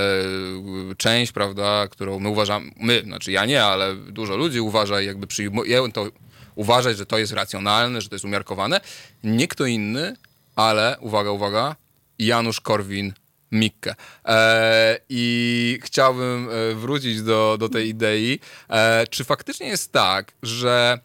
część, 0.97 1.31
prawda, 1.31 1.87
którą 1.87 2.19
my 2.19 2.29
uważamy, 2.29 2.71
my, 2.77 3.01
znaczy 3.05 3.31
ja 3.31 3.45
nie, 3.45 3.63
ale 3.63 3.95
dużo 3.95 4.37
ludzi 4.37 4.59
uważa 4.59 5.01
jakby 5.01 5.27
przyjmuje 5.27 5.91
to, 5.91 6.07
uważać, 6.55 6.97
że 6.97 7.05
to 7.05 7.17
jest 7.17 7.33
racjonalne, 7.33 8.01
że 8.01 8.09
to 8.09 8.15
jest 8.15 8.25
umiarkowane. 8.25 8.81
Nie 9.23 9.47
kto 9.47 9.65
inny, 9.65 10.15
ale 10.55 10.97
uwaga, 10.99 11.31
uwaga, 11.31 11.75
Janusz 12.19 12.61
Korwin 12.61 13.13
Mikke. 13.51 13.95
E, 14.25 14.99
I 15.09 15.79
chciałbym 15.83 16.49
wrócić 16.75 17.21
do, 17.21 17.57
do 17.59 17.69
tej 17.69 17.89
idei. 17.89 18.39
Czy 19.09 19.23
faktycznie 19.23 19.67
jest 19.67 19.91
tak, 19.91 20.33
że 20.43 20.99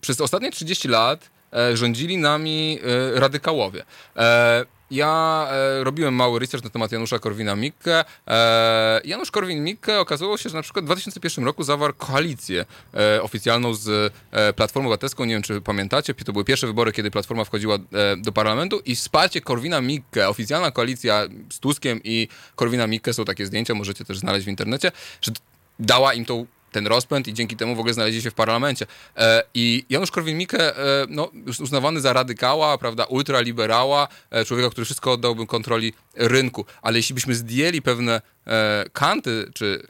przez 0.00 0.20
ostatnie 0.20 0.50
30 0.50 0.88
lat 0.88 1.30
e, 1.52 1.76
rządzili 1.76 2.18
nami 2.18 2.78
e, 3.16 3.20
radykałowie. 3.20 3.84
E, 4.16 4.64
ja 4.90 5.46
e, 5.50 5.84
robiłem 5.84 6.14
mały 6.14 6.38
research 6.38 6.64
na 6.64 6.70
temat 6.70 6.92
Janusza 6.92 7.16
Korwina-Mikke. 7.16 8.04
E, 8.26 9.00
Janusz 9.04 9.30
Korwin-Mikke 9.30 9.98
okazało 9.98 10.36
się, 10.36 10.48
że 10.48 10.56
na 10.56 10.62
przykład 10.62 10.84
w 10.84 10.86
2001 10.86 11.44
roku 11.44 11.62
zawarł 11.62 11.94
koalicję 11.98 12.64
e, 12.94 13.22
oficjalną 13.22 13.74
z 13.74 14.14
Platformą 14.56 14.88
Obywatelską. 14.88 15.24
Nie 15.24 15.34
wiem, 15.34 15.42
czy 15.42 15.60
pamiętacie, 15.60 16.14
to 16.14 16.32
były 16.32 16.44
pierwsze 16.44 16.66
wybory, 16.66 16.92
kiedy 16.92 17.10
Platforma 17.10 17.44
wchodziła 17.44 17.78
do 18.18 18.32
parlamentu 18.32 18.80
i 18.84 18.96
wsparcie 18.96 19.40
Korwina-Mikke, 19.40 20.28
oficjalna 20.28 20.70
koalicja 20.70 21.26
z 21.52 21.58
Tuskiem 21.60 22.00
i 22.04 22.28
Korwina-Mikke, 22.56 23.12
są 23.12 23.24
takie 23.24 23.46
zdjęcia, 23.46 23.74
możecie 23.74 24.04
też 24.04 24.18
znaleźć 24.18 24.46
w 24.46 24.48
internecie, 24.48 24.92
że 25.20 25.32
dała 25.78 26.14
im 26.14 26.24
tą 26.24 26.46
ten 26.72 26.86
rozpęd 26.86 27.28
i 27.28 27.34
dzięki 27.34 27.56
temu 27.56 27.76
w 27.76 27.78
ogóle 27.78 27.94
znaleźli 27.94 28.22
się 28.22 28.30
w 28.30 28.34
parlamencie. 28.34 28.86
E, 29.16 29.42
I 29.54 29.84
Janusz 29.90 30.10
Korwin-Mikke, 30.10 30.58
e, 30.58 30.74
no, 31.08 31.30
już 31.46 31.60
uznawany 31.60 32.00
za 32.00 32.12
radykała, 32.12 32.78
prawda, 32.78 33.04
ultraliberała, 33.04 34.08
e, 34.30 34.44
człowieka, 34.44 34.70
który 34.70 34.84
wszystko 34.84 35.12
oddałby 35.12 35.46
kontroli 35.46 35.92
rynku. 36.14 36.64
Ale 36.82 36.96
jeśli 36.98 37.14
byśmy 37.14 37.34
zdjęli 37.34 37.82
pewne 37.82 38.20
e, 38.46 38.84
kanty 38.92 39.50
czy, 39.54 39.82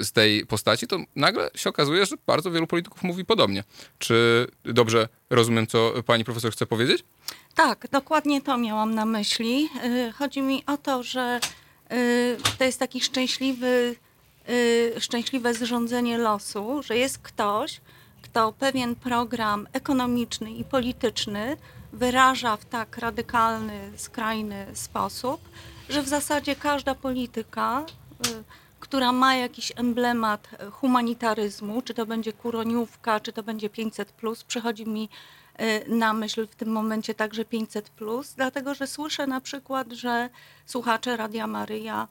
e, 0.00 0.04
z 0.04 0.12
tej 0.12 0.46
postaci, 0.46 0.86
to 0.86 0.98
nagle 1.16 1.50
się 1.54 1.70
okazuje, 1.70 2.06
że 2.06 2.16
bardzo 2.26 2.50
wielu 2.50 2.66
polityków 2.66 3.02
mówi 3.02 3.24
podobnie. 3.24 3.64
Czy 3.98 4.46
dobrze 4.64 5.08
rozumiem, 5.30 5.66
co 5.66 5.92
pani 6.06 6.24
profesor 6.24 6.52
chce 6.52 6.66
powiedzieć? 6.66 7.04
Tak, 7.54 7.86
dokładnie 7.92 8.42
to 8.42 8.58
miałam 8.58 8.94
na 8.94 9.04
myśli. 9.04 9.68
Y, 9.84 10.12
Chodzi 10.12 10.42
mi 10.42 10.66
o 10.66 10.76
to, 10.76 11.02
że 11.02 11.40
to 12.58 12.64
jest 12.64 12.78
taki 12.78 13.00
szczęśliwy, 13.00 13.96
y, 14.48 14.94
szczęśliwe 15.00 15.54
zrządzenie 15.54 16.18
losu, 16.18 16.82
że 16.82 16.96
jest 16.96 17.18
ktoś, 17.18 17.80
kto 18.22 18.52
pewien 18.52 18.94
program 18.94 19.66
ekonomiczny 19.72 20.52
i 20.52 20.64
polityczny 20.64 21.56
wyraża 21.92 22.56
w 22.56 22.64
tak 22.64 22.98
radykalny, 22.98 23.92
skrajny 23.96 24.66
sposób, 24.74 25.40
że 25.88 26.02
w 26.02 26.08
zasadzie 26.08 26.56
każda 26.56 26.94
polityka, 26.94 27.84
y, 28.26 28.44
która 28.80 29.12
ma 29.12 29.34
jakiś 29.34 29.72
emblemat 29.76 30.48
humanitaryzmu, 30.72 31.82
czy 31.82 31.94
to 31.94 32.06
będzie 32.06 32.32
kuroniówka, 32.32 33.20
czy 33.20 33.32
to 33.32 33.42
będzie 33.42 33.70
500, 33.70 34.12
przychodzi 34.46 34.86
mi 34.86 35.08
y, 35.60 35.88
na 35.88 36.12
myśl 36.12 36.46
w 36.46 36.54
tym 36.54 36.68
momencie 36.68 37.14
także 37.14 37.44
500, 37.44 37.90
dlatego 38.36 38.74
że 38.74 38.86
słyszę 38.86 39.26
na 39.26 39.40
przykład, 39.40 39.92
że 39.92 40.30
słuchacze 40.66 41.16
Radia 41.16 41.46
Maryja 41.46 42.08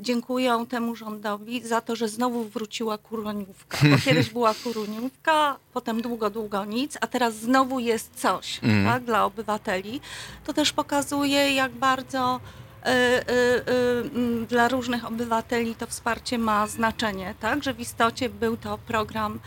dziękują 0.00 0.66
temu 0.66 0.96
rządowi 0.96 1.62
za 1.66 1.80
to, 1.80 1.96
że 1.96 2.08
znowu 2.08 2.44
wróciła 2.44 2.98
kuroniówka. 2.98 3.78
Bo 3.90 3.98
kiedyś 4.04 4.30
była 4.30 4.54
kuroniówka, 4.54 5.56
potem 5.72 6.02
długo, 6.02 6.30
długo 6.30 6.64
nic, 6.64 6.98
a 7.00 7.06
teraz 7.06 7.34
znowu 7.34 7.78
jest 7.78 8.14
coś 8.14 8.60
Mhm. 8.62 8.84
tak, 8.84 9.04
dla 9.04 9.24
obywateli. 9.24 10.00
To 10.44 10.52
też 10.52 10.72
pokazuje, 10.72 11.54
jak 11.54 11.72
bardzo 11.72 12.40
y, 12.86 12.90
y, 12.90 12.92
y, 12.92 14.10
mm, 14.14 14.46
dla 14.46 14.68
różnych 14.68 15.04
obywateli 15.04 15.74
to 15.74 15.86
wsparcie 15.86 16.38
ma 16.38 16.66
znaczenie, 16.66 17.34
tak? 17.40 17.62
Że 17.62 17.74
w 17.74 17.80
istocie 17.80 18.28
był 18.28 18.56
to 18.56 18.78
program 18.78 19.32
mm, 19.32 19.40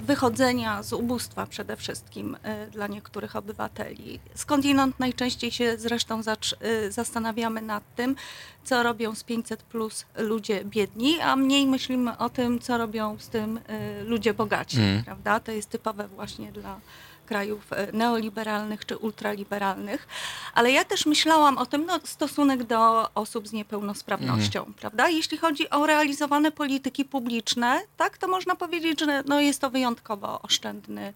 wychodzenia 0.00 0.82
z 0.82 0.92
ubóstwa 0.92 1.46
przede 1.46 1.76
wszystkim 1.76 2.34
y, 2.34 2.70
dla 2.70 2.86
niektórych 2.86 3.36
obywateli. 3.36 4.20
Skądinąd 4.34 5.00
najczęściej 5.00 5.50
się 5.50 5.78
zresztą 5.78 6.20
y, 6.62 6.92
zastanawiamy 6.92 7.62
nad 7.62 7.82
tym, 7.96 8.16
co 8.64 8.82
robią 8.82 9.14
z 9.14 9.24
500 9.24 9.62
plus 9.62 10.04
ludzie 10.16 10.64
biedni, 10.64 11.20
a 11.20 11.36
mniej 11.36 11.66
myślimy 11.66 12.18
o 12.18 12.30
tym, 12.30 12.58
co 12.60 12.78
robią 12.78 13.16
z 13.18 13.28
tym 13.28 13.56
y, 13.56 14.04
ludzie 14.04 14.34
bogaci, 14.34 14.78
Mm. 14.80 15.04
prawda? 15.04 15.40
To 15.40 15.52
jest 15.52 15.70
typowe 15.70 16.08
właśnie 16.08 16.52
dla 16.52 16.80
krajów 17.24 17.72
e, 17.72 17.92
neoliberalnych 17.92 18.86
czy 18.86 18.96
ultraliberalnych, 18.96 20.08
ale 20.54 20.72
ja 20.72 20.84
też 20.84 21.06
myślałam 21.06 21.58
o 21.58 21.66
tym, 21.66 21.86
no, 21.86 22.00
stosunek 22.04 22.62
do 22.64 23.08
osób 23.14 23.48
z 23.48 23.52
niepełnosprawnością, 23.52 24.72
prawda? 24.80 25.08
Jeśli 25.08 25.38
chodzi 25.38 25.70
o 25.70 25.86
realizowane 25.86 26.50
polityki 26.52 27.04
publiczne, 27.04 27.80
tak, 27.96 28.18
to 28.18 28.28
można 28.28 28.54
powiedzieć, 28.56 29.00
że 29.00 29.22
no, 29.26 29.40
jest 29.40 29.60
to 29.60 29.70
wyjątkowo 29.70 30.42
oszczędny 30.42 31.12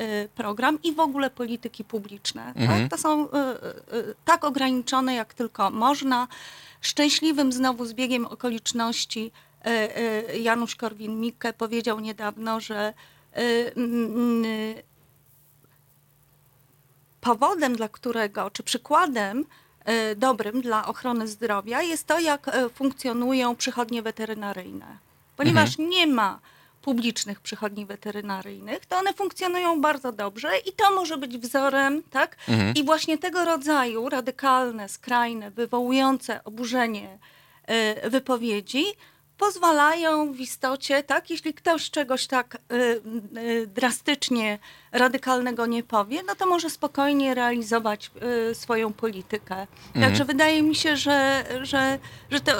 y, 0.00 0.28
program 0.34 0.78
i 0.82 0.92
w 0.92 1.00
ogóle 1.00 1.30
polityki 1.30 1.84
publiczne, 1.84 2.52
Mhm. 2.56 2.80
tak? 2.80 2.90
To 2.90 2.98
są 3.02 3.24
y, 3.24 3.28
y, 3.28 3.96
y, 3.96 4.14
tak 4.24 4.44
ograniczone, 4.44 5.14
jak 5.14 5.34
tylko 5.34 5.70
można. 5.70 6.28
Szczęśliwym 6.80 7.52
znowu 7.52 7.84
zbiegiem 7.86 8.26
okoliczności 8.26 9.32
y, 9.66 9.70
y, 10.34 10.38
Janusz 10.38 10.76
Korwin-Mikke 10.76 11.52
powiedział 11.52 12.00
niedawno, 12.00 12.60
że 12.60 12.94
powodem, 17.22 17.76
dla 17.76 17.88
którego, 17.88 18.50
czy 18.50 18.62
przykładem 18.62 19.44
e, 19.84 20.16
dobrym 20.16 20.60
dla 20.60 20.86
ochrony 20.86 21.28
zdrowia 21.28 21.82
jest 21.82 22.06
to, 22.06 22.18
jak 22.18 22.48
e, 22.48 22.68
funkcjonują 22.68 23.56
przychodnie 23.56 24.02
weterynaryjne. 24.02 24.86
Ponieważ 25.36 25.78
nie 25.78 26.06
ma 26.06 26.40
publicznych 26.82 27.40
przychodni 27.40 27.86
weterynaryjnych, 27.86 28.86
to 28.86 28.96
one 28.96 29.12
funkcjonują 29.12 29.80
bardzo 29.80 30.12
dobrze 30.12 30.48
i 30.66 30.72
to 30.72 30.94
może 30.94 31.16
być 31.16 31.38
wzorem, 31.38 32.02
tak? 32.10 32.36
Mhm. 32.48 32.74
I 32.74 32.84
właśnie 32.84 33.18
tego 33.18 33.44
rodzaju 33.44 34.08
radykalne, 34.08 34.88
skrajne, 34.88 35.50
wywołujące 35.50 36.44
oburzenie 36.44 37.18
e, 37.66 38.10
wypowiedzi 38.10 38.84
pozwalają 39.38 40.32
w 40.32 40.40
istocie, 40.40 41.02
tak, 41.02 41.30
jeśli 41.30 41.54
ktoś 41.54 41.90
czegoś 41.90 42.26
tak 42.26 42.58
y, 42.72 42.76
y, 43.38 43.66
drastycznie 43.66 44.58
radykalnego 44.92 45.66
nie 45.66 45.82
powie, 45.82 46.22
no 46.26 46.34
to 46.34 46.46
może 46.46 46.70
spokojnie 46.70 47.34
realizować 47.34 48.10
y, 48.50 48.54
swoją 48.54 48.92
politykę. 48.92 49.54
Mhm. 49.54 50.04
Także 50.04 50.24
wydaje 50.24 50.62
mi 50.62 50.74
się, 50.74 50.96
że, 50.96 51.44
że, 51.62 51.98
że 52.30 52.40
to 52.40 52.52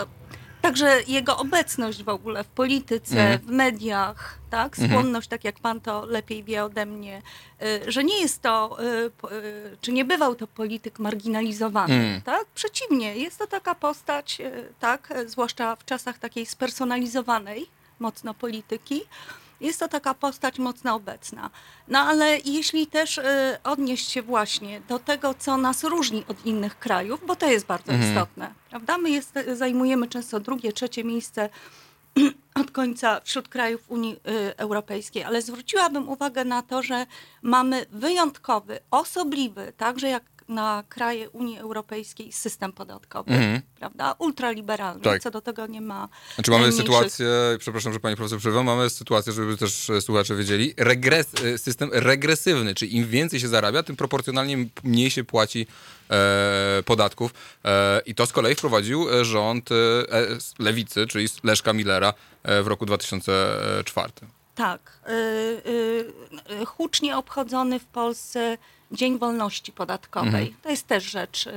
także 0.63 1.03
jego 1.07 1.37
obecność 1.37 2.03
w 2.03 2.09
ogóle 2.09 2.45
w 2.45 2.47
polityce, 2.47 3.21
Mhm. 3.21 3.39
w 3.41 3.47
mediach, 3.51 4.39
tak, 4.51 4.73
Mhm. 4.79 4.91
skłonność, 4.91 5.29
tak 5.29 5.45
jak 5.45 5.59
pan 5.61 5.81
to 5.81 6.07
lepiej 6.07 6.45
wie 6.45 6.65
ode 6.65 6.87
mnie, 6.87 7.23
y, 7.63 7.93
że 7.93 8.05
nie 8.05 8.21
jest 8.21 8.43
to, 8.43 8.77
y, 8.83 9.35
y, 9.35 9.77
czy 9.81 9.93
nie 9.93 10.05
bywał 10.05 10.35
to 10.35 10.47
polityk 10.47 10.99
marginalizowany, 10.99 11.95
Mm. 11.95 12.21
tak? 12.23 12.45
Przeciwnie, 12.55 13.17
jest 13.17 13.39
to 13.39 13.47
taka 13.47 13.75
postać, 13.75 14.39
tak, 14.81 15.13
zwłaszcza 15.27 15.77
w 15.77 15.85
czasach 15.85 16.19
takiej 16.19 16.47
spersonalizowanej 16.47 17.67
mocno 17.99 18.35
polityki, 18.35 19.01
Jest 19.63 19.81
to 19.81 19.89
taka 19.89 20.15
postać 20.15 20.59
mocno 20.59 20.95
obecna. 20.95 21.51
No 21.89 21.99
ale 21.99 22.39
jeśli 22.45 22.87
też 22.87 23.19
e, 23.19 23.59
odnieść 23.65 24.11
się 24.11 24.23
właśnie 24.23 24.81
do 24.89 24.99
tego, 24.99 25.35
co 25.35 25.57
nas 25.57 25.85
różni 25.85 26.25
od 26.29 26.47
innych 26.47 26.79
krajów, 26.79 27.21
bo 27.27 27.37
to 27.37 27.47
jest 27.47 27.67
bardzo 27.67 27.93
Mhm. 27.93 28.11
istotne, 28.11 28.55
prawda? 28.71 28.99
My 28.99 29.11
jest, 29.11 29.35
zajmujemy 29.53 30.09
często 30.09 30.41
drugie, 30.41 30.73
trzecie 30.73 31.05
miejsce 31.05 31.49
od 32.63 32.71
końca 32.71 33.21
wśród 33.25 33.49
krajów 33.49 33.81
Unii 33.89 34.13
y, 34.13 34.57
Europejskiej, 34.57 35.25
ale 35.25 35.43
zwróciłabym 35.43 36.09
uwagę 36.09 36.45
na 36.45 36.63
to, 36.63 36.83
że 36.83 37.07
mamy 37.43 37.87
wyjątkowy, 37.91 38.79
osobliwy, 38.91 39.73
także 39.77 40.09
jak 40.09 40.23
na 40.49 40.85
kraje 40.89 41.31
Unii 41.31 41.59
Europejskiej, 41.59 42.33
system 42.33 42.73
podatkowy, 42.73 43.31
Mhm. 43.33 43.61
prawda? 43.79 44.15
Ultraliberalny, 44.19 45.03
Tak. 45.03 45.23
co 45.23 45.31
do 45.31 45.41
tego 45.41 45.67
nie 45.67 45.81
ma 45.81 46.09
Znaczy 46.35 46.51
mamy 46.51 46.63
najmniejszych- 46.63 46.87
sytuację, 46.87 47.27
przepraszam, 47.59 47.93
że 47.93 48.01
pani 48.01 48.17
profesor 48.17 48.39
przerwam, 48.39 48.67
mamy 48.67 48.91
sytuację, 48.91 49.33
żeby 49.33 49.57
też 49.57 49.91
e, 49.91 50.01
słuchacze 50.01 50.37
wiedzieli, 50.37 50.75
regres, 50.77 51.27
e, 51.45 51.59
system 51.59 51.91
regresywny, 51.93 52.75
czyli 52.75 52.97
im 52.97 53.07
więcej 53.09 53.41
się 53.41 53.49
zarabia, 53.49 53.83
tym 53.83 53.97
proporcjonalnie 53.97 54.57
mniej 54.85 55.11
się 55.11 55.25
płaci 55.25 55.67
e, 56.11 56.83
podatków. 56.85 57.35
E, 57.65 58.01
I 58.07 58.15
to 58.15 58.27
z 58.27 58.33
kolei 58.33 58.55
wprowadził 58.55 59.11
e, 59.21 59.25
rząd 59.25 59.71
e, 59.73 59.75
e, 60.13 60.27
Lewicy, 60.59 61.07
czyli 61.07 61.29
Leszka 61.45 61.73
Millera 61.73 62.15
e, 62.43 62.63
w 62.63 62.67
roku 62.67 62.87
2004. 62.87 64.13
Tak. 64.55 64.99
Y, 65.09 65.13
y, 65.13 66.13
y, 66.63 66.65
hucznie 66.65 67.17
obchodzony 67.17 67.79
w 67.79 67.85
Polsce 67.85 68.59
Dzień 68.91 69.19
Wolności 69.19 69.73
Podatkowej. 69.73 70.29
Mhm. 70.29 70.55
To 70.63 70.71
jest 70.71 70.87
też 70.87 71.05
rzecz 71.05 71.49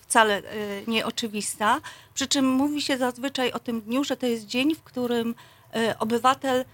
wcale 0.00 0.42
nieoczywista. 0.86 1.80
Przy 2.14 2.26
czym 2.26 2.48
mówi 2.48 2.82
się 2.82 2.98
zazwyczaj 2.98 3.52
o 3.52 3.58
tym 3.58 3.80
dniu, 3.80 4.04
że 4.04 4.16
to 4.16 4.26
jest 4.26 4.46
dzień, 4.46 4.74
w 4.74 4.82
którym 4.82 5.34
obywatel 5.98 6.64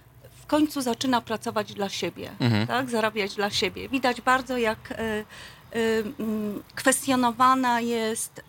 w 0.41 0.45
końcu 0.45 0.81
zaczyna 0.81 1.21
pracować 1.21 1.73
dla 1.73 1.89
siebie, 1.89 2.31
Mhm. 2.39 2.67
tak? 2.67 2.89
zarabiać 2.89 3.35
dla 3.35 3.49
siebie. 3.49 3.89
Widać 3.89 4.21
bardzo, 4.21 4.57
jak 4.57 4.93
mm, 6.19 6.63
kwestionowana 6.75 7.81
jest 7.81 8.41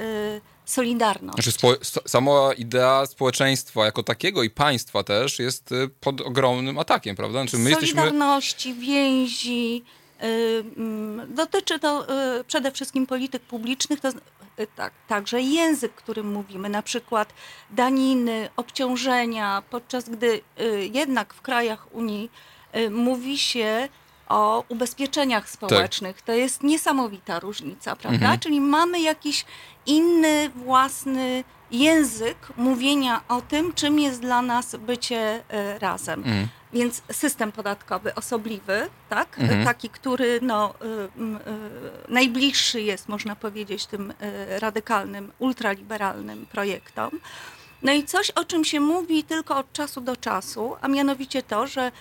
solidarność. 0.69 1.35
Znaczy 1.35 1.53
spo, 1.53 1.75
sama 2.07 2.53
idea 2.57 3.07
społeczeństwa 3.07 3.85
jako 3.85 4.03
takiego 4.03 4.43
i 4.43 4.51
państwa 4.51 5.03
też 5.03 5.39
jest 5.39 5.73
e, 5.73 5.89
pod 6.01 6.21
ogromnym 6.21 6.79
atakiem, 6.79 7.17
prawda? 7.17 7.43
Znaczy 7.43 7.59
my 7.59 7.71
jesteśmy... 7.71 8.01
Solidarności, 8.01 8.75
więzi. 8.75 9.85
y, 10.23 10.65
mm, 10.77 11.35
Dotyczy 11.35 11.79
to 11.79 12.07
y, 12.41 12.45
przede 12.45 12.73
wszystkim 12.73 13.07
polityk 13.07 13.43
publicznych, 13.43 14.01
to 14.01 14.09
y, 14.09 14.67
tak, 14.77 14.93
także 15.09 15.41
język, 15.41 15.95
którym 15.95 16.33
mówimy, 16.33 16.69
na 16.69 16.83
przykład 16.83 17.33
daniny, 17.71 18.49
obciążenia, 18.57 19.63
podczas 19.71 20.09
gdy 20.09 20.41
y, 20.61 20.91
jednak 20.93 21.35
w 21.35 21.41
krajach 21.41 21.95
Unii 21.95 22.31
y, 22.77 22.91
mówi 22.91 23.39
się 23.39 23.89
o 24.29 24.65
ubezpieczeniach 24.69 25.51
społecznych. 25.51 26.23
To 26.23 26.33
jest 26.33 26.63
niesamowita 26.63 27.41
różnica, 27.41 27.97
prawda? 27.97 28.17
Mhm. 28.19 28.41
Czyli 28.41 28.61
mamy 28.61 29.01
jakiś 29.01 29.45
inny, 29.87 30.51
własny 30.55 31.45
język 31.71 32.37
mówienia 32.57 33.21
o 33.29 33.41
tym, 33.41 33.73
czym 33.73 33.99
jest 33.99 34.21
dla 34.21 34.43
nas 34.43 34.77
bycie 34.77 35.37
y, 35.37 35.79
razem. 35.79 36.21
Mhm. 36.21 36.49
Więc 36.73 37.03
system 37.13 37.53
podatkowy 37.53 38.15
osobliwy, 38.15 38.89
tak? 39.09 39.39
Mhm. 39.39 39.65
taki, 39.65 39.89
który 39.89 40.39
no, 40.43 40.75
y, 40.83 40.87
y, 40.87 41.09
najbliższy 42.09 42.81
jest, 42.81 43.09
można 43.09 43.37
powiedzieć, 43.37 43.87
tym 43.87 44.11
y, 44.11 44.15
radykalnym, 44.61 45.33
ultraliberalnym 45.39 46.47
projektom. 46.47 47.11
No 47.83 47.93
i 47.93 48.05
coś, 48.05 48.31
o 48.31 48.45
czym 48.45 48.65
się 48.65 48.81
mówi 48.81 49.25
tylko 49.25 49.57
od 49.57 49.73
czasu 49.73 50.01
do 50.01 50.17
czasu, 50.17 50.77
a 50.81 50.89
mianowicie 50.89 51.43
to, 51.43 51.67
że 51.67 51.93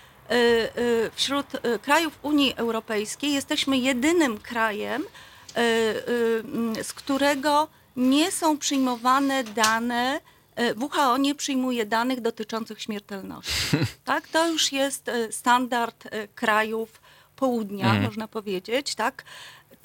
wśród 1.16 1.46
y, 1.56 1.80
krajów 1.80 2.20
Unii 2.22 2.54
Europejskiej 2.56 3.34
jesteśmy 3.34 3.78
jedynym 3.78 4.38
krajem, 4.38 5.02
y, 5.02 5.60
y, 5.62 6.44
mm, 6.46 6.84
z 6.84 6.94
którego 6.94 7.68
nie 7.96 8.32
są 8.32 8.58
przyjmowane 8.58 9.44
dane, 9.44 10.20
y, 10.60 10.76
WHO 10.76 11.18
nie 11.18 11.36
przyjmuje 11.36 11.86
danych 11.86 12.22
dotyczących 12.22 12.82
śmiertelności. 12.82 13.78
Tak? 14.06 14.28
To 14.28 14.48
już 14.50 14.72
jest 14.72 15.08
y, 15.08 15.32
standard 15.32 16.06
y, 16.06 16.28
krajów 16.36 17.02
południa, 17.36 17.86
Mhm. 17.86 18.04
można 18.06 18.28
powiedzieć, 18.28 18.96
tak? 18.96 19.24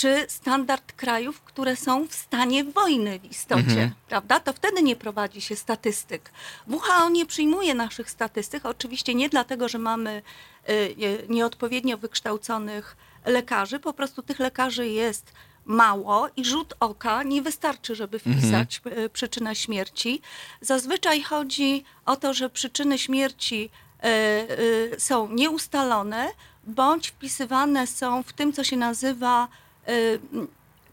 Czy 0.02 0.26
standard 0.28 0.92
krajów, 0.92 1.40
które 1.40 1.76
są 1.76 2.08
w 2.08 2.14
stanie 2.14 2.64
wojny 2.64 3.18
w 3.18 3.24
istocie, 3.24 3.60
Mhm. 3.62 3.90
prawda? 4.08 4.40
To 4.40 4.52
wtedy 4.52 4.82
nie 4.82 4.96
prowadzi 4.96 5.40
się 5.40 5.56
statystyk. 5.56 6.30
WHO 6.66 7.10
nie 7.10 7.26
przyjmuje 7.26 7.74
naszych 7.74 8.10
statystyk, 8.10 8.66
oczywiście 8.66 9.14
nie 9.14 9.28
dlatego, 9.28 9.68
że 9.68 9.78
mamy 9.78 10.22
y, 10.68 11.26
nieodpowiednio 11.28 11.98
wykształconych 11.98 12.96
lekarzy, 13.24 13.78
po 13.78 13.92
prostu 13.92 14.22
tych 14.22 14.38
lekarzy 14.38 14.88
jest 14.88 15.32
mało 15.64 16.28
i 16.36 16.44
rzut 16.44 16.74
oka 16.80 17.22
nie 17.22 17.42
wystarczy, 17.42 17.94
żeby 17.94 18.18
wpisać 18.18 18.80
y, 18.86 19.08
przyczynę 19.08 19.54
śmierci. 19.54 20.20
Zazwyczaj 20.60 21.22
chodzi 21.22 21.84
o 22.06 22.16
to, 22.16 22.34
że 22.34 22.50
przyczyny 22.50 22.98
śmierci 22.98 23.70
y, 24.94 25.00
są 25.00 25.28
nieustalone 25.28 26.28
bądź 26.64 27.08
wpisywane 27.08 27.86
są 27.86 28.22
w 28.22 28.32
tym, 28.32 28.52
co 28.52 28.64
się 28.64 28.76
nazywa 28.76 29.48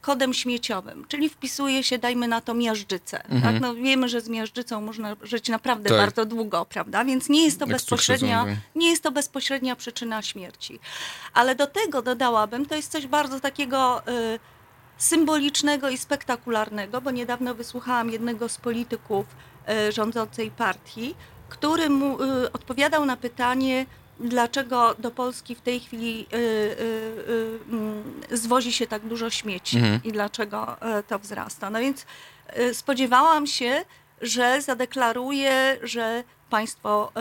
kodem 0.01 0.33
śmieciowym, 0.33 1.05
czyli 1.07 1.29
wpisuje 1.29 1.83
się, 1.83 1.97
dajmy 1.97 2.27
na 2.27 2.41
to, 2.41 2.53
miażdżycę. 2.53 3.23
Mhm. 3.23 3.41
Tak? 3.41 3.61
No, 3.61 3.75
wiemy, 3.75 4.09
że 4.09 4.21
z 4.21 4.29
miażdżycą 4.29 4.81
można 4.81 5.15
żyć 5.21 5.49
naprawdę 5.49 5.89
Tak. 5.89 5.97
bardzo 5.97 6.25
długo, 6.25 6.65
prawda? 6.65 7.05
Więc 7.05 7.29
nie 7.29 7.45
jest 7.45 7.59
to 7.59 7.65
Jak 7.65 7.75
bezpośrednia, 7.75 8.45
nie 8.75 8.89
jest 8.89 9.03
to 9.03 9.11
bezpośrednia 9.11 9.75
przyczyna 9.75 10.21
śmierci. 10.21 10.79
Ale 11.33 11.55
do 11.55 11.67
tego 11.67 12.01
dodałabym, 12.01 12.65
to 12.65 12.75
jest 12.75 12.91
coś 12.91 13.07
bardzo 13.07 13.39
takiego 13.39 14.01
y, 14.07 14.39
symbolicznego 14.97 15.89
i 15.89 15.97
spektakularnego, 15.97 17.01
bo 17.01 17.11
niedawno 17.11 17.55
wysłuchałam 17.55 18.09
jednego 18.09 18.49
z 18.49 18.57
polityków 18.57 19.25
y, 19.87 19.91
rządzącej 19.91 20.51
partii, 20.51 21.15
który 21.49 21.89
mu 21.89 22.23
y, 22.23 22.51
odpowiadał 22.51 23.05
na 23.05 23.17
pytanie, 23.17 23.85
dlaczego 24.19 24.95
do 24.99 25.11
Polski 25.11 25.55
w 25.55 25.61
tej 25.61 25.79
chwili 25.79 26.27
y, 26.33 26.37
y, 26.37 26.39
y, 26.39 27.59
mm, 27.69 28.21
zwozi 28.31 28.73
się 28.73 28.87
tak 28.87 29.05
dużo 29.05 29.29
śmieci 29.29 29.77
Mhm. 29.77 29.99
i 30.03 30.11
dlaczego 30.11 30.75
to 31.07 31.19
wzrasta. 31.19 31.69
No 31.69 31.79
więc 31.79 32.05
spodziewałam 32.73 33.47
się, 33.47 33.85
że 34.21 34.61
zadeklaruje, 34.61 35.77
że 35.83 36.23
państwo 36.49 37.11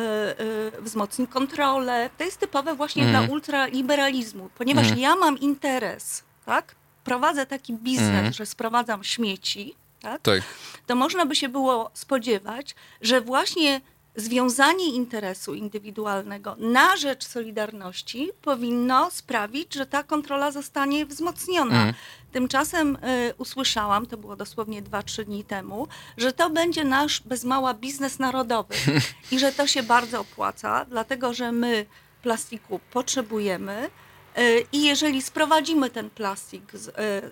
wzmocni 0.81 1.27
kontrolę. 1.27 2.11
To 2.19 2.25
jest 2.25 2.37
typowe 2.41 2.75
właśnie 2.75 3.03
Mhm. 3.05 3.27
dla 3.27 3.35
ultraliberalizmu, 3.35 4.51
ponieważ 4.59 4.85
Mhm. 4.85 5.01
ja 5.01 5.17
mam 5.17 5.39
interes, 5.39 6.25
tak? 6.47 6.75
Prowadzę 7.05 7.47
taki 7.47 7.75
biznes, 7.75 8.09
Mhm. 8.09 8.33
że 8.33 8.47
sprowadzam 8.47 9.05
śmieci, 9.05 9.75
tak? 10.03 10.23
Tak. 10.23 10.41
to 10.87 10.95
można 10.95 11.27
by 11.27 11.37
się 11.37 11.49
było 11.49 11.91
spodziewać, 11.95 12.75
że 13.01 13.21
właśnie 13.21 13.81
związanie 14.21 14.95
interesu 14.95 15.55
indywidualnego 15.55 16.57
na 16.59 16.97
rzecz 16.97 17.27
solidarności 17.27 18.31
powinno 18.43 19.11
sprawić, 19.11 19.75
że 19.75 19.87
ta 19.87 20.03
kontrola 20.03 20.51
zostanie 20.51 21.07
wzmocniona. 21.07 21.75
Mhm. 21.75 21.95
Tymczasem 22.33 22.97
y, 22.97 23.35
usłyszałam, 23.39 24.07
to 24.07 24.17
było 24.17 24.37
dosłownie 24.37 24.83
2-3 24.83 25.25
dni 25.25 25.45
temu, 25.45 25.89
że 26.17 26.33
to 26.33 26.51
będzie 26.51 26.85
nasz 26.85 27.21
bez 27.21 27.45
mała 27.45 27.75
biznes 27.75 28.19
narodowy 28.19 28.75
i 29.33 29.39
że 29.39 29.53
to 29.53 29.67
się 29.67 29.83
bardzo 29.83 30.21
opłaca, 30.21 30.85
dlatego 30.85 31.35
że 31.35 31.53
my 31.53 31.87
plastiku 32.23 32.81
potrzebujemy. 32.93 33.91
Y, 34.39 34.67
I 34.73 34.83
jeżeli 34.83 35.23
sprowadzimy 35.23 35.91
ten 35.91 36.11
plastik 36.11 36.73
z, 36.73 36.89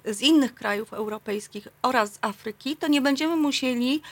y, 0.07 0.15
z 0.15 0.21
innych 0.21 0.55
krajów 0.55 0.93
europejskich 0.93 1.69
oraz 1.83 2.13
z 2.13 2.19
Afryki, 2.21 2.77
to 2.77 2.89
nie 2.89 3.01
będziemy 3.01 3.37
musieli 3.37 3.91
mm, 3.93 4.03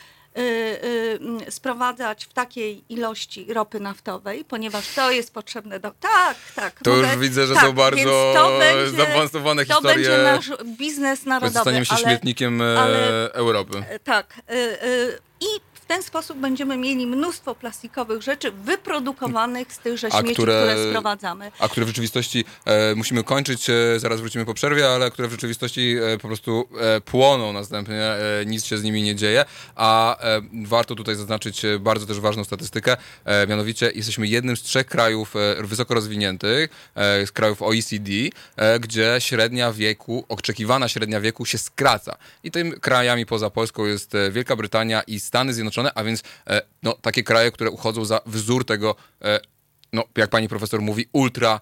sprowadzać 1.51 2.25
w 2.25 2.33
takiej 2.33 2.85
ilości 2.89 3.47
ropy 3.55 3.81
naftowej, 3.81 4.45
ponieważ 4.45 4.95
to 4.95 5.11
jest 5.11 5.35
potrzebne 5.35 5.81
do... 5.81 5.91
Tak, 6.01 6.37
tak. 6.57 6.81
To 6.85 6.97
już 6.97 7.17
widzę, 7.17 7.47
że 7.47 7.55
są 7.55 7.73
bardzo 7.73 8.33
to 8.35 8.59
będzie- 8.59 8.97
zaawansowane 8.97 9.67
To 9.67 9.75
historie. 9.75 9.95
będzie 9.97 10.19
nasz 10.23 10.51
biznes 10.79 11.27
narodowy. 11.27 11.61
Staniemy 11.61 11.87
się 11.87 11.95
ale- 11.95 12.03
śmietnikiem 12.05 12.63
e, 12.63 12.81
ale- 12.81 13.33
Europy. 13.33 13.85
E, 13.89 13.99
Tak. 13.99 14.35
y, 14.51 14.55
y, 14.55 15.19
I 15.41 15.47
w 15.85 15.87
ten 15.87 16.03
sposób 16.03 16.39
będziemy 16.39 16.77
mieli 16.77 17.07
mnóstwo 17.07 17.55
plastikowych 17.55 18.23
rzeczy 18.23 18.53
wyprodukowanych 18.53 19.73
z 19.73 19.79
tychże 19.79 20.09
A 20.13 20.21
śmieci, 20.21 20.35
które- 20.35 20.67
które, 20.73 20.89
sprowadzamy. 20.91 21.53
A 21.59 21.69
które 21.69 21.87
w 21.87 21.89
rzeczywistości 21.89 22.45
e, 22.65 22.95
musimy 22.95 23.25
kończyć, 23.25 23.71
e, 23.71 23.75
zaraz 24.01 24.21
wrócimy 24.21 24.45
po 24.45 24.55
przerwie, 24.55 24.89
ale 24.89 25.11
które 25.11 25.29
w 25.29 25.31
rzeczywistości 25.31 25.97
e, 25.97 26.19
po 26.19 26.29
prostu 26.29 26.69
e, 26.81 27.01
płoną 27.01 27.53
następnie, 27.53 28.03
e, 28.03 28.19
nic 28.47 28.65
się 28.65 28.79
z 28.79 28.83
nimi 28.83 29.03
nie 29.03 29.15
dzieje. 29.15 29.45
A 29.77 30.19
e, 30.21 30.41
warto 30.65 30.95
tutaj 30.95 31.15
zaznaczyć 31.17 31.63
bardzo 31.81 32.07
też 32.07 32.21
ważną 32.21 32.45
statystykę, 32.45 32.97
mianowicie 33.49 33.91
jesteśmy 33.95 34.27
jednym 34.27 34.57
z 34.57 34.63
trzech 34.63 34.87
krajów 34.87 35.35
wysoko 35.61 35.95
rozwiniętych, 35.95 36.71
z 37.27 37.33
krajów 37.33 37.63
OECD, 37.63 38.11
gdzie 38.81 39.17
średnia 39.19 39.73
wieku, 39.73 40.25
oczekiwana 40.29 40.89
średnia 40.89 41.21
wieku 41.21 41.47
się 41.47 41.59
skraca. 41.59 42.17
I 42.45 42.51
tym 42.51 42.81
krajami 42.81 43.27
poza 43.27 43.51
Polską 43.51 43.85
jest 43.85 44.13
Wielka 44.31 44.57
Brytania 44.57 45.03
i 45.03 45.21
Stany 45.21 45.55
Zjednoczone, 45.55 45.74
Zjednoczone, 45.75 45.93
a 45.95 46.05
więc 46.05 46.23
e, 46.47 46.63
no, 46.83 46.93
takie 46.93 47.23
kraje, 47.23 47.51
które 47.51 47.71
uchodzą 47.71 48.05
za 48.05 48.21
wzór 48.27 48.65
tego, 48.65 48.97
e, 49.25 49.41
no, 49.93 50.05
jak 50.17 50.31
pani 50.31 50.49
profesor 50.49 50.83
mówi, 50.83 51.07
ultra 51.13 51.61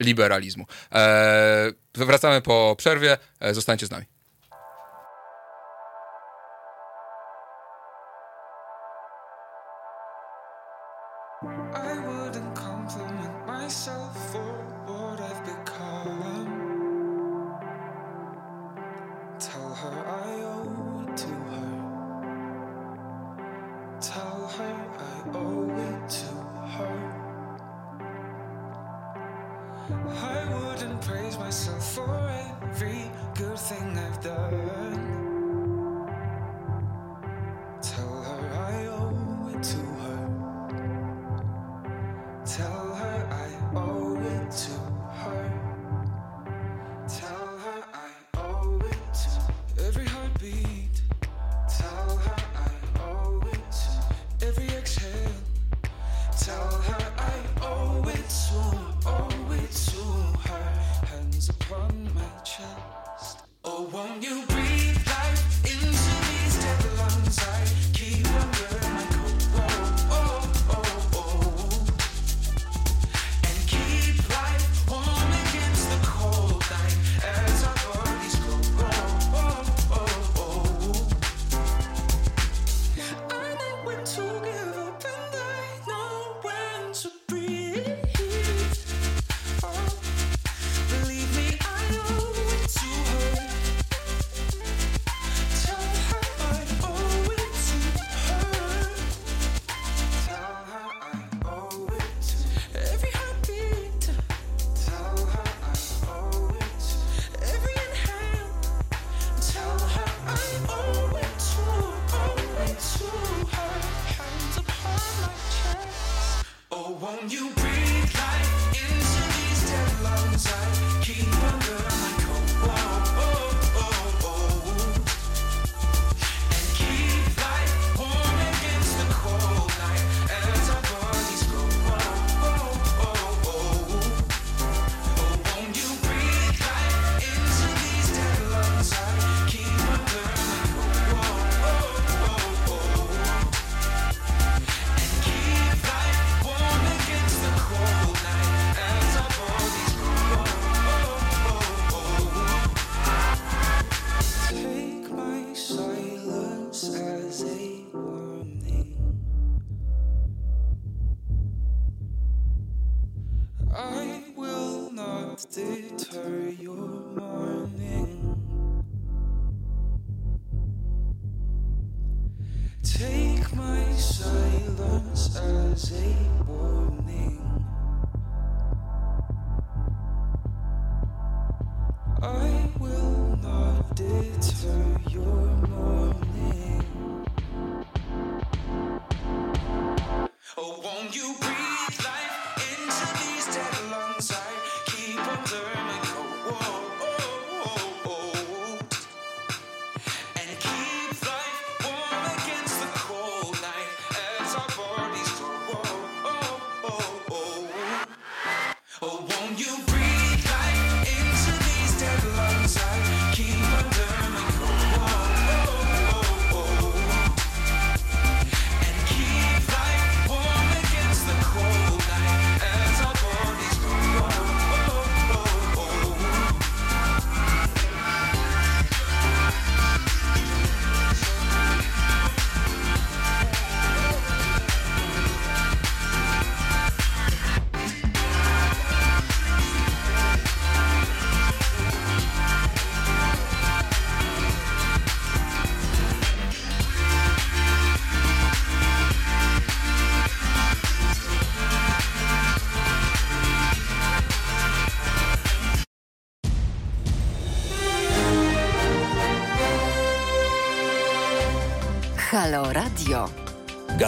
liberalizmu. 0.00 0.66
E, 0.92 1.72
wracamy 1.94 2.42
po 2.42 2.74
przerwie, 2.78 3.18
zostańcie 3.52 3.86
z 3.86 3.90
nami. 3.90 4.06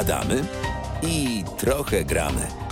gadamy 0.01 0.43
i 1.02 1.44
trochę 1.59 2.05
gramy. 2.05 2.70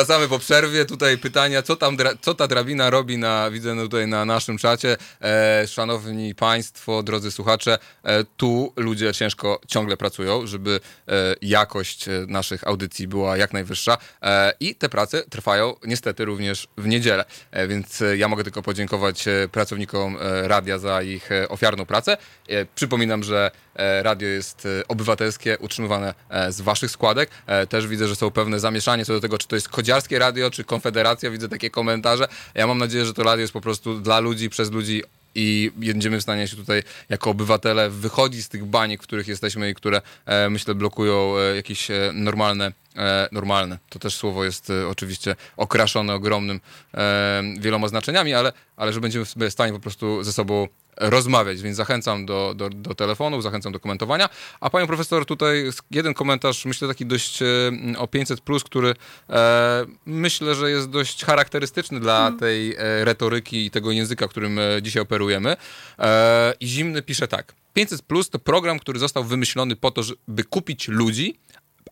Wracamy 0.00 0.28
po 0.28 0.38
przerwie. 0.38 0.84
Tutaj 0.84 1.18
pytania, 1.18 1.62
co 1.62 1.76
tam, 1.76 1.96
co 2.20 2.34
ta 2.34 2.48
drabina 2.48 2.90
robi 2.90 3.18
na, 3.18 3.50
widzę 3.50 3.74
no 3.74 3.82
tutaj 3.82 4.06
na 4.06 4.24
naszym 4.24 4.58
czacie. 4.58 4.96
E, 5.22 5.66
szanowni 5.66 6.34
Państwo, 6.34 7.02
drodzy 7.02 7.30
słuchacze, 7.30 7.78
e, 8.04 8.24
tu 8.24 8.72
ludzie 8.76 9.12
ciężko 9.14 9.60
ciągle 9.66 9.96
pracują, 9.96 10.46
żeby 10.46 10.80
e, 11.08 11.12
jakość 11.42 12.08
e, 12.08 12.10
naszych 12.28 12.66
audycji 12.66 13.08
była 13.08 13.36
jak 13.36 13.52
najwyższa 13.52 13.98
e, 14.22 14.52
i 14.60 14.74
te 14.74 14.88
prace 14.88 15.22
trwają 15.22 15.74
niestety 15.84 16.24
również 16.24 16.68
w 16.76 16.86
niedzielę. 16.86 17.24
E, 17.50 17.68
więc 17.68 18.02
ja 18.16 18.28
mogę 18.28 18.44
tylko 18.44 18.62
podziękować 18.62 19.24
pracownikom 19.52 20.16
radia 20.42 20.78
za 20.78 21.02
ich 21.02 21.30
ofiarną 21.48 21.86
pracę. 21.86 22.16
Przypominam, 22.74 23.22
że 23.22 23.50
radio 24.02 24.28
jest 24.28 24.68
obywatelskie, 24.88 25.58
utrzymywane 25.58 26.14
z 26.48 26.60
waszych 26.60 26.90
składek. 26.90 27.30
Też 27.68 27.86
widzę, 27.86 28.08
że 28.08 28.16
są 28.16 28.30
pewne 28.30 28.60
zamieszanie 28.60 29.04
co 29.04 29.12
do 29.12 29.20
tego, 29.20 29.38
czy 29.38 29.48
to 29.48 29.56
jest 29.56 29.68
kodziarskie 29.90 30.18
radio, 30.18 30.50
czy 30.50 30.64
konfederacja. 30.64 31.30
Widzę 31.30 31.48
takie 31.48 31.70
komentarze. 31.70 32.28
Ja 32.54 32.66
mam 32.66 32.78
nadzieję, 32.78 33.06
że 33.06 33.14
to 33.14 33.22
radio 33.22 33.40
jest 33.40 33.52
po 33.52 33.60
prostu 33.60 34.00
dla 34.00 34.20
ludzi, 34.20 34.50
przez 34.50 34.70
ludzi 34.70 35.02
i 35.34 35.72
będziemy 35.76 36.18
w 36.18 36.22
stanie 36.22 36.48
się 36.48 36.56
tutaj 36.56 36.82
jako 37.08 37.30
obywatele 37.30 37.90
wychodzić 37.90 38.44
z 38.44 38.48
tych 38.48 38.64
baniek, 38.64 39.02
w 39.02 39.06
których 39.06 39.28
jesteśmy 39.28 39.70
i 39.70 39.74
które 39.74 40.02
e, 40.26 40.50
myślę 40.50 40.74
blokują 40.74 41.38
e, 41.38 41.56
jakieś 41.56 41.90
e, 41.90 42.10
normalne 42.14 42.72
e, 42.96 43.28
normalne. 43.32 43.78
To 43.88 43.98
też 43.98 44.14
słowo 44.14 44.44
jest 44.44 44.70
e, 44.70 44.88
oczywiście 44.88 45.36
okraszone 45.56 46.14
ogromnym 46.14 46.60
e, 46.94 47.42
wieloma 47.60 47.88
znaczeniami, 47.88 48.34
ale, 48.34 48.52
ale 48.76 48.92
że 48.92 49.00
będziemy 49.00 49.24
w 49.24 49.50
stanie 49.50 49.72
po 49.72 49.80
prostu 49.80 50.22
ze 50.22 50.32
sobą 50.32 50.68
rozmawiać, 50.96 51.62
więc 51.62 51.76
zachęcam 51.76 52.26
do, 52.26 52.54
do, 52.56 52.70
do 52.70 52.94
telefonów, 52.94 53.42
zachęcam 53.42 53.72
do 53.72 53.80
komentowania. 53.80 54.28
A 54.60 54.70
panią 54.70 54.86
profesor, 54.86 55.26
tutaj 55.26 55.70
jeden 55.90 56.14
komentarz, 56.14 56.64
myślę 56.64 56.88
taki 56.88 57.06
dość 57.06 57.42
e, 57.42 57.46
o 57.98 58.06
500, 58.06 58.40
który 58.64 58.94
e, 59.30 59.86
myślę, 60.06 60.54
że 60.54 60.70
jest 60.70 60.90
dość 60.90 61.24
charakterystyczny 61.24 62.00
dla 62.00 62.32
tej 62.32 62.74
e, 62.74 63.04
retoryki 63.04 63.66
i 63.66 63.70
tego 63.70 63.90
języka, 63.90 64.28
którym 64.28 64.58
e, 64.58 64.82
dzisiaj 64.82 65.02
operujemy. 65.02 65.56
E, 65.98 66.54
I 66.60 66.66
Zimny 66.66 67.02
pisze 67.02 67.28
tak. 67.28 67.54
500 67.72 68.02
to 68.30 68.38
program, 68.38 68.78
który 68.78 68.98
został 68.98 69.24
wymyślony 69.24 69.76
po 69.76 69.90
to, 69.90 70.02
żeby 70.02 70.44
kupić 70.44 70.88
ludzi, 70.88 71.38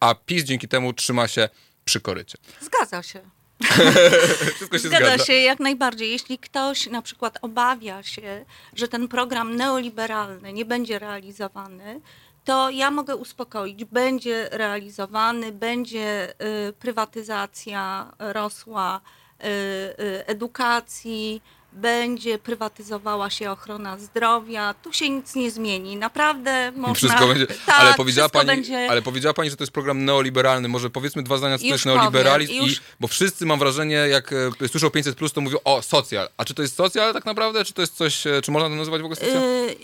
a 0.01 0.15
PiS 0.15 0.45
dzięki 0.45 0.69
temu 0.69 0.93
trzyma 0.93 1.29
się 1.29 1.49
przy 1.85 2.01
korycie. 2.01 2.39
Zgadza 2.61 3.03
się. 3.03 3.38
Wszystko 4.55 4.79
się 4.79 4.89
Zgadza 4.89 5.07
zgadza. 5.07 5.25
się 5.25 5.33
jak 5.33 5.61
najbardziej. 5.61 6.11
Jeśli 6.11 6.39
ktoś 6.39 6.87
na 6.87 7.03
przykład 7.03 7.39
obawia 7.43 8.03
się, 8.03 8.45
że 8.75 8.89
ten 8.89 9.09
program 9.09 9.57
neoliberalny 9.57 10.53
nie 10.53 10.65
będzie 10.65 10.99
realizowany, 10.99 12.01
to 12.45 12.71
ja 12.71 12.91
mogę 12.91 13.17
uspokoić, 13.17 13.85
będzie 13.85 14.49
realizowany, 14.51 15.53
będzie 15.53 16.35
y, 16.69 16.73
prywatyzacja 16.73 18.13
rosła 18.19 19.01
y, 19.01 19.47
y, 19.47 20.27
edukacji, 20.27 21.43
będzie 21.81 22.39
prywatyzowała 22.39 23.31
się 23.31 23.51
ochrona 23.51 23.99
zdrowia. 23.99 24.75
Tu 24.75 24.93
się 24.93 25.11
nic 25.11 25.35
nie 25.35 25.51
zmieni. 25.51 25.97
Naprawdę 25.97 26.73
można... 26.77 26.95
Wszystko 26.95 27.27
będzie, 27.29 27.47
Tak, 27.47 27.59
ale, 27.81 27.95
powiedziała 27.95 28.29
pani, 28.29 28.47
będzie... 28.47 28.91
ale 28.91 29.03
powiedziała 29.03 29.35
pani, 29.35 29.51
że 29.51 29.57
to 29.57 29.63
jest 29.63 29.73
program 29.73 30.05
neoliberalny. 30.05 30.69
Może 30.69 30.91
powiedzmy 30.91 31.23
dwa 31.23 31.39
zdania, 31.39 31.59
co 31.59 31.63
to 31.63 31.67
Już 31.67 31.73
jest 31.73 31.87
neoliberalizm. 31.87 32.53
powiem, 32.53 32.65
I, 32.65 32.69
już- 32.69 32.81
bo 33.01 33.09
wszyscy, 33.09 33.47
mam 33.47 33.59
wrażenie, 33.59 33.95
jak 33.95 34.33
e, 34.63 34.69
słyszą 34.69 34.89
500+, 34.89 35.31
to 35.33 35.41
mówią, 35.41 35.59
o, 35.65 35.83
socjal. 35.83 36.29
A 36.37 36.45
czy 36.45 36.55
to 36.55 36.63
jest 36.63 36.77
socjal 36.77 37.13
tak 37.13 37.25
naprawdę? 37.25 37.65
Czy 37.65 37.73
to 37.73 37.81
jest 37.83 37.97
coś, 37.97 38.27
e, 38.27 38.43
czy 38.43 38.51
można 38.51 38.69
to 38.69 38.75
nazywać 38.75 39.03
w 39.03 39.05
ogóle 39.05 39.17
socjal? 39.21 39.43
Y, 39.43 39.77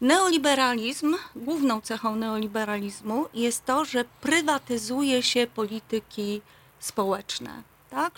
Neoliberalizm, 0.00 1.16
główną 1.36 1.80
cechą 1.80 2.16
neoliberalizmu 2.16 3.26
jest 3.34 3.64
to, 3.64 3.84
że 3.84 4.04
prywatyzuje 4.20 5.22
się 5.22 5.46
polityki 5.54 6.42
społeczne, 6.80 7.62
tak? 7.90 8.12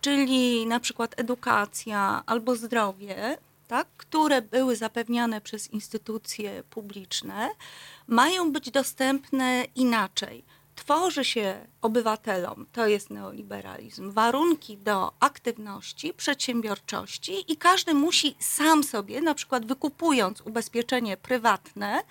Czyli 0.00 0.66
na 0.66 0.80
przykład 0.80 1.20
edukacja 1.20 2.22
albo 2.26 2.56
zdrowie, 2.56 3.38
tak? 3.68 3.88
które 3.96 4.42
były 4.42 4.76
zapewniane 4.76 5.40
przez 5.40 5.70
instytucje 5.70 6.62
publiczne, 6.70 7.48
mają 8.06 8.52
być 8.52 8.70
dostępne 8.70 9.64
inaczej. 9.74 10.44
Tworzy 10.74 11.24
się 11.24 11.66
obywatelom, 11.82 12.66
to 12.72 12.86
jest 12.86 13.10
neoliberalizm, 13.10 14.10
warunki 14.10 14.76
do 14.76 15.12
aktywności, 15.20 16.12
przedsiębiorczości 16.14 17.52
i 17.52 17.56
każdy 17.56 17.94
musi 17.94 18.36
sam 18.38 18.84
sobie, 18.84 19.20
na 19.20 19.34
przykład 19.34 19.66
wykupując 19.66 20.40
ubezpieczenie 20.40 21.16
prywatne, 21.16 22.02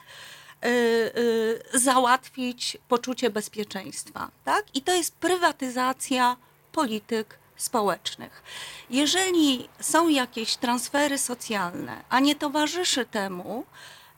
y, 0.66 0.68
y, 0.68 1.80
załatwić 1.80 2.78
poczucie 2.88 3.30
bezpieczeństwa. 3.30 4.32
Tak? 4.46 4.66
I 4.74 4.82
to 4.82 4.94
jest 4.94 5.16
prywatyzacja 5.16 6.38
polityk 6.72 7.40
społecznych. 7.60 8.44
Jeżeli 8.90 9.70
są 9.82 10.08
jakieś 10.08 10.56
transfery 10.56 11.18
socjalne, 11.18 12.04
a 12.10 12.20
nie 12.20 12.36
towarzyszy 12.36 13.06
temu 13.06 13.64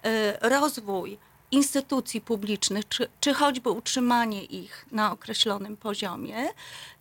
y, 0.05 0.49
rozwój 0.49 1.17
instytucji 1.51 2.21
publicznych, 2.21 2.87
czy, 2.87 3.07
czy 3.19 3.33
choćby 3.33 3.69
utrzymanie 3.69 4.43
ich 4.43 4.85
na 4.91 5.11
określonym 5.11 5.77
poziomie, 5.77 6.49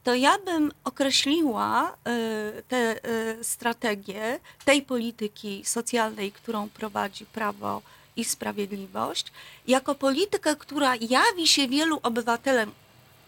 to 0.04 0.14
ja 0.14 0.38
bym 0.38 0.72
określiła 0.84 1.92
y, 1.92 2.62
tę 2.62 2.96
y, 3.40 3.44
strategię 3.44 4.40
tej 4.64 4.82
polityki 4.82 5.64
socjalnej, 5.64 6.32
którą 6.32 6.68
prowadzi 6.68 7.26
Prawo 7.26 7.82
i 8.16 8.24
Sprawiedliwość, 8.24 9.32
jako 9.68 9.94
politykę, 9.94 10.56
która 10.56 10.92
jawi 10.96 11.46
się 11.46 11.68
wielu 11.68 12.00
obywatelom 12.02 12.72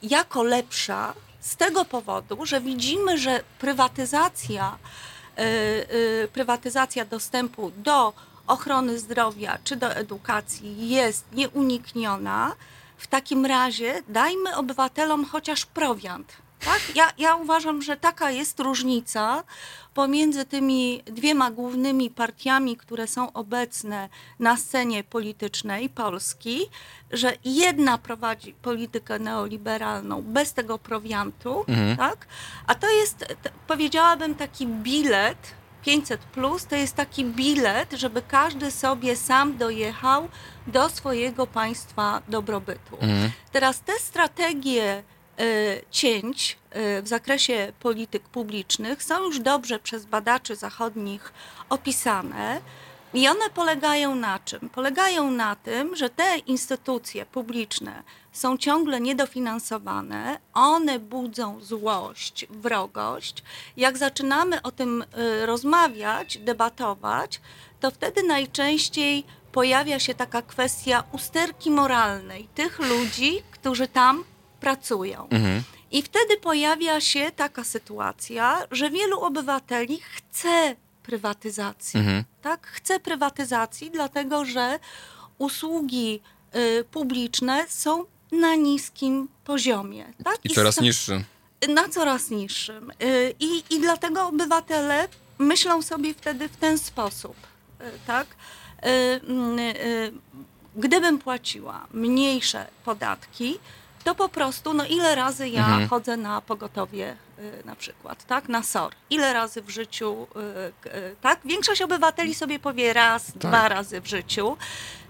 jako 0.02 0.42
lepsza 0.42 1.14
z 1.42 1.56
tego 1.56 1.84
powodu, 1.84 2.46
że 2.46 2.60
widzimy, 2.60 3.18
że 3.18 3.40
prywatyzacja, 3.58 4.78
y, 5.38 5.42
y, 5.42 6.28
prywatyzacja 6.32 7.04
dostępu 7.04 7.72
do 7.76 8.12
ochrony 8.46 8.98
zdrowia 8.98 9.58
czy 9.64 9.76
do 9.76 9.94
edukacji 9.94 10.88
jest 10.88 11.24
nieunikniona. 11.32 12.54
W 12.96 13.06
takim 13.06 13.46
razie 13.46 14.02
dajmy 14.08 14.56
obywatelom 14.56 15.24
chociaż 15.24 15.66
prowiant. 15.66 16.41
Tak? 16.64 16.80
Ja, 16.94 17.12
ja 17.18 17.34
uważam, 17.34 17.82
że 17.82 17.96
taka 17.96 18.30
jest 18.30 18.60
różnica 18.60 19.44
pomiędzy 19.94 20.44
tymi 20.44 21.02
dwiema 21.06 21.50
głównymi 21.50 22.10
partiami, 22.10 22.76
które 22.76 23.06
są 23.06 23.32
obecne 23.32 24.08
na 24.38 24.56
scenie 24.56 25.04
politycznej 25.04 25.88
Polski, 25.88 26.60
że 27.10 27.32
jedna 27.44 27.98
prowadzi 27.98 28.52
politykę 28.62 29.18
neoliberalną 29.18 30.22
bez 30.22 30.52
tego 30.52 30.78
prowiantu, 30.78 31.64
Mhm. 31.68 31.96
tak? 31.96 32.26
a 32.66 32.74
to 32.74 32.90
jest, 32.90 33.24
powiedziałabym, 33.66 34.34
taki 34.34 34.66
bilet 34.66 35.54
500 35.82 36.20
plus 36.20 36.66
to 36.66 36.76
jest 36.76 36.96
taki 36.96 37.24
bilet, 37.24 37.92
żeby 37.92 38.22
każdy 38.22 38.70
sobie 38.70 39.16
sam 39.16 39.56
dojechał 39.56 40.28
do 40.66 40.88
swojego 40.88 41.46
państwa 41.46 42.22
dobrobytu. 42.28 42.94
Mhm. 43.00 43.30
Teraz 43.52 43.80
te 43.80 43.92
strategie 43.98 45.02
cięć 45.90 46.58
y, 46.98 47.02
w 47.02 47.08
zakresie 47.08 47.72
polityk 47.80 48.22
publicznych 48.22 49.02
są 49.02 49.22
już 49.22 49.40
dobrze 49.40 49.78
przez 49.78 50.06
badaczy 50.06 50.56
zachodnich 50.56 51.32
opisane. 51.68 52.60
I 53.14 53.28
one 53.28 53.50
polegają 53.54 54.14
na 54.14 54.38
czym? 54.38 54.68
Polegają 54.68 55.30
na 55.30 55.56
tym, 55.56 55.96
że 55.96 56.10
te 56.10 56.38
instytucje 56.38 57.26
publiczne 57.26 58.02
są 58.32 58.56
ciągle 58.56 59.00
niedofinansowane, 59.00 60.38
one 60.54 60.98
budzą 60.98 61.60
złość, 61.60 62.46
wrogość. 62.50 63.42
Jak 63.76 63.98
zaczynamy 63.98 64.62
o 64.62 64.70
tym 64.70 65.02
y, 65.02 65.46
rozmawiać, 65.46 66.38
debatować, 66.38 67.40
to 67.80 67.90
wtedy 67.90 68.22
najczęściej 68.22 69.24
pojawia 69.52 69.98
się 69.98 70.14
taka 70.14 70.42
kwestia 70.42 71.04
usterki 71.12 71.70
moralnej 71.70 72.48
tych 72.54 72.78
ludzi, 72.78 73.42
którzy 73.50 73.88
tam 73.88 74.24
pracują. 74.62 75.28
Mhm. 75.30 75.62
I 75.90 76.02
wtedy 76.02 76.36
pojawia 76.36 77.00
się 77.00 77.30
taka 77.36 77.64
sytuacja, 77.64 78.58
że 78.70 78.90
wielu 78.90 79.20
obywateli 79.20 80.00
chce 80.00 80.76
prywatyzacji. 81.02 82.00
Mhm. 82.00 82.24
Tak? 82.42 82.66
Chce 82.66 83.00
prywatyzacji, 83.00 83.90
dlatego 83.90 84.44
że 84.44 84.78
usługi 85.38 86.20
y, 86.80 86.84
publiczne 86.90 87.64
są 87.68 88.04
na 88.32 88.54
niskim 88.54 89.28
poziomie. 89.44 90.04
Tak? 90.24 90.38
I 90.44 90.48
coraz 90.48 90.74
są- 90.74 90.82
niższy. 90.82 91.24
na 91.68 91.88
coraz 91.88 92.30
niższym. 92.30 92.90
Y, 92.90 93.34
I, 93.40 93.64
I 93.70 93.80
dlatego 93.80 94.26
obywatele 94.26 95.08
myślą 95.38 95.82
sobie 95.82 96.14
wtedy 96.14 96.48
w 96.48 96.56
ten 96.56 96.78
sposób, 96.78 97.36
y, 97.80 97.84
tak? 98.06 98.26
Y, 98.26 98.88
mm, 99.28 99.58
y, 99.58 100.12
Gdybym 100.76 101.18
płaciła 101.18 101.86
mniejsze 101.94 102.66
podatki, 102.84 103.58
to 104.04 104.14
po 104.14 104.28
prostu, 104.28 104.74
no 104.74 104.84
ile 104.86 105.14
razy 105.14 105.48
ja 105.48 105.66
Mhm. 105.66 105.88
chodzę 105.88 106.16
na 106.16 106.40
pogotowie 106.40 107.16
y, 107.38 107.62
na 107.64 107.76
przykład, 107.76 108.24
tak? 108.24 108.48
Na 108.48 108.62
SOR. 108.62 108.92
Ile 109.10 109.32
razy 109.32 109.62
w 109.62 109.70
życiu, 109.70 110.26
y, 110.86 110.88
y, 110.88 111.16
tak? 111.20 111.40
Większość 111.44 111.82
obywateli 111.82 112.34
sobie 112.34 112.58
powie 112.58 112.92
raz, 112.92 113.32
dwa 113.36 113.68
razy 113.68 114.00
w 114.00 114.06
życiu. 114.06 114.56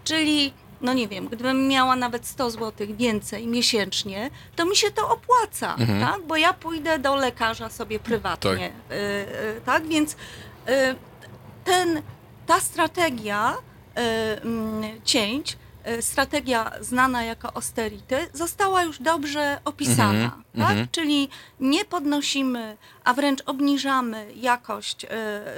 Czyli 0.05 0.52
no 0.81 0.93
nie 0.93 1.09
wiem, 1.09 1.27
gdybym 1.28 1.69
miała 1.69 1.97
nawet 1.97 2.27
100 2.27 2.51
zł 2.51 2.86
więcej 2.90 3.47
miesięcznie, 3.47 4.31
to 4.56 4.66
mi 4.66 4.77
się 4.77 4.90
to 4.90 5.09
opłaca, 5.10 5.74
Mhm. 5.78 6.01
tak? 6.01 6.23
Bo 6.27 6.36
ja 6.36 6.52
pójdę 6.52 6.98
do 6.98 7.16
lekarza 7.16 7.69
sobie 7.70 7.98
prywatnie, 8.01 8.73
y, 8.93 9.60
tak? 9.66 9.86
Więc 9.86 10.16
ten, 11.64 12.02
ta 12.47 12.60
strategia 12.60 13.56
mm, 13.94 15.01
cięć, 15.05 15.56
strategia 16.00 16.70
znana 16.80 17.22
jako 17.24 17.56
austerity, 17.56 18.28
została 18.32 18.82
już 18.82 18.98
dobrze 18.98 19.59
opisana. 19.64 20.12
Mhm, 20.24 20.42
Tak? 20.52 20.70
mhm. 20.70 20.88
Czyli 20.92 21.28
nie 21.60 21.84
podnosimy, 21.84 22.76
a 23.04 23.14
wręcz 23.14 23.42
obniżamy 23.46 24.26
jakość 24.36 25.04
y, 25.04 25.09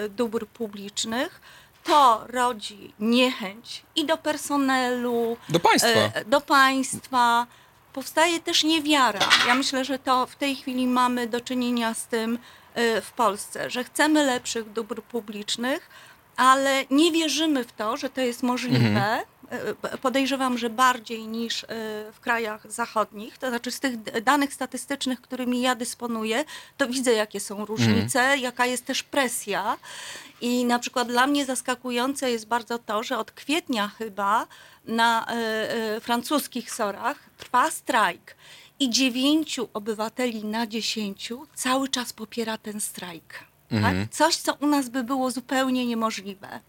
dóbr 0.09 0.47
publicznych. 0.47 1.41
To 1.85 2.25
rodzi 2.29 2.95
niechęć 3.01 3.83
i 3.97 4.05
do 4.05 4.17
personelu, 4.17 5.37
Do 5.49 5.61
państwa. 5.61 5.89
e, 5.91 6.25
do 6.25 6.41
państwa. 6.41 7.47
Powstaje 7.93 8.41
też 8.41 8.65
niewiara. 8.65 9.21
Ja 9.47 9.55
myślę, 9.55 9.85
że 9.85 9.99
to 9.99 10.27
w 10.27 10.37
tej 10.37 10.57
chwili 10.57 10.87
mamy 10.87 11.27
do 11.27 11.41
czynienia 11.41 11.95
z 11.95 12.07
tym 12.07 12.39
e, 12.75 13.01
w 13.01 13.13
Polsce, 13.13 13.71
że 13.71 13.85
chcemy 13.85 14.25
lepszych 14.25 14.73
dóbr 14.73 15.03
publicznych, 15.03 15.91
ale 16.37 16.85
nie 16.91 17.13
wierzymy 17.13 17.65
w 17.65 17.73
to, 17.73 17.97
że 17.97 18.11
to 18.11 18.21
jest 18.21 18.43
możliwe. 18.43 18.87
Mhm. 18.87 19.21
E, 19.21 19.23
Podejrzewam, 20.03 20.59
że 20.59 20.71
bardziej 20.71 21.27
niż 21.27 21.65
e, 21.65 21.67
w 22.13 22.21
krajach 22.21 22.73
zachodnich. 22.73 23.39
To 23.39 23.49
znaczy 23.49 23.71
z 23.71 23.81
tych 23.81 24.23
danych 24.23 24.55
statystycznych, 24.55 25.21
którymi 25.21 25.61
ja 25.61 25.75
dysponuję, 25.75 26.45
to 26.77 26.87
widzę, 26.87 27.13
jakie 27.13 27.41
są 27.41 27.65
różnice, 27.65 28.39
jaka 28.39 28.67
jest 28.67 28.85
też 28.85 29.03
presja. 29.03 29.77
I 30.41 30.65
na 30.65 30.79
przykład 30.79 31.09
dla 31.09 31.27
mnie 31.27 31.45
zaskakujące 31.45 32.31
jest 32.31 32.47
bardzo 32.47 32.79
to, 32.79 33.03
że 33.03 33.19
od 33.19 33.33
kwietnia 33.33 33.89
chyba 33.89 34.47
na 34.85 35.27
e, 35.27 35.33
e, 35.97 36.01
francuskich 36.01 36.73
sorach 36.73 37.19
trwa 37.39 37.71
strajk 37.71 38.37
i 38.81 38.91
dziewięciu 38.91 39.69
obywateli 39.75 40.45
na 40.45 40.67
dziesięciu 40.67 41.47
cały 41.55 41.89
czas 41.89 42.13
popiera 42.13 42.59
ten 42.59 42.81
strajk. 42.81 43.54
Mhm. 43.77 44.07
Tak? 44.07 44.15
Coś, 44.15 44.37
co 44.37 44.55
u 44.55 44.67
nas 44.67 44.89
by 44.89 45.05
było 45.05 45.31
zupełnie 45.31 45.87
niemożliwe. 45.87 46.61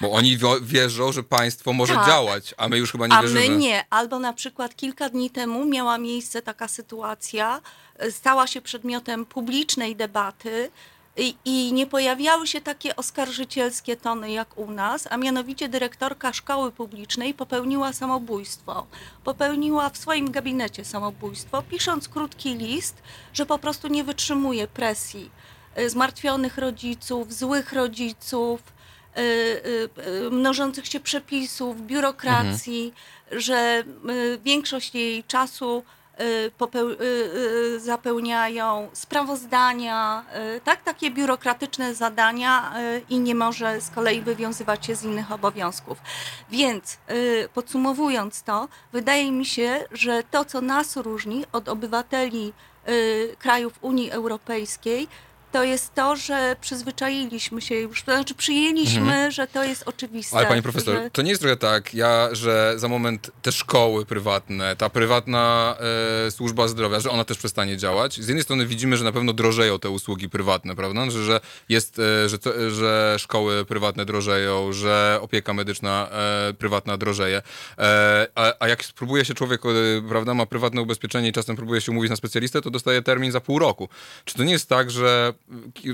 Bo 0.00 0.12
oni 0.12 0.38
wierzą, 0.62 1.12
że 1.12 1.22
państwo 1.22 1.72
może 1.72 1.94
Tak. 1.94 2.06
działać, 2.06 2.54
a 2.58 2.68
my 2.68 2.78
już 2.78 2.92
chyba 2.92 3.06
nie 3.06 3.14
A 3.16 3.22
wierzymy. 3.22 3.48
my 3.48 3.56
nie. 3.56 3.84
Albo 3.90 4.18
na 4.18 4.32
przykład 4.32 4.76
kilka 4.76 5.08
dni 5.08 5.30
temu 5.30 5.64
miała 5.64 5.98
miejsce 5.98 6.42
taka 6.42 6.68
sytuacja, 6.68 7.60
e, 7.98 8.12
stała 8.12 8.46
się 8.46 8.60
przedmiotem 8.60 9.26
publicznej 9.26 9.96
debaty 9.96 10.70
i, 11.16 11.36
i 11.44 11.72
nie 11.72 11.86
pojawiały 11.86 12.46
się 12.46 12.60
takie 12.60 12.96
oskarżycielskie 12.96 13.96
tony 13.96 14.30
jak 14.32 14.58
u 14.58 14.70
nas, 14.70 15.08
a 15.10 15.16
mianowicie 15.16 15.68
dyrektorka 15.68 16.32
szkoły 16.32 16.72
publicznej 16.72 17.34
popełniła 17.34 17.92
samobójstwo. 17.92 18.86
Popełniła 19.24 19.90
w 19.90 19.98
swoim 19.98 20.30
gabinecie 20.30 20.84
samobójstwo, 20.84 21.62
pisząc 21.62 22.08
krótki 22.08 22.54
list, 22.54 23.02
że 23.32 23.46
po 23.46 23.58
prostu 23.58 23.88
nie 23.88 24.04
wytrzymuje 24.04 24.66
presji 24.68 25.30
zmartwionych 25.86 26.58
rodziców, 26.58 27.32
złych 27.34 27.72
rodziców, 27.72 28.60
y, 28.62 29.20
y, 29.20 29.88
y, 30.26 30.30
mnożących 30.30 30.86
się 30.86 31.00
przepisów, 31.00 31.82
biurokracji, 31.86 32.94
że 33.32 33.82
y, 34.10 34.38
większość 34.44 34.94
jej 34.94 35.24
czasu 35.24 35.82
y, 36.20 36.24
y, 36.24 37.04
y, 37.76 37.80
zapełniają 37.80 38.88
sprawozdania, 38.92 40.24
y, 40.56 40.60
tak, 40.60 40.82
takie 40.82 41.10
biurokratyczne 41.10 41.94
zadania 41.94 42.72
y, 42.78 43.02
i 43.08 43.18
nie 43.18 43.34
może 43.34 43.80
z 43.80 43.90
kolei 43.90 44.20
wywiązywać 44.22 44.86
się 44.86 44.96
z 44.96 45.04
innych 45.04 45.32
obowiązków. 45.32 45.98
Więc 46.50 46.98
y, 47.10 47.48
podsumowując 47.54 48.42
to, 48.42 48.68
wydaje 48.92 49.32
mi 49.32 49.46
się, 49.46 49.84
że 49.92 50.22
to, 50.30 50.44
co 50.44 50.60
nas 50.60 50.96
różni 50.96 51.44
od 51.52 51.68
obywateli 51.68 52.52
y, 52.88 53.36
krajów 53.38 53.72
Unii 53.80 54.10
Europejskiej, 54.10 55.08
to 55.54 55.64
jest 55.64 55.94
to, 55.94 56.16
że 56.16 56.56
przyzwyczailiśmy 56.60 57.60
się 57.60 57.74
już, 57.74 58.02
to 58.02 58.12
znaczy 58.12 58.34
przyjęliśmy, 58.34 59.00
Mhm. 59.00 59.30
że 59.32 59.46
to 59.46 59.64
jest 59.64 59.82
oczywiste. 59.86 60.36
Ale 60.36 60.46
pani 60.46 60.62
profesor, 60.62 60.94
że... 60.94 61.10
to 61.10 61.22
nie 61.22 61.30
jest 61.30 61.42
trochę 61.42 61.56
tak, 61.56 61.94
ja, 61.94 62.28
że 62.32 62.74
za 62.76 62.88
moment 62.88 63.30
te 63.42 63.52
szkoły 63.52 64.06
prywatne, 64.06 64.76
ta 64.76 64.90
prywatna 64.90 65.76
e, 66.26 66.30
służba 66.30 66.68
zdrowia, 66.68 67.00
że 67.00 67.10
ona 67.10 67.24
też 67.24 67.38
przestanie 67.38 67.76
działać. 67.76 68.14
Z 68.14 68.28
jednej 68.28 68.42
strony 68.42 68.66
widzimy, 68.66 68.96
że 68.96 69.04
na 69.04 69.12
pewno 69.12 69.32
drożeją 69.32 69.78
te 69.78 69.90
usługi 69.90 70.28
prywatne, 70.28 70.76
prawda? 70.76 71.10
Że, 71.10 71.24
że 71.24 71.40
jest, 71.68 71.98
e, 71.98 72.28
że, 72.28 72.38
co- 72.38 72.70
że 72.70 73.16
szkoły 73.18 73.64
prywatne 73.64 74.04
drożeją, 74.04 74.72
że 74.72 75.18
opieka 75.22 75.52
medyczna 75.54 76.08
e, 76.50 76.54
prywatna 76.54 76.96
drożeje. 76.96 77.42
E, 77.78 78.26
a, 78.34 78.52
a 78.60 78.68
jak 78.68 78.84
spróbuje 78.84 79.24
się 79.24 79.34
człowiek, 79.34 79.62
e, 79.66 79.68
prawda, 80.08 80.34
ma 80.34 80.46
prywatne 80.46 80.82
ubezpieczenie 80.82 81.28
i 81.28 81.32
czasem 81.32 81.56
próbuje 81.56 81.80
się 81.80 81.92
umówić 81.92 82.10
na 82.10 82.16
specjalistę, 82.16 82.62
to 82.62 82.70
dostaje 82.70 83.02
termin 83.02 83.32
za 83.32 83.40
pół 83.40 83.58
roku. 83.58 83.88
Czy 84.24 84.34
to 84.34 84.44
nie 84.44 84.52
jest 84.52 84.68
tak, 84.68 84.90
że 84.90 85.32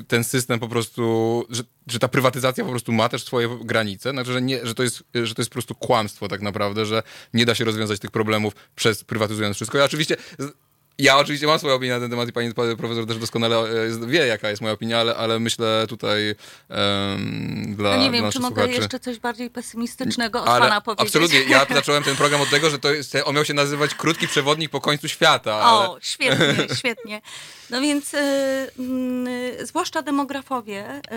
ten 0.09 0.24
system 0.24 0.60
po 0.60 0.68
prostu, 0.68 1.44
że, 1.51 1.62
że 1.86 1.98
ta 1.98 2.09
prywatyzacja 2.09 2.64
po 2.64 2.70
prostu 2.70 2.93
ma 2.93 3.09
też 3.09 3.24
swoje 3.24 3.48
granice, 3.64 4.10
znaczy, 4.10 4.32
że, 4.32 4.43
nie, 4.43 4.66
że, 4.66 4.74
to 4.74 4.82
jest, 4.82 5.02
że 5.14 5.35
to 5.35 5.43
jest 5.43 5.51
po 5.51 5.55
prostu 5.55 5.74
kłamstwo 5.74 6.28
tak 6.28 6.43
naprawdę, 6.43 6.86
że 6.86 7.02
nie 7.35 7.47
da 7.47 7.55
się 7.55 7.64
rozwiązać 7.64 8.01
tych 8.01 8.10
problemów 8.10 8.55
przez 8.77 9.05
prywatyzując 9.05 9.56
wszystko. 9.56 9.78
Ja 9.78 9.85
oczywiście 9.85 10.16
ja 11.02 11.18
oczywiście 11.18 11.47
mam 11.47 11.59
swoją 11.59 11.74
opinię 11.74 11.93
na 11.93 12.01
ten 12.01 12.10
temat 12.10 12.28
i 12.28 12.32
pani 12.32 12.55
profesor 12.55 13.06
też 13.06 13.18
doskonale 13.18 13.56
e, 13.56 14.06
wie, 14.06 14.27
jaka 14.27 14.51
jest 14.51 14.62
moja 14.62 14.74
opinia, 14.74 15.01
ale, 15.01 15.16
ale 15.16 15.39
myślę 15.39 15.86
tutaj 15.89 16.35
em, 16.68 17.74
dla, 17.77 17.97
No 17.97 18.02
nie 18.02 18.10
wiem, 18.10 18.32
czy 18.32 18.40
mogę 18.40 18.55
słuchaczy. 18.55 18.81
jeszcze 18.81 19.01
coś 19.01 19.18
bardziej 19.18 19.51
pesymistycznego 19.51 20.43
od 20.43 20.48
Ale 20.48 20.60
pana 20.60 20.81
powiedzieć. 20.81 21.06
absolutnie, 21.06 21.40
ja 21.40 21.66
zacząłem 21.74 22.02
ten 22.02 22.16
program 22.16 22.40
od 22.40 22.51
tego, 22.51 22.70
że 22.70 22.78
to 22.78 22.93
jest, 22.93 23.16
on 23.24 23.35
miał 23.35 23.44
się 23.44 23.55
nazywać 23.55 23.94
Krótki 23.94 24.28
Przewodnik 24.28 24.70
po 24.70 24.81
końcu 24.81 25.09
świata. 25.09 25.55
Ale... 25.55 25.89
O, 25.89 25.98
świetnie, 26.01 26.56
świetnie. 26.78 27.20
No 27.70 27.81
więc 27.81 28.14
y, 28.14 28.18
mm, 28.78 29.27
y, 29.27 29.66
zwłaszcza 29.66 30.02
demografowie 30.02 30.85
y, 30.90 31.16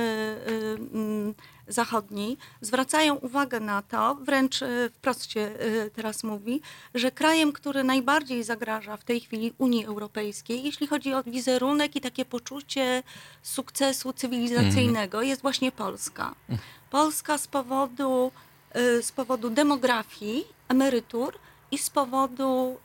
y, 0.51 0.77
mm, 0.93 1.34
zachodni 1.73 2.37
zwracają 2.61 3.15
uwagę 3.15 3.59
na 3.59 3.81
to, 3.81 4.15
wręcz 4.15 4.61
y, 4.61 4.91
wprost 4.93 5.31
się 5.31 5.39
y, 5.39 5.91
teraz 5.95 6.23
mówi, 6.23 6.61
że 6.95 7.11
krajem, 7.11 7.53
który 7.53 7.83
najbardziej 7.83 8.43
zagraża 8.43 8.97
w 8.97 9.03
tej 9.03 9.19
chwili 9.19 9.53
Unii 9.57 9.85
Europejskiej, 9.85 10.63
jeśli 10.63 10.87
chodzi 10.87 11.13
o 11.13 11.23
wizerunek 11.23 11.95
i 11.95 12.01
takie 12.01 12.25
poczucie 12.25 13.03
sukcesu 13.41 14.13
cywilizacyjnego, 14.13 15.21
jest 15.21 15.41
właśnie 15.41 15.71
Polska. 15.71 16.35
Polska 16.89 17.37
z 17.37 17.47
powodu, 17.47 18.31
y, 18.75 19.03
z 19.03 19.11
powodu 19.11 19.49
demografii, 19.49 20.45
emerytur 20.69 21.39
i 21.71 21.77
z 21.77 21.89
powodu, 21.89 22.77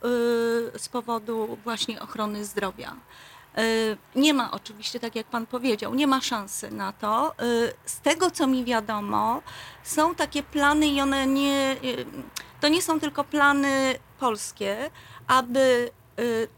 z 0.77 0.89
powodu 0.89 1.57
właśnie 1.63 2.01
ochrony 2.01 2.45
zdrowia. 2.45 2.95
Y, 3.59 3.97
Nie 4.15 4.33
ma 4.33 4.51
oczywiście, 4.51 4.99
tak 4.99 5.15
jak 5.15 5.27
Pan 5.27 5.45
powiedział, 5.45 5.95
nie 5.95 6.07
ma 6.07 6.21
szansy 6.21 6.71
na 6.71 6.93
to. 6.93 7.33
Y, 7.43 7.73
Z 7.85 7.99
tego, 7.99 8.31
co 8.31 8.47
mi 8.47 8.65
wiadomo, 8.65 9.41
są 9.83 10.15
takie 10.15 10.43
plany 10.43 10.87
i 10.87 11.01
one 11.01 11.27
nie, 11.27 11.75
y, 11.83 12.05
to 12.61 12.67
nie 12.67 12.81
są 12.81 12.99
tylko 12.99 13.23
plany 13.23 13.95
polskie, 14.19 14.89
aby 15.27 15.91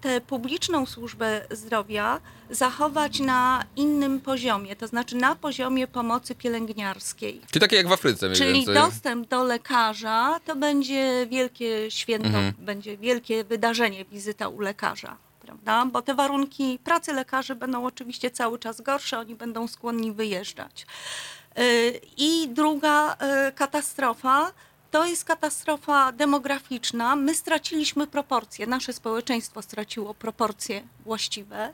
tę 0.01 0.21
publiczną 0.21 0.85
służbę 0.85 1.41
zdrowia 1.51 2.21
zachować 2.49 3.19
na 3.19 3.63
innym 3.75 4.21
poziomie, 4.21 4.75
to 4.75 4.87
znaczy 4.87 5.15
na 5.15 5.35
poziomie 5.35 5.87
pomocy 5.87 6.35
pielęgniarskiej. 6.35 7.41
Czyli 7.51 7.61
takie 7.61 7.75
jak 7.75 7.87
w 7.87 7.91
Afryce 7.91 8.33
Czyli 8.33 8.65
dostęp 8.65 9.27
do 9.27 9.43
lekarza 9.43 10.39
to 10.45 10.55
będzie 10.55 11.27
wielkie 11.29 11.91
święto, 11.91 12.27
Mhm. 12.27 12.53
będzie 12.57 12.97
wielkie 12.97 13.43
wydarzenie, 13.43 14.05
wizyta 14.05 14.47
u 14.47 14.59
lekarza. 14.59 15.17
Prawda? 15.51 15.85
Bo 15.85 16.01
te 16.01 16.13
warunki 16.13 16.79
pracy 16.83 17.13
lekarzy 17.13 17.55
będą 17.55 17.85
oczywiście 17.85 18.31
cały 18.31 18.59
czas 18.59 18.81
gorsze, 18.81 19.19
oni 19.19 19.35
będą 19.35 19.67
skłonni 19.67 20.11
wyjeżdżać. 20.11 20.85
Y, 21.59 22.01
I 22.17 22.49
druga 22.49 23.13
y, 23.13 23.51
katastrofa 23.51 24.51
to 24.91 25.05
jest 25.05 25.25
katastrofa 25.25 26.11
demograficzna. 26.11 27.15
My 27.15 27.35
straciliśmy 27.35 28.07
proporcje, 28.07 28.67
nasze 28.67 28.93
społeczeństwo 28.93 29.61
straciło 29.61 30.13
proporcje 30.13 30.81
właściwe. 31.05 31.73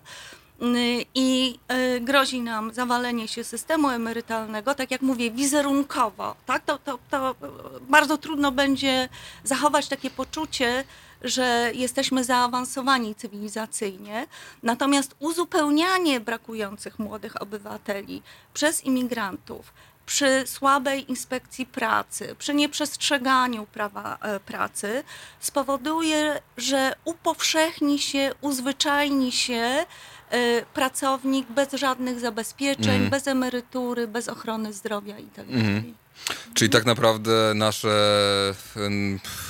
Y, 0.61 1.05
I 1.15 1.59
grozi 2.01 2.41
nam 2.41 2.73
zawalenie 2.73 3.27
się 3.27 3.43
systemu 3.43 3.89
emerytalnego, 3.89 4.75
tak 4.75 4.91
jak 4.91 5.01
mówię, 5.01 5.31
wizerunkowo. 5.31 6.35
Tak? 6.45 6.65
To, 6.65 6.77
to, 6.77 6.99
to 7.09 7.35
bardzo 7.81 8.17
trudno 8.17 8.51
będzie 8.51 9.09
zachować 9.43 9.87
takie 9.87 10.09
poczucie, 10.09 10.83
że 11.22 11.72
jesteśmy 11.73 12.23
zaawansowani 12.23 13.15
cywilizacyjnie. 13.15 14.27
Natomiast 14.64 15.15
uzupełnianie 15.19 16.19
brakujących 16.19 16.99
młodych 16.99 17.41
obywateli 17.41 18.22
przez 18.53 18.84
imigrantów, 18.84 19.73
przy 20.06 20.44
słabej 20.48 21.10
inspekcji 21.11 21.65
pracy, 21.65 22.35
przy 22.39 22.53
nieprzestrzeganiu 22.53 23.65
prawa 23.65 24.18
e, 24.22 24.39
pracy 24.39 25.03
spowoduje, 25.39 26.41
że 26.57 26.94
upowszechni 27.06 27.99
się, 27.99 28.31
uzwyczajni 28.41 29.31
się 29.31 29.85
e, 30.30 30.61
pracownik 30.73 31.48
bez 31.48 31.72
żadnych 31.73 32.19
zabezpieczeń, 32.19 32.94
Mhm. 32.94 33.10
bez 33.10 33.27
emerytury, 33.27 34.07
bez 34.07 34.27
ochrony 34.30 34.73
zdrowia 34.73 35.18
itd. 35.19 35.53
Mhm. 35.53 35.95
Czyli 36.53 36.69
tak 36.69 36.85
naprawdę 36.85 37.52
nasze 37.56 38.53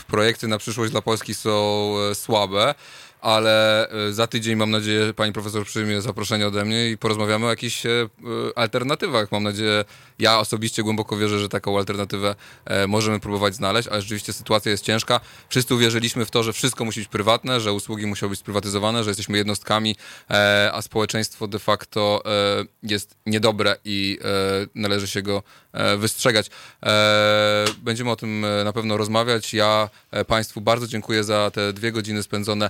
projekty 0.07 0.47
na 0.47 0.57
przyszłość 0.57 0.91
dla 0.91 1.01
Polski 1.01 1.33
są 1.33 1.93
e, 2.11 2.15
słabe, 2.15 2.75
ale 3.21 3.89
e, 3.89 4.13
za 4.13 4.27
tydzień 4.27 4.55
mam 4.55 4.71
nadzieję 4.71 5.13
pani 5.13 5.33
profesor 5.33 5.65
przyjmie 5.65 6.01
zaproszenie 6.01 6.47
ode 6.47 6.65
mnie 6.65 6.89
i 6.89 6.97
porozmawiamy 6.97 7.45
o 7.45 7.49
jakichś 7.49 7.85
e, 7.85 7.89
e, 7.89 8.07
alternatywach. 8.55 9.31
Mam 9.31 9.43
nadzieję, 9.43 9.85
ja 10.19 10.39
osobiście 10.39 10.83
głęboko 10.83 11.17
wierzę, 11.17 11.39
że 11.39 11.49
taką 11.49 11.77
alternatywę 11.77 12.35
e, 12.65 12.87
możemy 12.87 13.19
próbować 13.19 13.55
znaleźć, 13.55 13.87
ale 13.87 14.01
rzeczywiście 14.01 14.33
sytuacja 14.33 14.71
jest 14.71 14.83
ciężka. 14.83 15.19
Wszyscy 15.49 15.75
uwierzyliśmy 15.75 16.25
w 16.25 16.31
to, 16.31 16.43
że 16.43 16.53
wszystko 16.53 16.85
musi 16.85 16.99
być 16.99 17.09
prywatne, 17.09 17.59
że 17.59 17.73
usługi 17.73 18.05
muszą 18.05 18.29
być 18.29 18.39
sprywatyzowane, 18.39 19.03
że 19.03 19.09
jesteśmy 19.09 19.37
jednostkami, 19.37 19.95
e, 20.29 20.71
a 20.73 20.81
społeczeństwo 20.81 21.47
de 21.47 21.59
facto 21.59 22.23
jest 22.83 23.15
niedobre 23.25 23.75
i 23.85 24.19
należy 24.75 25.07
się 25.07 25.21
go 25.21 25.43
wystrzegać. 25.97 26.49
Będziemy 27.77 28.11
o 28.11 28.15
tym 28.15 28.45
na 28.65 28.73
pewno 28.73 28.97
rozmawiać. 28.97 29.53
Ja 29.53 29.89
Państwu 30.27 30.61
bardzo 30.61 30.87
dziękuję 30.87 31.23
za 31.23 31.51
te 31.51 31.73
dwie 31.73 31.91
godziny 31.91 32.23
spędzone 32.23 32.69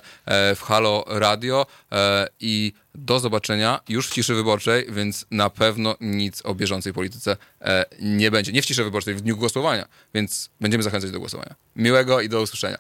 w 0.56 0.62
Halo 0.62 1.04
Radio 1.08 1.66
e, 1.92 2.28
i 2.40 2.74
do 2.96 3.20
zobaczenia 3.20 3.80
już 3.90 4.08
w 4.08 4.14
ciszy 4.14 4.36
wyborczej, 4.36 4.86
więc 4.90 5.26
na 5.32 5.50
pewno 5.50 5.96
nic 6.02 6.42
o 6.46 6.56
bieżącej 6.56 6.94
polityce 6.94 7.38
e, 7.62 7.86
nie 8.02 8.32
będzie. 8.32 8.52
Nie 8.52 8.62
w 8.62 8.66
ciszy 8.66 8.84
wyborczej, 8.84 9.16
w 9.16 9.22
dniu 9.22 9.38
głosowania, 9.38 9.88
więc 10.14 10.50
będziemy 10.62 10.84
zachęcać 10.84 11.12
do 11.12 11.20
głosowania. 11.20 11.56
Miłego 11.76 12.22
i 12.22 12.30
do 12.30 12.42
usłyszenia. 12.42 12.78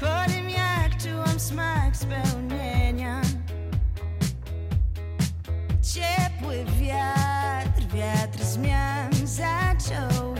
Po 0.00 0.32
tym 0.32 0.46
zmian 8.56 9.10
zaczął 9.24 10.35